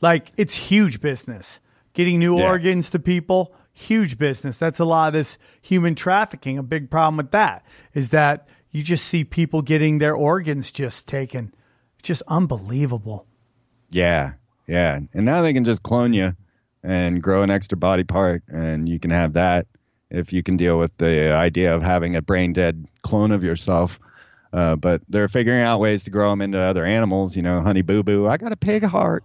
Like 0.00 0.32
it's 0.36 0.54
huge 0.54 1.00
business. 1.00 1.58
Getting 1.94 2.18
new 2.20 2.38
Yeah. 2.38 2.46
organs 2.48 2.90
to 2.90 2.98
people, 3.00 3.52
huge 3.78 4.18
business. 4.18 4.58
That's 4.58 4.80
a 4.80 4.84
lot 4.84 5.08
of 5.08 5.12
this 5.12 5.38
human 5.62 5.94
trafficking. 5.94 6.58
A 6.58 6.62
big 6.62 6.90
problem 6.90 7.16
with 7.16 7.30
that 7.30 7.64
is 7.94 8.08
that 8.10 8.48
you 8.70 8.82
just 8.82 9.06
see 9.06 9.24
people 9.24 9.62
getting 9.62 9.98
their 9.98 10.14
organs 10.14 10.72
just 10.72 11.06
taken. 11.06 11.54
Just 12.02 12.22
unbelievable. 12.26 13.26
Yeah, 13.90 14.32
yeah. 14.66 15.00
And 15.14 15.24
now 15.24 15.42
they 15.42 15.52
can 15.52 15.64
just 15.64 15.82
clone 15.82 16.12
you 16.12 16.34
and 16.82 17.22
grow 17.22 17.42
an 17.42 17.50
extra 17.50 17.78
body 17.78 18.04
part, 18.04 18.42
and 18.48 18.88
you 18.88 18.98
can 18.98 19.10
have 19.10 19.32
that 19.34 19.66
if 20.10 20.32
you 20.32 20.42
can 20.42 20.56
deal 20.56 20.78
with 20.78 20.96
the 20.98 21.32
idea 21.32 21.74
of 21.74 21.82
having 21.82 22.16
a 22.16 22.22
brain 22.22 22.52
dead 22.52 22.86
clone 23.02 23.30
of 23.30 23.42
yourself. 23.44 24.00
Uh, 24.52 24.76
but 24.76 25.02
they're 25.08 25.28
figuring 25.28 25.62
out 25.62 25.78
ways 25.78 26.04
to 26.04 26.10
grow 26.10 26.30
them 26.30 26.40
into 26.40 26.58
other 26.58 26.84
animals. 26.84 27.36
You 27.36 27.42
know, 27.42 27.60
Honey 27.60 27.82
Boo 27.82 28.02
Boo, 28.02 28.26
I 28.26 28.38
got 28.38 28.52
a 28.52 28.56
pig 28.56 28.82
heart. 28.82 29.24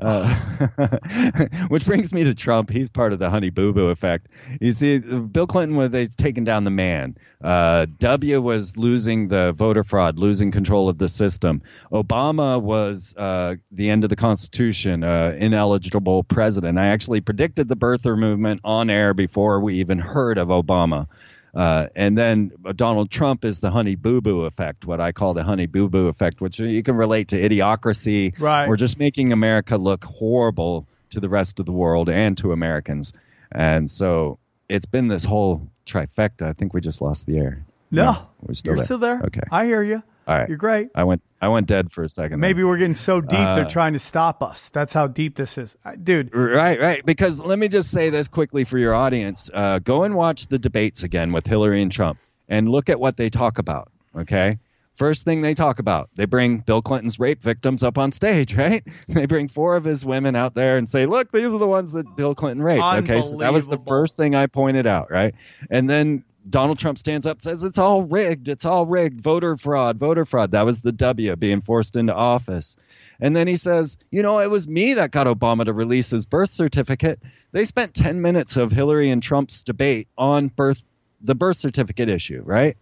Uh, 0.00 0.34
which 1.68 1.84
brings 1.84 2.12
me 2.12 2.24
to 2.24 2.34
Trump. 2.34 2.70
He's 2.70 2.88
part 2.88 3.12
of 3.12 3.18
the 3.18 3.28
Honey 3.28 3.50
Boo 3.50 3.72
Boo 3.72 3.88
effect. 3.88 4.28
You 4.60 4.72
see, 4.72 4.98
Bill 4.98 5.46
Clinton 5.46 5.76
was 5.76 5.90
they 5.90 6.06
taking 6.06 6.44
down 6.44 6.64
the 6.64 6.70
man. 6.70 7.16
Uh, 7.42 7.86
w 7.98 8.40
was 8.40 8.76
losing 8.76 9.28
the 9.28 9.52
voter 9.52 9.84
fraud, 9.84 10.18
losing 10.18 10.50
control 10.50 10.88
of 10.88 10.98
the 10.98 11.08
system. 11.08 11.62
Obama 11.92 12.60
was 12.60 13.14
uh, 13.16 13.56
the 13.70 13.90
end 13.90 14.04
of 14.04 14.10
the 14.10 14.16
Constitution, 14.16 15.04
uh, 15.04 15.34
ineligible 15.38 16.24
president. 16.24 16.78
I 16.78 16.86
actually 16.86 17.20
predicted 17.20 17.68
the 17.68 17.76
birther 17.76 18.18
movement 18.18 18.60
on 18.64 18.90
air 18.90 19.14
before 19.14 19.60
we 19.60 19.76
even 19.76 19.98
heard 19.98 20.38
of 20.38 20.48
Obama. 20.48 21.06
Uh, 21.54 21.86
and 21.96 22.16
then 22.16 22.52
Donald 22.76 23.10
Trump 23.10 23.44
is 23.44 23.60
the 23.60 23.70
honey 23.70 23.96
boo 23.96 24.20
boo 24.20 24.44
effect, 24.44 24.84
what 24.86 25.00
I 25.00 25.12
call 25.12 25.34
the 25.34 25.42
honey 25.42 25.66
boo 25.66 25.88
boo 25.88 26.08
effect, 26.08 26.40
which 26.40 26.58
you 26.60 26.82
can 26.82 26.94
relate 26.96 27.28
to 27.28 27.36
idiocracy 27.40 28.38
Right. 28.38 28.66
or 28.68 28.76
just 28.76 28.98
making 28.98 29.32
America 29.32 29.76
look 29.76 30.04
horrible 30.04 30.86
to 31.10 31.20
the 31.20 31.28
rest 31.28 31.58
of 31.58 31.66
the 31.66 31.72
world 31.72 32.08
and 32.08 32.38
to 32.38 32.52
Americans. 32.52 33.12
And 33.50 33.90
so 33.90 34.38
it's 34.68 34.86
been 34.86 35.08
this 35.08 35.24
whole 35.24 35.68
trifecta. 35.86 36.42
I 36.46 36.52
think 36.52 36.72
we 36.72 36.80
just 36.80 37.00
lost 37.02 37.26
the 37.26 37.38
air. 37.38 37.64
No, 37.90 38.24
we're 38.42 38.54
still 38.54 38.70
you're 38.70 38.76
there. 38.76 38.84
still 38.84 38.98
there. 38.98 39.20
Okay. 39.24 39.42
I 39.50 39.64
hear 39.66 39.82
you. 39.82 40.02
All 40.30 40.38
right. 40.38 40.48
You're 40.48 40.58
great. 40.58 40.90
I 40.94 41.02
went 41.02 41.22
I 41.40 41.48
went 41.48 41.66
dead 41.66 41.90
for 41.90 42.04
a 42.04 42.08
second. 42.08 42.38
Maybe 42.38 42.62
we're 42.62 42.76
getting 42.76 42.94
so 42.94 43.20
deep 43.20 43.38
Uh, 43.38 43.56
they're 43.56 43.64
trying 43.64 43.94
to 43.94 43.98
stop 43.98 44.44
us. 44.44 44.68
That's 44.68 44.92
how 44.92 45.08
deep 45.08 45.34
this 45.34 45.58
is, 45.58 45.76
dude. 46.00 46.32
Right, 46.32 46.78
right. 46.78 47.04
Because 47.04 47.40
let 47.40 47.58
me 47.58 47.66
just 47.66 47.90
say 47.90 48.10
this 48.10 48.28
quickly 48.28 48.62
for 48.62 48.78
your 48.78 48.94
audience. 48.94 49.50
Uh, 49.52 49.80
go 49.80 50.04
and 50.04 50.14
watch 50.14 50.46
the 50.46 50.58
debates 50.58 51.02
again 51.02 51.32
with 51.32 51.48
Hillary 51.48 51.82
and 51.82 51.90
Trump 51.90 52.20
and 52.48 52.68
look 52.68 52.88
at 52.88 53.00
what 53.00 53.16
they 53.16 53.28
talk 53.28 53.58
about. 53.58 53.90
Okay. 54.14 54.60
First 54.94 55.24
thing 55.24 55.40
they 55.40 55.54
talk 55.54 55.78
about, 55.78 56.10
they 56.14 56.26
bring 56.26 56.58
Bill 56.58 56.82
Clinton's 56.82 57.18
rape 57.18 57.42
victims 57.42 57.82
up 57.82 57.96
on 57.98 58.12
stage, 58.12 58.54
right? 58.56 58.84
They 59.08 59.26
bring 59.26 59.48
four 59.48 59.74
of 59.74 59.82
his 59.82 60.04
women 60.04 60.36
out 60.36 60.54
there 60.54 60.76
and 60.76 60.88
say, 60.88 61.06
look, 61.06 61.32
these 61.32 61.52
are 61.52 61.58
the 61.58 61.66
ones 61.66 61.92
that 61.92 62.16
Bill 62.16 62.36
Clinton 62.36 62.62
raped. 62.62 62.84
Okay. 62.84 63.20
So 63.20 63.38
that 63.38 63.52
was 63.52 63.66
the 63.66 63.78
first 63.78 64.16
thing 64.16 64.36
I 64.36 64.46
pointed 64.46 64.86
out, 64.86 65.10
right? 65.10 65.34
And 65.70 65.90
then 65.90 66.22
Donald 66.48 66.78
Trump 66.78 66.98
stands 66.98 67.26
up, 67.26 67.42
says 67.42 67.64
it's 67.64 67.78
all 67.78 68.02
rigged, 68.02 68.48
it's 68.48 68.64
all 68.64 68.86
rigged, 68.86 69.20
voter 69.20 69.56
fraud, 69.56 69.98
voter 69.98 70.24
fraud. 70.24 70.52
That 70.52 70.64
was 70.64 70.80
the 70.80 70.92
W 70.92 71.36
being 71.36 71.60
forced 71.60 71.96
into 71.96 72.14
office. 72.14 72.76
And 73.20 73.36
then 73.36 73.46
he 73.46 73.56
says, 73.56 73.98
you 74.10 74.22
know, 74.22 74.38
it 74.38 74.50
was 74.50 74.66
me 74.66 74.94
that 74.94 75.10
got 75.10 75.26
Obama 75.26 75.66
to 75.66 75.72
release 75.72 76.10
his 76.10 76.24
birth 76.24 76.50
certificate. 76.50 77.20
They 77.52 77.64
spent 77.64 77.94
10 77.94 78.22
minutes 78.22 78.56
of 78.56 78.72
Hillary 78.72 79.10
and 79.10 79.22
Trump's 79.22 79.62
debate 79.62 80.08
on 80.16 80.48
birth 80.48 80.82
the 81.20 81.34
birth 81.34 81.58
certificate 81.58 82.08
issue, 82.08 82.42
right? 82.44 82.78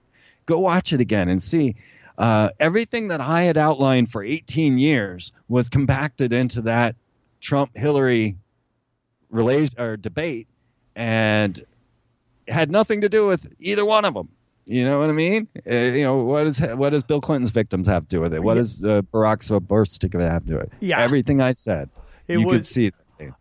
Go 0.47 0.61
watch 0.61 0.93
it 0.93 1.01
again 1.01 1.29
and 1.29 1.43
see. 1.43 1.75
Uh, 2.17 2.51
everything 2.59 3.09
that 3.09 3.21
I 3.21 3.43
had 3.43 3.57
outlined 3.57 4.11
for 4.11 4.23
18 4.23 4.79
years 4.79 5.33
was 5.49 5.69
compacted 5.69 6.33
into 6.33 6.63
that 6.63 6.95
Trump 7.41 7.77
Hillary 7.77 8.37
relation 9.31 9.81
or 9.81 9.97
debate 9.97 10.47
and 10.95 11.61
had 12.49 12.71
nothing 12.71 13.03
to 13.03 13.09
do 13.09 13.27
with 13.27 13.53
either 13.61 13.85
one 13.85 14.05
of 14.05 14.15
them. 14.15 14.29
You 14.65 14.85
know 14.85 14.99
what 14.99 15.09
I 15.09 15.15
mean? 15.15 15.49
Uh, 15.67 15.75
you 15.75 16.05
know 16.05 16.17
what 16.19 16.45
does 16.45 16.59
what 16.61 16.91
does 16.91 17.03
Bill 17.03 17.21
Clinton's 17.23 17.51
victims 17.51 17.89
have 17.89 18.03
to 18.03 18.09
do 18.17 18.21
with 18.21 18.35
it? 18.35 18.43
What 18.43 18.55
does 18.55 18.83
uh, 18.85 19.01
Barack's 19.13 19.51
birth 19.67 19.89
certificate 19.89 20.31
have 20.31 20.43
to 20.45 20.49
do 20.49 20.55
with 20.57 20.65
it? 20.67 20.73
Yeah. 20.81 21.01
everything 21.01 21.41
I 21.41 21.53
said, 21.53 21.89
It 22.27 22.39
you 22.41 22.45
could 22.47 22.59
was- 22.59 22.69
see. 22.69 22.93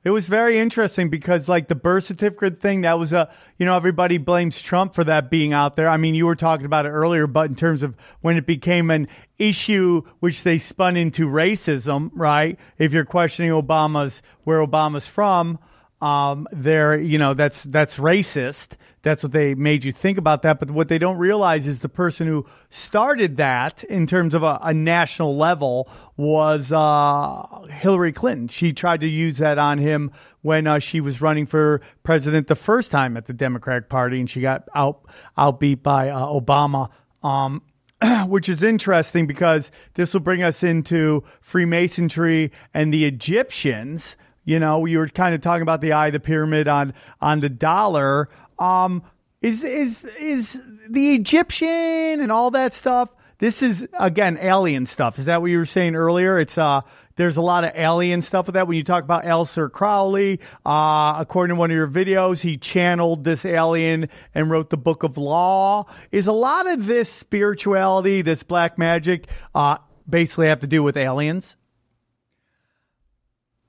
It 0.03 0.09
was 0.09 0.27
very 0.27 0.57
interesting 0.57 1.09
because, 1.11 1.47
like 1.47 1.67
the 1.67 1.75
birth 1.75 2.05
certificate 2.05 2.59
thing, 2.59 2.81
that 2.81 2.97
was 2.97 3.13
a 3.13 3.29
you 3.59 3.65
know 3.67 3.75
everybody 3.75 4.17
blames 4.17 4.59
Trump 4.59 4.95
for 4.95 5.03
that 5.03 5.29
being 5.29 5.53
out 5.53 5.75
there. 5.75 5.87
I 5.87 5.97
mean, 5.97 6.15
you 6.15 6.25
were 6.25 6.35
talking 6.35 6.65
about 6.65 6.87
it 6.87 6.89
earlier, 6.89 7.27
but 7.27 7.47
in 7.51 7.55
terms 7.55 7.83
of 7.83 7.95
when 8.21 8.37
it 8.37 8.47
became 8.47 8.89
an 8.89 9.07
issue, 9.37 10.01
which 10.19 10.41
they 10.41 10.57
spun 10.57 10.97
into 10.97 11.27
racism, 11.27 12.09
right? 12.15 12.57
If 12.79 12.91
you're 12.91 13.05
questioning 13.05 13.51
Obama's 13.51 14.23
where 14.45 14.65
Obama's 14.65 15.05
from, 15.05 15.59
um, 16.01 16.47
there, 16.51 16.95
you 16.99 17.17
know, 17.17 17.33
that's 17.33 17.63
that's 17.63 17.97
racist. 17.97 18.73
That's 19.01 19.23
what 19.23 19.31
they 19.31 19.55
made 19.55 19.83
you 19.83 19.91
think 19.91 20.17
about 20.17 20.41
that. 20.43 20.59
But 20.59 20.69
what 20.69 20.89
they 20.89 20.97
don't 20.97 21.17
realize 21.17 21.65
is 21.65 21.79
the 21.79 21.89
person 21.89 22.27
who 22.27 22.45
started 22.69 23.37
that 23.37 23.83
in 23.85 24.05
terms 24.05 24.33
of 24.33 24.43
a, 24.43 24.59
a 24.61 24.73
national 24.73 25.37
level 25.37 25.89
was 26.15 26.71
uh, 26.71 27.61
Hillary 27.69 28.11
Clinton. 28.11 28.47
She 28.47 28.73
tried 28.73 29.01
to 29.01 29.07
use 29.07 29.37
that 29.37 29.57
on 29.57 29.79
him 29.79 30.11
when 30.41 30.67
uh, 30.67 30.79
she 30.79 31.01
was 31.01 31.21
running 31.21 31.45
for 31.45 31.81
president 32.03 32.47
the 32.47 32.55
first 32.55 32.91
time 32.91 33.17
at 33.17 33.25
the 33.25 33.33
Democratic 33.33 33.89
Party, 33.89 34.19
and 34.19 34.29
she 34.29 34.41
got 34.41 34.67
out 34.75 35.01
outbeat 35.37 35.81
by 35.81 36.09
uh, 36.09 36.25
Obama. 36.27 36.89
Um, 37.23 37.63
which 38.27 38.47
is 38.47 38.61
interesting 38.61 39.25
because 39.25 39.71
this 39.95 40.13
will 40.13 40.21
bring 40.21 40.43
us 40.43 40.61
into 40.61 41.23
Freemasonry 41.41 42.51
and 42.71 42.93
the 42.93 43.05
Egyptians. 43.05 44.15
You 44.47 44.59
know, 44.59 44.85
you 44.85 44.99
were 44.99 45.09
kind 45.09 45.35
of 45.35 45.41
talking 45.41 45.61
about 45.61 45.81
the 45.81 45.91
eye 45.91 46.07
of 46.07 46.13
the 46.13 46.21
pyramid 46.21 46.69
on 46.69 46.93
on 47.19 47.41
the 47.41 47.49
dollar. 47.49 48.29
Um, 48.57 49.03
is 49.41 49.61
is 49.61 50.05
is 50.17 50.61
the 50.89 51.15
Egyptian 51.15 52.21
and 52.21 52.31
all 52.31 52.49
that 52.51 52.73
stuff? 52.73 53.09
This 53.39 53.61
is 53.61 53.85
again 53.99 54.37
alien 54.41 54.85
stuff. 54.85 55.19
Is 55.19 55.25
that 55.25 55.41
what 55.41 55.51
you 55.51 55.57
were 55.57 55.65
saying 55.65 55.95
earlier? 55.95 56.39
It's 56.39 56.57
uh 56.57 56.79
there's 57.17 57.35
a 57.35 57.41
lot 57.41 57.65
of 57.65 57.71
alien 57.75 58.21
stuff 58.21 58.45
with 58.45 58.53
that. 58.53 58.69
When 58.69 58.77
you 58.77 58.85
talk 58.85 59.03
about 59.03 59.25
Aleister 59.25 59.69
Crowley, 59.69 60.39
uh, 60.65 61.15
according 61.17 61.55
to 61.55 61.59
one 61.59 61.69
of 61.69 61.75
your 61.75 61.87
videos, 61.89 62.39
he 62.39 62.57
channeled 62.57 63.25
this 63.25 63.43
alien 63.43 64.07
and 64.33 64.49
wrote 64.49 64.69
the 64.69 64.77
Book 64.77 65.03
of 65.03 65.17
Law. 65.17 65.87
Is 66.11 66.27
a 66.27 66.31
lot 66.31 66.67
of 66.67 66.85
this 66.85 67.09
spirituality, 67.09 68.21
this 68.21 68.43
black 68.43 68.77
magic, 68.77 69.27
uh, 69.53 69.79
basically 70.07 70.47
have 70.47 70.61
to 70.61 70.67
do 70.67 70.83
with 70.83 70.95
aliens? 70.95 71.57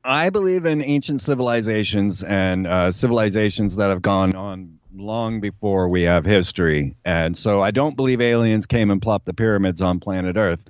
I 0.08 0.30
believe 0.30 0.64
in 0.64 0.82
ancient 0.82 1.20
civilizations 1.20 2.22
and 2.22 2.66
uh, 2.66 2.92
civilizations 2.92 3.76
that 3.76 3.90
have 3.90 4.00
gone 4.00 4.34
on 4.34 4.78
long 4.96 5.40
before 5.40 5.90
we 5.90 6.02
have 6.04 6.24
history. 6.24 6.96
And 7.04 7.36
so 7.36 7.60
I 7.60 7.72
don't 7.72 7.94
believe 7.94 8.22
aliens 8.22 8.64
came 8.64 8.90
and 8.90 9.02
plopped 9.02 9.26
the 9.26 9.34
pyramids 9.34 9.82
on 9.82 10.00
planet 10.00 10.38
Earth. 10.38 10.64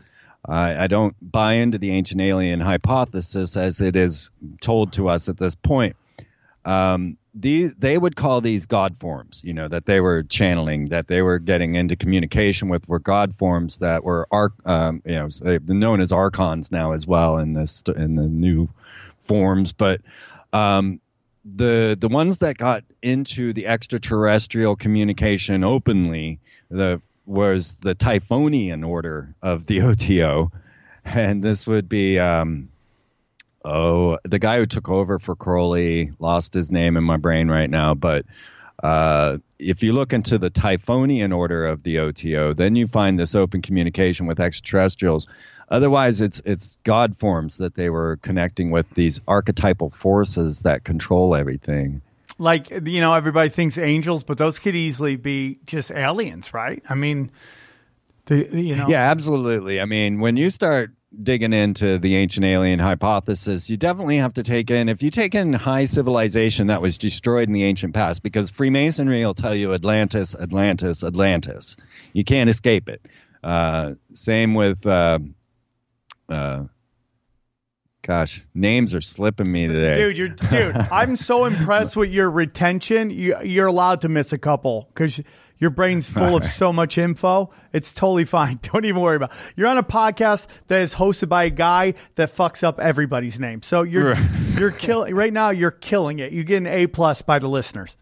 I 0.45 0.85
I 0.85 0.87
don't 0.89 1.15
buy 1.23 1.55
into 1.55 1.79
the 1.79 1.93
ancient 1.93 2.21
alien 2.21 2.59
hypothesis 2.59 3.57
as 3.57 3.81
it 3.81 3.95
is 3.95 4.31
told 4.61 4.95
to 4.95 5.09
us 5.09 5.29
at 5.29 5.37
this 5.37 5.55
point. 5.55 5.95
Um, 6.65 7.17
the, 7.33 7.71
they 7.79 7.97
would 7.97 8.17
call 8.17 8.41
these 8.41 8.67
God 8.67 8.99
forms, 8.99 9.43
you 9.45 9.55
know, 9.55 9.69
that 9.69 9.87
they 9.87 10.01
were 10.01 10.25
channeling, 10.25 10.87
that 10.87 11.07
they 11.07 11.23
were 11.23 11.39
getting 11.39 11.77
into 11.77 11.95
communication 11.95 12.69
with, 12.69 12.89
were 12.89 12.99
God 12.99 13.37
forms 13.37 13.79
that 13.79 14.03
were 14.03 14.27
arc, 14.33 14.55
um, 14.67 15.01
you 15.05 15.15
know, 15.15 15.29
known 15.69 16.01
as 16.01 16.11
archons 16.11 16.73
now 16.73 16.93
as 16.93 17.07
well 17.07 17.39
in 17.39 17.53
this 17.53 17.85
in 17.97 18.17
the 18.17 18.27
new 18.27 18.69
forms. 19.29 19.73
But 19.73 20.01
um, 20.53 21.01
the 21.45 21.97
the 21.99 22.09
ones 22.09 22.39
that 22.39 22.57
got 22.57 22.85
into 23.03 23.53
the 23.53 23.67
extraterrestrial 23.67 24.77
communication 24.77 25.63
openly, 25.63 26.41
the 26.71 27.01
was 27.27 27.77
the 27.77 27.95
Typhonian 27.95 28.87
order 28.87 29.35
of 29.43 29.67
the 29.67 29.83
OTO, 29.83 30.51
and 31.05 31.43
this 31.43 31.67
would 31.67 31.89
be. 31.89 32.19
Um, 32.19 32.71
oh, 33.65 34.19
the 34.25 34.39
guy 34.39 34.59
who 34.59 34.67
took 34.67 34.89
over 34.89 35.19
for 35.19 35.37
Crowley 35.37 36.13
lost 36.19 36.55
his 36.55 36.71
name 36.71 36.97
in 36.97 37.05
my 37.05 37.19
brain 37.19 37.49
right 37.49 37.69
now, 37.69 37.95
but 37.95 38.25
uh, 38.83 39.39
if 39.59 39.83
you 39.83 39.93
look 39.93 40.13
into 40.13 40.39
the 40.39 40.51
Typhonian 40.51 41.37
order 41.37 41.67
of 41.67 41.83
the 41.83 41.99
OTO, 41.99 42.55
then 42.55 42.77
you 42.77 42.87
find 42.87 43.19
this 43.19 43.35
open 43.35 43.61
communication 43.61 44.27
with 44.27 44.41
extraterrestrials. 44.41 45.27
Otherwise, 45.71 46.21
it's 46.21 46.41
it's 46.45 46.79
God 46.85 47.19
forms 47.19 47.59
that 47.59 47.75
they 47.75 47.91
were 47.91 48.17
connecting 48.17 48.71
with 48.71 48.89
these 48.91 49.21
archetypal 49.29 49.91
forces 49.91 50.61
that 50.61 50.85
control 50.85 51.35
everything. 51.35 52.01
Like 52.39 52.71
you 52.71 53.01
know, 53.01 53.15
everybody 53.15 53.49
thinks 53.51 53.77
angels, 53.77 54.25
but 54.25 54.39
those 54.39 54.59
could 54.59 54.75
easily 54.75 55.17
be 55.17 55.59
just 55.67 55.91
aliens, 55.91 56.55
right? 56.55 56.83
I 56.89 56.95
mean, 56.95 57.31
the 58.27 58.49
you 58.51 58.77
know, 58.77 58.87
Yeah, 58.89 59.11
absolutely. 59.11 59.81
I 59.81 59.85
mean, 59.85 60.21
when 60.21 60.37
you 60.37 60.51
start 60.51 60.93
digging 61.23 61.53
into 61.53 61.99
the 61.99 62.17
ancient 62.17 62.45
alien 62.45 62.79
hypothesis, 62.79 63.69
you 63.71 63.77
definitely 63.77 64.19
have 64.19 64.35
to 64.35 64.43
take 64.43 64.71
in 64.71 64.89
if 64.89 65.03
you 65.03 65.11
take 65.11 65.35
in 65.35 65.53
high 65.53 65.85
civilization 65.85 66.69
that 66.69 66.83
was 66.83 66.99
destroyed 66.99 67.49
in 67.49 67.53
the 67.53 67.65
ancient 67.65 67.95
past, 67.95 68.23
because 68.23 68.51
Freemasonry 68.51 69.25
will 69.25 69.35
tell 69.35 69.55
you 69.55 69.75
Atlantis, 69.75 70.35
Atlantis, 70.35 71.03
Atlantis. 71.03 71.77
You 72.13 72.25
can't 72.25 72.51
escape 72.51 72.89
it. 72.89 73.05
Uh, 73.43 73.95
same 74.13 74.55
with, 74.55 74.85
uh, 74.87 75.19
uh, 76.29 76.65
gosh, 78.03 78.45
names 78.55 78.95
are 78.95 79.01
slipping 79.01 79.51
me 79.51 79.67
today. 79.67 79.95
Dude, 79.95 80.17
you're 80.17 80.29
dude. 80.29 80.77
I'm 80.91 81.17
so 81.17 81.45
impressed 81.47 81.97
with 81.97 82.11
your 82.11 82.31
retention. 82.31 83.11
You, 83.11 83.37
you're 83.43 83.67
allowed 83.67 84.01
to 84.03 84.09
miss 84.09 84.33
a 84.33 84.39
couple 84.39 84.89
because 84.95 85.21
your 85.59 85.71
brain's 85.71 86.09
full 86.09 86.37
of 86.37 86.45
so 86.45 86.73
much 86.73 86.99
info. 86.99 87.51
It's 87.73 87.93
totally 87.93 88.25
fine. 88.25 88.61
Don't 88.63 88.85
even 88.85 89.03
worry 89.03 89.17
about. 89.17 89.33
It. 89.33 89.37
You're 89.57 89.67
on 89.69 89.79
a 89.79 89.83
podcast 89.83 90.47
that 90.69 90.81
is 90.81 90.95
hosted 90.95 91.29
by 91.29 91.45
a 91.45 91.51
guy 91.51 91.95
that 92.15 92.35
fucks 92.35 92.63
up 92.63 92.79
everybody's 92.79 93.41
name. 93.41 93.63
So 93.63 93.83
you're 93.83 94.15
you're 94.57 94.71
killing 94.87 95.15
right 95.15 95.33
now. 95.33 95.51
You're 95.51 95.73
killing 95.73 96.21
it. 96.21 96.33
You 96.33 96.45
get 96.45 96.59
an 96.59 96.67
A 96.69 96.87
plus 96.87 97.23
by 97.23 97.39
the 97.41 97.49
listeners. 97.49 97.97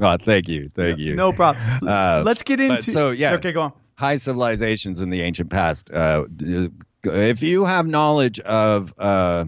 Oh, 0.00 0.16
thank 0.16 0.48
you, 0.48 0.70
thank 0.74 0.98
you. 0.98 1.14
No 1.16 1.32
problem. 1.32 1.80
Uh, 1.86 2.22
Let's 2.24 2.44
get 2.44 2.58
but 2.58 2.70
into. 2.70 2.92
so 2.92 3.10
yeah. 3.10 3.32
Okay, 3.32 3.50
go 3.52 3.62
on. 3.62 3.72
high 3.96 4.14
civilizations 4.16 5.00
in 5.00 5.10
the 5.10 5.22
ancient 5.22 5.50
past. 5.50 5.90
Uh, 5.90 6.24
if 7.04 7.42
you 7.42 7.64
have 7.64 7.86
knowledge 7.86 8.40
of 8.40 8.92
uh, 8.98 9.46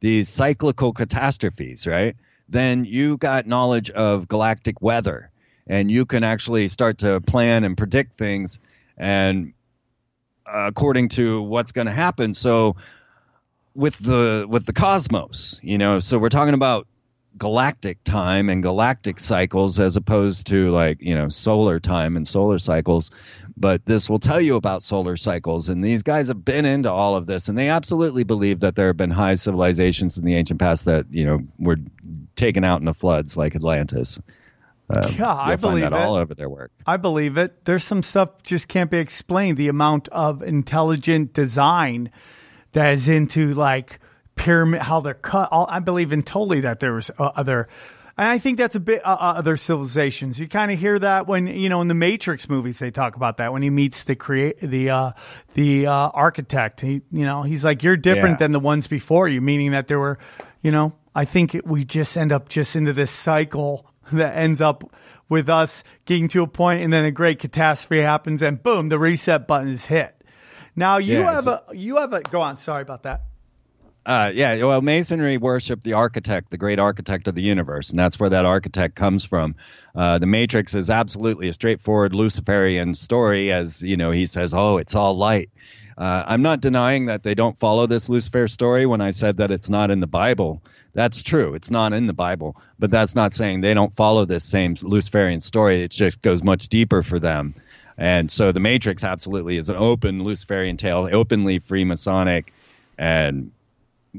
these 0.00 0.28
cyclical 0.28 0.92
catastrophes, 0.92 1.86
right, 1.86 2.16
then 2.48 2.84
you 2.84 3.16
got 3.16 3.46
knowledge 3.46 3.90
of 3.90 4.28
galactic 4.28 4.82
weather, 4.82 5.30
and 5.66 5.90
you 5.90 6.06
can 6.06 6.24
actually 6.24 6.68
start 6.68 6.98
to 6.98 7.20
plan 7.20 7.64
and 7.64 7.76
predict 7.76 8.18
things, 8.18 8.58
and 8.96 9.52
uh, 10.46 10.66
according 10.66 11.08
to 11.10 11.42
what's 11.42 11.72
going 11.72 11.86
to 11.86 11.92
happen. 11.92 12.34
So, 12.34 12.76
with 13.74 13.96
the 13.98 14.46
with 14.48 14.66
the 14.66 14.72
cosmos, 14.72 15.60
you 15.62 15.78
know, 15.78 16.00
so 16.00 16.18
we're 16.18 16.28
talking 16.28 16.54
about 16.54 16.86
galactic 17.38 18.02
time 18.02 18.48
and 18.48 18.62
galactic 18.62 19.20
cycles 19.20 19.78
as 19.78 19.96
opposed 19.96 20.48
to 20.48 20.70
like 20.72 21.00
you 21.00 21.14
know 21.14 21.28
solar 21.28 21.78
time 21.78 22.16
and 22.16 22.26
solar 22.26 22.58
cycles 22.58 23.10
but 23.56 23.84
this 23.84 24.08
will 24.08 24.18
tell 24.18 24.40
you 24.40 24.56
about 24.56 24.82
solar 24.82 25.16
cycles 25.16 25.68
and 25.68 25.82
these 25.84 26.02
guys 26.02 26.28
have 26.28 26.44
been 26.44 26.64
into 26.64 26.90
all 26.90 27.16
of 27.16 27.26
this 27.26 27.48
and 27.48 27.56
they 27.56 27.68
absolutely 27.68 28.24
believe 28.24 28.60
that 28.60 28.74
there 28.76 28.88
have 28.88 28.96
been 28.96 29.10
high 29.10 29.34
civilizations 29.34 30.18
in 30.18 30.24
the 30.24 30.34
ancient 30.34 30.58
past 30.60 30.84
that 30.86 31.06
you 31.10 31.24
know 31.24 31.40
were 31.58 31.76
taken 32.36 32.64
out 32.64 32.80
in 32.80 32.84
the 32.86 32.94
floods 32.94 33.36
like 33.36 33.54
atlantis 33.54 34.20
Uh, 34.88 35.08
Yeah, 35.16 35.32
I 35.32 35.54
believe 35.56 35.82
that 35.82 35.92
all 35.92 36.16
over 36.16 36.34
their 36.34 36.48
work. 36.48 36.72
I 36.84 36.96
believe 36.96 37.36
it. 37.36 37.64
There's 37.64 37.84
some 37.84 38.02
stuff 38.02 38.42
just 38.42 38.66
can't 38.66 38.90
be 38.90 38.98
explained. 38.98 39.56
The 39.56 39.68
amount 39.68 40.08
of 40.08 40.42
intelligent 40.42 41.32
design 41.32 42.10
that 42.72 42.94
is 42.94 43.08
into 43.08 43.54
like 43.54 44.00
pyramid, 44.34 44.80
how 44.82 45.00
they're 45.00 45.14
cut. 45.14 45.48
All, 45.52 45.66
I 45.70 45.78
believe 45.78 46.12
in 46.12 46.22
totally 46.24 46.60
that 46.62 46.80
there 46.80 46.94
was 46.94 47.08
uh, 47.20 47.30
other, 47.36 47.68
and 48.20 48.28
I 48.28 48.38
think 48.38 48.58
that's 48.58 48.74
a 48.74 48.80
bit 48.80 49.04
uh, 49.04 49.10
uh, 49.10 49.34
other 49.38 49.56
civilizations. 49.56 50.38
You 50.38 50.46
kind 50.46 50.70
of 50.70 50.78
hear 50.78 50.98
that 50.98 51.26
when 51.26 51.46
you 51.46 51.68
know 51.68 51.80
in 51.80 51.88
the 51.88 51.94
Matrix 51.94 52.48
movies 52.48 52.78
they 52.78 52.90
talk 52.90 53.16
about 53.16 53.38
that 53.38 53.52
when 53.52 53.62
he 53.62 53.70
meets 53.70 54.04
the 54.04 54.14
create 54.14 54.60
the 54.60 54.90
uh, 54.90 55.12
the 55.54 55.86
uh, 55.86 55.92
architect. 55.92 56.80
He 56.80 57.02
you 57.10 57.24
know 57.24 57.42
he's 57.42 57.64
like 57.64 57.82
you're 57.82 57.96
different 57.96 58.34
Yeah. 58.34 58.44
than 58.46 58.52
the 58.52 58.60
ones 58.60 58.86
before 58.86 59.28
you, 59.28 59.40
meaning 59.40 59.72
that 59.72 59.88
there 59.88 59.98
were 59.98 60.18
you 60.62 60.70
know 60.70 60.92
I 61.14 61.24
think 61.24 61.54
it, 61.54 61.66
we 61.66 61.84
just 61.84 62.16
end 62.16 62.30
up 62.32 62.48
just 62.48 62.76
into 62.76 62.92
this 62.92 63.10
cycle 63.10 63.86
that 64.12 64.36
ends 64.36 64.60
up 64.60 64.84
with 65.28 65.48
us 65.48 65.82
getting 66.04 66.28
to 66.28 66.42
a 66.42 66.46
point 66.46 66.82
and 66.82 66.92
then 66.92 67.04
a 67.04 67.10
great 67.12 67.38
catastrophe 67.38 68.02
happens 68.02 68.42
and 68.42 68.62
boom 68.62 68.88
the 68.88 68.98
reset 68.98 69.46
button 69.46 69.68
is 69.68 69.86
hit 69.86 70.14
now 70.74 70.98
you 70.98 71.18
Yeah, 71.18 71.34
have 71.36 71.46
a 71.46 71.62
you 71.72 71.96
have 71.98 72.12
a 72.12 72.20
go 72.20 72.40
on 72.40 72.58
sorry 72.58 72.82
about 72.82 73.04
that 73.04 73.22
Uh, 74.04 74.32
yeah, 74.34 74.64
well, 74.64 74.80
Masonry 74.80 75.36
worship 75.36 75.82
the 75.82 75.92
architect, 75.92 76.50
the 76.50 76.56
great 76.56 76.78
architect 76.78 77.28
of 77.28 77.34
the 77.34 77.42
universe, 77.42 77.90
and 77.90 77.98
that's 77.98 78.18
where 78.18 78.30
that 78.30 78.46
architect 78.46 78.94
comes 78.94 79.24
from. 79.24 79.54
Uh, 79.94 80.18
the 80.18 80.26
Matrix 80.26 80.74
is 80.74 80.88
absolutely 80.88 81.48
a 81.48 81.52
straightforward 81.52 82.14
Luciferian 82.14 82.94
story, 82.94 83.52
as 83.52 83.82
you 83.82 83.98
know, 83.98 84.10
he 84.10 84.24
says, 84.24 84.54
"Oh, 84.54 84.78
it's 84.78 84.94
all 84.94 85.14
light." 85.16 85.50
Uh, 85.98 86.24
I'm 86.26 86.40
not 86.40 86.62
denying 86.62 87.06
that 87.06 87.22
they 87.22 87.34
don't 87.34 87.58
follow 87.58 87.86
this 87.86 88.08
Lucifer 88.08 88.48
story. 88.48 88.86
When 88.86 89.02
I 89.02 89.10
said 89.10 89.36
that 89.36 89.50
it's 89.50 89.68
not 89.68 89.90
in 89.90 90.00
the 90.00 90.06
Bible, 90.06 90.62
that's 90.94 91.22
true. 91.22 91.52
It's 91.52 91.70
not 91.70 91.92
in 91.92 92.06
the 92.06 92.14
Bible, 92.14 92.56
but 92.78 92.90
that's 92.90 93.14
not 93.14 93.34
saying 93.34 93.60
they 93.60 93.74
don't 93.74 93.94
follow 93.94 94.24
this 94.24 94.44
same 94.44 94.76
Luciferian 94.82 95.42
story. 95.42 95.82
It 95.82 95.90
just 95.90 96.22
goes 96.22 96.42
much 96.42 96.68
deeper 96.68 97.02
for 97.02 97.18
them. 97.18 97.54
And 97.98 98.30
so 98.30 98.50
the 98.50 98.60
Matrix 98.60 99.04
absolutely 99.04 99.58
is 99.58 99.68
an 99.68 99.76
open 99.76 100.24
Luciferian 100.24 100.78
tale, 100.78 101.06
openly 101.12 101.60
Freemasonic, 101.60 102.46
and 102.96 103.50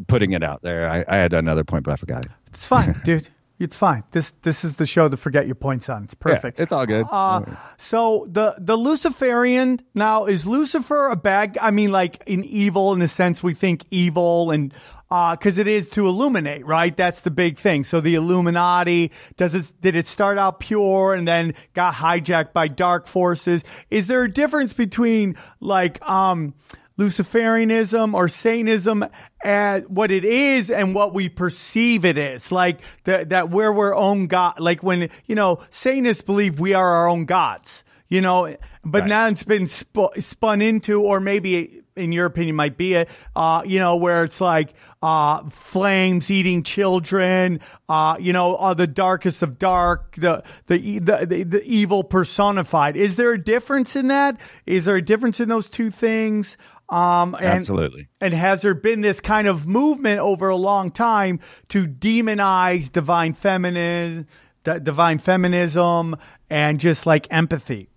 putting 0.07 0.31
it 0.33 0.43
out 0.43 0.61
there. 0.61 0.89
I, 0.89 1.03
I 1.07 1.17
had 1.17 1.33
another 1.33 1.63
point, 1.63 1.83
but 1.85 1.91
I 1.91 1.95
forgot 1.95 2.25
it. 2.25 2.31
it's 2.47 2.65
fine 2.65 2.99
dude 3.05 3.29
it's 3.59 3.75
fine 3.75 4.03
this 4.11 4.31
this 4.41 4.63
is 4.63 4.75
the 4.77 4.87
show 4.87 5.07
to 5.07 5.15
forget 5.15 5.45
your 5.45 5.55
points 5.55 5.87
on 5.87 6.03
it's 6.03 6.15
perfect 6.15 6.57
Yeah, 6.57 6.63
it's 6.63 6.71
all 6.71 6.85
good. 6.87 7.05
Uh, 7.09 7.43
so 7.77 8.27
the 8.29 8.55
the 8.57 8.75
Luciferian 8.75 9.79
now 9.93 10.25
is 10.25 10.47
Lucifer 10.47 11.07
a 11.09 11.15
bad? 11.15 11.57
I 11.61 11.69
mean, 11.69 11.91
like 11.91 12.23
in 12.25 12.43
evil 12.43 12.91
in 12.93 12.99
the 12.99 13.07
sense 13.07 13.43
we 13.43 13.53
think 13.53 13.85
evil 13.91 14.49
and 14.49 14.73
because 15.09 15.57
it 15.57 15.67
is 15.67 15.89
to 15.89 16.07
illuminate, 16.07 16.65
right? 16.65 16.95
That's 16.95 17.21
the 17.21 17.31
big 17.31 17.59
thing. 17.59 17.83
So 17.83 17.99
the 17.99 18.15
Illuminati 18.15 19.11
does 19.35 19.53
it? 19.53 19.71
Did 19.81 19.95
it 19.97 20.07
start 20.07 20.37
out 20.37 20.61
pure 20.61 21.13
and 21.13 21.27
then 21.27 21.53
got 21.73 21.93
hijacked 21.93 22.53
by 22.53 22.69
dark 22.69 23.07
forces? 23.07 23.61
Is 23.89 24.07
there 24.07 24.23
a 24.23 24.31
difference 24.31 24.73
between 24.73 25.35
like 25.59 26.01
um? 26.09 26.53
Luciferianism 27.01 28.13
or 28.13 28.29
Satanism 28.29 29.05
as 29.43 29.83
what 29.87 30.11
it 30.11 30.23
is 30.23 30.69
and 30.69 30.93
what 30.93 31.13
we 31.13 31.29
perceive 31.29 32.05
it 32.05 32.17
is. 32.17 32.51
Like 32.51 32.79
that, 33.05 33.29
that 33.29 33.49
we're 33.49 33.71
our 33.73 33.95
own 33.95 34.27
God. 34.27 34.59
Like 34.59 34.83
when, 34.83 35.09
you 35.25 35.35
know, 35.35 35.59
Satanists 35.69 36.21
believe 36.21 36.59
we 36.59 36.73
are 36.73 36.87
our 36.87 37.07
own 37.09 37.25
gods, 37.25 37.83
you 38.07 38.21
know, 38.21 38.55
but 38.83 39.01
Right. 39.01 39.09
now 39.09 39.27
it's 39.27 39.43
been 39.43 39.67
sp- 39.67 40.13
spun 40.19 40.61
into, 40.61 41.01
or 41.01 41.19
maybe 41.19 41.81
in 41.95 42.11
your 42.13 42.25
opinion 42.25 42.55
might 42.55 42.77
be 42.77 42.93
it, 42.93 43.09
uh, 43.35 43.61
you 43.65 43.77
know, 43.79 43.97
where 43.97 44.23
it's 44.23 44.39
like, 44.39 44.73
uh, 45.03 45.43
flames 45.49 46.31
eating 46.31 46.63
children, 46.63 47.59
uh, 47.89 48.15
you 48.19 48.31
know, 48.31 48.55
uh, 48.55 48.73
the 48.73 48.87
darkest 48.87 49.41
of 49.41 49.59
dark, 49.59 50.15
the, 50.15 50.41
the, 50.67 50.99
the, 50.99 51.25
the, 51.25 51.43
the 51.43 51.63
evil 51.63 52.03
personified. 52.03 52.95
Is 52.95 53.17
there 53.17 53.33
a 53.33 53.43
difference 53.43 53.95
in 53.95 54.07
that? 54.07 54.39
Is 54.65 54.85
there 54.85 54.95
a 54.95 55.01
difference 55.01 55.39
in 55.39 55.49
those 55.49 55.67
two 55.67 55.89
things? 55.91 56.55
Um, 56.91 57.35
and, 57.35 57.45
Absolutely. 57.45 58.09
And 58.19 58.33
has 58.33 58.61
there 58.61 58.73
been 58.73 58.99
this 58.99 59.21
kind 59.21 59.47
of 59.47 59.65
movement 59.65 60.19
over 60.19 60.49
a 60.49 60.57
long 60.57 60.91
time 60.91 61.39
to 61.69 61.87
demonize 61.87 62.91
divine 62.91 63.33
feminism, 63.33 64.27
d- 64.65 64.79
divine 64.83 65.17
feminism, 65.17 66.17
and 66.49 66.81
just 66.81 67.05
like 67.05 67.27
empathy? 67.31 67.87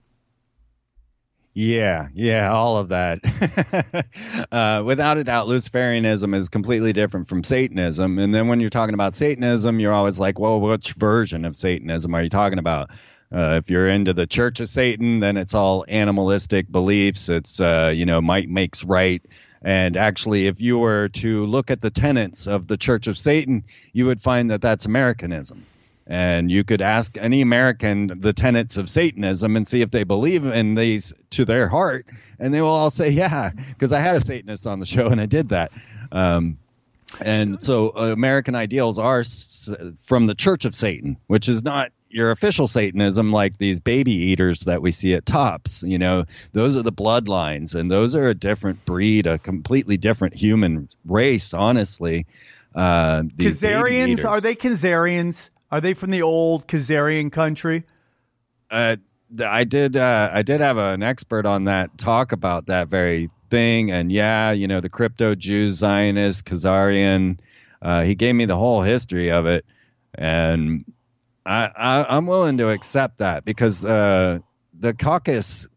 Yeah, 1.57 2.09
yeah, 2.15 2.53
all 2.53 2.79
of 2.79 2.89
that. 2.89 3.19
uh, 4.53 4.83
without 4.85 5.19
a 5.19 5.25
doubt, 5.25 5.47
Luciferianism 5.47 6.35
is 6.35 6.49
completely 6.49 6.93
different 6.93 7.29
from 7.29 7.45
Satanism. 7.45 8.19
And 8.19 8.35
then 8.35 8.49
when 8.49 8.59
you're 8.59 8.71
talking 8.71 8.95
about 8.95 9.15
Satanism, 9.15 9.79
you're 9.79 9.93
always 9.93 10.19
like, 10.19 10.39
well, 10.39 10.61
which 10.61 10.93
version 10.95 11.45
of 11.45 11.57
Satanism 11.57 12.15
are 12.15 12.23
you 12.23 12.29
talking 12.29 12.59
about? 12.59 12.91
Uh, 13.35 13.56
if 13.62 13.69
you're 13.69 13.89
into 13.89 14.12
the 14.12 14.27
Church 14.27 14.61
of 14.61 14.69
Satan, 14.69 15.19
then 15.19 15.36
it's 15.36 15.55
all 15.55 15.85
animalistic 15.89 16.70
beliefs. 16.70 17.28
It's, 17.28 17.61
uh, 17.61 17.93
you 17.94 18.06
know, 18.06 18.20
might 18.20 18.48
makes 18.48 18.85
right. 18.85 19.20
And 19.62 19.97
actually, 19.97 20.47
if 20.47 20.61
you 20.61 20.78
were 20.78 21.09
to 21.09 21.47
look 21.47 21.70
at 21.70 21.81
the 21.81 21.90
tenets 21.90 22.47
of 22.47 22.69
the 22.69 22.77
Church 22.77 23.06
of 23.06 23.19
Satan, 23.19 23.65
you 23.93 24.06
would 24.06 24.23
find 24.23 24.51
that 24.51 24.61
that's 24.61 24.86
Americanism. 24.86 25.66
And 26.06 26.51
you 26.51 26.65
could 26.65 26.82
ask 26.82 27.16
any 27.16 27.40
American 27.40 28.20
the 28.20 28.35
tenets 28.35 28.77
of 28.77 28.90
Satanism 28.90 29.56
and 29.56 29.66
see 29.66 29.81
if 29.81 29.90
they 29.90 30.05
believe 30.05 30.44
in 30.44 30.74
these 30.74 31.15
to 31.31 31.47
their 31.47 31.66
heart, 31.66 32.06
and 32.39 32.52
they 32.52 32.61
will 32.61 32.69
all 32.69 32.90
say, 32.90 33.09
"Yeah," 33.09 33.51
because 33.70 33.90
I 33.90 34.01
had 34.01 34.15
a 34.15 34.20
Satanist 34.20 34.66
on 34.66 34.81
the 34.81 34.86
show 34.86 35.06
and 35.06 35.19
I 35.19 35.24
did 35.27 35.48
that. 35.48 35.73
Um, 36.12 36.59
and 37.23 37.62
so, 37.62 37.89
uh, 37.97 38.12
American 38.12 38.55
ideals 38.55 38.98
are 38.98 39.20
s- 39.20 39.73
from 40.02 40.27
the 40.27 40.35
Church 40.35 40.66
of 40.66 40.74
Satan, 40.74 41.16
which 41.27 41.48
is 41.48 41.65
not 41.65 41.90
your 42.15 42.31
official 42.31 42.69
Satanism 42.69 43.32
like 43.32 43.59
these 43.59 43.81
baby 43.81 44.12
eaters 44.12 44.61
that 44.61 44.81
we 44.81 44.93
see 44.93 45.15
at 45.15 45.27
Tops. 45.27 45.82
You 45.82 45.99
know, 45.99 46.27
those 46.53 46.77
are 46.77 46.82
the 46.82 46.93
bloodlines, 46.93 47.74
and 47.74 47.91
those 47.91 48.15
are 48.15 48.28
a 48.28 48.35
different 48.35 48.85
breed, 48.85 49.27
a 49.27 49.39
completely 49.39 49.97
different 49.97 50.35
human 50.35 50.89
race. 51.05 51.53
Honestly, 51.53 52.27
uh, 52.74 53.24
these 53.35 53.61
baby 53.61 54.24
are 54.24 54.41
they 54.41 54.55
Khazarians? 54.55 55.49
Are 55.73 55.81
they 55.81 55.95
from 55.95 56.12
the 56.12 56.23
old 56.23 56.69
Khazarian 56.69 57.32
country? 57.32 57.82
uh, 58.70 58.97
I 59.45 59.65
did 59.65 59.97
uh, 59.97 60.31
I 60.32 60.43
did 60.43 60.61
have 60.61 60.77
an 60.77 61.03
expert 61.03 61.47
on 61.47 61.65
that 61.65 61.99
talk 61.99 62.32
about 62.32 62.66
that 62.66 62.89
very 62.89 63.31
thing, 63.51 63.91
and 63.91 64.12
yeah, 64.12 64.53
you 64.53 64.69
know 64.69 64.81
the 64.81 64.89
crypto 64.89 65.35
Jews, 65.35 65.74
Zionist, 65.74 66.45
Khazarian. 66.45 67.39
Uh, 67.82 68.05
he 68.05 68.15
gave 68.15 68.35
me 68.35 68.45
the 68.45 68.57
whole 68.57 68.82
history 68.82 69.31
of 69.31 69.47
it, 69.47 69.65
and 70.15 70.85
I, 71.47 71.71
I 71.77 72.16
I'm 72.16 72.27
willing 72.27 72.59
to 72.59 72.71
accept 72.71 73.19
that 73.19 73.45
because 73.45 73.85
uh, 73.85 74.39
the 74.79 74.95
Caucasus 74.95 75.69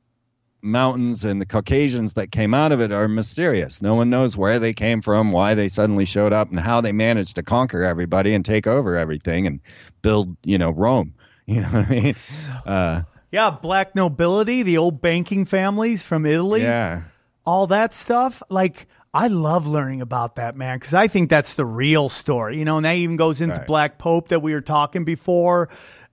mountains 0.62 1.24
and 1.24 1.40
the 1.40 1.46
Caucasians 1.46 2.14
that 2.16 2.32
came 2.32 2.54
out 2.54 2.72
of 2.72 2.82
it 2.82 2.92
are 2.92 3.08
mysterious. 3.08 3.82
No 3.82 3.96
one 3.96 4.10
knows 4.10 4.36
where 4.36 4.60
they 4.60 4.74
came 4.74 5.02
from, 5.02 5.32
why 5.32 5.54
they 5.54 5.68
suddenly 5.68 6.06
showed 6.06 6.34
up, 6.34 6.50
and 6.50 6.60
how 6.60 6.82
they 6.82 6.92
managed 6.92 7.36
to 7.36 7.44
conquer 7.44 7.84
everybody 7.84 8.34
and 8.34 8.44
take 8.44 8.66
over 8.68 8.98
everything 8.98 9.46
and 9.48 9.60
build, 10.02 10.36
you 10.44 10.58
know, 10.58 10.72
Rome. 10.72 11.14
You 11.50 11.62
know 11.62 11.70
what 11.70 11.86
I 11.86 11.90
mean? 11.90 12.16
Uh, 12.66 13.02
Yeah, 13.32 13.52
black 13.52 13.96
nobility, 13.96 14.64
the 14.64 14.78
old 14.78 15.02
banking 15.02 15.46
families 15.46 16.04
from 16.04 16.26
Italy. 16.26 16.62
yeah. 16.64 17.04
all 17.46 17.68
that 17.68 17.94
stuff. 17.94 18.44
Like, 18.50 18.88
I 19.18 19.28
love 19.28 19.66
learning 19.66 20.02
about 20.02 20.36
that, 20.36 20.56
man, 20.56 20.78
because 20.78 20.94
I 20.94 21.08
think 21.08 21.30
that's 21.30 21.56
the 21.56 21.66
real 21.66 22.08
story. 22.10 22.58
You 22.60 22.66
know, 22.66 22.78
and 22.78 22.86
that 22.86 22.96
even 22.98 23.16
goes 23.18 23.42
into 23.42 23.58
Right. 23.58 23.68
Black 23.68 23.98
Pope 23.98 24.28
that 24.30 24.42
we 24.42 24.54
were 24.54 24.62
talking 24.62 25.06
before. 25.06 25.70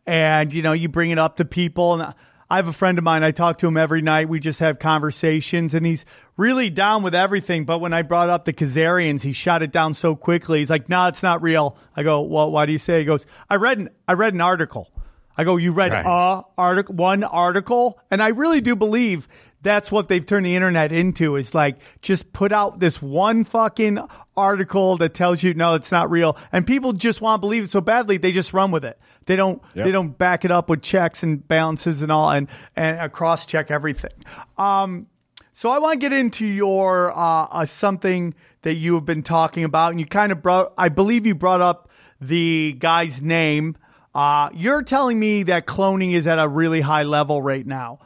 And, 0.07 0.53
you 0.53 0.63
know, 0.63 0.73
you 0.73 0.89
bring 0.89 1.11
it 1.11 1.19
up 1.19 1.37
to 1.37 1.45
people. 1.45 1.95
And 1.95 2.15
I 2.51 2.57
have 2.57 2.69
a 2.69 2.73
friend 2.73 2.99
of 2.99 3.05
mine, 3.05 3.23
I 3.23 3.31
talk 3.31 3.59
to 3.59 3.67
him 3.67 3.77
every 3.77 4.01
night. 4.03 4.29
We 4.29 4.39
just 4.41 4.61
have 4.61 4.79
conversations, 4.79 5.75
and 5.75 5.85
he's 5.85 6.05
really 6.37 6.71
down 6.71 7.03
with 7.03 7.15
everything. 7.15 7.65
But 7.65 7.79
when 7.81 7.93
I 7.93 8.03
brought 8.03 8.29
up 8.31 8.45
the 8.45 8.53
Khazarians, 8.53 9.23
he 9.23 9.33
shot 9.33 9.63
it 9.63 9.73
down 9.73 9.95
so 9.95 10.15
quickly. 10.15 10.61
He's 10.61 10.71
like, 10.71 10.89
no, 10.89 11.07
it's 11.09 11.23
not 11.23 11.43
real. 11.43 11.77
I 11.97 12.03
go, 12.03 12.21
well, 12.23 12.51
why 12.51 12.67
do 12.67 12.73
you 12.73 12.79
say? 12.79 13.01
He 13.01 13.05
goes, 13.05 13.25
I 13.51 13.57
read 13.57 13.79
an, 13.79 13.91
I 14.09 14.13
read 14.13 14.35
an 14.35 14.41
article. 14.41 14.91
I 15.37 15.45
go, 15.45 15.57
you 15.57 15.73
read 15.73 15.93
Right. 15.93 16.07
a 16.07 16.43
article, 16.57 16.95
one 16.95 17.25
article, 17.25 17.99
and 18.11 18.23
I 18.23 18.29
really 18.29 18.61
do 18.61 18.77
believe 18.77 19.27
that's 19.65 19.91
what 19.91 20.07
they've 20.07 20.25
turned 20.25 20.47
the 20.47 20.55
internet 20.55 20.93
into. 20.93 21.35
Is 21.35 21.55
like 21.55 21.79
just 22.03 22.33
put 22.33 22.53
out 22.53 22.79
this 22.79 23.03
one 23.03 23.43
fucking 23.43 23.99
article 24.37 24.97
that 24.99 25.15
tells 25.15 25.43
you 25.43 25.55
no, 25.55 25.75
it's 25.75 25.91
not 25.91 26.11
real, 26.11 26.37
and 26.53 26.65
people 26.65 26.93
just 26.93 27.21
want 27.21 27.41
to 27.41 27.41
believe 27.41 27.65
it 27.65 27.71
so 27.73 27.81
badly 27.81 28.17
they 28.17 28.31
just 28.31 28.53
run 28.53 28.71
with 28.71 28.85
it. 28.85 28.99
They 29.27 29.37
don't. 29.37 29.61
Yep. 29.75 29.85
They 29.85 29.93
don't 29.93 30.17
back 30.17 30.45
it 30.45 30.53
up 30.53 30.69
with 30.69 30.83
checks 30.83 31.23
and 31.23 31.47
balances 31.49 32.03
and 32.03 32.13
all, 32.13 32.31
and 32.31 32.47
and 32.77 33.11
cross 33.13 33.47
check 33.47 33.71
everything. 33.71 34.13
Um, 34.57 35.09
so 35.55 35.71
I 35.71 35.79
want 35.79 36.01
to 36.01 36.09
get 36.09 36.17
into 36.17 36.45
your 36.45 37.13
uh, 37.13 37.17
uh, 37.17 37.67
something 37.67 38.35
that 38.63 38.75
you 38.75 38.95
have 38.95 39.05
been 39.05 39.23
talking 39.23 39.65
about, 39.65 39.93
and 39.93 40.01
you 40.01 40.07
kind 40.07 40.33
of 40.33 40.43
brought. 40.43 40.73
I 40.77 40.89
believe 40.89 41.27
you 41.27 41.35
brought 41.35 41.61
up 41.61 41.91
the 42.21 42.75
guy's 42.79 43.21
name. 43.21 43.77
Uh, 44.15 44.49
you're 44.53 44.83
telling 44.83 45.19
me 45.19 45.45
that 45.45 45.67
cloning 45.67 46.13
is 46.13 46.27
at 46.27 46.39
a 46.39 46.47
really 46.47 46.81
high 46.81 47.03
level 47.03 47.43
right 47.43 47.67
now, 47.67 47.99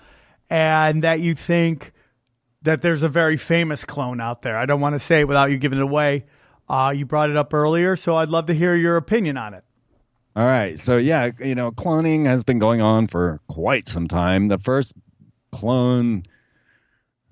and 0.51 1.03
that 1.05 1.20
you 1.20 1.35
think 1.35 1.93
that 2.62 2.83
there's 2.83 3.03
a 3.03 3.09
very 3.09 3.37
famous 3.37 3.85
clone 3.85 4.20
out 4.20 4.43
there. 4.43 4.57
I 4.57 4.66
don't 4.66 4.81
want 4.81 4.95
to 4.95 4.99
say 4.99 5.20
it 5.20 5.29
without 5.29 5.51
you 5.51 5.59
giving 5.59 5.79
it 5.79 5.83
away. 5.83 6.25
Uh, 6.69 6.93
you 6.95 7.07
brought 7.07 7.31
it 7.31 7.37
up 7.37 7.55
earlier, 7.55 7.97
so 7.97 8.16
I'd 8.16 8.29
love 8.29 8.47
to 8.47 8.55
hear 8.55 8.75
your 8.75 8.97
opinion 8.97 9.37
on 9.37 9.55
it. 9.55 9.65
All 10.37 10.45
right. 10.45 10.79
So 10.79 10.97
yeah, 10.99 11.31
you 11.39 11.55
know, 11.55 11.70
cloning 11.70 12.27
has 12.27 12.45
been 12.45 12.59
going 12.59 12.81
on 12.81 13.09
for 13.09 13.41
quite 13.49 13.89
some 13.89 14.07
time. 14.07 14.49
The 14.49 14.59
first 14.59 14.93
clone 15.51 16.25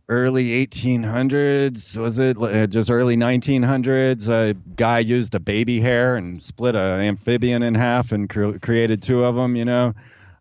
early 0.09 0.65
1800s 0.67 1.97
was 1.99 2.19
it 2.19 2.37
Uh, 2.41 2.67
just 2.69 2.91
early 2.93 3.17
1900s 3.17 4.29
a 4.29 4.55
guy 4.55 5.01
used 5.01 5.35
a 5.35 5.41
baby 5.41 5.81
hair 5.81 6.15
and 6.17 6.41
split 6.41 6.77
an 6.77 7.01
amphibian 7.01 7.65
in 7.65 7.75
half 7.75 8.13
and 8.13 8.29
cre- 8.31 8.59
created 8.59 9.03
two 9.03 9.25
of 9.25 9.35
them 9.35 9.57
you 9.57 9.65
know 9.65 9.95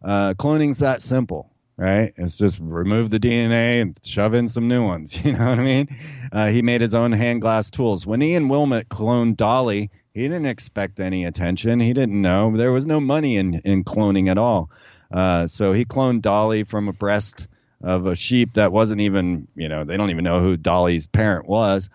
uh, 0.04 0.36
cloning's 0.38 0.80
that 0.80 1.02
simple 1.02 1.50
right? 1.78 2.14
It's 2.18 2.38
just 2.38 2.60
remove 2.62 3.10
the 3.10 3.20
dna 3.20 3.82
and 3.82 4.00
shove 4.04 4.34
in 4.34 4.48
some 4.48 4.68
new 4.68 4.84
ones 4.84 5.16
you 5.26 5.34
know 5.34 5.46
what 5.46 5.60
i 5.60 5.64
mean? 5.64 5.96
Uh, 6.32 6.48
he 6.48 6.62
made 6.62 6.82
his 6.82 6.96
own 6.96 7.12
hand 7.12 7.42
glass 7.42 7.70
tools. 7.70 8.06
When 8.06 8.22
Ian 8.22 8.48
Wilmut 8.48 8.88
cloned 8.88 9.38
dolly 9.38 9.92
he 10.16 10.22
didn't 10.22 10.46
expect 10.46 11.02
any 11.02 11.26
attention. 11.26 11.82
He 11.82 11.92
didn't 11.92 12.20
know. 12.20 12.56
There 12.56 12.72
was 12.72 12.88
no 12.88 13.02
money 13.02 13.36
in, 13.36 13.56
in 13.66 13.84
cloning 13.84 14.32
at 14.32 14.38
all. 14.38 14.72
Uh, 15.12 15.46
so 15.46 15.74
he 15.74 15.84
cloned 15.84 16.22
dolly 16.22 16.64
from 16.64 16.88
a 16.88 16.94
breast 16.94 17.48
of 17.84 18.06
a 18.06 18.16
sheep 18.16 18.54
that 18.54 18.72
wasn't 18.72 19.02
even, 19.02 19.50
you 19.56 19.68
know, 19.68 19.84
they 19.84 19.98
don't 19.98 20.10
even 20.10 20.24
know 20.24 20.40
who 20.40 20.56
Dolly's 20.56 21.06
parent 21.06 21.48
was, 21.48 21.90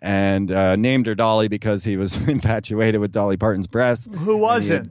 and 0.00 0.50
uh, 0.50 0.76
named 0.76 1.06
her 1.06 1.14
Dolly 1.14 1.48
because 1.48 1.84
he 1.84 1.98
was 1.98 2.16
infatuated 2.28 2.98
with 2.98 3.12
Dolly 3.12 3.36
Parton's 3.36 3.66
breast. 3.66 4.14
Who 4.14 4.38
was 4.38 4.70
it? 4.70 4.88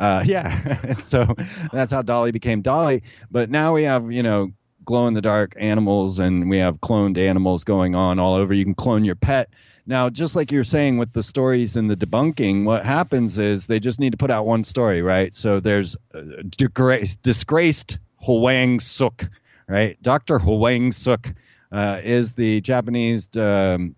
Uh, 0.00 0.22
yeah, 0.26 0.94
so 0.98 1.36
that's 1.72 1.92
how 1.92 2.02
Dolly 2.02 2.32
became 2.32 2.62
Dolly. 2.62 3.02
But 3.30 3.50
now 3.50 3.74
we 3.74 3.84
have, 3.84 4.10
you 4.10 4.22
know, 4.22 4.52
glow 4.84 5.06
in 5.06 5.14
the 5.14 5.20
dark 5.20 5.54
animals, 5.58 6.18
and 6.18 6.50
we 6.50 6.58
have 6.58 6.80
cloned 6.80 7.18
animals 7.18 7.64
going 7.64 7.94
on 7.94 8.18
all 8.18 8.34
over. 8.34 8.52
You 8.52 8.64
can 8.64 8.74
clone 8.74 9.04
your 9.04 9.14
pet. 9.14 9.50
Now, 9.86 10.08
just 10.08 10.36
like 10.36 10.52
you're 10.52 10.64
saying 10.64 10.98
with 10.98 11.12
the 11.12 11.22
stories 11.22 11.76
and 11.76 11.90
the 11.90 11.96
debunking, 11.96 12.64
what 12.64 12.84
happens 12.84 13.38
is 13.38 13.66
they 13.66 13.80
just 13.80 13.98
need 13.98 14.12
to 14.12 14.18
put 14.18 14.30
out 14.30 14.46
one 14.46 14.64
story, 14.64 15.02
right? 15.02 15.34
So 15.34 15.60
there's 15.60 15.96
uh, 16.14 16.20
disgraced 16.56 17.98
Hwang 18.16 18.80
Suk, 18.80 19.28
right? 19.66 20.00
Dr. 20.02 20.38
Hwang 20.38 20.92
Suk 20.92 21.32
uh, 21.72 22.00
is 22.02 22.32
the 22.32 22.60
Japanese 22.60 23.28
um, 23.36 23.96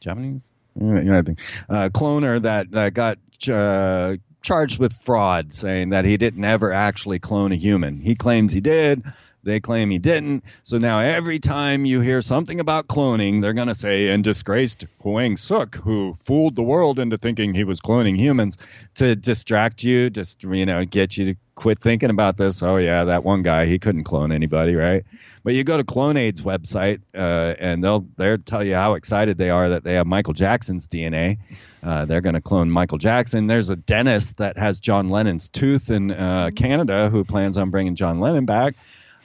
Japanese, 0.00 0.44
yeah, 0.80 1.18
I 1.18 1.22
think, 1.22 1.40
uh, 1.68 1.88
cloner 1.90 2.42
that 2.42 2.94
got 2.94 3.18
uh, 3.48 4.16
charged 4.42 4.78
with 4.78 4.92
fraud, 4.92 5.52
saying 5.52 5.90
that 5.90 6.04
he 6.04 6.16
didn't 6.16 6.44
ever 6.44 6.72
actually 6.72 7.18
clone 7.18 7.52
a 7.52 7.56
human. 7.56 8.00
He 8.00 8.14
claims 8.14 8.52
he 8.52 8.60
did. 8.60 9.02
They 9.44 9.58
claim 9.58 9.90
he 9.90 9.98
didn't. 9.98 10.44
So 10.62 10.78
now 10.78 11.00
every 11.00 11.40
time 11.40 11.84
you 11.84 12.00
hear 12.00 12.22
something 12.22 12.60
about 12.60 12.86
cloning, 12.86 13.42
they're 13.42 13.52
going 13.52 13.68
to 13.68 13.74
say, 13.74 14.10
and 14.10 14.22
disgraced 14.22 14.86
Hwang 15.00 15.36
Suk, 15.36 15.74
who 15.74 16.14
fooled 16.14 16.54
the 16.54 16.62
world 16.62 16.98
into 17.00 17.18
thinking 17.18 17.52
he 17.52 17.64
was 17.64 17.80
cloning 17.80 18.16
humans 18.16 18.56
to 18.94 19.16
distract 19.16 19.82
you, 19.82 20.10
just, 20.10 20.44
you 20.44 20.66
know, 20.66 20.84
get 20.84 21.16
you 21.16 21.24
to 21.24 21.36
quit 21.54 21.80
thinking 21.80 22.10
about 22.10 22.36
this. 22.36 22.62
Oh, 22.62 22.76
yeah, 22.76 23.04
that 23.04 23.24
one 23.24 23.42
guy, 23.42 23.66
he 23.66 23.78
couldn't 23.78 24.04
clone 24.04 24.32
anybody, 24.32 24.74
right? 24.74 25.04
But 25.44 25.54
you 25.54 25.64
go 25.64 25.76
to 25.76 25.84
Clonaid's 25.84 26.42
website, 26.42 27.00
uh, 27.14 27.54
and 27.58 27.82
they'll 27.82 28.06
they'll 28.16 28.38
tell 28.38 28.62
you 28.62 28.74
how 28.74 28.94
excited 28.94 29.38
they 29.38 29.50
are 29.50 29.70
that 29.70 29.82
they 29.82 29.94
have 29.94 30.06
Michael 30.06 30.34
Jackson's 30.34 30.86
DNA. 30.86 31.38
Uh, 31.82 32.04
they're 32.04 32.20
going 32.20 32.34
to 32.34 32.40
clone 32.40 32.70
Michael 32.70 32.98
Jackson. 32.98 33.48
There's 33.48 33.68
a 33.68 33.76
dentist 33.76 34.36
that 34.36 34.56
has 34.56 34.78
John 34.78 35.10
Lennon's 35.10 35.48
tooth 35.48 35.90
in 35.90 36.12
uh, 36.12 36.50
Canada 36.54 37.10
who 37.10 37.24
plans 37.24 37.56
on 37.56 37.70
bringing 37.70 37.96
John 37.96 38.20
Lennon 38.20 38.46
back. 38.46 38.76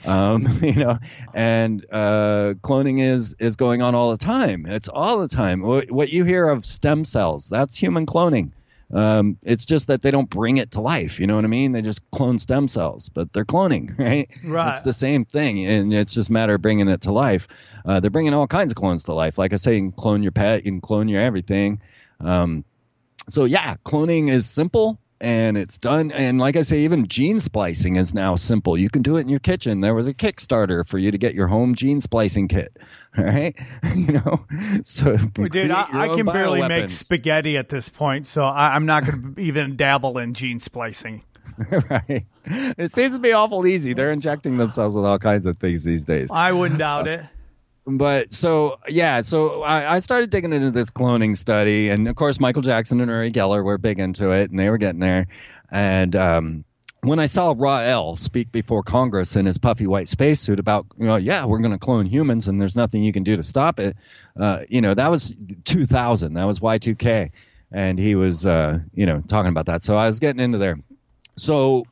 Um, 0.06 0.60
you 0.64 0.74
know, 0.74 0.98
and 1.34 1.86
uh, 1.92 2.56
cloning 2.62 3.00
is 3.00 3.36
is 3.40 3.56
going 3.56 3.82
on 3.82 3.94
all 3.94 4.12
the 4.12 4.18
time. 4.18 4.66
It's 4.66 4.90
all 4.90 5.20
the 5.20 5.28
time. 5.28 5.62
What, 5.62 5.92
what 5.92 6.10
you 6.10 6.24
hear 6.24 6.48
of 6.50 6.66
stem 6.66 7.06
cells, 7.06 7.48
that's 7.48 7.76
human 7.76 8.06
cloning. 8.06 8.52
Um, 8.94 9.38
it's 9.44 9.66
just 9.66 9.88
that 9.88 10.02
they 10.02 10.12
don't 10.12 10.30
bring 10.30 10.58
it 10.58 10.72
to 10.72 10.82
life. 10.82 11.20
You 11.20 11.28
know 11.28 11.36
what 11.36 11.44
I 11.44 11.50
mean? 11.50 11.74
They 11.74 11.82
just 11.82 12.10
clone 12.12 12.40
stem 12.40 12.68
cells, 12.68 13.10
but 13.10 13.34
they're 13.34 13.46
cloning, 13.46 13.98
right? 13.98 14.30
Right. 14.44 14.72
It's 14.72 14.82
the 14.82 14.94
same 14.94 15.26
thing, 15.26 15.66
and 15.66 15.94
it's 15.94 16.14
just 16.14 16.30
a 16.30 16.32
matter 16.32 16.54
of 16.54 16.62
bringing 16.62 16.88
it 16.88 17.02
to 17.02 17.12
life. 17.12 17.48
Uh, 17.86 18.00
they're 18.00 18.10
bringing 18.12 18.34
all 18.34 18.48
kinds 18.48 18.72
of 18.72 18.78
clones 18.78 19.06
to 19.06 19.14
life. 19.14 19.38
Like 19.38 19.52
I 19.52 19.58
say, 19.58 19.76
you 19.76 19.82
can 19.82 19.92
clone 19.92 20.24
your 20.24 20.32
pet, 20.32 20.66
you 20.66 20.72
can 20.72 20.82
clone 20.82 21.10
your 21.10 21.22
everything. 21.22 21.82
Um, 22.22 22.64
so 23.30 23.44
yeah, 23.44 23.76
cloning 23.86 24.30
is 24.30 24.46
simple 24.46 25.00
and 25.20 25.58
it's 25.58 25.78
done. 25.78 26.12
And 26.12 26.40
like 26.40 26.56
I 26.56 26.62
say, 26.62 26.80
even 26.80 27.08
gene 27.08 27.40
splicing 27.40 27.96
is 27.96 28.14
now 28.14 28.36
simple. 28.36 28.78
You 28.78 28.90
can 28.90 29.02
do 29.02 29.18
it 29.18 29.22
in 29.22 29.30
your 29.30 29.40
kitchen. 29.40 29.82
There 29.82 29.96
was 29.96 30.08
a 30.08 30.14
Kickstarter 30.14 30.86
for 30.86 30.98
you 30.98 31.12
to 31.12 31.18
get 31.18 31.34
your 31.34 31.48
home 31.48 31.76
gene 31.76 32.02
splicing 32.02 32.48
kit. 32.48 32.78
All 33.18 33.24
right, 33.24 33.56
you 33.96 34.14
know, 34.14 34.46
so 34.84 35.18
Dude, 35.18 35.72
I, 35.72 35.88
I 35.92 36.16
can 36.16 36.26
barely 36.26 36.68
make 36.68 36.90
spaghetti 36.90 37.58
at 37.58 37.70
this 37.70 37.90
point, 37.90 38.28
so 38.28 38.44
I, 38.44 38.76
I'm 38.76 38.86
not 38.86 39.06
going 39.06 39.36
to 39.36 39.42
even 39.42 39.76
dabble 39.76 40.18
in 40.18 40.34
gene 40.34 40.60
splicing. 40.60 41.24
right. 41.90 42.26
It 42.46 42.92
seems 42.92 43.14
to 43.14 43.20
be 43.20 43.32
awful 43.32 43.66
easy. 43.66 43.94
They're 43.94 44.12
injecting 44.12 44.58
themselves 44.58 44.96
with 44.96 45.06
all 45.06 45.18
kinds 45.18 45.46
of 45.46 45.58
things 45.58 45.84
these 45.84 46.06
days. 46.06 46.30
I 46.32 46.52
wouldn't 46.52 46.80
doubt 46.80 47.08
it. 47.08 47.22
But 47.90 48.34
so 48.34 48.80
yeah, 48.90 49.22
so 49.22 49.62
I, 49.62 49.96
I 49.96 50.00
started 50.00 50.30
digging 50.30 50.52
into 50.52 50.72
this 50.72 50.92
cloning 50.92 51.38
study, 51.38 51.88
and 51.88 52.10
of 52.10 52.18
course 52.18 52.38
Michael 52.38 52.62
Jackson 52.62 53.00
and 53.00 53.10
Uri 53.10 53.32
Geller 53.32 53.64
were 53.64 53.78
big 53.78 54.00
into 54.00 54.32
it, 54.32 54.50
and 54.50 54.60
they 54.60 54.70
were 54.70 54.78
getting 54.78 55.00
there. 55.00 55.28
And 55.72 56.14
um, 56.14 56.66
when 57.02 57.20
I 57.20 57.28
saw 57.28 57.54
Raël 57.54 58.18
speak 58.18 58.52
before 58.52 58.84
Congress 58.84 59.38
in 59.38 59.46
his 59.46 59.58
puffy 59.58 59.88
white 59.88 60.10
spacesuit 60.10 60.60
about, 60.60 60.86
you 60.98 61.06
know, 61.06 61.16
yeah, 61.16 61.46
we're 61.46 61.60
going 61.60 61.72
to 61.72 61.78
clone 61.78 62.06
humans, 62.06 62.50
and 62.50 62.60
there's 62.60 62.76
nothing 62.76 63.04
you 63.04 63.14
can 63.14 63.24
do 63.24 63.38
to 63.38 63.44
stop 63.44 63.80
it, 63.80 63.96
uh, 64.38 64.60
you 64.68 64.82
know, 64.82 64.94
that 64.94 65.10
was 65.10 65.34
2000, 65.64 66.34
that 66.34 66.44
was 66.44 66.60
Y2K, 66.60 67.32
and 67.72 67.98
he 67.98 68.16
was, 68.16 68.46
uh, 68.46 68.80
you 68.94 69.06
know, 69.06 69.22
talking 69.30 69.50
about 69.50 69.68
that. 69.68 69.82
So 69.84 69.96
I 69.96 70.08
was 70.08 70.20
getting 70.20 70.42
into 70.42 70.58
there. 70.58 70.78
So 71.38 71.86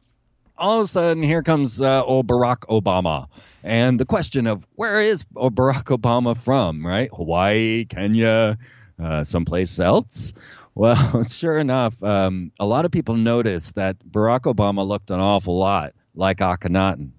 all 0.57 0.79
of 0.79 0.85
a 0.85 0.87
sudden, 0.87 1.23
here 1.23 1.43
comes 1.43 1.81
uh, 1.81 2.03
old 2.03 2.27
Barack 2.27 2.61
Obama. 2.69 3.27
And 3.65 3.99
the 3.99 4.05
question 4.05 4.45
of 4.45 4.63
where 4.75 5.01
is 5.01 5.23
Barack 5.23 5.85
Obama 5.85 6.37
from, 6.37 6.85
right? 6.85 7.09
Hawaii, 7.11 7.85
Kenya, 7.85 8.59
uh, 9.03 9.23
someplace 9.25 9.79
else? 9.79 10.31
Well, 10.77 11.23
sure 11.23 11.57
enough, 11.57 12.03
um, 12.03 12.51
a 12.59 12.65
lot 12.65 12.83
of 12.83 12.91
people 12.91 13.15
noticed 13.15 13.75
that 13.75 13.97
Barack 13.97 14.41
Obama 14.41 14.85
looked 14.85 15.09
an 15.09 15.21
awful 15.21 15.57
lot 15.57 15.93
like 16.13 16.39
Akhenaten. 16.39 17.11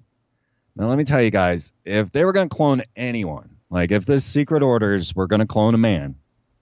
Now, 0.77 0.91
let 0.91 0.99
me 0.99 1.05
tell 1.05 1.23
you 1.23 1.31
guys, 1.31 1.73
if 1.83 2.13
they 2.13 2.27
were 2.27 2.35
going 2.35 2.51
to 2.51 2.55
clone 2.55 2.83
anyone, 2.95 3.57
like 3.71 3.93
if 3.93 4.05
the 4.05 4.21
secret 4.21 4.63
orders 4.63 5.17
were 5.17 5.27
going 5.27 5.41
to 5.41 5.47
clone 5.47 5.75
a 5.75 5.79
man 5.79 6.17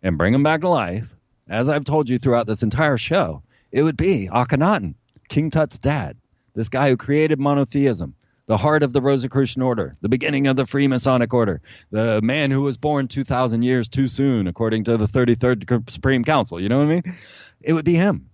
and 0.04 0.16
bring 0.16 0.32
him 0.32 0.44
back 0.44 0.60
to 0.60 0.68
life, 0.68 1.08
as 1.48 1.68
I've 1.68 1.84
told 1.84 2.08
you 2.08 2.18
throughout 2.18 2.46
this 2.46 2.62
entire 2.62 2.96
show, 2.96 3.42
it 3.72 3.82
would 3.82 3.96
be 3.96 4.28
Akhenaten, 4.32 4.94
King 5.28 5.50
Tut's 5.50 5.78
dad, 5.78 6.16
this 6.54 6.68
guy 6.68 6.90
who 6.90 6.96
created 6.96 7.40
monotheism, 7.40 8.14
the 8.46 8.56
heart 8.56 8.82
of 8.82 8.92
the 8.92 9.00
Rosicrucian 9.00 9.62
order, 9.62 9.96
the 10.00 10.08
beginning 10.08 10.46
of 10.46 10.56
the 10.56 10.64
Freemasonic 10.64 11.32
order, 11.32 11.60
the 11.90 12.20
man 12.22 12.50
who 12.50 12.62
was 12.62 12.76
born 12.76 13.08
2,000 13.08 13.62
years 13.62 13.88
too 13.88 14.08
soon, 14.08 14.46
according 14.46 14.84
to 14.84 14.96
the 14.96 15.06
33rd 15.06 15.90
Supreme 15.90 16.24
Council. 16.24 16.60
You 16.60 16.68
know 16.68 16.78
what 16.78 16.86
I 16.86 16.88
mean? 16.88 17.16
It 17.62 17.72
would 17.72 17.84
be 17.84 17.94
him. 17.94 18.28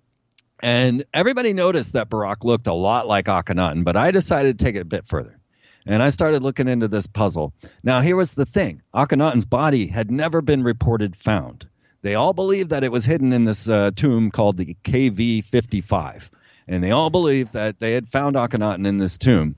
And 0.62 1.04
everybody 1.14 1.52
noticed 1.52 1.94
that 1.94 2.10
Barack 2.10 2.44
looked 2.44 2.66
a 2.66 2.74
lot 2.74 3.06
like 3.06 3.26
Akhenaten, 3.26 3.84
but 3.84 3.96
I 3.96 4.10
decided 4.10 4.58
to 4.58 4.64
take 4.64 4.76
it 4.76 4.80
a 4.80 4.84
bit 4.84 5.06
further. 5.06 5.38
And 5.86 6.02
I 6.02 6.10
started 6.10 6.42
looking 6.42 6.68
into 6.68 6.88
this 6.88 7.06
puzzle. 7.06 7.54
Now, 7.82 8.02
here 8.02 8.16
was 8.16 8.34
the 8.34 8.44
thing 8.44 8.82
Akhenaten's 8.94 9.46
body 9.46 9.86
had 9.86 10.10
never 10.10 10.42
been 10.42 10.62
reported 10.62 11.16
found. 11.16 11.66
They 12.02 12.14
all 12.14 12.32
believed 12.32 12.70
that 12.70 12.84
it 12.84 12.92
was 12.92 13.04
hidden 13.04 13.32
in 13.32 13.44
this 13.44 13.68
uh, 13.68 13.90
tomb 13.94 14.30
called 14.30 14.56
the 14.56 14.76
KV 14.84 15.44
55. 15.44 16.30
And 16.68 16.82
they 16.82 16.90
all 16.90 17.10
believed 17.10 17.54
that 17.54 17.80
they 17.80 17.92
had 17.92 18.08
found 18.08 18.36
Akhenaten 18.36 18.86
in 18.86 18.96
this 18.96 19.18
tomb, 19.18 19.56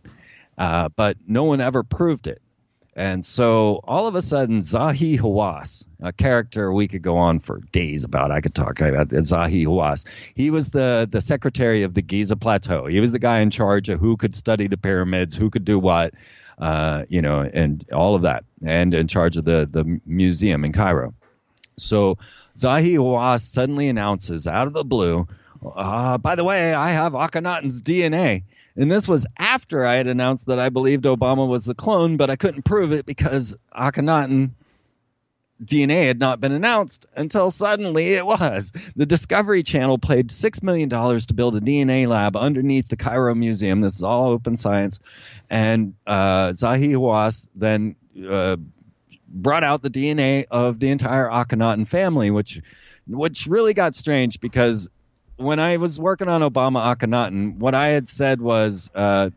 uh, 0.62 0.88
but 0.94 1.16
no 1.26 1.42
one 1.42 1.60
ever 1.60 1.82
proved 1.82 2.28
it. 2.28 2.40
And 2.94 3.26
so 3.26 3.80
all 3.82 4.06
of 4.06 4.14
a 4.14 4.22
sudden, 4.22 4.60
Zahi 4.60 5.18
Hawass, 5.18 5.84
a 6.00 6.12
character 6.12 6.72
we 6.72 6.86
could 6.86 7.02
go 7.02 7.16
on 7.16 7.40
for 7.40 7.58
days 7.72 8.04
about, 8.04 8.30
I 8.30 8.40
could 8.42 8.54
talk 8.54 8.80
about 8.80 9.08
Zahi 9.08 9.66
Hawass. 9.66 10.06
He 10.36 10.52
was 10.52 10.70
the, 10.70 11.08
the 11.10 11.20
secretary 11.20 11.82
of 11.82 11.94
the 11.94 12.02
Giza 12.02 12.36
Plateau. 12.36 12.86
He 12.86 13.00
was 13.00 13.10
the 13.10 13.18
guy 13.18 13.40
in 13.40 13.50
charge 13.50 13.88
of 13.88 13.98
who 13.98 14.16
could 14.16 14.36
study 14.36 14.68
the 14.68 14.76
pyramids, 14.76 15.34
who 15.34 15.50
could 15.50 15.64
do 15.64 15.80
what, 15.80 16.14
uh, 16.58 17.06
you 17.08 17.22
know, 17.22 17.40
and 17.40 17.84
all 17.90 18.14
of 18.14 18.22
that, 18.22 18.44
and 18.64 18.94
in 18.94 19.08
charge 19.08 19.36
of 19.36 19.44
the, 19.44 19.68
the 19.68 20.00
museum 20.06 20.64
in 20.64 20.72
Cairo. 20.72 21.12
So 21.76 22.18
Zahi 22.56 22.94
Hawass 22.98 23.40
suddenly 23.40 23.88
announces 23.88 24.46
out 24.46 24.68
of 24.68 24.74
the 24.74 24.84
blue, 24.84 25.26
uh, 25.74 26.18
by 26.18 26.36
the 26.36 26.44
way, 26.44 26.72
I 26.72 26.92
have 26.92 27.14
Akhenaten's 27.14 27.82
DNA. 27.82 28.44
And 28.76 28.90
this 28.90 29.06
was 29.06 29.26
after 29.38 29.84
I 29.84 29.96
had 29.96 30.06
announced 30.06 30.46
that 30.46 30.58
I 30.58 30.70
believed 30.70 31.04
Obama 31.04 31.46
was 31.46 31.64
the 31.64 31.74
clone, 31.74 32.16
but 32.16 32.30
I 32.30 32.36
couldn't 32.36 32.62
prove 32.62 32.92
it 32.92 33.06
because 33.06 33.56
Akhenaten 33.74 34.52
DNA 35.62 36.06
had 36.06 36.18
not 36.18 36.40
been 36.40 36.52
announced 36.52 37.06
until 37.14 37.50
suddenly 37.50 38.14
it 38.14 38.26
was. 38.26 38.72
The 38.96 39.06
Discovery 39.06 39.62
Channel 39.62 39.98
paid 39.98 40.28
$6 40.28 40.62
million 40.62 40.88
to 40.88 41.34
build 41.34 41.56
a 41.56 41.60
DNA 41.60 42.08
lab 42.08 42.36
underneath 42.36 42.88
the 42.88 42.96
Cairo 42.96 43.34
Museum. 43.34 43.80
This 43.80 43.96
is 43.96 44.02
all 44.02 44.30
open 44.30 44.56
science. 44.56 45.00
And 45.48 45.94
uh, 46.06 46.48
Zahi 46.48 46.92
Hawass 46.94 47.48
then 47.54 47.96
uh, 48.28 48.56
brought 49.28 49.64
out 49.64 49.82
the 49.82 49.90
DNA 49.90 50.46
of 50.50 50.78
the 50.78 50.90
entire 50.90 51.28
Akhenaten 51.28 51.86
family, 51.86 52.30
which 52.30 52.60
which 53.06 53.46
really 53.46 53.74
got 53.74 53.94
strange 53.96 54.40
because 54.40 54.88
when 55.42 55.60
I 55.60 55.76
was 55.76 55.98
working 55.98 56.28
on 56.28 56.40
Obama 56.40 56.94
Akhenaten, 56.94 57.58
what 57.58 57.74
I 57.74 57.88
had 57.88 58.08
said 58.08 58.40
was 58.40 58.90
uh, 58.94 59.30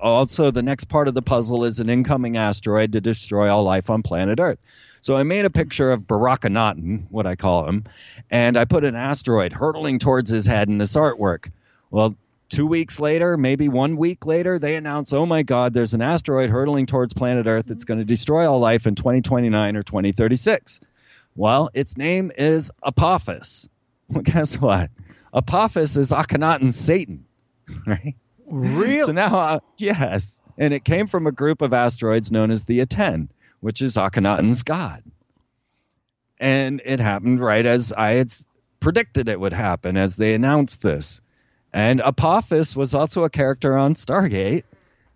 also 0.00 0.50
the 0.50 0.62
next 0.62 0.84
part 0.84 1.08
of 1.08 1.14
the 1.14 1.22
puzzle 1.22 1.64
is 1.64 1.80
an 1.80 1.88
incoming 1.88 2.36
asteroid 2.36 2.92
to 2.92 3.00
destroy 3.00 3.48
all 3.48 3.64
life 3.64 3.90
on 3.90 4.02
planet 4.02 4.38
Earth. 4.40 4.58
So 5.00 5.16
I 5.16 5.22
made 5.22 5.44
a 5.44 5.50
picture 5.50 5.90
of 5.90 6.02
Barack 6.02 6.40
Akhenaten, 6.40 7.06
what 7.10 7.26
I 7.26 7.36
call 7.36 7.66
him, 7.66 7.84
and 8.30 8.58
I 8.58 8.64
put 8.64 8.84
an 8.84 8.96
asteroid 8.96 9.52
hurtling 9.52 9.98
towards 9.98 10.30
his 10.30 10.44
head 10.44 10.68
in 10.68 10.78
this 10.78 10.96
artwork. 10.96 11.50
Well, 11.90 12.16
two 12.48 12.66
weeks 12.66 12.98
later, 12.98 13.36
maybe 13.36 13.68
one 13.68 13.96
week 13.96 14.26
later, 14.26 14.58
they 14.58 14.76
announce, 14.76 15.12
oh 15.12 15.24
my 15.24 15.42
God, 15.42 15.72
there's 15.72 15.94
an 15.94 16.02
asteroid 16.02 16.50
hurtling 16.50 16.86
towards 16.86 17.14
planet 17.14 17.46
Earth 17.46 17.66
that's 17.66 17.84
going 17.84 17.98
to 17.98 18.04
destroy 18.04 18.50
all 18.50 18.58
life 18.58 18.86
in 18.86 18.96
2029 18.96 19.76
or 19.76 19.82
2036. 19.82 20.80
Well, 21.36 21.70
its 21.72 21.96
name 21.96 22.32
is 22.36 22.70
Apophis. 22.82 23.68
Well, 24.10 24.22
guess 24.22 24.58
what? 24.58 24.90
Apophis 25.32 25.96
is 25.96 26.10
Akhenaten's 26.12 26.76
Satan, 26.76 27.24
right? 27.86 28.16
Real? 28.46 29.06
So 29.06 29.12
now, 29.12 29.38
uh, 29.38 29.58
yes. 29.76 30.42
And 30.56 30.74
it 30.74 30.84
came 30.84 31.06
from 31.06 31.26
a 31.26 31.32
group 31.32 31.62
of 31.62 31.72
asteroids 31.72 32.32
known 32.32 32.50
as 32.50 32.64
the 32.64 32.80
Aten, 32.80 33.30
which 33.60 33.82
is 33.82 33.96
Akhenaten's 33.96 34.62
god. 34.62 35.02
And 36.40 36.80
it 36.84 37.00
happened 37.00 37.40
right 37.40 37.64
as 37.64 37.92
I 37.92 38.12
had 38.12 38.32
predicted 38.80 39.28
it 39.28 39.38
would 39.38 39.52
happen 39.52 39.96
as 39.96 40.16
they 40.16 40.34
announced 40.34 40.82
this. 40.82 41.20
And 41.72 42.00
Apophis 42.00 42.74
was 42.74 42.94
also 42.94 43.24
a 43.24 43.30
character 43.30 43.76
on 43.76 43.94
Stargate, 43.94 44.64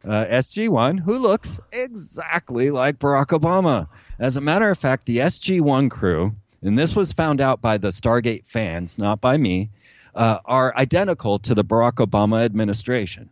uh, 0.04 0.26
SG1, 0.26 1.00
who 1.00 1.18
looks 1.18 1.60
exactly 1.72 2.70
like 2.70 2.98
Barack 2.98 3.28
Obama. 3.28 3.88
As 4.18 4.36
a 4.36 4.40
matter 4.40 4.68
of 4.68 4.78
fact, 4.78 5.06
the 5.06 5.18
SG1 5.18 5.90
crew, 5.90 6.34
and 6.60 6.78
this 6.78 6.94
was 6.94 7.12
found 7.12 7.40
out 7.40 7.60
by 7.60 7.78
the 7.78 7.88
Stargate 7.88 8.46
fans, 8.46 8.98
not 8.98 9.20
by 9.20 9.36
me, 9.36 9.70
uh, 10.14 10.38
are 10.44 10.76
identical 10.76 11.38
to 11.40 11.54
the 11.54 11.64
Barack 11.64 11.94
Obama 11.94 12.44
administration. 12.44 13.30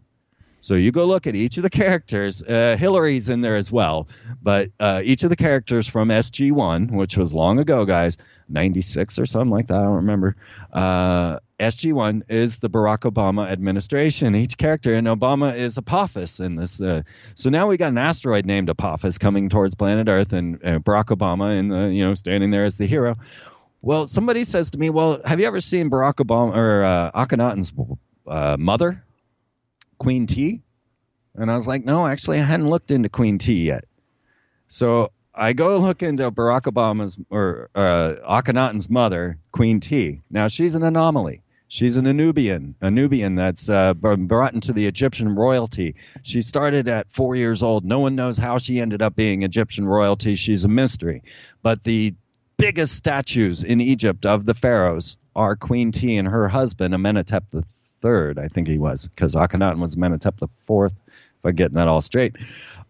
So 0.63 0.75
you 0.75 0.93
go 0.93 1.07
look 1.07 1.27
at 1.27 1.35
each 1.35 1.57
of 1.57 1.63
the 1.63 1.71
characters. 1.71 2.43
Uh, 2.43 2.77
Hillary's 2.79 3.29
in 3.29 3.41
there 3.41 3.57
as 3.57 3.73
well, 3.73 4.09
but 4.43 4.71
uh, 4.79 5.01
each 5.03 5.23
of 5.23 5.31
the 5.31 5.37
characters 5.37 5.89
from 5.89 6.11
SG1, 6.11 6.91
which 6.91 7.17
was 7.17 7.33
long 7.33 7.59
ago, 7.59 7.87
guys, 7.87 8.19
96 8.49 9.19
or 9.19 9.27
something 9.27 9.51
like 9.51 9.69
that, 9.69 9.79
I 9.79 9.83
don't 9.85 9.97
remember. 9.97 10.37
Uh, 10.73 11.39
SG1 11.59 12.23
is 12.29 12.59
the 12.59 12.69
Barack 12.69 13.11
Obama 13.11 13.49
administration. 13.49 14.35
Each 14.35 14.57
character, 14.57 14.95
and 14.95 15.07
Obama 15.07 15.55
is 15.55 15.79
Apophis 15.79 16.41
in 16.41 16.57
this. 16.57 16.81
Uh, 16.81 17.03
so 17.35 17.49
now 17.49 17.67
we 17.67 17.77
got 17.77 17.91
an 17.91 17.99
asteroid 17.99 18.45
named 18.45 18.69
Apophis 18.69 19.19
coming 19.19 19.49
towards 19.49 19.75
planet 19.75 20.09
Earth, 20.09 20.33
and 20.33 20.57
uh, 20.65 20.79
Barack 20.79 21.07
Obama, 21.07 21.59
and 21.59 21.73
uh, 21.73 21.87
you 21.87 22.05
know, 22.05 22.15
standing 22.15 22.51
there 22.51 22.65
as 22.65 22.77
the 22.77 22.87
hero. 22.87 23.17
Well, 23.83 24.07
somebody 24.07 24.45
says 24.45 24.73
to 24.73 24.79
me, 24.79 24.91
"Well, 24.91 25.21
have 25.25 25.41
you 25.41 25.47
ever 25.47 25.61
seen 25.61 25.91
Barack 25.91 26.17
Obama 26.17 26.57
or 26.57 26.85
uh, 26.85 27.11
Akhenaten's 27.13 27.73
uh, 28.27 28.57
mother, 28.59 29.03
Queen 29.99 30.27
Tiye?" 30.27 30.61
And 31.35 31.51
I 31.51 31.55
was 31.55 31.67
like, 31.67 31.85
"No, 31.85 32.07
actually, 32.07 32.41
I 32.41 32.45
hadn't 32.45 32.69
looked 32.69 32.91
into 32.91 33.09
Queen 33.09 33.39
Tiye 33.39 33.65
yet." 33.65 33.85
So 34.69 35.13
I 35.35 35.55
go 35.55 35.79
look 35.79 36.03
into 36.03 36.31
Barack 36.31 36.63
Obama's 36.63 37.19
or 37.31 37.71
uh, 37.75 38.15
Akhenaten's 38.29 38.91
mother, 38.91 39.39
Queen 39.51 39.81
Tiye. 39.81 40.21
Now 40.31 40.49
she's 40.49 40.75
an 40.75 40.83
anomaly. 40.83 41.43
She's 41.69 41.97
an 41.97 42.07
Anubian, 42.07 42.75
a 42.81 42.91
Nubian 42.91 43.37
that's 43.37 43.69
uh, 43.69 43.95
brought 43.95 44.55
into 44.55 44.73
the 44.73 44.87
Egyptian 44.89 45.37
royalty. 45.37 45.95
She 46.23 46.43
started 46.43 46.89
at 46.89 47.13
four 47.13 47.37
years 47.37 47.63
old. 47.63 47.85
No 47.85 48.01
one 48.01 48.17
knows 48.17 48.39
how 48.39 48.59
she 48.59 48.81
ended 48.81 49.03
up 49.03 49.15
being 49.15 49.45
Egyptian 49.45 49.87
royalty. 49.87 50.35
She's 50.35 50.65
a 50.65 50.69
mystery. 50.69 51.23
But 51.63 51.85
the 51.85 52.15
biggest 52.61 52.95
statues 52.95 53.65
in 53.65 53.81
Egypt 53.81 54.27
of 54.27 54.45
the 54.47 54.55
pharaohs 54.55 55.17
are 55.35 55.57
Queen 55.57 55.93
Tiye 55.93 56.19
and 56.19 56.29
her 56.29 56.49
husband, 56.49 56.95
Amenhotep 56.95 57.51
the 57.51 57.65
Third, 58.01 58.39
I 58.39 58.49
think 58.49 58.67
he 58.67 58.79
was, 58.79 59.09
because 59.09 59.35
Akhenaten 59.35 59.79
was 59.79 59.95
Amenhotep 59.95 60.37
the 60.39 60.49
Fourth. 60.65 60.95
If 61.09 61.45
I'm 61.45 61.55
getting 61.55 61.77
that 61.77 61.89
all 61.89 62.01
straight. 62.01 62.37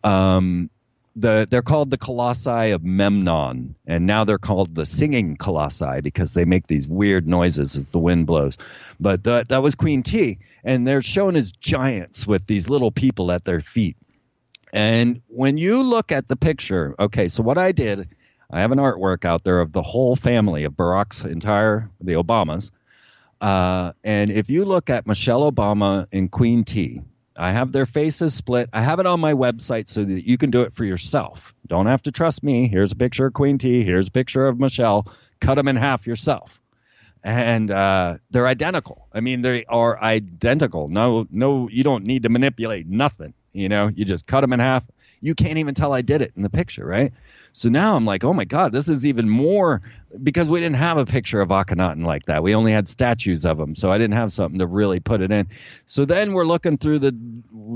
Um, 0.04 0.70
the 1.16 1.46
they're 1.50 1.62
called 1.62 1.90
the 1.90 1.98
colossi 1.98 2.70
of 2.70 2.84
Memnon, 2.84 3.74
and 3.86 4.06
now 4.06 4.24
they're 4.24 4.38
called 4.38 4.74
the 4.74 4.86
singing 4.86 5.36
colossi 5.36 6.00
because 6.00 6.32
they 6.32 6.44
make 6.44 6.66
these 6.66 6.86
weird 6.86 7.26
noises 7.26 7.76
as 7.76 7.90
the 7.90 7.98
wind 7.98 8.26
blows. 8.26 8.56
But 8.98 9.24
that 9.24 9.48
that 9.48 9.62
was 9.62 9.74
Queen 9.74 10.02
Tiye, 10.02 10.38
and 10.62 10.86
they're 10.86 11.02
shown 11.02 11.36
as 11.36 11.52
giants 11.52 12.26
with 12.26 12.46
these 12.46 12.68
little 12.68 12.92
people 12.92 13.32
at 13.32 13.44
their 13.44 13.60
feet. 13.60 13.96
And 14.72 15.22
when 15.26 15.58
you 15.58 15.82
look 15.82 16.12
at 16.12 16.28
the 16.28 16.36
picture, 16.36 16.94
okay, 16.98 17.26
so 17.26 17.42
what 17.42 17.58
I 17.58 17.72
did, 17.72 18.08
I 18.52 18.60
have 18.62 18.72
an 18.72 18.78
artwork 18.78 19.24
out 19.24 19.44
there 19.44 19.60
of 19.60 19.72
the 19.72 19.82
whole 19.82 20.16
family 20.16 20.64
of 20.64 20.72
Barack's 20.72 21.24
entire 21.24 21.88
the 22.00 22.14
Obamas. 22.14 22.72
Uh, 23.40 23.92
and 24.04 24.30
if 24.30 24.50
you 24.50 24.64
look 24.64 24.90
at 24.90 25.06
Michelle 25.06 25.50
Obama 25.50 26.06
and 26.12 26.30
Queen 26.30 26.64
Tiye, 26.64 27.04
I 27.36 27.52
have 27.52 27.72
their 27.72 27.86
faces 27.86 28.34
split. 28.34 28.68
I 28.72 28.82
have 28.82 28.98
it 28.98 29.06
on 29.06 29.20
my 29.20 29.32
website 29.32 29.88
so 29.88 30.04
that 30.04 30.28
you 30.28 30.36
can 30.36 30.50
do 30.50 30.62
it 30.62 30.74
for 30.74 30.84
yourself. 30.84 31.54
Don't 31.66 31.86
have 31.86 32.02
to 32.02 32.12
trust 32.12 32.42
me. 32.42 32.68
Here's 32.68 32.92
a 32.92 32.96
picture 32.96 33.26
of 33.26 33.32
Queen 33.32 33.56
Tiye. 33.56 33.82
Here's 33.82 34.08
a 34.08 34.10
picture 34.10 34.46
of 34.46 34.58
Michelle. 34.58 35.06
Cut 35.40 35.54
them 35.54 35.68
in 35.68 35.76
half 35.76 36.06
yourself. 36.06 36.60
And 37.22 37.70
uh, 37.70 38.16
they're 38.30 38.46
identical. 38.46 39.06
I 39.12 39.20
mean, 39.20 39.42
they 39.42 39.64
are 39.66 40.02
identical. 40.02 40.88
No, 40.88 41.26
no, 41.30 41.68
you 41.70 41.84
don't 41.84 42.04
need 42.04 42.24
to 42.24 42.28
manipulate 42.28 42.86
nothing. 42.86 43.34
You 43.52 43.68
know, 43.68 43.88
you 43.88 44.04
just 44.04 44.26
cut 44.26 44.40
them 44.42 44.52
in 44.52 44.60
half. 44.60 44.84
You 45.20 45.34
can't 45.34 45.58
even 45.58 45.74
tell 45.74 45.92
I 45.92 46.02
did 46.02 46.22
it 46.22 46.32
in 46.36 46.42
the 46.42 46.50
picture, 46.50 46.84
right? 46.84 47.12
So 47.52 47.68
now 47.68 47.96
I'm 47.96 48.04
like, 48.04 48.24
oh 48.24 48.32
my 48.32 48.44
God, 48.44 48.72
this 48.72 48.88
is 48.88 49.04
even 49.04 49.28
more 49.28 49.82
because 50.22 50.48
we 50.48 50.60
didn't 50.60 50.76
have 50.76 50.98
a 50.98 51.04
picture 51.04 51.40
of 51.40 51.48
Akhenaten 51.48 52.04
like 52.04 52.26
that. 52.26 52.42
We 52.42 52.54
only 52.54 52.72
had 52.72 52.88
statues 52.88 53.44
of 53.44 53.58
him, 53.58 53.74
so 53.74 53.90
I 53.90 53.98
didn't 53.98 54.16
have 54.16 54.32
something 54.32 54.60
to 54.60 54.66
really 54.66 55.00
put 55.00 55.20
it 55.20 55.30
in. 55.30 55.48
So 55.84 56.04
then 56.04 56.32
we're 56.32 56.46
looking 56.46 56.78
through 56.78 57.00
the 57.00 57.16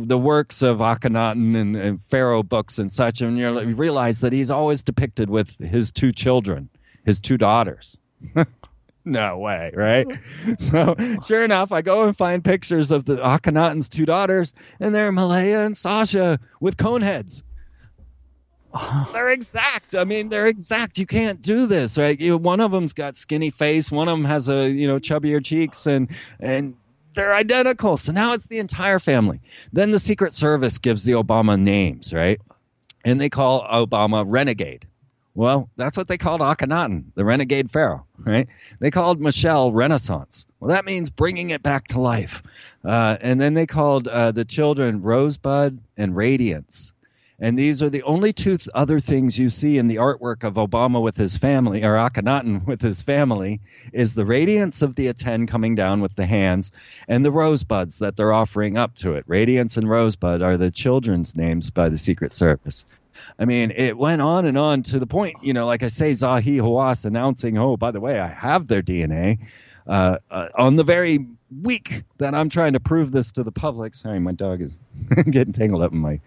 the 0.06 0.18
works 0.18 0.62
of 0.62 0.78
Akhenaten 0.78 1.56
and, 1.56 1.76
and 1.76 2.02
Pharaoh 2.04 2.42
books 2.42 2.78
and 2.78 2.92
such, 2.92 3.20
and 3.20 3.36
you 3.36 3.60
you 3.60 3.74
realize 3.74 4.20
that 4.20 4.32
he's 4.32 4.50
always 4.50 4.82
depicted 4.82 5.28
with 5.28 5.56
his 5.58 5.92
two 5.92 6.12
children, 6.12 6.70
his 7.04 7.20
two 7.20 7.36
daughters. 7.36 7.98
no 9.04 9.38
way, 9.38 9.70
right? 9.74 10.06
So 10.58 10.96
sure 11.24 11.44
enough, 11.44 11.72
I 11.72 11.82
go 11.82 12.04
and 12.04 12.16
find 12.16 12.44
pictures 12.44 12.90
of 12.90 13.04
the 13.04 13.16
Akhenaten's 13.16 13.88
two 13.88 14.06
daughters, 14.06 14.54
and 14.80 14.94
they're 14.94 15.12
Malaya 15.12 15.60
and 15.60 15.76
Sasha 15.76 16.38
with 16.60 16.76
cone 16.76 17.02
heads. 17.02 17.42
they're 19.12 19.30
exact. 19.30 19.94
I 19.94 20.04
mean, 20.04 20.28
they're 20.28 20.46
exact. 20.46 20.98
You 20.98 21.06
can't 21.06 21.40
do 21.40 21.66
this, 21.66 21.96
right? 21.96 22.18
You 22.18 22.36
one 22.36 22.60
of 22.60 22.70
them's 22.70 22.92
got 22.92 23.16
skinny 23.16 23.50
face, 23.50 23.90
one 23.90 24.08
of 24.08 24.16
them 24.16 24.24
has 24.24 24.48
a 24.48 24.68
you 24.68 24.86
know 24.86 24.98
chubbier 24.98 25.44
cheeks, 25.44 25.86
and 25.86 26.08
and 26.40 26.76
they're 27.14 27.34
identical. 27.34 27.96
So 27.96 28.12
now 28.12 28.32
it's 28.32 28.46
the 28.46 28.58
entire 28.58 28.98
family. 28.98 29.40
Then 29.72 29.90
the 29.90 29.98
Secret 29.98 30.32
Service 30.32 30.78
gives 30.78 31.04
the 31.04 31.12
Obama 31.12 31.60
names, 31.60 32.12
right? 32.12 32.40
And 33.04 33.20
they 33.20 33.28
call 33.28 33.66
Obama 33.66 34.24
renegade. 34.26 34.86
Well, 35.34 35.68
that's 35.76 35.96
what 35.96 36.06
they 36.06 36.16
called 36.16 36.40
Akhenaten, 36.40 37.06
the 37.14 37.24
renegade 37.24 37.72
pharaoh, 37.72 38.06
right? 38.18 38.48
They 38.78 38.92
called 38.92 39.20
Michelle 39.20 39.72
Renaissance. 39.72 40.46
Well, 40.60 40.70
that 40.70 40.84
means 40.84 41.10
bringing 41.10 41.50
it 41.50 41.62
back 41.62 41.88
to 41.88 42.00
life. 42.00 42.42
Uh, 42.84 43.16
and 43.20 43.40
then 43.40 43.54
they 43.54 43.66
called 43.66 44.06
uh, 44.06 44.30
the 44.30 44.44
children 44.44 45.02
Rosebud 45.02 45.80
and 45.96 46.14
Radiance. 46.14 46.92
And 47.40 47.58
these 47.58 47.82
are 47.82 47.90
the 47.90 48.04
only 48.04 48.32
two 48.32 48.58
th- 48.58 48.68
other 48.74 49.00
things 49.00 49.36
you 49.36 49.50
see 49.50 49.76
in 49.76 49.88
the 49.88 49.96
artwork 49.96 50.44
of 50.44 50.54
Obama 50.54 51.02
with 51.02 51.16
his 51.16 51.36
family, 51.36 51.82
or 51.82 51.94
Akhenaten 51.94 52.64
with 52.66 52.80
his 52.80 53.02
family, 53.02 53.60
is 53.92 54.14
the 54.14 54.24
radiance 54.24 54.82
of 54.82 54.94
the 54.94 55.08
Aten 55.08 55.48
coming 55.48 55.74
down 55.74 56.00
with 56.00 56.14
the 56.14 56.26
hands 56.26 56.70
and 57.08 57.24
the 57.24 57.32
rosebuds 57.32 57.98
that 57.98 58.14
they're 58.16 58.32
offering 58.32 58.76
up 58.76 58.94
to 58.96 59.14
it. 59.14 59.24
Radiance 59.26 59.76
and 59.76 59.88
Rosebud 59.88 60.42
are 60.42 60.56
the 60.56 60.70
children's 60.70 61.34
names 61.34 61.70
by 61.70 61.88
the 61.88 61.98
Secret 61.98 62.30
Service. 62.30 62.86
I 63.38 63.44
mean, 63.44 63.72
it 63.72 63.96
went 63.96 64.22
on 64.22 64.46
and 64.46 64.56
on 64.56 64.82
to 64.84 64.98
the 64.98 65.06
point, 65.06 65.36
you 65.42 65.52
know, 65.52 65.66
like 65.66 65.82
I 65.82 65.88
say, 65.88 66.12
Zahi 66.12 66.58
Hawass 66.60 67.04
announcing, 67.04 67.58
oh, 67.58 67.76
by 67.76 67.90
the 67.90 68.00
way, 68.00 68.18
I 68.18 68.28
have 68.28 68.66
their 68.66 68.82
DNA. 68.82 69.38
Uh, 69.86 70.16
uh, 70.30 70.48
on 70.56 70.76
the 70.76 70.84
very 70.84 71.26
week 71.62 72.04
that 72.16 72.34
I'm 72.34 72.48
trying 72.48 72.72
to 72.72 72.80
prove 72.80 73.12
this 73.12 73.32
to 73.32 73.42
the 73.42 73.52
public. 73.52 73.94
Sorry, 73.94 74.18
my 74.18 74.32
dog 74.32 74.62
is 74.62 74.80
getting 75.30 75.52
tangled 75.52 75.82
up 75.82 75.92
in 75.92 75.98
my 75.98 76.20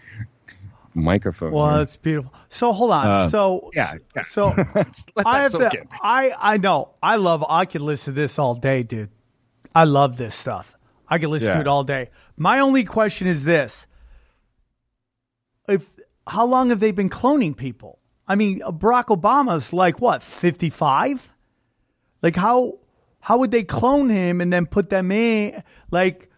microphone. 0.93 1.51
Well, 1.51 1.69
here. 1.69 1.77
that's 1.79 1.97
beautiful. 1.97 2.33
So 2.49 2.71
hold 2.71 2.91
on. 2.91 3.07
Uh, 3.07 3.29
so 3.29 3.69
yeah, 3.73 3.93
yeah. 4.15 4.21
So 4.23 4.49
I 5.25 5.41
have 5.41 5.51
to. 5.53 5.69
in. 5.73 5.87
I 6.01 6.33
I 6.37 6.57
know. 6.57 6.89
I 7.01 7.15
love. 7.15 7.43
I 7.47 7.65
could 7.65 7.81
listen 7.81 8.13
to 8.13 8.21
this 8.21 8.37
all 8.37 8.55
day, 8.55 8.83
dude. 8.83 9.09
I 9.73 9.85
love 9.85 10.17
this 10.17 10.35
stuff. 10.35 10.75
I 11.07 11.19
could 11.19 11.29
listen 11.29 11.53
to 11.53 11.61
it 11.61 11.67
all 11.67 11.83
day. 11.83 12.09
My 12.35 12.59
only 12.59 12.83
question 12.83 13.27
is 13.27 13.43
this: 13.43 13.87
how 16.27 16.45
long 16.45 16.69
have 16.69 16.79
they 16.79 16.91
been 16.91 17.09
cloning 17.09 17.55
people? 17.55 17.99
I 18.27 18.35
mean, 18.35 18.61
uh, 18.61 18.71
Barack 18.71 19.05
Obama's 19.05 19.73
like 19.73 19.99
what 19.99 20.21
fifty 20.21 20.69
five. 20.69 21.29
Like 22.21 22.35
how 22.35 22.79
how 23.19 23.37
would 23.39 23.51
they 23.51 23.63
clone 23.63 24.09
him 24.09 24.41
and 24.41 24.51
then 24.51 24.65
put 24.65 24.89
them 24.89 25.11
in? 25.11 25.63
Like 25.91 26.29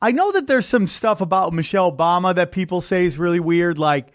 I 0.00 0.12
know 0.12 0.32
that 0.32 0.46
there's 0.46 0.66
some 0.66 0.86
stuff 0.86 1.20
about 1.20 1.52
Michelle 1.52 1.90
Obama 1.90 2.34
that 2.34 2.52
people 2.52 2.80
say 2.80 3.04
is 3.06 3.18
really 3.18 3.40
weird. 3.40 3.78
Like 3.78 4.12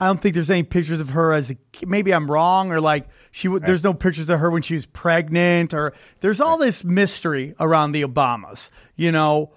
I 0.00 0.06
don't 0.06 0.20
think 0.20 0.34
there's 0.34 0.50
any 0.50 0.62
pictures 0.62 1.00
of 1.00 1.10
her 1.10 1.32
as 1.32 1.50
a 1.50 1.56
maybe 1.86 2.12
I'm 2.12 2.30
wrong 2.30 2.72
or 2.72 2.80
like 2.80 3.06
she 3.30 3.48
w- 3.48 3.64
there's 3.64 3.84
no 3.84 3.94
pictures 3.94 4.28
of 4.28 4.40
her 4.40 4.50
when 4.50 4.62
she 4.62 4.74
was 4.74 4.86
pregnant 4.86 5.72
or 5.72 5.92
there's 6.20 6.40
all 6.40 6.58
this 6.58 6.84
mystery 6.84 7.54
around 7.60 7.92
the 7.92 8.02
Obamas, 8.02 8.68
you 8.96 9.12
know, 9.12 9.52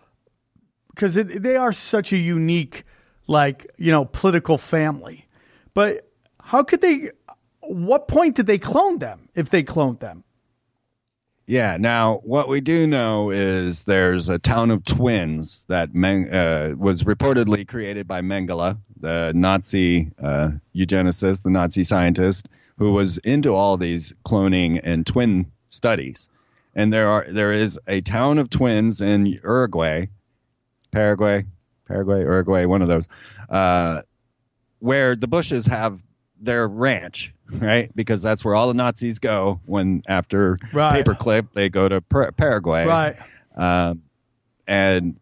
because 0.89 1.15
they 1.15 1.55
are 1.55 1.73
such 1.73 2.13
a 2.13 2.17
unique 2.17 2.83
like 3.27 3.71
you 3.77 3.91
know 3.91 4.05
political 4.05 4.57
family. 4.57 5.25
But 5.73 6.09
how 6.41 6.63
could 6.63 6.81
they? 6.81 7.11
What 7.61 8.07
point 8.07 8.35
did 8.35 8.47
they 8.47 8.57
clone 8.57 8.99
them 8.99 9.29
if 9.35 9.49
they 9.49 9.61
cloned 9.61 9.99
them? 9.99 10.23
Yeah. 11.45 11.77
Now, 11.77 12.19
what 12.23 12.49
we 12.49 12.59
do 12.59 12.87
know 12.87 13.31
is 13.31 13.83
there's 13.83 14.27
a 14.27 14.37
town 14.37 14.69
of 14.69 14.83
twins 14.83 15.63
that 15.69 15.89
uh, 15.89 16.75
was 16.77 17.03
reportedly 17.03 17.65
created 17.65 18.05
by 18.05 18.19
Mengele, 18.19 18.77
the 18.99 19.31
Nazi 19.33 20.11
uh, 20.21 20.51
eugenicist, 20.75 21.43
the 21.43 21.49
Nazi 21.49 21.85
scientist, 21.85 22.49
who 22.77 22.91
was 22.91 23.17
into 23.19 23.53
all 23.53 23.77
these 23.77 24.13
cloning 24.25 24.79
and 24.83 25.07
twin 25.07 25.51
studies. 25.67 26.29
And 26.75 26.91
there 26.91 27.07
are 27.07 27.25
there 27.29 27.53
is 27.53 27.79
a 27.87 28.01
town 28.01 28.39
of 28.39 28.49
twins 28.49 28.99
in 28.99 29.25
Uruguay, 29.25 30.07
Paraguay, 30.91 31.45
Paraguay, 31.87 32.21
Uruguay, 32.21 32.65
one 32.65 32.81
of 32.81 32.87
those, 32.87 33.07
uh, 33.49 34.01
where 34.79 35.15
the 35.15 35.27
Bushes 35.27 35.65
have 35.67 36.03
their 36.39 36.67
ranch, 36.67 37.33
right? 37.51 37.89
Because 37.95 38.21
that's 38.21 38.45
where 38.45 38.53
all 38.55 38.67
the 38.67 38.73
Nazis 38.73 39.19
go 39.19 39.59
when 39.65 40.03
after 40.07 40.59
Right. 40.73 41.03
paperclip 41.03 41.53
they 41.53 41.69
go 41.69 41.89
to 41.89 42.01
Par- 42.01 42.31
Paraguay, 42.33 42.85
Right. 42.85 43.15
Um, 43.55 44.03
and 44.67 45.19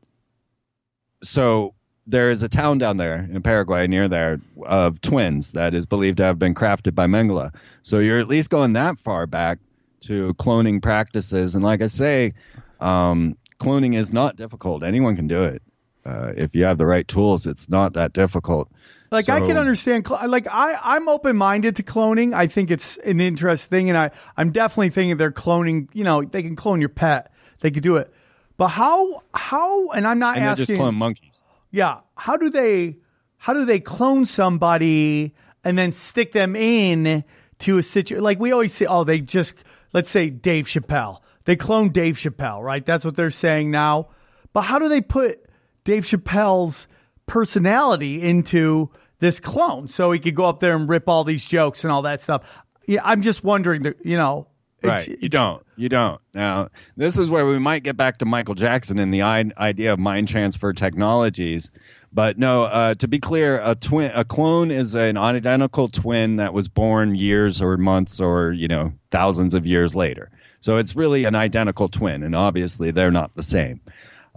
so 1.23 1.73
there 2.07 2.29
is 2.29 2.43
a 2.43 2.49
town 2.49 2.77
down 2.77 2.97
there 2.97 3.27
in 3.31 3.41
Paraguay 3.41 3.87
near 3.87 4.07
there 4.07 4.39
of 4.65 5.01
twins 5.01 5.53
that 5.53 5.73
is 5.73 5.85
believed 5.85 6.17
to 6.17 6.23
have 6.23 6.37
been 6.37 6.53
crafted 6.53 6.93
by 6.93 7.07
Mengele. 7.07 7.53
So 7.81 7.99
you're 7.99 8.19
at 8.19 8.27
least 8.27 8.49
going 8.49 8.73
that 8.73 8.99
far 8.99 9.25
back 9.25 9.59
to 10.01 10.33
cloning 10.35 10.81
practices. 10.81 11.55
And 11.55 11.63
like 11.63 11.81
I 11.81 11.87
say, 11.87 12.33
um, 12.79 13.37
cloning 13.59 13.95
is 13.95 14.13
not 14.13 14.35
difficult. 14.35 14.83
Anyone 14.83 15.15
can 15.15 15.27
do 15.27 15.43
it. 15.45 15.63
Uh, 16.06 16.34
if 16.38 16.53
you 16.56 16.65
have 16.65 16.77
the 16.77 16.86
right 16.86 17.07
tools, 17.07 17.48
it's 17.48 17.68
not 17.68 17.94
that 17.94 18.14
difficult. 18.14 18.69
Like 19.11 19.30
I 19.30 19.40
can 19.40 19.57
understand, 19.57 20.10
like 20.10 20.48
I, 20.48 20.77
I'm 20.82 21.07
open 21.07 21.36
minded 21.36 21.77
to 21.77 21.84
cloning. 21.84 22.34
I 22.34 22.48
think 22.48 22.69
it's 22.69 22.98
an 22.98 23.22
interesting 23.22 23.69
thing, 23.69 23.90
and 23.90 23.98
I, 23.98 24.11
I'm 24.36 24.52
definitely 24.52 24.90
thinking 24.90 25.18
they're 25.18 25.32
cloning. 25.32 25.88
You 25.94 26.03
know, 26.03 26.23
they 26.23 26.44
can 26.44 26.56
clone 26.56 26.80
your 26.80 26.90
pet. 26.90 27.32
They 27.61 27.72
could 27.72 27.84
do 27.84 27.95
it, 27.95 28.14
but 28.57 28.68
how, 28.68 29.23
how? 29.34 29.90
And 29.91 30.06
I'm 30.06 30.19
not 30.19 30.36
And 30.36 30.45
they 30.45 30.49
asking. 30.49 30.65
just 30.65 30.80
clone 30.80 30.95
monkeys. 30.95 31.45
Yeah, 31.72 31.99
how 32.18 32.38
do 32.38 32.49
they, 32.49 32.98
how 33.38 33.53
do 33.53 33.65
they 33.65 33.80
clone 33.80 34.26
somebody 34.26 35.34
and 35.64 35.77
then 35.77 35.91
stick 35.91 36.32
them 36.32 36.56
in 36.56 37.23
to 37.60 37.77
a 37.77 37.84
situation? 37.84 38.23
Like 38.23 38.40
we 38.40 38.52
always 38.52 38.73
say, 38.73 38.86
oh, 38.86 39.03
they 39.06 39.22
just 39.22 39.56
let's 39.94 40.10
say 40.10 40.30
Dave 40.30 40.65
Chappelle. 40.65 41.22
They 41.45 41.56
clone 41.56 41.90
Dave 41.90 42.18
Chappelle, 42.18 42.61
right? 42.61 42.86
That's 42.86 43.06
what 43.06 43.15
they're 43.15 43.32
saying 43.32 43.72
now. 43.72 44.10
But 44.52 44.61
how 44.64 44.80
do 44.80 44.90
they 44.90 45.02
put 45.02 45.44
Dave 45.85 46.03
Chappelle's 46.03 46.87
personality 47.27 48.21
into 48.21 48.89
this 49.19 49.39
clone 49.39 49.87
so 49.87 50.11
he 50.11 50.19
could 50.19 50.35
go 50.35 50.45
up 50.45 50.59
there 50.59 50.75
and 50.75 50.89
rip 50.89 51.07
all 51.07 51.23
these 51.23 51.45
jokes 51.45 51.83
and 51.83 51.91
all 51.91 52.01
that 52.01 52.21
stuff? 52.21 52.41
Yeah, 52.87 52.99
I'm 53.03 53.21
just 53.21 53.43
wondering. 53.43 53.93
You 54.03 54.17
know, 54.17 54.47
it's- 54.83 55.07
Right. 55.07 55.17
You 55.21 55.29
don't. 55.29 55.63
You 55.77 55.89
don't. 55.89 56.21
Now, 56.33 56.69
this 56.95 57.17
is 57.17 57.29
where 57.29 57.45
we 57.45 57.57
might 57.59 57.83
get 57.83 57.97
back 57.97 58.19
to 58.19 58.25
Michael 58.25 58.53
Jackson 58.55 58.99
and 58.99 59.13
the 59.13 59.23
I- 59.23 59.51
idea 59.57 59.93
of 59.93 59.99
mind 59.99 60.27
transfer 60.27 60.71
technologies. 60.73 61.71
But 62.13 62.37
no, 62.37 62.63
uh, 62.63 62.93
to 62.95 63.07
be 63.09 63.19
clear, 63.19 63.59
a 63.63 63.75
twin, 63.75 64.11
a 64.15 64.23
clone 64.23 64.71
is 64.71 64.95
an 64.95 65.17
identical 65.17 65.87
twin 65.89 66.37
that 66.37 66.53
was 66.53 66.67
born 66.69 67.15
years 67.15 67.61
or 67.61 67.75
months 67.77 68.19
or 68.21 68.53
you 68.53 68.67
know 68.69 68.93
thousands 69.11 69.53
of 69.53 69.65
years 69.65 69.95
later. 69.95 70.29
So 70.61 70.77
it's 70.77 70.95
really 70.95 71.25
an 71.25 71.35
identical 71.35 71.89
twin, 71.89 72.23
and 72.23 72.33
obviously 72.35 72.91
they're 72.91 73.11
not 73.11 73.35
the 73.35 73.43
same. 73.43 73.81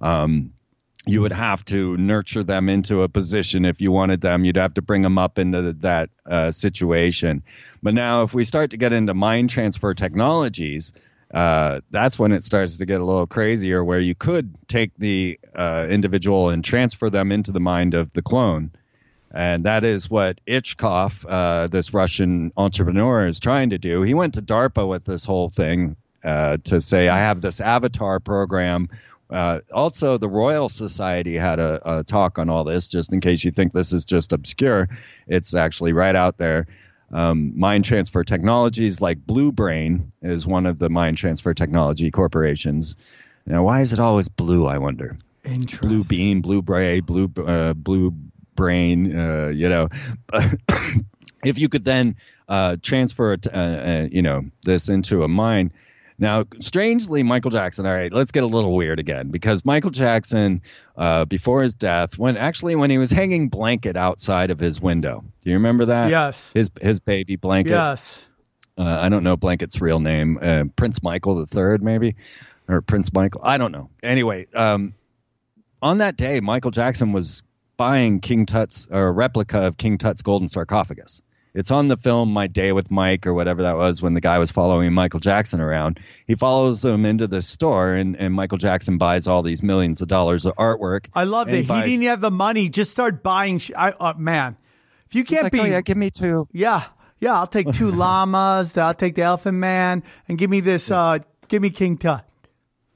Um, 0.03 0.53
you 1.09 1.23
would 1.23 1.33
have 1.33 1.65
to 1.65 1.97
nurture 1.97 2.45
them 2.45 2.69
into 2.69 3.03
a 3.03 3.09
position 3.09 3.65
if 3.65 3.81
you 3.81 3.91
wanted 3.91 4.21
them. 4.21 4.45
You'd 4.45 4.57
have 4.57 4.75
to 4.75 4.83
bring 4.83 5.01
them 5.01 5.17
up 5.17 5.39
into 5.39 5.73
that 5.73 6.11
uh, 6.27 6.51
situation. 6.51 7.43
But 7.83 7.95
now, 7.95 8.25
if 8.25 8.35
we 8.35 8.45
start 8.45 8.71
to 8.73 8.77
get 8.77 8.93
into 8.93 9.15
mind 9.15 9.49
transfer 9.49 9.95
technologies, 9.95 10.93
uh, 11.33 11.81
that's 11.91 12.19
when 12.19 12.33
it 12.33 12.45
starts 12.45 12.77
to 12.79 12.87
get 12.87 13.01
a 13.01 13.05
little 13.05 13.27
crazier, 13.27 13.83
where 13.83 14.01
you 14.01 14.15
could 14.15 14.55
take 14.69 14.93
the 14.99 15.41
uh, 15.55 15.87
individual 15.89 16.51
and 16.51 16.63
transfer 16.63 17.09
them 17.09 17.33
into 17.33 17.53
the 17.53 17.61
mind 17.61 17.95
of 17.95 18.13
the 18.13 18.23
clone. 18.23 18.71
And 19.31 19.65
that 19.65 19.85
is 19.85 20.11
what 20.11 20.41
Itskov, 20.47 21.25
uh, 21.27 21.69
this 21.69 21.95
Russian 21.95 22.53
entrepreneur, 22.57 23.27
is 23.27 23.41
trying 23.41 23.71
to 23.71 23.79
do. 23.79 24.03
He 24.03 24.15
went 24.15 24.35
to 24.35 24.43
DARPA 24.43 24.87
with 24.87 25.05
this 25.05 25.25
whole 25.25 25.49
thing 25.49 25.97
uh, 26.25 26.59
to 26.65 26.81
say, 26.81 27.09
I 27.09 27.19
have 27.19 27.41
this 27.41 27.61
avatar 27.61 28.21
program. 28.21 28.89
Uh, 29.31 29.61
also, 29.73 30.17
the 30.17 30.29
Royal 30.29 30.69
Society 30.69 31.37
had 31.37 31.59
a, 31.61 31.99
a 31.99 32.05
talk 32.05 32.39
on 32.39 32.49
all 32.49 32.65
this, 32.65 32.89
just 32.89 33.13
in 33.13 33.21
case 33.21 33.45
you 33.45 33.51
think 33.51 33.73
this 33.73 33.93
is 33.93 34.05
just 34.05 34.33
obscure. 34.33 34.89
It's 35.27 35.55
actually 35.55 35.93
right 35.93 36.17
out 36.17 36.39
there. 36.39 36.67
Um, 37.11 37.59
mind 37.59 37.85
transfer 37.85 38.23
technologies 38.25 39.01
like 39.01 39.27
Blue 39.27 39.51
Brain 39.51 40.13
is 40.23 40.47
one 40.47 40.67
of 40.67 40.79
the 40.79 40.91
mind 40.91 41.17
transfer 41.17 41.55
technology 41.55 42.11
corporations. 42.11 42.97
Now, 43.47 43.65
why 43.65 43.81
is 43.81 43.93
it 43.93 43.99
always 43.99 44.29
blue? 44.29 44.67
I 44.67 44.79
wonder. 44.79 45.19
Blue 45.81 46.05
Bean, 46.05 46.43
Blue 46.43 46.61
Bray, 46.61 47.01
Blue 47.01 47.31
uh, 47.39 47.73
Blue 47.73 48.15
Brain. 48.55 49.19
Uh, 49.19 49.49
you 49.49 49.69
know, 49.71 49.89
if 51.45 51.59
you 51.59 51.71
could 51.71 51.85
then 51.85 52.17
uh, 52.49 52.77
transfer 52.83 53.33
it, 53.33 53.47
uh, 53.47 53.51
uh, 53.51 54.09
you 54.11 54.23
know, 54.23 54.45
this 54.65 54.89
into 54.89 55.23
a 55.23 55.29
mind. 55.29 55.73
Now, 56.19 56.45
strangely, 56.61 57.23
Michael 57.23 57.53
Jackson. 57.53 57.87
All 57.87 57.93
right, 57.93 58.13
let's 58.13 58.33
get 58.33 58.43
a 58.43 58.47
little 58.47 58.75
weird 58.75 58.99
again 58.99 59.29
because 59.29 59.65
Michael 59.65 59.91
Jackson, 59.91 60.63
uh, 60.97 61.25
before 61.25 61.63
his 61.63 61.75
death, 61.75 62.19
when 62.19 62.37
actually 62.37 62.75
when 62.75 62.91
he 62.91 62.99
was 62.99 63.11
hanging 63.11 63.49
blanket 63.49 63.97
outside 63.97 64.51
of 64.51 64.59
his 64.59 64.81
window. 64.81 65.23
Do 65.45 65.51
you 65.51 65.57
remember 65.57 65.87
that? 65.87 66.11
Yes. 66.11 66.51
His 66.55 66.71
his 66.81 66.99
baby 66.99 67.37
blanket. 67.37 67.71
Yes. 67.71 68.19
Uh, 68.77 68.99
I 69.01 69.09
don't 69.09 69.23
know 69.25 69.37
Blanket's 69.37 69.81
real 69.81 70.01
name. 70.01 70.39
Uh, 70.41 70.65
Prince 70.77 71.03
Michael 71.03 71.37
the 71.37 71.47
Third, 71.47 71.83
maybe, 71.83 72.17
or 72.69 72.81
Prince 72.81 73.13
Michael. 73.13 73.41
I 73.45 73.59
don't 73.59 73.73
know. 73.73 73.91
Anyway, 74.03 74.47
um, 74.55 74.95
on 75.81 75.99
that 75.99 76.17
day, 76.17 76.41
Michael 76.41 76.71
Jackson 76.71 77.13
was 77.13 77.43
buying 77.77 78.21
King 78.21 78.47
Tut's 78.47 78.87
or 78.91 79.07
a 79.07 79.13
replica 79.13 79.61
of 79.61 79.77
King 79.77 79.99
Tut's 79.99 80.23
golden 80.23 80.49
sarcophagus. 80.49 81.23
It's 81.55 81.71
on 81.71 81.89
the 81.89 81.97
film 81.97 82.33
My 82.33 82.47
Day 82.47 82.73
with 82.73 82.91
Mike 82.91 83.27
or 83.27 83.35
whatever 83.35 83.63
that 83.63 83.77
was 83.77 84.01
when 84.03 84.15
the 84.15 84.21
guy 84.21 84.39
was 84.39 84.51
following 84.51 84.93
Michael 84.93 85.21
Jackson 85.21 85.61
around. 85.61 85.99
He 86.27 86.35
follows 86.35 86.85
him 86.85 87.05
into 87.05 87.27
the 87.27 87.43
store 87.43 87.95
and, 87.95 88.17
and 88.17 88.35
Michael 88.35 88.59
Jackson 88.59 88.99
buys 88.99 89.27
all 89.27 89.43
these 89.43 89.63
millions 89.63 90.01
of 90.03 90.09
dollars 90.09 90.45
of 90.45 90.55
artwork. 90.57 91.07
I 91.15 91.25
love 91.25 91.49
And 91.49 91.57
that 91.57 91.61
he 91.63 91.67
buys- 91.67 91.87
didn't 91.89 92.05
have 92.07 92.21
the 92.21 92.31
money. 92.31 92.69
Just 92.69 92.91
start 92.91 93.23
buying. 93.23 93.59
Sh- 93.59 93.73
I, 93.77 93.91
uh, 93.91 94.15
man, 94.17 94.57
if 95.07 95.15
you 95.15 95.25
can't 95.25 95.45
like, 95.45 95.53
be, 95.53 95.61
oh 95.61 95.65
yeah, 95.65 95.81
give 95.81 95.97
me 95.97 96.11
two. 96.11 96.47
yeah, 96.53 96.85
yeah, 97.21 97.35
I'll 97.39 97.47
take 97.47 97.73
two 97.73 97.91
llamas. 97.93 98.77
I'll 98.77 98.95
take 98.95 99.15
the 99.17 99.23
Elephant 99.23 99.57
Man, 99.59 100.03
and 100.29 100.39
give 100.39 100.51
me 100.51 100.61
this. 100.61 100.91
Uh, 100.91 101.19
give 101.49 101.63
me 101.63 101.71
King 101.71 101.97
Tut. 101.99 102.25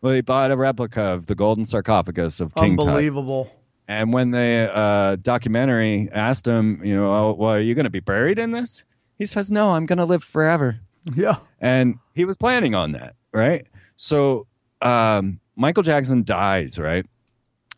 Well, 0.02 0.12
he 0.12 0.20
bought 0.20 0.50
a 0.50 0.56
replica 0.56 1.00
of 1.02 1.26
the 1.26 1.34
golden 1.34 1.64
sarcophagus 1.64 2.40
of 2.40 2.54
King 2.54 2.76
Tut. 2.76 2.86
Unbelievable. 2.88 3.50
And 3.92 4.12
when 4.12 4.30
the 4.30 4.70
uh, 4.74 5.16
documentary 5.16 6.08
asked 6.10 6.46
him, 6.46 6.82
you 6.84 6.96
know, 6.96 7.12
oh, 7.12 7.36
well, 7.38 7.50
are 7.52 7.60
you 7.60 7.74
going 7.74 7.84
to 7.84 7.90
be 7.90 8.00
buried 8.00 8.38
in 8.38 8.50
this? 8.50 8.84
He 9.18 9.26
says, 9.26 9.50
no, 9.50 9.70
I'm 9.70 9.86
going 9.86 9.98
to 9.98 10.06
live 10.06 10.24
forever. 10.24 10.80
Yeah. 11.14 11.36
And 11.60 11.98
he 12.14 12.24
was 12.24 12.36
planning 12.36 12.74
on 12.74 12.92
that, 12.92 13.14
right? 13.32 13.66
So 13.96 14.46
um, 14.80 15.40
Michael 15.56 15.82
Jackson 15.82 16.24
dies, 16.24 16.78
right? 16.78 17.06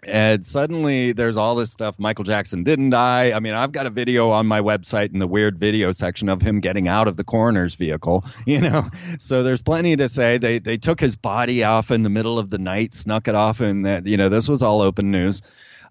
And 0.07 0.45
suddenly 0.45 1.13
there's 1.13 1.37
all 1.37 1.55
this 1.55 1.71
stuff. 1.71 1.97
Michael 1.99 2.25
Jackson 2.25 2.63
didn't 2.63 2.91
die. 2.91 3.33
I 3.33 3.41
mean, 3.41 3.55
I've 3.55 3.73
got 3.73 3.87
a 3.87 3.91
video 3.91 4.31
on 4.31 4.47
my 4.47 4.61
website 4.61 5.13
in 5.13 5.19
the 5.19 5.27
weird 5.27 5.59
video 5.59 5.93
section 5.93 6.29
of 6.29 6.43
him 6.43 6.61
getting 6.61 6.87
out 6.87 7.09
of 7.09 7.17
the 7.17 7.25
coroner's 7.25 7.75
vehicle, 7.75 8.25
you 8.47 8.61
know? 8.61 8.89
So 9.19 9.43
there's 9.43 9.63
plenty 9.63 9.97
to 9.97 10.09
say. 10.09 10.39
They, 10.39 10.59
they 10.59 10.77
took 10.77 11.01
his 11.01 11.17
body 11.17 11.65
off 11.65 11.91
in 11.91 12.03
the 12.03 12.11
middle 12.11 12.39
of 12.39 12.51
the 12.51 12.59
night, 12.59 12.95
snuck 12.95 13.27
it 13.27 13.35
off, 13.35 13.61
and 13.61 13.87
that, 13.87 14.07
you 14.07 14.17
know, 14.17 14.29
this 14.29 14.49
was 14.49 14.63
all 14.63 14.81
open 14.81 15.11
news. 15.11 15.43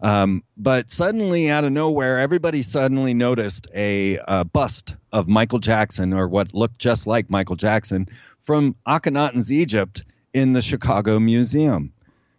Um, 0.02 0.44
but 0.58 0.92
suddenly, 0.92 1.50
out 1.50 1.64
of 1.64 1.72
nowhere, 1.72 2.20
everybody 2.20 2.62
suddenly 2.62 3.14
noticed 3.14 3.68
a 3.74 4.20
uh, 4.20 4.44
bust 4.44 4.96
of 5.12 5.28
Michael 5.28 5.60
Jackson, 5.60 6.14
or 6.14 6.28
what 6.28 6.54
looked 6.54 6.80
just 6.80 7.08
like 7.08 7.30
Michael 7.30 7.56
Jackson, 7.56 8.08
from 8.46 8.76
Akhenaten's 8.88 9.52
Egypt 9.52 10.04
in 10.34 10.54
the 10.54 10.62
Chicago 10.62 11.20
Museum. 11.20 11.94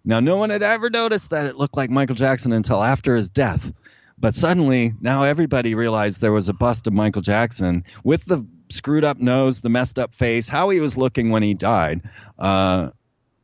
Now, 0.05 0.20
no 0.20 0.36
one 0.36 0.51
had 0.51 0.62
ever 0.62 0.90
noticed 0.90 1.31
that 1.31 1.47
it 1.47 1.56
looked 1.56 1.76
like 1.76 1.90
Michael 1.90 2.16
Jackson 2.16 2.52
until 2.52 2.82
after 2.82 3.16
his 3.16 3.31
death. 3.31 3.72
But 4.18 4.35
suddenly, 4.35 4.93
now 5.01 5.22
everybody 5.22 5.74
realized 5.74 6.20
there 6.20 6.32
was 6.32 6.48
a 6.48 6.55
bust 6.55 6.86
of 6.86 6.93
Michael 6.93 7.22
Jackson 7.22 7.85
with 8.05 8.24
the 8.24 8.47
screwed 8.68 9.05
up 9.05 9.18
nose, 9.18 9.60
the 9.60 9.68
messed 9.68 9.98
up 9.98 10.14
face, 10.14 10.48
how 10.48 10.68
he 10.70 10.81
was 10.81 10.97
looking 10.97 11.31
when 11.31 11.43
he 11.43 11.55
died. 11.55 12.02
Uh, 12.39 12.90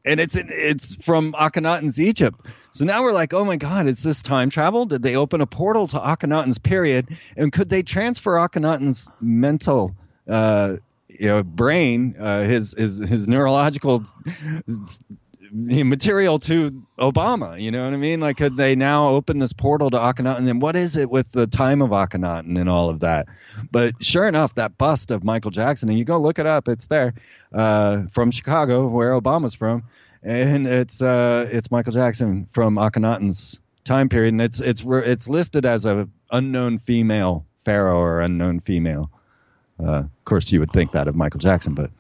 and 0.04 0.20
it's 0.20 0.36
it's 0.36 0.94
from 0.96 1.32
Akhenaten's 1.32 2.00
Egypt. 2.00 2.46
So 2.72 2.84
now 2.84 3.02
we're 3.02 3.12
like, 3.12 3.34
oh 3.34 3.44
my 3.44 3.56
God, 3.56 3.86
is 3.86 4.02
this 4.02 4.22
time 4.22 4.50
travel? 4.50 4.86
Did 4.86 5.02
they 5.02 5.16
open 5.16 5.40
a 5.40 5.46
portal 5.46 5.86
to 5.88 5.98
Akhenaten's 5.98 6.58
period? 6.58 7.16
And 7.36 7.52
could 7.52 7.68
they 7.68 7.82
transfer 7.82 8.32
Akhenaten's 8.32 9.08
mental, 9.20 9.94
uh, 10.28 10.76
you 11.08 11.26
know, 11.26 11.42
brain, 11.42 12.16
uh, 12.18 12.42
his 12.42 12.74
his 12.76 12.98
his 12.98 13.28
neurological 13.28 14.04
material 15.52 16.38
to 16.40 16.82
Obama? 16.98 17.60
You 17.60 17.70
know 17.70 17.84
what 17.84 17.92
I 17.92 17.96
mean? 17.96 18.20
Like, 18.20 18.36
could 18.36 18.56
they 18.56 18.76
now 18.76 19.08
open 19.08 19.38
this 19.38 19.52
portal 19.52 19.90
to 19.90 19.98
Akhenaten? 19.98 20.48
And 20.48 20.62
what 20.62 20.76
is 20.76 20.96
it 20.96 21.10
with 21.10 21.30
the 21.32 21.46
time 21.46 21.82
of 21.82 21.90
Akhenaten 21.90 22.58
and 22.58 22.68
all 22.68 22.88
of 22.88 23.00
that? 23.00 23.26
But 23.70 24.02
sure 24.02 24.26
enough, 24.28 24.54
that 24.54 24.78
bust 24.78 25.10
of 25.10 25.24
Michael 25.24 25.50
Jackson, 25.50 25.88
and 25.88 25.98
you 25.98 26.04
go 26.04 26.20
look 26.20 26.38
it 26.38 26.46
up, 26.46 26.68
it's 26.68 26.86
there 26.86 27.14
uh, 27.52 28.02
from 28.10 28.30
Chicago, 28.30 28.86
where 28.88 29.12
Obama's 29.12 29.54
from 29.54 29.84
and 30.22 30.66
it's 30.66 31.00
uh 31.00 31.48
it's 31.50 31.70
Michael 31.70 31.92
Jackson 31.92 32.46
from 32.50 32.76
Akhenaten's 32.76 33.58
time 33.84 34.08
period, 34.08 34.34
and 34.34 34.42
it's 34.42 34.60
it's 34.60 34.84
it's 34.86 35.28
listed 35.28 35.64
as 35.66 35.86
a 35.86 36.08
unknown 36.30 36.78
female 36.78 37.46
pharaoh 37.64 37.98
or 37.98 38.20
unknown 38.20 38.60
female. 38.60 39.10
Uh, 39.82 40.00
of 40.00 40.24
course, 40.24 40.52
you 40.52 40.60
would 40.60 40.72
think 40.72 40.92
that 40.92 41.08
of 41.08 41.16
Michael 41.16 41.40
Jackson, 41.40 41.74
but 41.74 41.90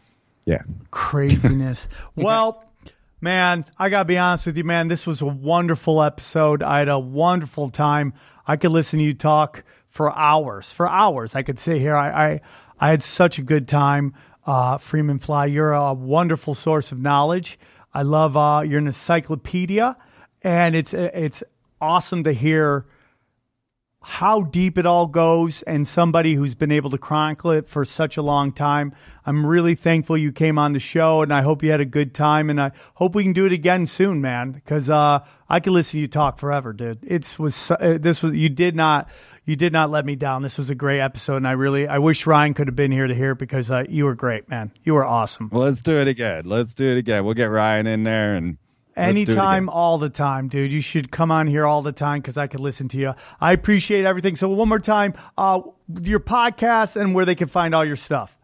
yeah, 0.44 0.62
craziness. 0.90 1.88
well, 2.14 2.64
man, 3.20 3.64
I 3.78 3.88
gotta 3.88 4.04
be 4.04 4.18
honest 4.18 4.46
with 4.46 4.56
you, 4.56 4.64
man. 4.64 4.88
This 4.88 5.06
was 5.06 5.20
a 5.20 5.26
wonderful 5.26 6.02
episode. 6.02 6.62
I 6.62 6.78
had 6.78 6.88
a 6.88 6.98
wonderful 6.98 7.70
time. 7.70 8.14
I 8.46 8.56
could 8.56 8.70
listen 8.70 8.98
to 8.98 9.04
you 9.04 9.14
talk 9.14 9.64
for 9.88 10.16
hours. 10.16 10.72
For 10.72 10.88
hours, 10.88 11.34
I 11.34 11.42
could 11.42 11.58
sit 11.58 11.78
here. 11.78 11.96
I 11.96 12.32
I, 12.32 12.40
I 12.78 12.88
had 12.90 13.02
such 13.02 13.38
a 13.38 13.42
good 13.42 13.68
time. 13.68 14.14
Uh, 14.46 14.78
Freeman 14.78 15.18
Fly, 15.18 15.46
you're 15.46 15.72
a 15.72 15.92
wonderful 15.92 16.54
source 16.54 16.92
of 16.92 16.98
knowledge. 16.98 17.58
I 17.92 18.02
love 18.02 18.36
uh, 18.36 18.62
you're 18.64 18.78
an 18.78 18.86
encyclopedia, 18.86 19.96
and 20.42 20.74
it's 20.74 20.94
it's 20.94 21.42
awesome 21.80 22.24
to 22.24 22.32
hear 22.32 22.86
how 24.02 24.42
deep 24.42 24.78
it 24.78 24.86
all 24.86 25.06
goes 25.06 25.60
and 25.62 25.86
somebody 25.86 26.34
who's 26.34 26.54
been 26.54 26.72
able 26.72 26.88
to 26.88 26.96
chronicle 26.96 27.50
it 27.50 27.68
for 27.68 27.84
such 27.84 28.16
a 28.16 28.22
long 28.22 28.50
time. 28.50 28.94
I'm 29.26 29.44
really 29.44 29.74
thankful 29.74 30.16
you 30.16 30.32
came 30.32 30.58
on 30.58 30.72
the 30.72 30.80
show 30.80 31.20
and 31.20 31.32
I 31.32 31.42
hope 31.42 31.62
you 31.62 31.70
had 31.70 31.80
a 31.80 31.84
good 31.84 32.14
time 32.14 32.48
and 32.48 32.58
I 32.58 32.72
hope 32.94 33.14
we 33.14 33.22
can 33.22 33.34
do 33.34 33.44
it 33.44 33.52
again 33.52 33.86
soon, 33.86 34.22
man, 34.22 34.52
because 34.52 34.88
uh, 34.88 35.18
I 35.50 35.60
could 35.60 35.74
listen 35.74 35.92
to 35.92 35.98
you 35.98 36.08
talk 36.08 36.38
forever, 36.38 36.72
dude. 36.72 37.00
It 37.02 37.38
was 37.38 37.70
uh, 37.70 37.98
this 38.00 38.22
was 38.22 38.34
you 38.34 38.48
did 38.48 38.74
not 38.74 39.10
you 39.44 39.54
did 39.54 39.72
not 39.72 39.90
let 39.90 40.06
me 40.06 40.16
down. 40.16 40.42
This 40.42 40.56
was 40.56 40.70
a 40.70 40.74
great 40.74 41.00
episode 41.00 41.36
and 41.36 41.46
I 41.46 41.52
really 41.52 41.86
I 41.86 41.98
wish 41.98 42.26
Ryan 42.26 42.54
could 42.54 42.68
have 42.68 42.76
been 42.76 42.92
here 42.92 43.06
to 43.06 43.14
hear 43.14 43.32
it 43.32 43.38
because 43.38 43.70
uh, 43.70 43.84
you 43.86 44.06
were 44.06 44.14
great, 44.14 44.48
man. 44.48 44.72
You 44.82 44.94
were 44.94 45.04
awesome. 45.04 45.50
Well, 45.52 45.64
let's 45.64 45.82
do 45.82 46.00
it 46.00 46.08
again. 46.08 46.44
Let's 46.46 46.72
do 46.72 46.90
it 46.90 46.96
again. 46.96 47.26
We'll 47.26 47.34
get 47.34 47.50
Ryan 47.50 47.86
in 47.86 48.04
there 48.04 48.34
and 48.34 48.56
Anytime, 48.96 49.68
all 49.68 49.98
the 49.98 50.10
time, 50.10 50.48
dude. 50.48 50.72
You 50.72 50.80
should 50.80 51.10
come 51.10 51.30
on 51.30 51.46
here 51.46 51.66
all 51.66 51.82
the 51.82 51.92
time 51.92 52.20
because 52.20 52.36
I 52.36 52.46
could 52.46 52.60
listen 52.60 52.88
to 52.88 52.98
you. 52.98 53.14
I 53.40 53.52
appreciate 53.52 54.04
everything. 54.04 54.36
So 54.36 54.48
one 54.48 54.68
more 54.68 54.78
time, 54.78 55.14
uh, 55.38 55.62
your 56.02 56.20
podcast 56.20 57.00
and 57.00 57.14
where 57.14 57.24
they 57.24 57.34
can 57.34 57.48
find 57.48 57.74
all 57.74 57.84
your 57.84 57.96
stuff. 57.96 58.36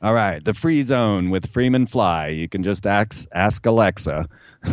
All 0.00 0.14
right, 0.14 0.44
the 0.44 0.54
free 0.54 0.82
zone 0.82 1.30
with 1.30 1.50
Freeman 1.50 1.88
Fly. 1.88 2.28
You 2.28 2.48
can 2.48 2.62
just 2.62 2.86
ask 2.86 3.26
ask 3.32 3.66
Alexa, 3.66 4.28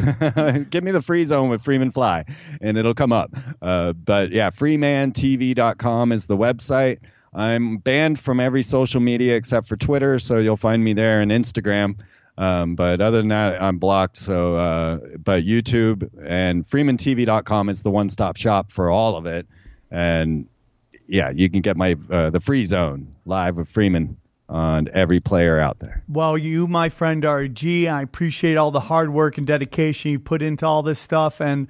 give 0.70 0.84
me 0.84 0.92
the 0.92 1.02
free 1.02 1.26
zone 1.26 1.50
with 1.50 1.64
Freeman 1.64 1.92
Fly, 1.92 2.26
and 2.62 2.78
it'll 2.78 2.94
come 2.94 3.12
up. 3.12 3.32
Uh, 3.60 3.94
but 3.94 4.32
yeah, 4.32 4.52
freemantv.com 4.52 6.12
is 6.12 6.28
the 6.28 6.38
website. 6.38 7.00
I'm 7.34 7.78
banned 7.78 8.20
from 8.20 8.40
every 8.40 8.62
social 8.62 9.02
media 9.02 9.36
except 9.36 9.68
for 9.68 9.76
Twitter, 9.76 10.20
so 10.20 10.38
you'll 10.38 10.58
find 10.58 10.84
me 10.84 10.94
there 10.94 11.22
and 11.22 11.32
Instagram. 11.32 11.98
Um, 12.38 12.76
but 12.76 13.00
other 13.00 13.18
than 13.18 13.30
that, 13.30 13.62
I'm 13.62 13.78
blocked. 13.78 14.18
So, 14.18 14.58
uh, 14.58 14.98
but 15.18 15.44
YouTube 15.44 16.10
and 16.22 16.68
FreemanTV.com 16.68 17.70
is 17.70 17.82
the 17.82 17.92
one-stop 17.92 18.36
shop 18.36 18.72
for 18.72 18.90
all 18.90 19.16
of 19.16 19.26
it. 19.26 19.48
And 19.90 20.48
yeah, 21.08 21.30
you 21.34 21.50
can 21.50 21.62
get 21.62 21.78
my 21.78 21.96
uh, 22.10 22.30
the 22.32 22.40
Free 22.40 22.66
Zone 22.66 23.16
live 23.26 23.56
with 23.56 23.70
Freeman 23.70 24.18
on 24.50 24.90
every 24.94 25.20
player 25.20 25.60
out 25.60 25.80
there. 25.80 26.04
Well, 26.08 26.38
you, 26.38 26.68
my 26.68 26.90
friend, 26.90 27.26
are 27.26 27.40
a 27.40 27.50
G. 27.50 27.88
I 27.88 28.02
appreciate 28.02 28.58
all 28.58 28.72
the 28.72 28.80
hard 28.80 29.12
work 29.12 29.38
and 29.38 29.48
dedication 29.48 30.12
you 30.12 30.20
put 30.20 30.42
into 30.42 30.66
all 30.66 30.84
this 30.84 31.00
stuff. 31.00 31.42
And 31.42 31.68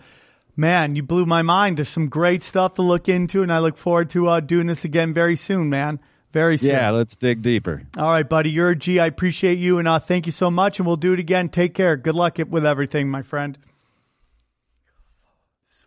man, 0.55 0.95
you 0.95 1.03
blew 1.03 1.25
my 1.25 1.41
mind. 1.41 1.77
There's 1.77 1.89
some 1.89 2.09
great 2.09 2.43
stuff 2.43 2.73
to 2.75 2.81
look 2.81 3.07
into, 3.07 3.41
and 3.41 3.51
I 3.51 3.59
look 3.59 3.77
forward 3.77 4.09
to 4.11 4.27
uh, 4.27 4.39
doing 4.39 4.67
this 4.67 4.83
again 4.83 5.13
very 5.13 5.35
soon, 5.35 5.69
man. 5.69 5.99
Very 6.35 6.57
soon. 6.57 6.71
Yeah, 6.71 6.89
let's 6.89 7.15
dig 7.15 7.41
deeper. 7.41 7.81
All 7.97 8.09
right, 8.09 8.27
buddy. 8.27 8.49
You're 8.49 8.71
a 8.71 8.75
G. 8.75 8.99
I 8.99 9.05
appreciate 9.05 9.57
you, 9.57 9.79
and 9.79 9.87
uh, 9.87 9.99
thank 9.99 10.25
you 10.25 10.33
so 10.33 10.51
much. 10.51 10.79
And 10.79 10.85
we'll 10.85 10.97
do 10.97 11.13
it 11.13 11.19
again. 11.19 11.47
Take 11.47 11.73
care. 11.73 11.95
Good 11.95 12.13
luck 12.13 12.39
with 12.49 12.65
everything, 12.65 13.09
my 13.09 13.21
friend. 13.21 13.57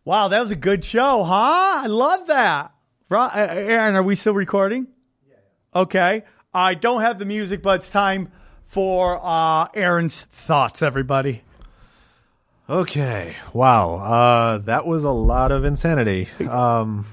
Wow, 0.07 0.29
that 0.29 0.41
was 0.41 0.51
a 0.51 0.57
good 0.57 0.87
show, 0.87 1.23
huh? 1.23 1.81
I 1.83 1.87
love 1.89 2.29
that. 2.29 2.73
Uh, 3.11 3.29
Aaron, 3.35 3.95
are 3.95 4.03
we 4.03 4.15
still 4.15 4.33
recording? 4.33 4.87
Yeah. 5.29 5.81
Okay. 5.83 6.25
I 6.55 6.73
don't 6.73 7.03
have 7.03 7.19
the 7.19 7.27
music, 7.27 7.61
but 7.61 7.81
it's 7.81 7.91
time 7.91 8.33
for 8.65 9.20
uh, 9.23 9.66
Aaron's 9.75 10.23
thoughts, 10.33 10.81
everybody. 10.81 11.43
Okay. 12.70 13.37
Wow. 13.53 13.97
Uh, 13.97 14.59
that 14.61 14.87
was 14.87 15.05
a 15.05 15.11
lot 15.11 15.53
of 15.53 15.66
insanity. 15.66 16.27
Um, 16.49 17.05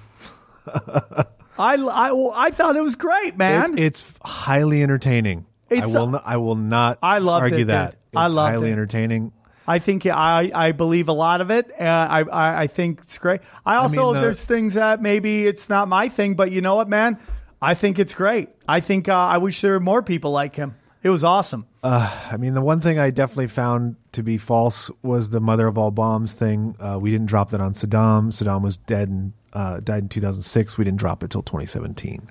I, 1.57 1.75
I, 1.75 2.45
I 2.45 2.51
thought 2.51 2.75
it 2.75 2.81
was 2.81 2.95
great, 2.95 3.37
man. 3.37 3.77
It, 3.77 3.83
it's 3.83 4.03
highly 4.21 4.83
entertaining. 4.83 5.45
It's 5.69 5.81
I 5.81 5.85
will. 5.87 6.07
not, 6.07 6.23
I 6.25 6.37
will 6.37 6.55
not. 6.55 6.99
I 7.01 7.17
love 7.19 7.41
argue 7.41 7.59
it, 7.59 7.65
that. 7.65 7.93
It's 7.93 7.99
I 8.15 8.27
love 8.27 8.51
highly 8.51 8.69
it. 8.69 8.73
entertaining. 8.73 9.31
I 9.67 9.79
think 9.79 10.05
I 10.05 10.51
I 10.53 10.71
believe 10.73 11.07
a 11.07 11.13
lot 11.13 11.41
of 11.41 11.49
it. 11.49 11.71
Uh, 11.79 11.83
I, 11.83 12.21
I 12.21 12.61
I 12.61 12.67
think 12.67 12.99
it's 13.01 13.17
great. 13.17 13.41
I 13.65 13.77
also 13.77 14.01
I 14.01 14.05
mean, 14.05 14.13
the, 14.15 14.21
there's 14.21 14.43
things 14.43 14.75
that 14.75 15.01
maybe 15.01 15.47
it's 15.47 15.69
not 15.69 15.87
my 15.87 16.07
thing, 16.07 16.35
but 16.35 16.51
you 16.51 16.61
know 16.61 16.75
what, 16.75 16.87
man? 16.87 17.17
I 17.61 17.73
think 17.73 17.97
it's 17.97 18.13
great. 18.13 18.49
I 18.67 18.79
think 18.79 19.09
uh, 19.09 19.15
I 19.15 19.39
wish 19.39 19.61
there 19.61 19.71
were 19.71 19.79
more 19.79 20.03
people 20.03 20.31
like 20.31 20.55
him. 20.55 20.75
It 21.01 21.09
was 21.09 21.23
awesome. 21.23 21.67
Uh, 21.83 22.11
I 22.31 22.37
mean, 22.37 22.53
the 22.53 22.61
one 22.61 22.79
thing 22.81 22.99
I 22.99 23.11
definitely 23.11 23.47
found 23.47 23.95
to 24.13 24.23
be 24.23 24.37
false 24.37 24.89
was 25.03 25.29
the 25.29 25.39
mother 25.39 25.67
of 25.67 25.77
all 25.77 25.91
bombs 25.91 26.33
thing. 26.33 26.75
Uh, 26.79 26.97
we 26.99 27.11
didn't 27.11 27.27
drop 27.27 27.51
that 27.51 27.61
on 27.61 27.73
Saddam. 27.73 28.31
Saddam 28.31 28.61
was 28.61 28.77
dead 28.77 29.09
and 29.09 29.33
uh, 29.55 29.79
died 29.79 30.03
in 30.03 30.09
2006. 30.09 30.77
We 30.77 30.85
didn't 30.85 30.99
drop 30.99 31.23
it 31.23 31.31
till 31.31 31.41
2017. 31.41 32.27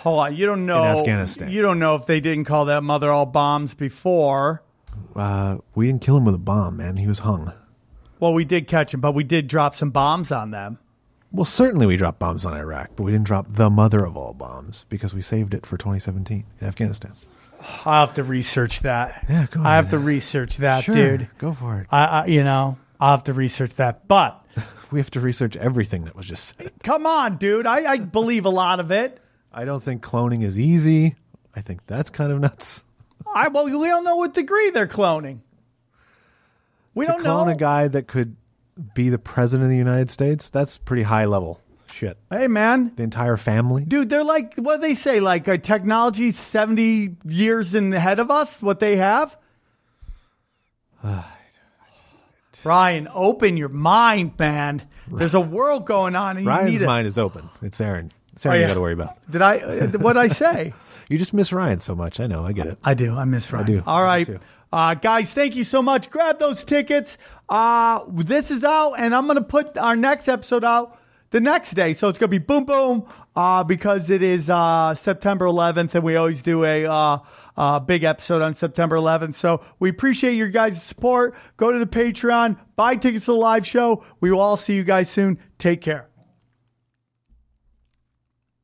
Hold 0.00 0.20
on, 0.20 0.36
you 0.36 0.46
don't 0.46 0.66
know 0.66 0.84
in 0.84 0.98
Afghanistan. 0.98 1.50
You 1.50 1.62
don't 1.62 1.80
know 1.80 1.96
if 1.96 2.06
they 2.06 2.20
didn't 2.20 2.44
call 2.44 2.66
that 2.66 2.82
mother 2.82 3.10
all 3.10 3.26
bombs 3.26 3.74
before. 3.74 4.62
Uh, 5.16 5.58
we 5.74 5.86
didn't 5.86 6.02
kill 6.02 6.16
him 6.16 6.24
with 6.24 6.34
a 6.34 6.38
bomb, 6.38 6.76
man. 6.76 6.98
He 6.98 7.06
was 7.06 7.20
hung. 7.20 7.52
Well, 8.20 8.32
we 8.32 8.44
did 8.44 8.68
catch 8.68 8.94
him, 8.94 9.00
but 9.00 9.12
we 9.12 9.24
did 9.24 9.48
drop 9.48 9.74
some 9.74 9.90
bombs 9.90 10.30
on 10.30 10.50
them. 10.50 10.78
Well, 11.32 11.44
certainly 11.44 11.86
we 11.86 11.96
dropped 11.96 12.18
bombs 12.18 12.46
on 12.46 12.54
Iraq, 12.54 12.90
but 12.96 13.02
we 13.02 13.12
didn't 13.12 13.26
drop 13.26 13.46
the 13.48 13.68
mother 13.68 14.04
of 14.04 14.16
all 14.16 14.32
bombs 14.32 14.84
because 14.88 15.12
we 15.12 15.22
saved 15.22 15.54
it 15.54 15.66
for 15.66 15.76
2017 15.76 16.44
in 16.60 16.66
Afghanistan. 16.66 17.12
I'll 17.84 18.06
have 18.06 18.14
to 18.14 18.22
research 18.22 18.80
that. 18.80 19.24
Yeah, 19.28 19.46
go 19.50 19.60
I 19.62 19.76
have 19.76 19.90
to 19.90 19.98
research 19.98 20.58
that, 20.58 20.84
sure, 20.84 20.94
dude. 20.94 21.28
Go 21.38 21.52
for 21.52 21.80
it. 21.80 21.88
I, 21.90 22.04
I, 22.04 22.26
you 22.26 22.44
know, 22.44 22.78
I'll 23.00 23.16
have 23.16 23.24
to 23.24 23.32
research 23.32 23.74
that. 23.74 24.06
But 24.08 24.40
we 24.92 25.00
have 25.00 25.10
to 25.12 25.20
research 25.20 25.56
everything 25.56 26.04
that 26.04 26.14
was 26.14 26.26
just 26.26 26.56
said. 26.56 26.72
Come 26.82 27.06
on, 27.06 27.36
dude. 27.36 27.66
I, 27.66 27.92
I 27.92 27.98
believe 27.98 28.44
a 28.44 28.50
lot 28.50 28.80
of 28.80 28.90
it. 28.90 29.20
I 29.52 29.64
don't 29.64 29.82
think 29.82 30.02
cloning 30.02 30.42
is 30.42 30.58
easy. 30.58 31.16
I 31.54 31.62
think 31.62 31.86
that's 31.86 32.10
kind 32.10 32.32
of 32.32 32.40
nuts. 32.40 32.82
I 33.34 33.48
well, 33.48 33.64
we 33.64 33.70
don't 33.70 34.04
know 34.04 34.16
what 34.16 34.34
degree 34.34 34.70
they're 34.70 34.86
cloning. 34.86 35.40
We 36.94 37.06
to 37.06 37.12
don't 37.12 37.22
clone 37.22 37.46
know. 37.46 37.52
a 37.52 37.56
guy 37.56 37.88
that 37.88 38.06
could 38.06 38.36
be 38.94 39.08
the 39.08 39.18
president 39.18 39.64
of 39.64 39.70
the 39.70 39.76
United 39.76 40.10
States. 40.10 40.50
That's 40.50 40.76
pretty 40.76 41.02
high 41.02 41.24
level 41.24 41.60
shit. 41.92 42.18
Hey, 42.30 42.46
man. 42.46 42.92
The 42.94 43.02
entire 43.02 43.36
family, 43.36 43.84
dude. 43.84 44.10
They're 44.10 44.24
like 44.24 44.54
what 44.56 44.80
they 44.80 44.94
say, 44.94 45.20
like 45.20 45.48
a 45.48 45.58
technology 45.58 46.30
seventy 46.30 47.16
years 47.24 47.74
in 47.74 47.92
ahead 47.92 48.20
of 48.20 48.30
us. 48.30 48.62
What 48.62 48.80
they 48.80 48.96
have. 48.96 49.36
Ryan, 52.64 53.08
open 53.12 53.56
your 53.56 53.68
mind, 53.68 54.38
man. 54.38 54.82
There's 55.10 55.34
a 55.34 55.40
world 55.40 55.86
going 55.86 56.16
on. 56.16 56.36
And 56.36 56.46
Ryan's 56.46 56.82
mind 56.82 57.06
is 57.06 57.18
open. 57.18 57.48
It's 57.62 57.80
Aaron. 57.80 58.12
It's 58.34 58.44
Aaron 58.44 58.56
oh, 58.56 58.60
yeah. 58.60 58.66
you 58.66 58.70
got 58.70 58.74
to 58.74 58.80
worry 58.80 58.92
about. 58.92 59.30
Did 59.30 59.42
I? 59.42 59.56
Uh, 59.58 59.86
what 59.98 60.16
I 60.16 60.28
say? 60.28 60.74
you 61.08 61.18
just 61.18 61.32
miss 61.32 61.52
Ryan 61.52 61.80
so 61.80 61.94
much. 61.94 62.20
I 62.20 62.26
know. 62.26 62.44
I 62.44 62.52
get 62.52 62.66
it. 62.66 62.78
I 62.82 62.94
do. 62.94 63.14
I 63.14 63.24
miss 63.24 63.52
Ryan. 63.52 63.64
I 63.64 63.66
do. 63.68 63.82
All 63.86 64.02
right. 64.02 64.28
Uh, 64.72 64.94
guys, 64.94 65.32
thank 65.32 65.54
you 65.54 65.64
so 65.64 65.80
much. 65.80 66.10
Grab 66.10 66.38
those 66.38 66.64
tickets. 66.64 67.18
Uh, 67.48 68.04
this 68.12 68.50
is 68.50 68.64
out, 68.64 68.94
and 68.94 69.14
I'm 69.14 69.26
going 69.26 69.38
to 69.38 69.44
put 69.44 69.78
our 69.78 69.94
next 69.94 70.28
episode 70.28 70.64
out 70.64 70.98
the 71.30 71.40
next 71.40 71.72
day. 71.72 71.92
So 71.92 72.08
it's 72.08 72.18
going 72.18 72.30
to 72.30 72.38
be 72.38 72.44
boom, 72.44 72.64
boom, 72.64 73.06
uh, 73.36 73.62
because 73.62 74.10
it 74.10 74.22
is 74.22 74.50
uh, 74.50 74.94
September 74.94 75.46
11th, 75.46 75.94
and 75.94 76.02
we 76.02 76.16
always 76.16 76.42
do 76.42 76.64
a 76.64 76.84
uh, 76.84 77.18
uh, 77.56 77.80
big 77.80 78.04
episode 78.04 78.42
on 78.42 78.54
September 78.54 78.96
11th. 78.96 79.34
So 79.34 79.62
we 79.78 79.90
appreciate 79.90 80.34
your 80.34 80.48
guys' 80.48 80.82
support. 80.82 81.34
Go 81.56 81.72
to 81.72 81.78
the 81.78 81.86
Patreon, 81.86 82.58
buy 82.76 82.96
tickets 82.96 83.26
to 83.26 83.32
the 83.32 83.38
live 83.38 83.66
show. 83.66 84.04
We 84.20 84.30
will 84.30 84.40
all 84.40 84.56
see 84.56 84.74
you 84.74 84.84
guys 84.84 85.08
soon. 85.08 85.38
Take 85.58 85.80
care. 85.80 86.08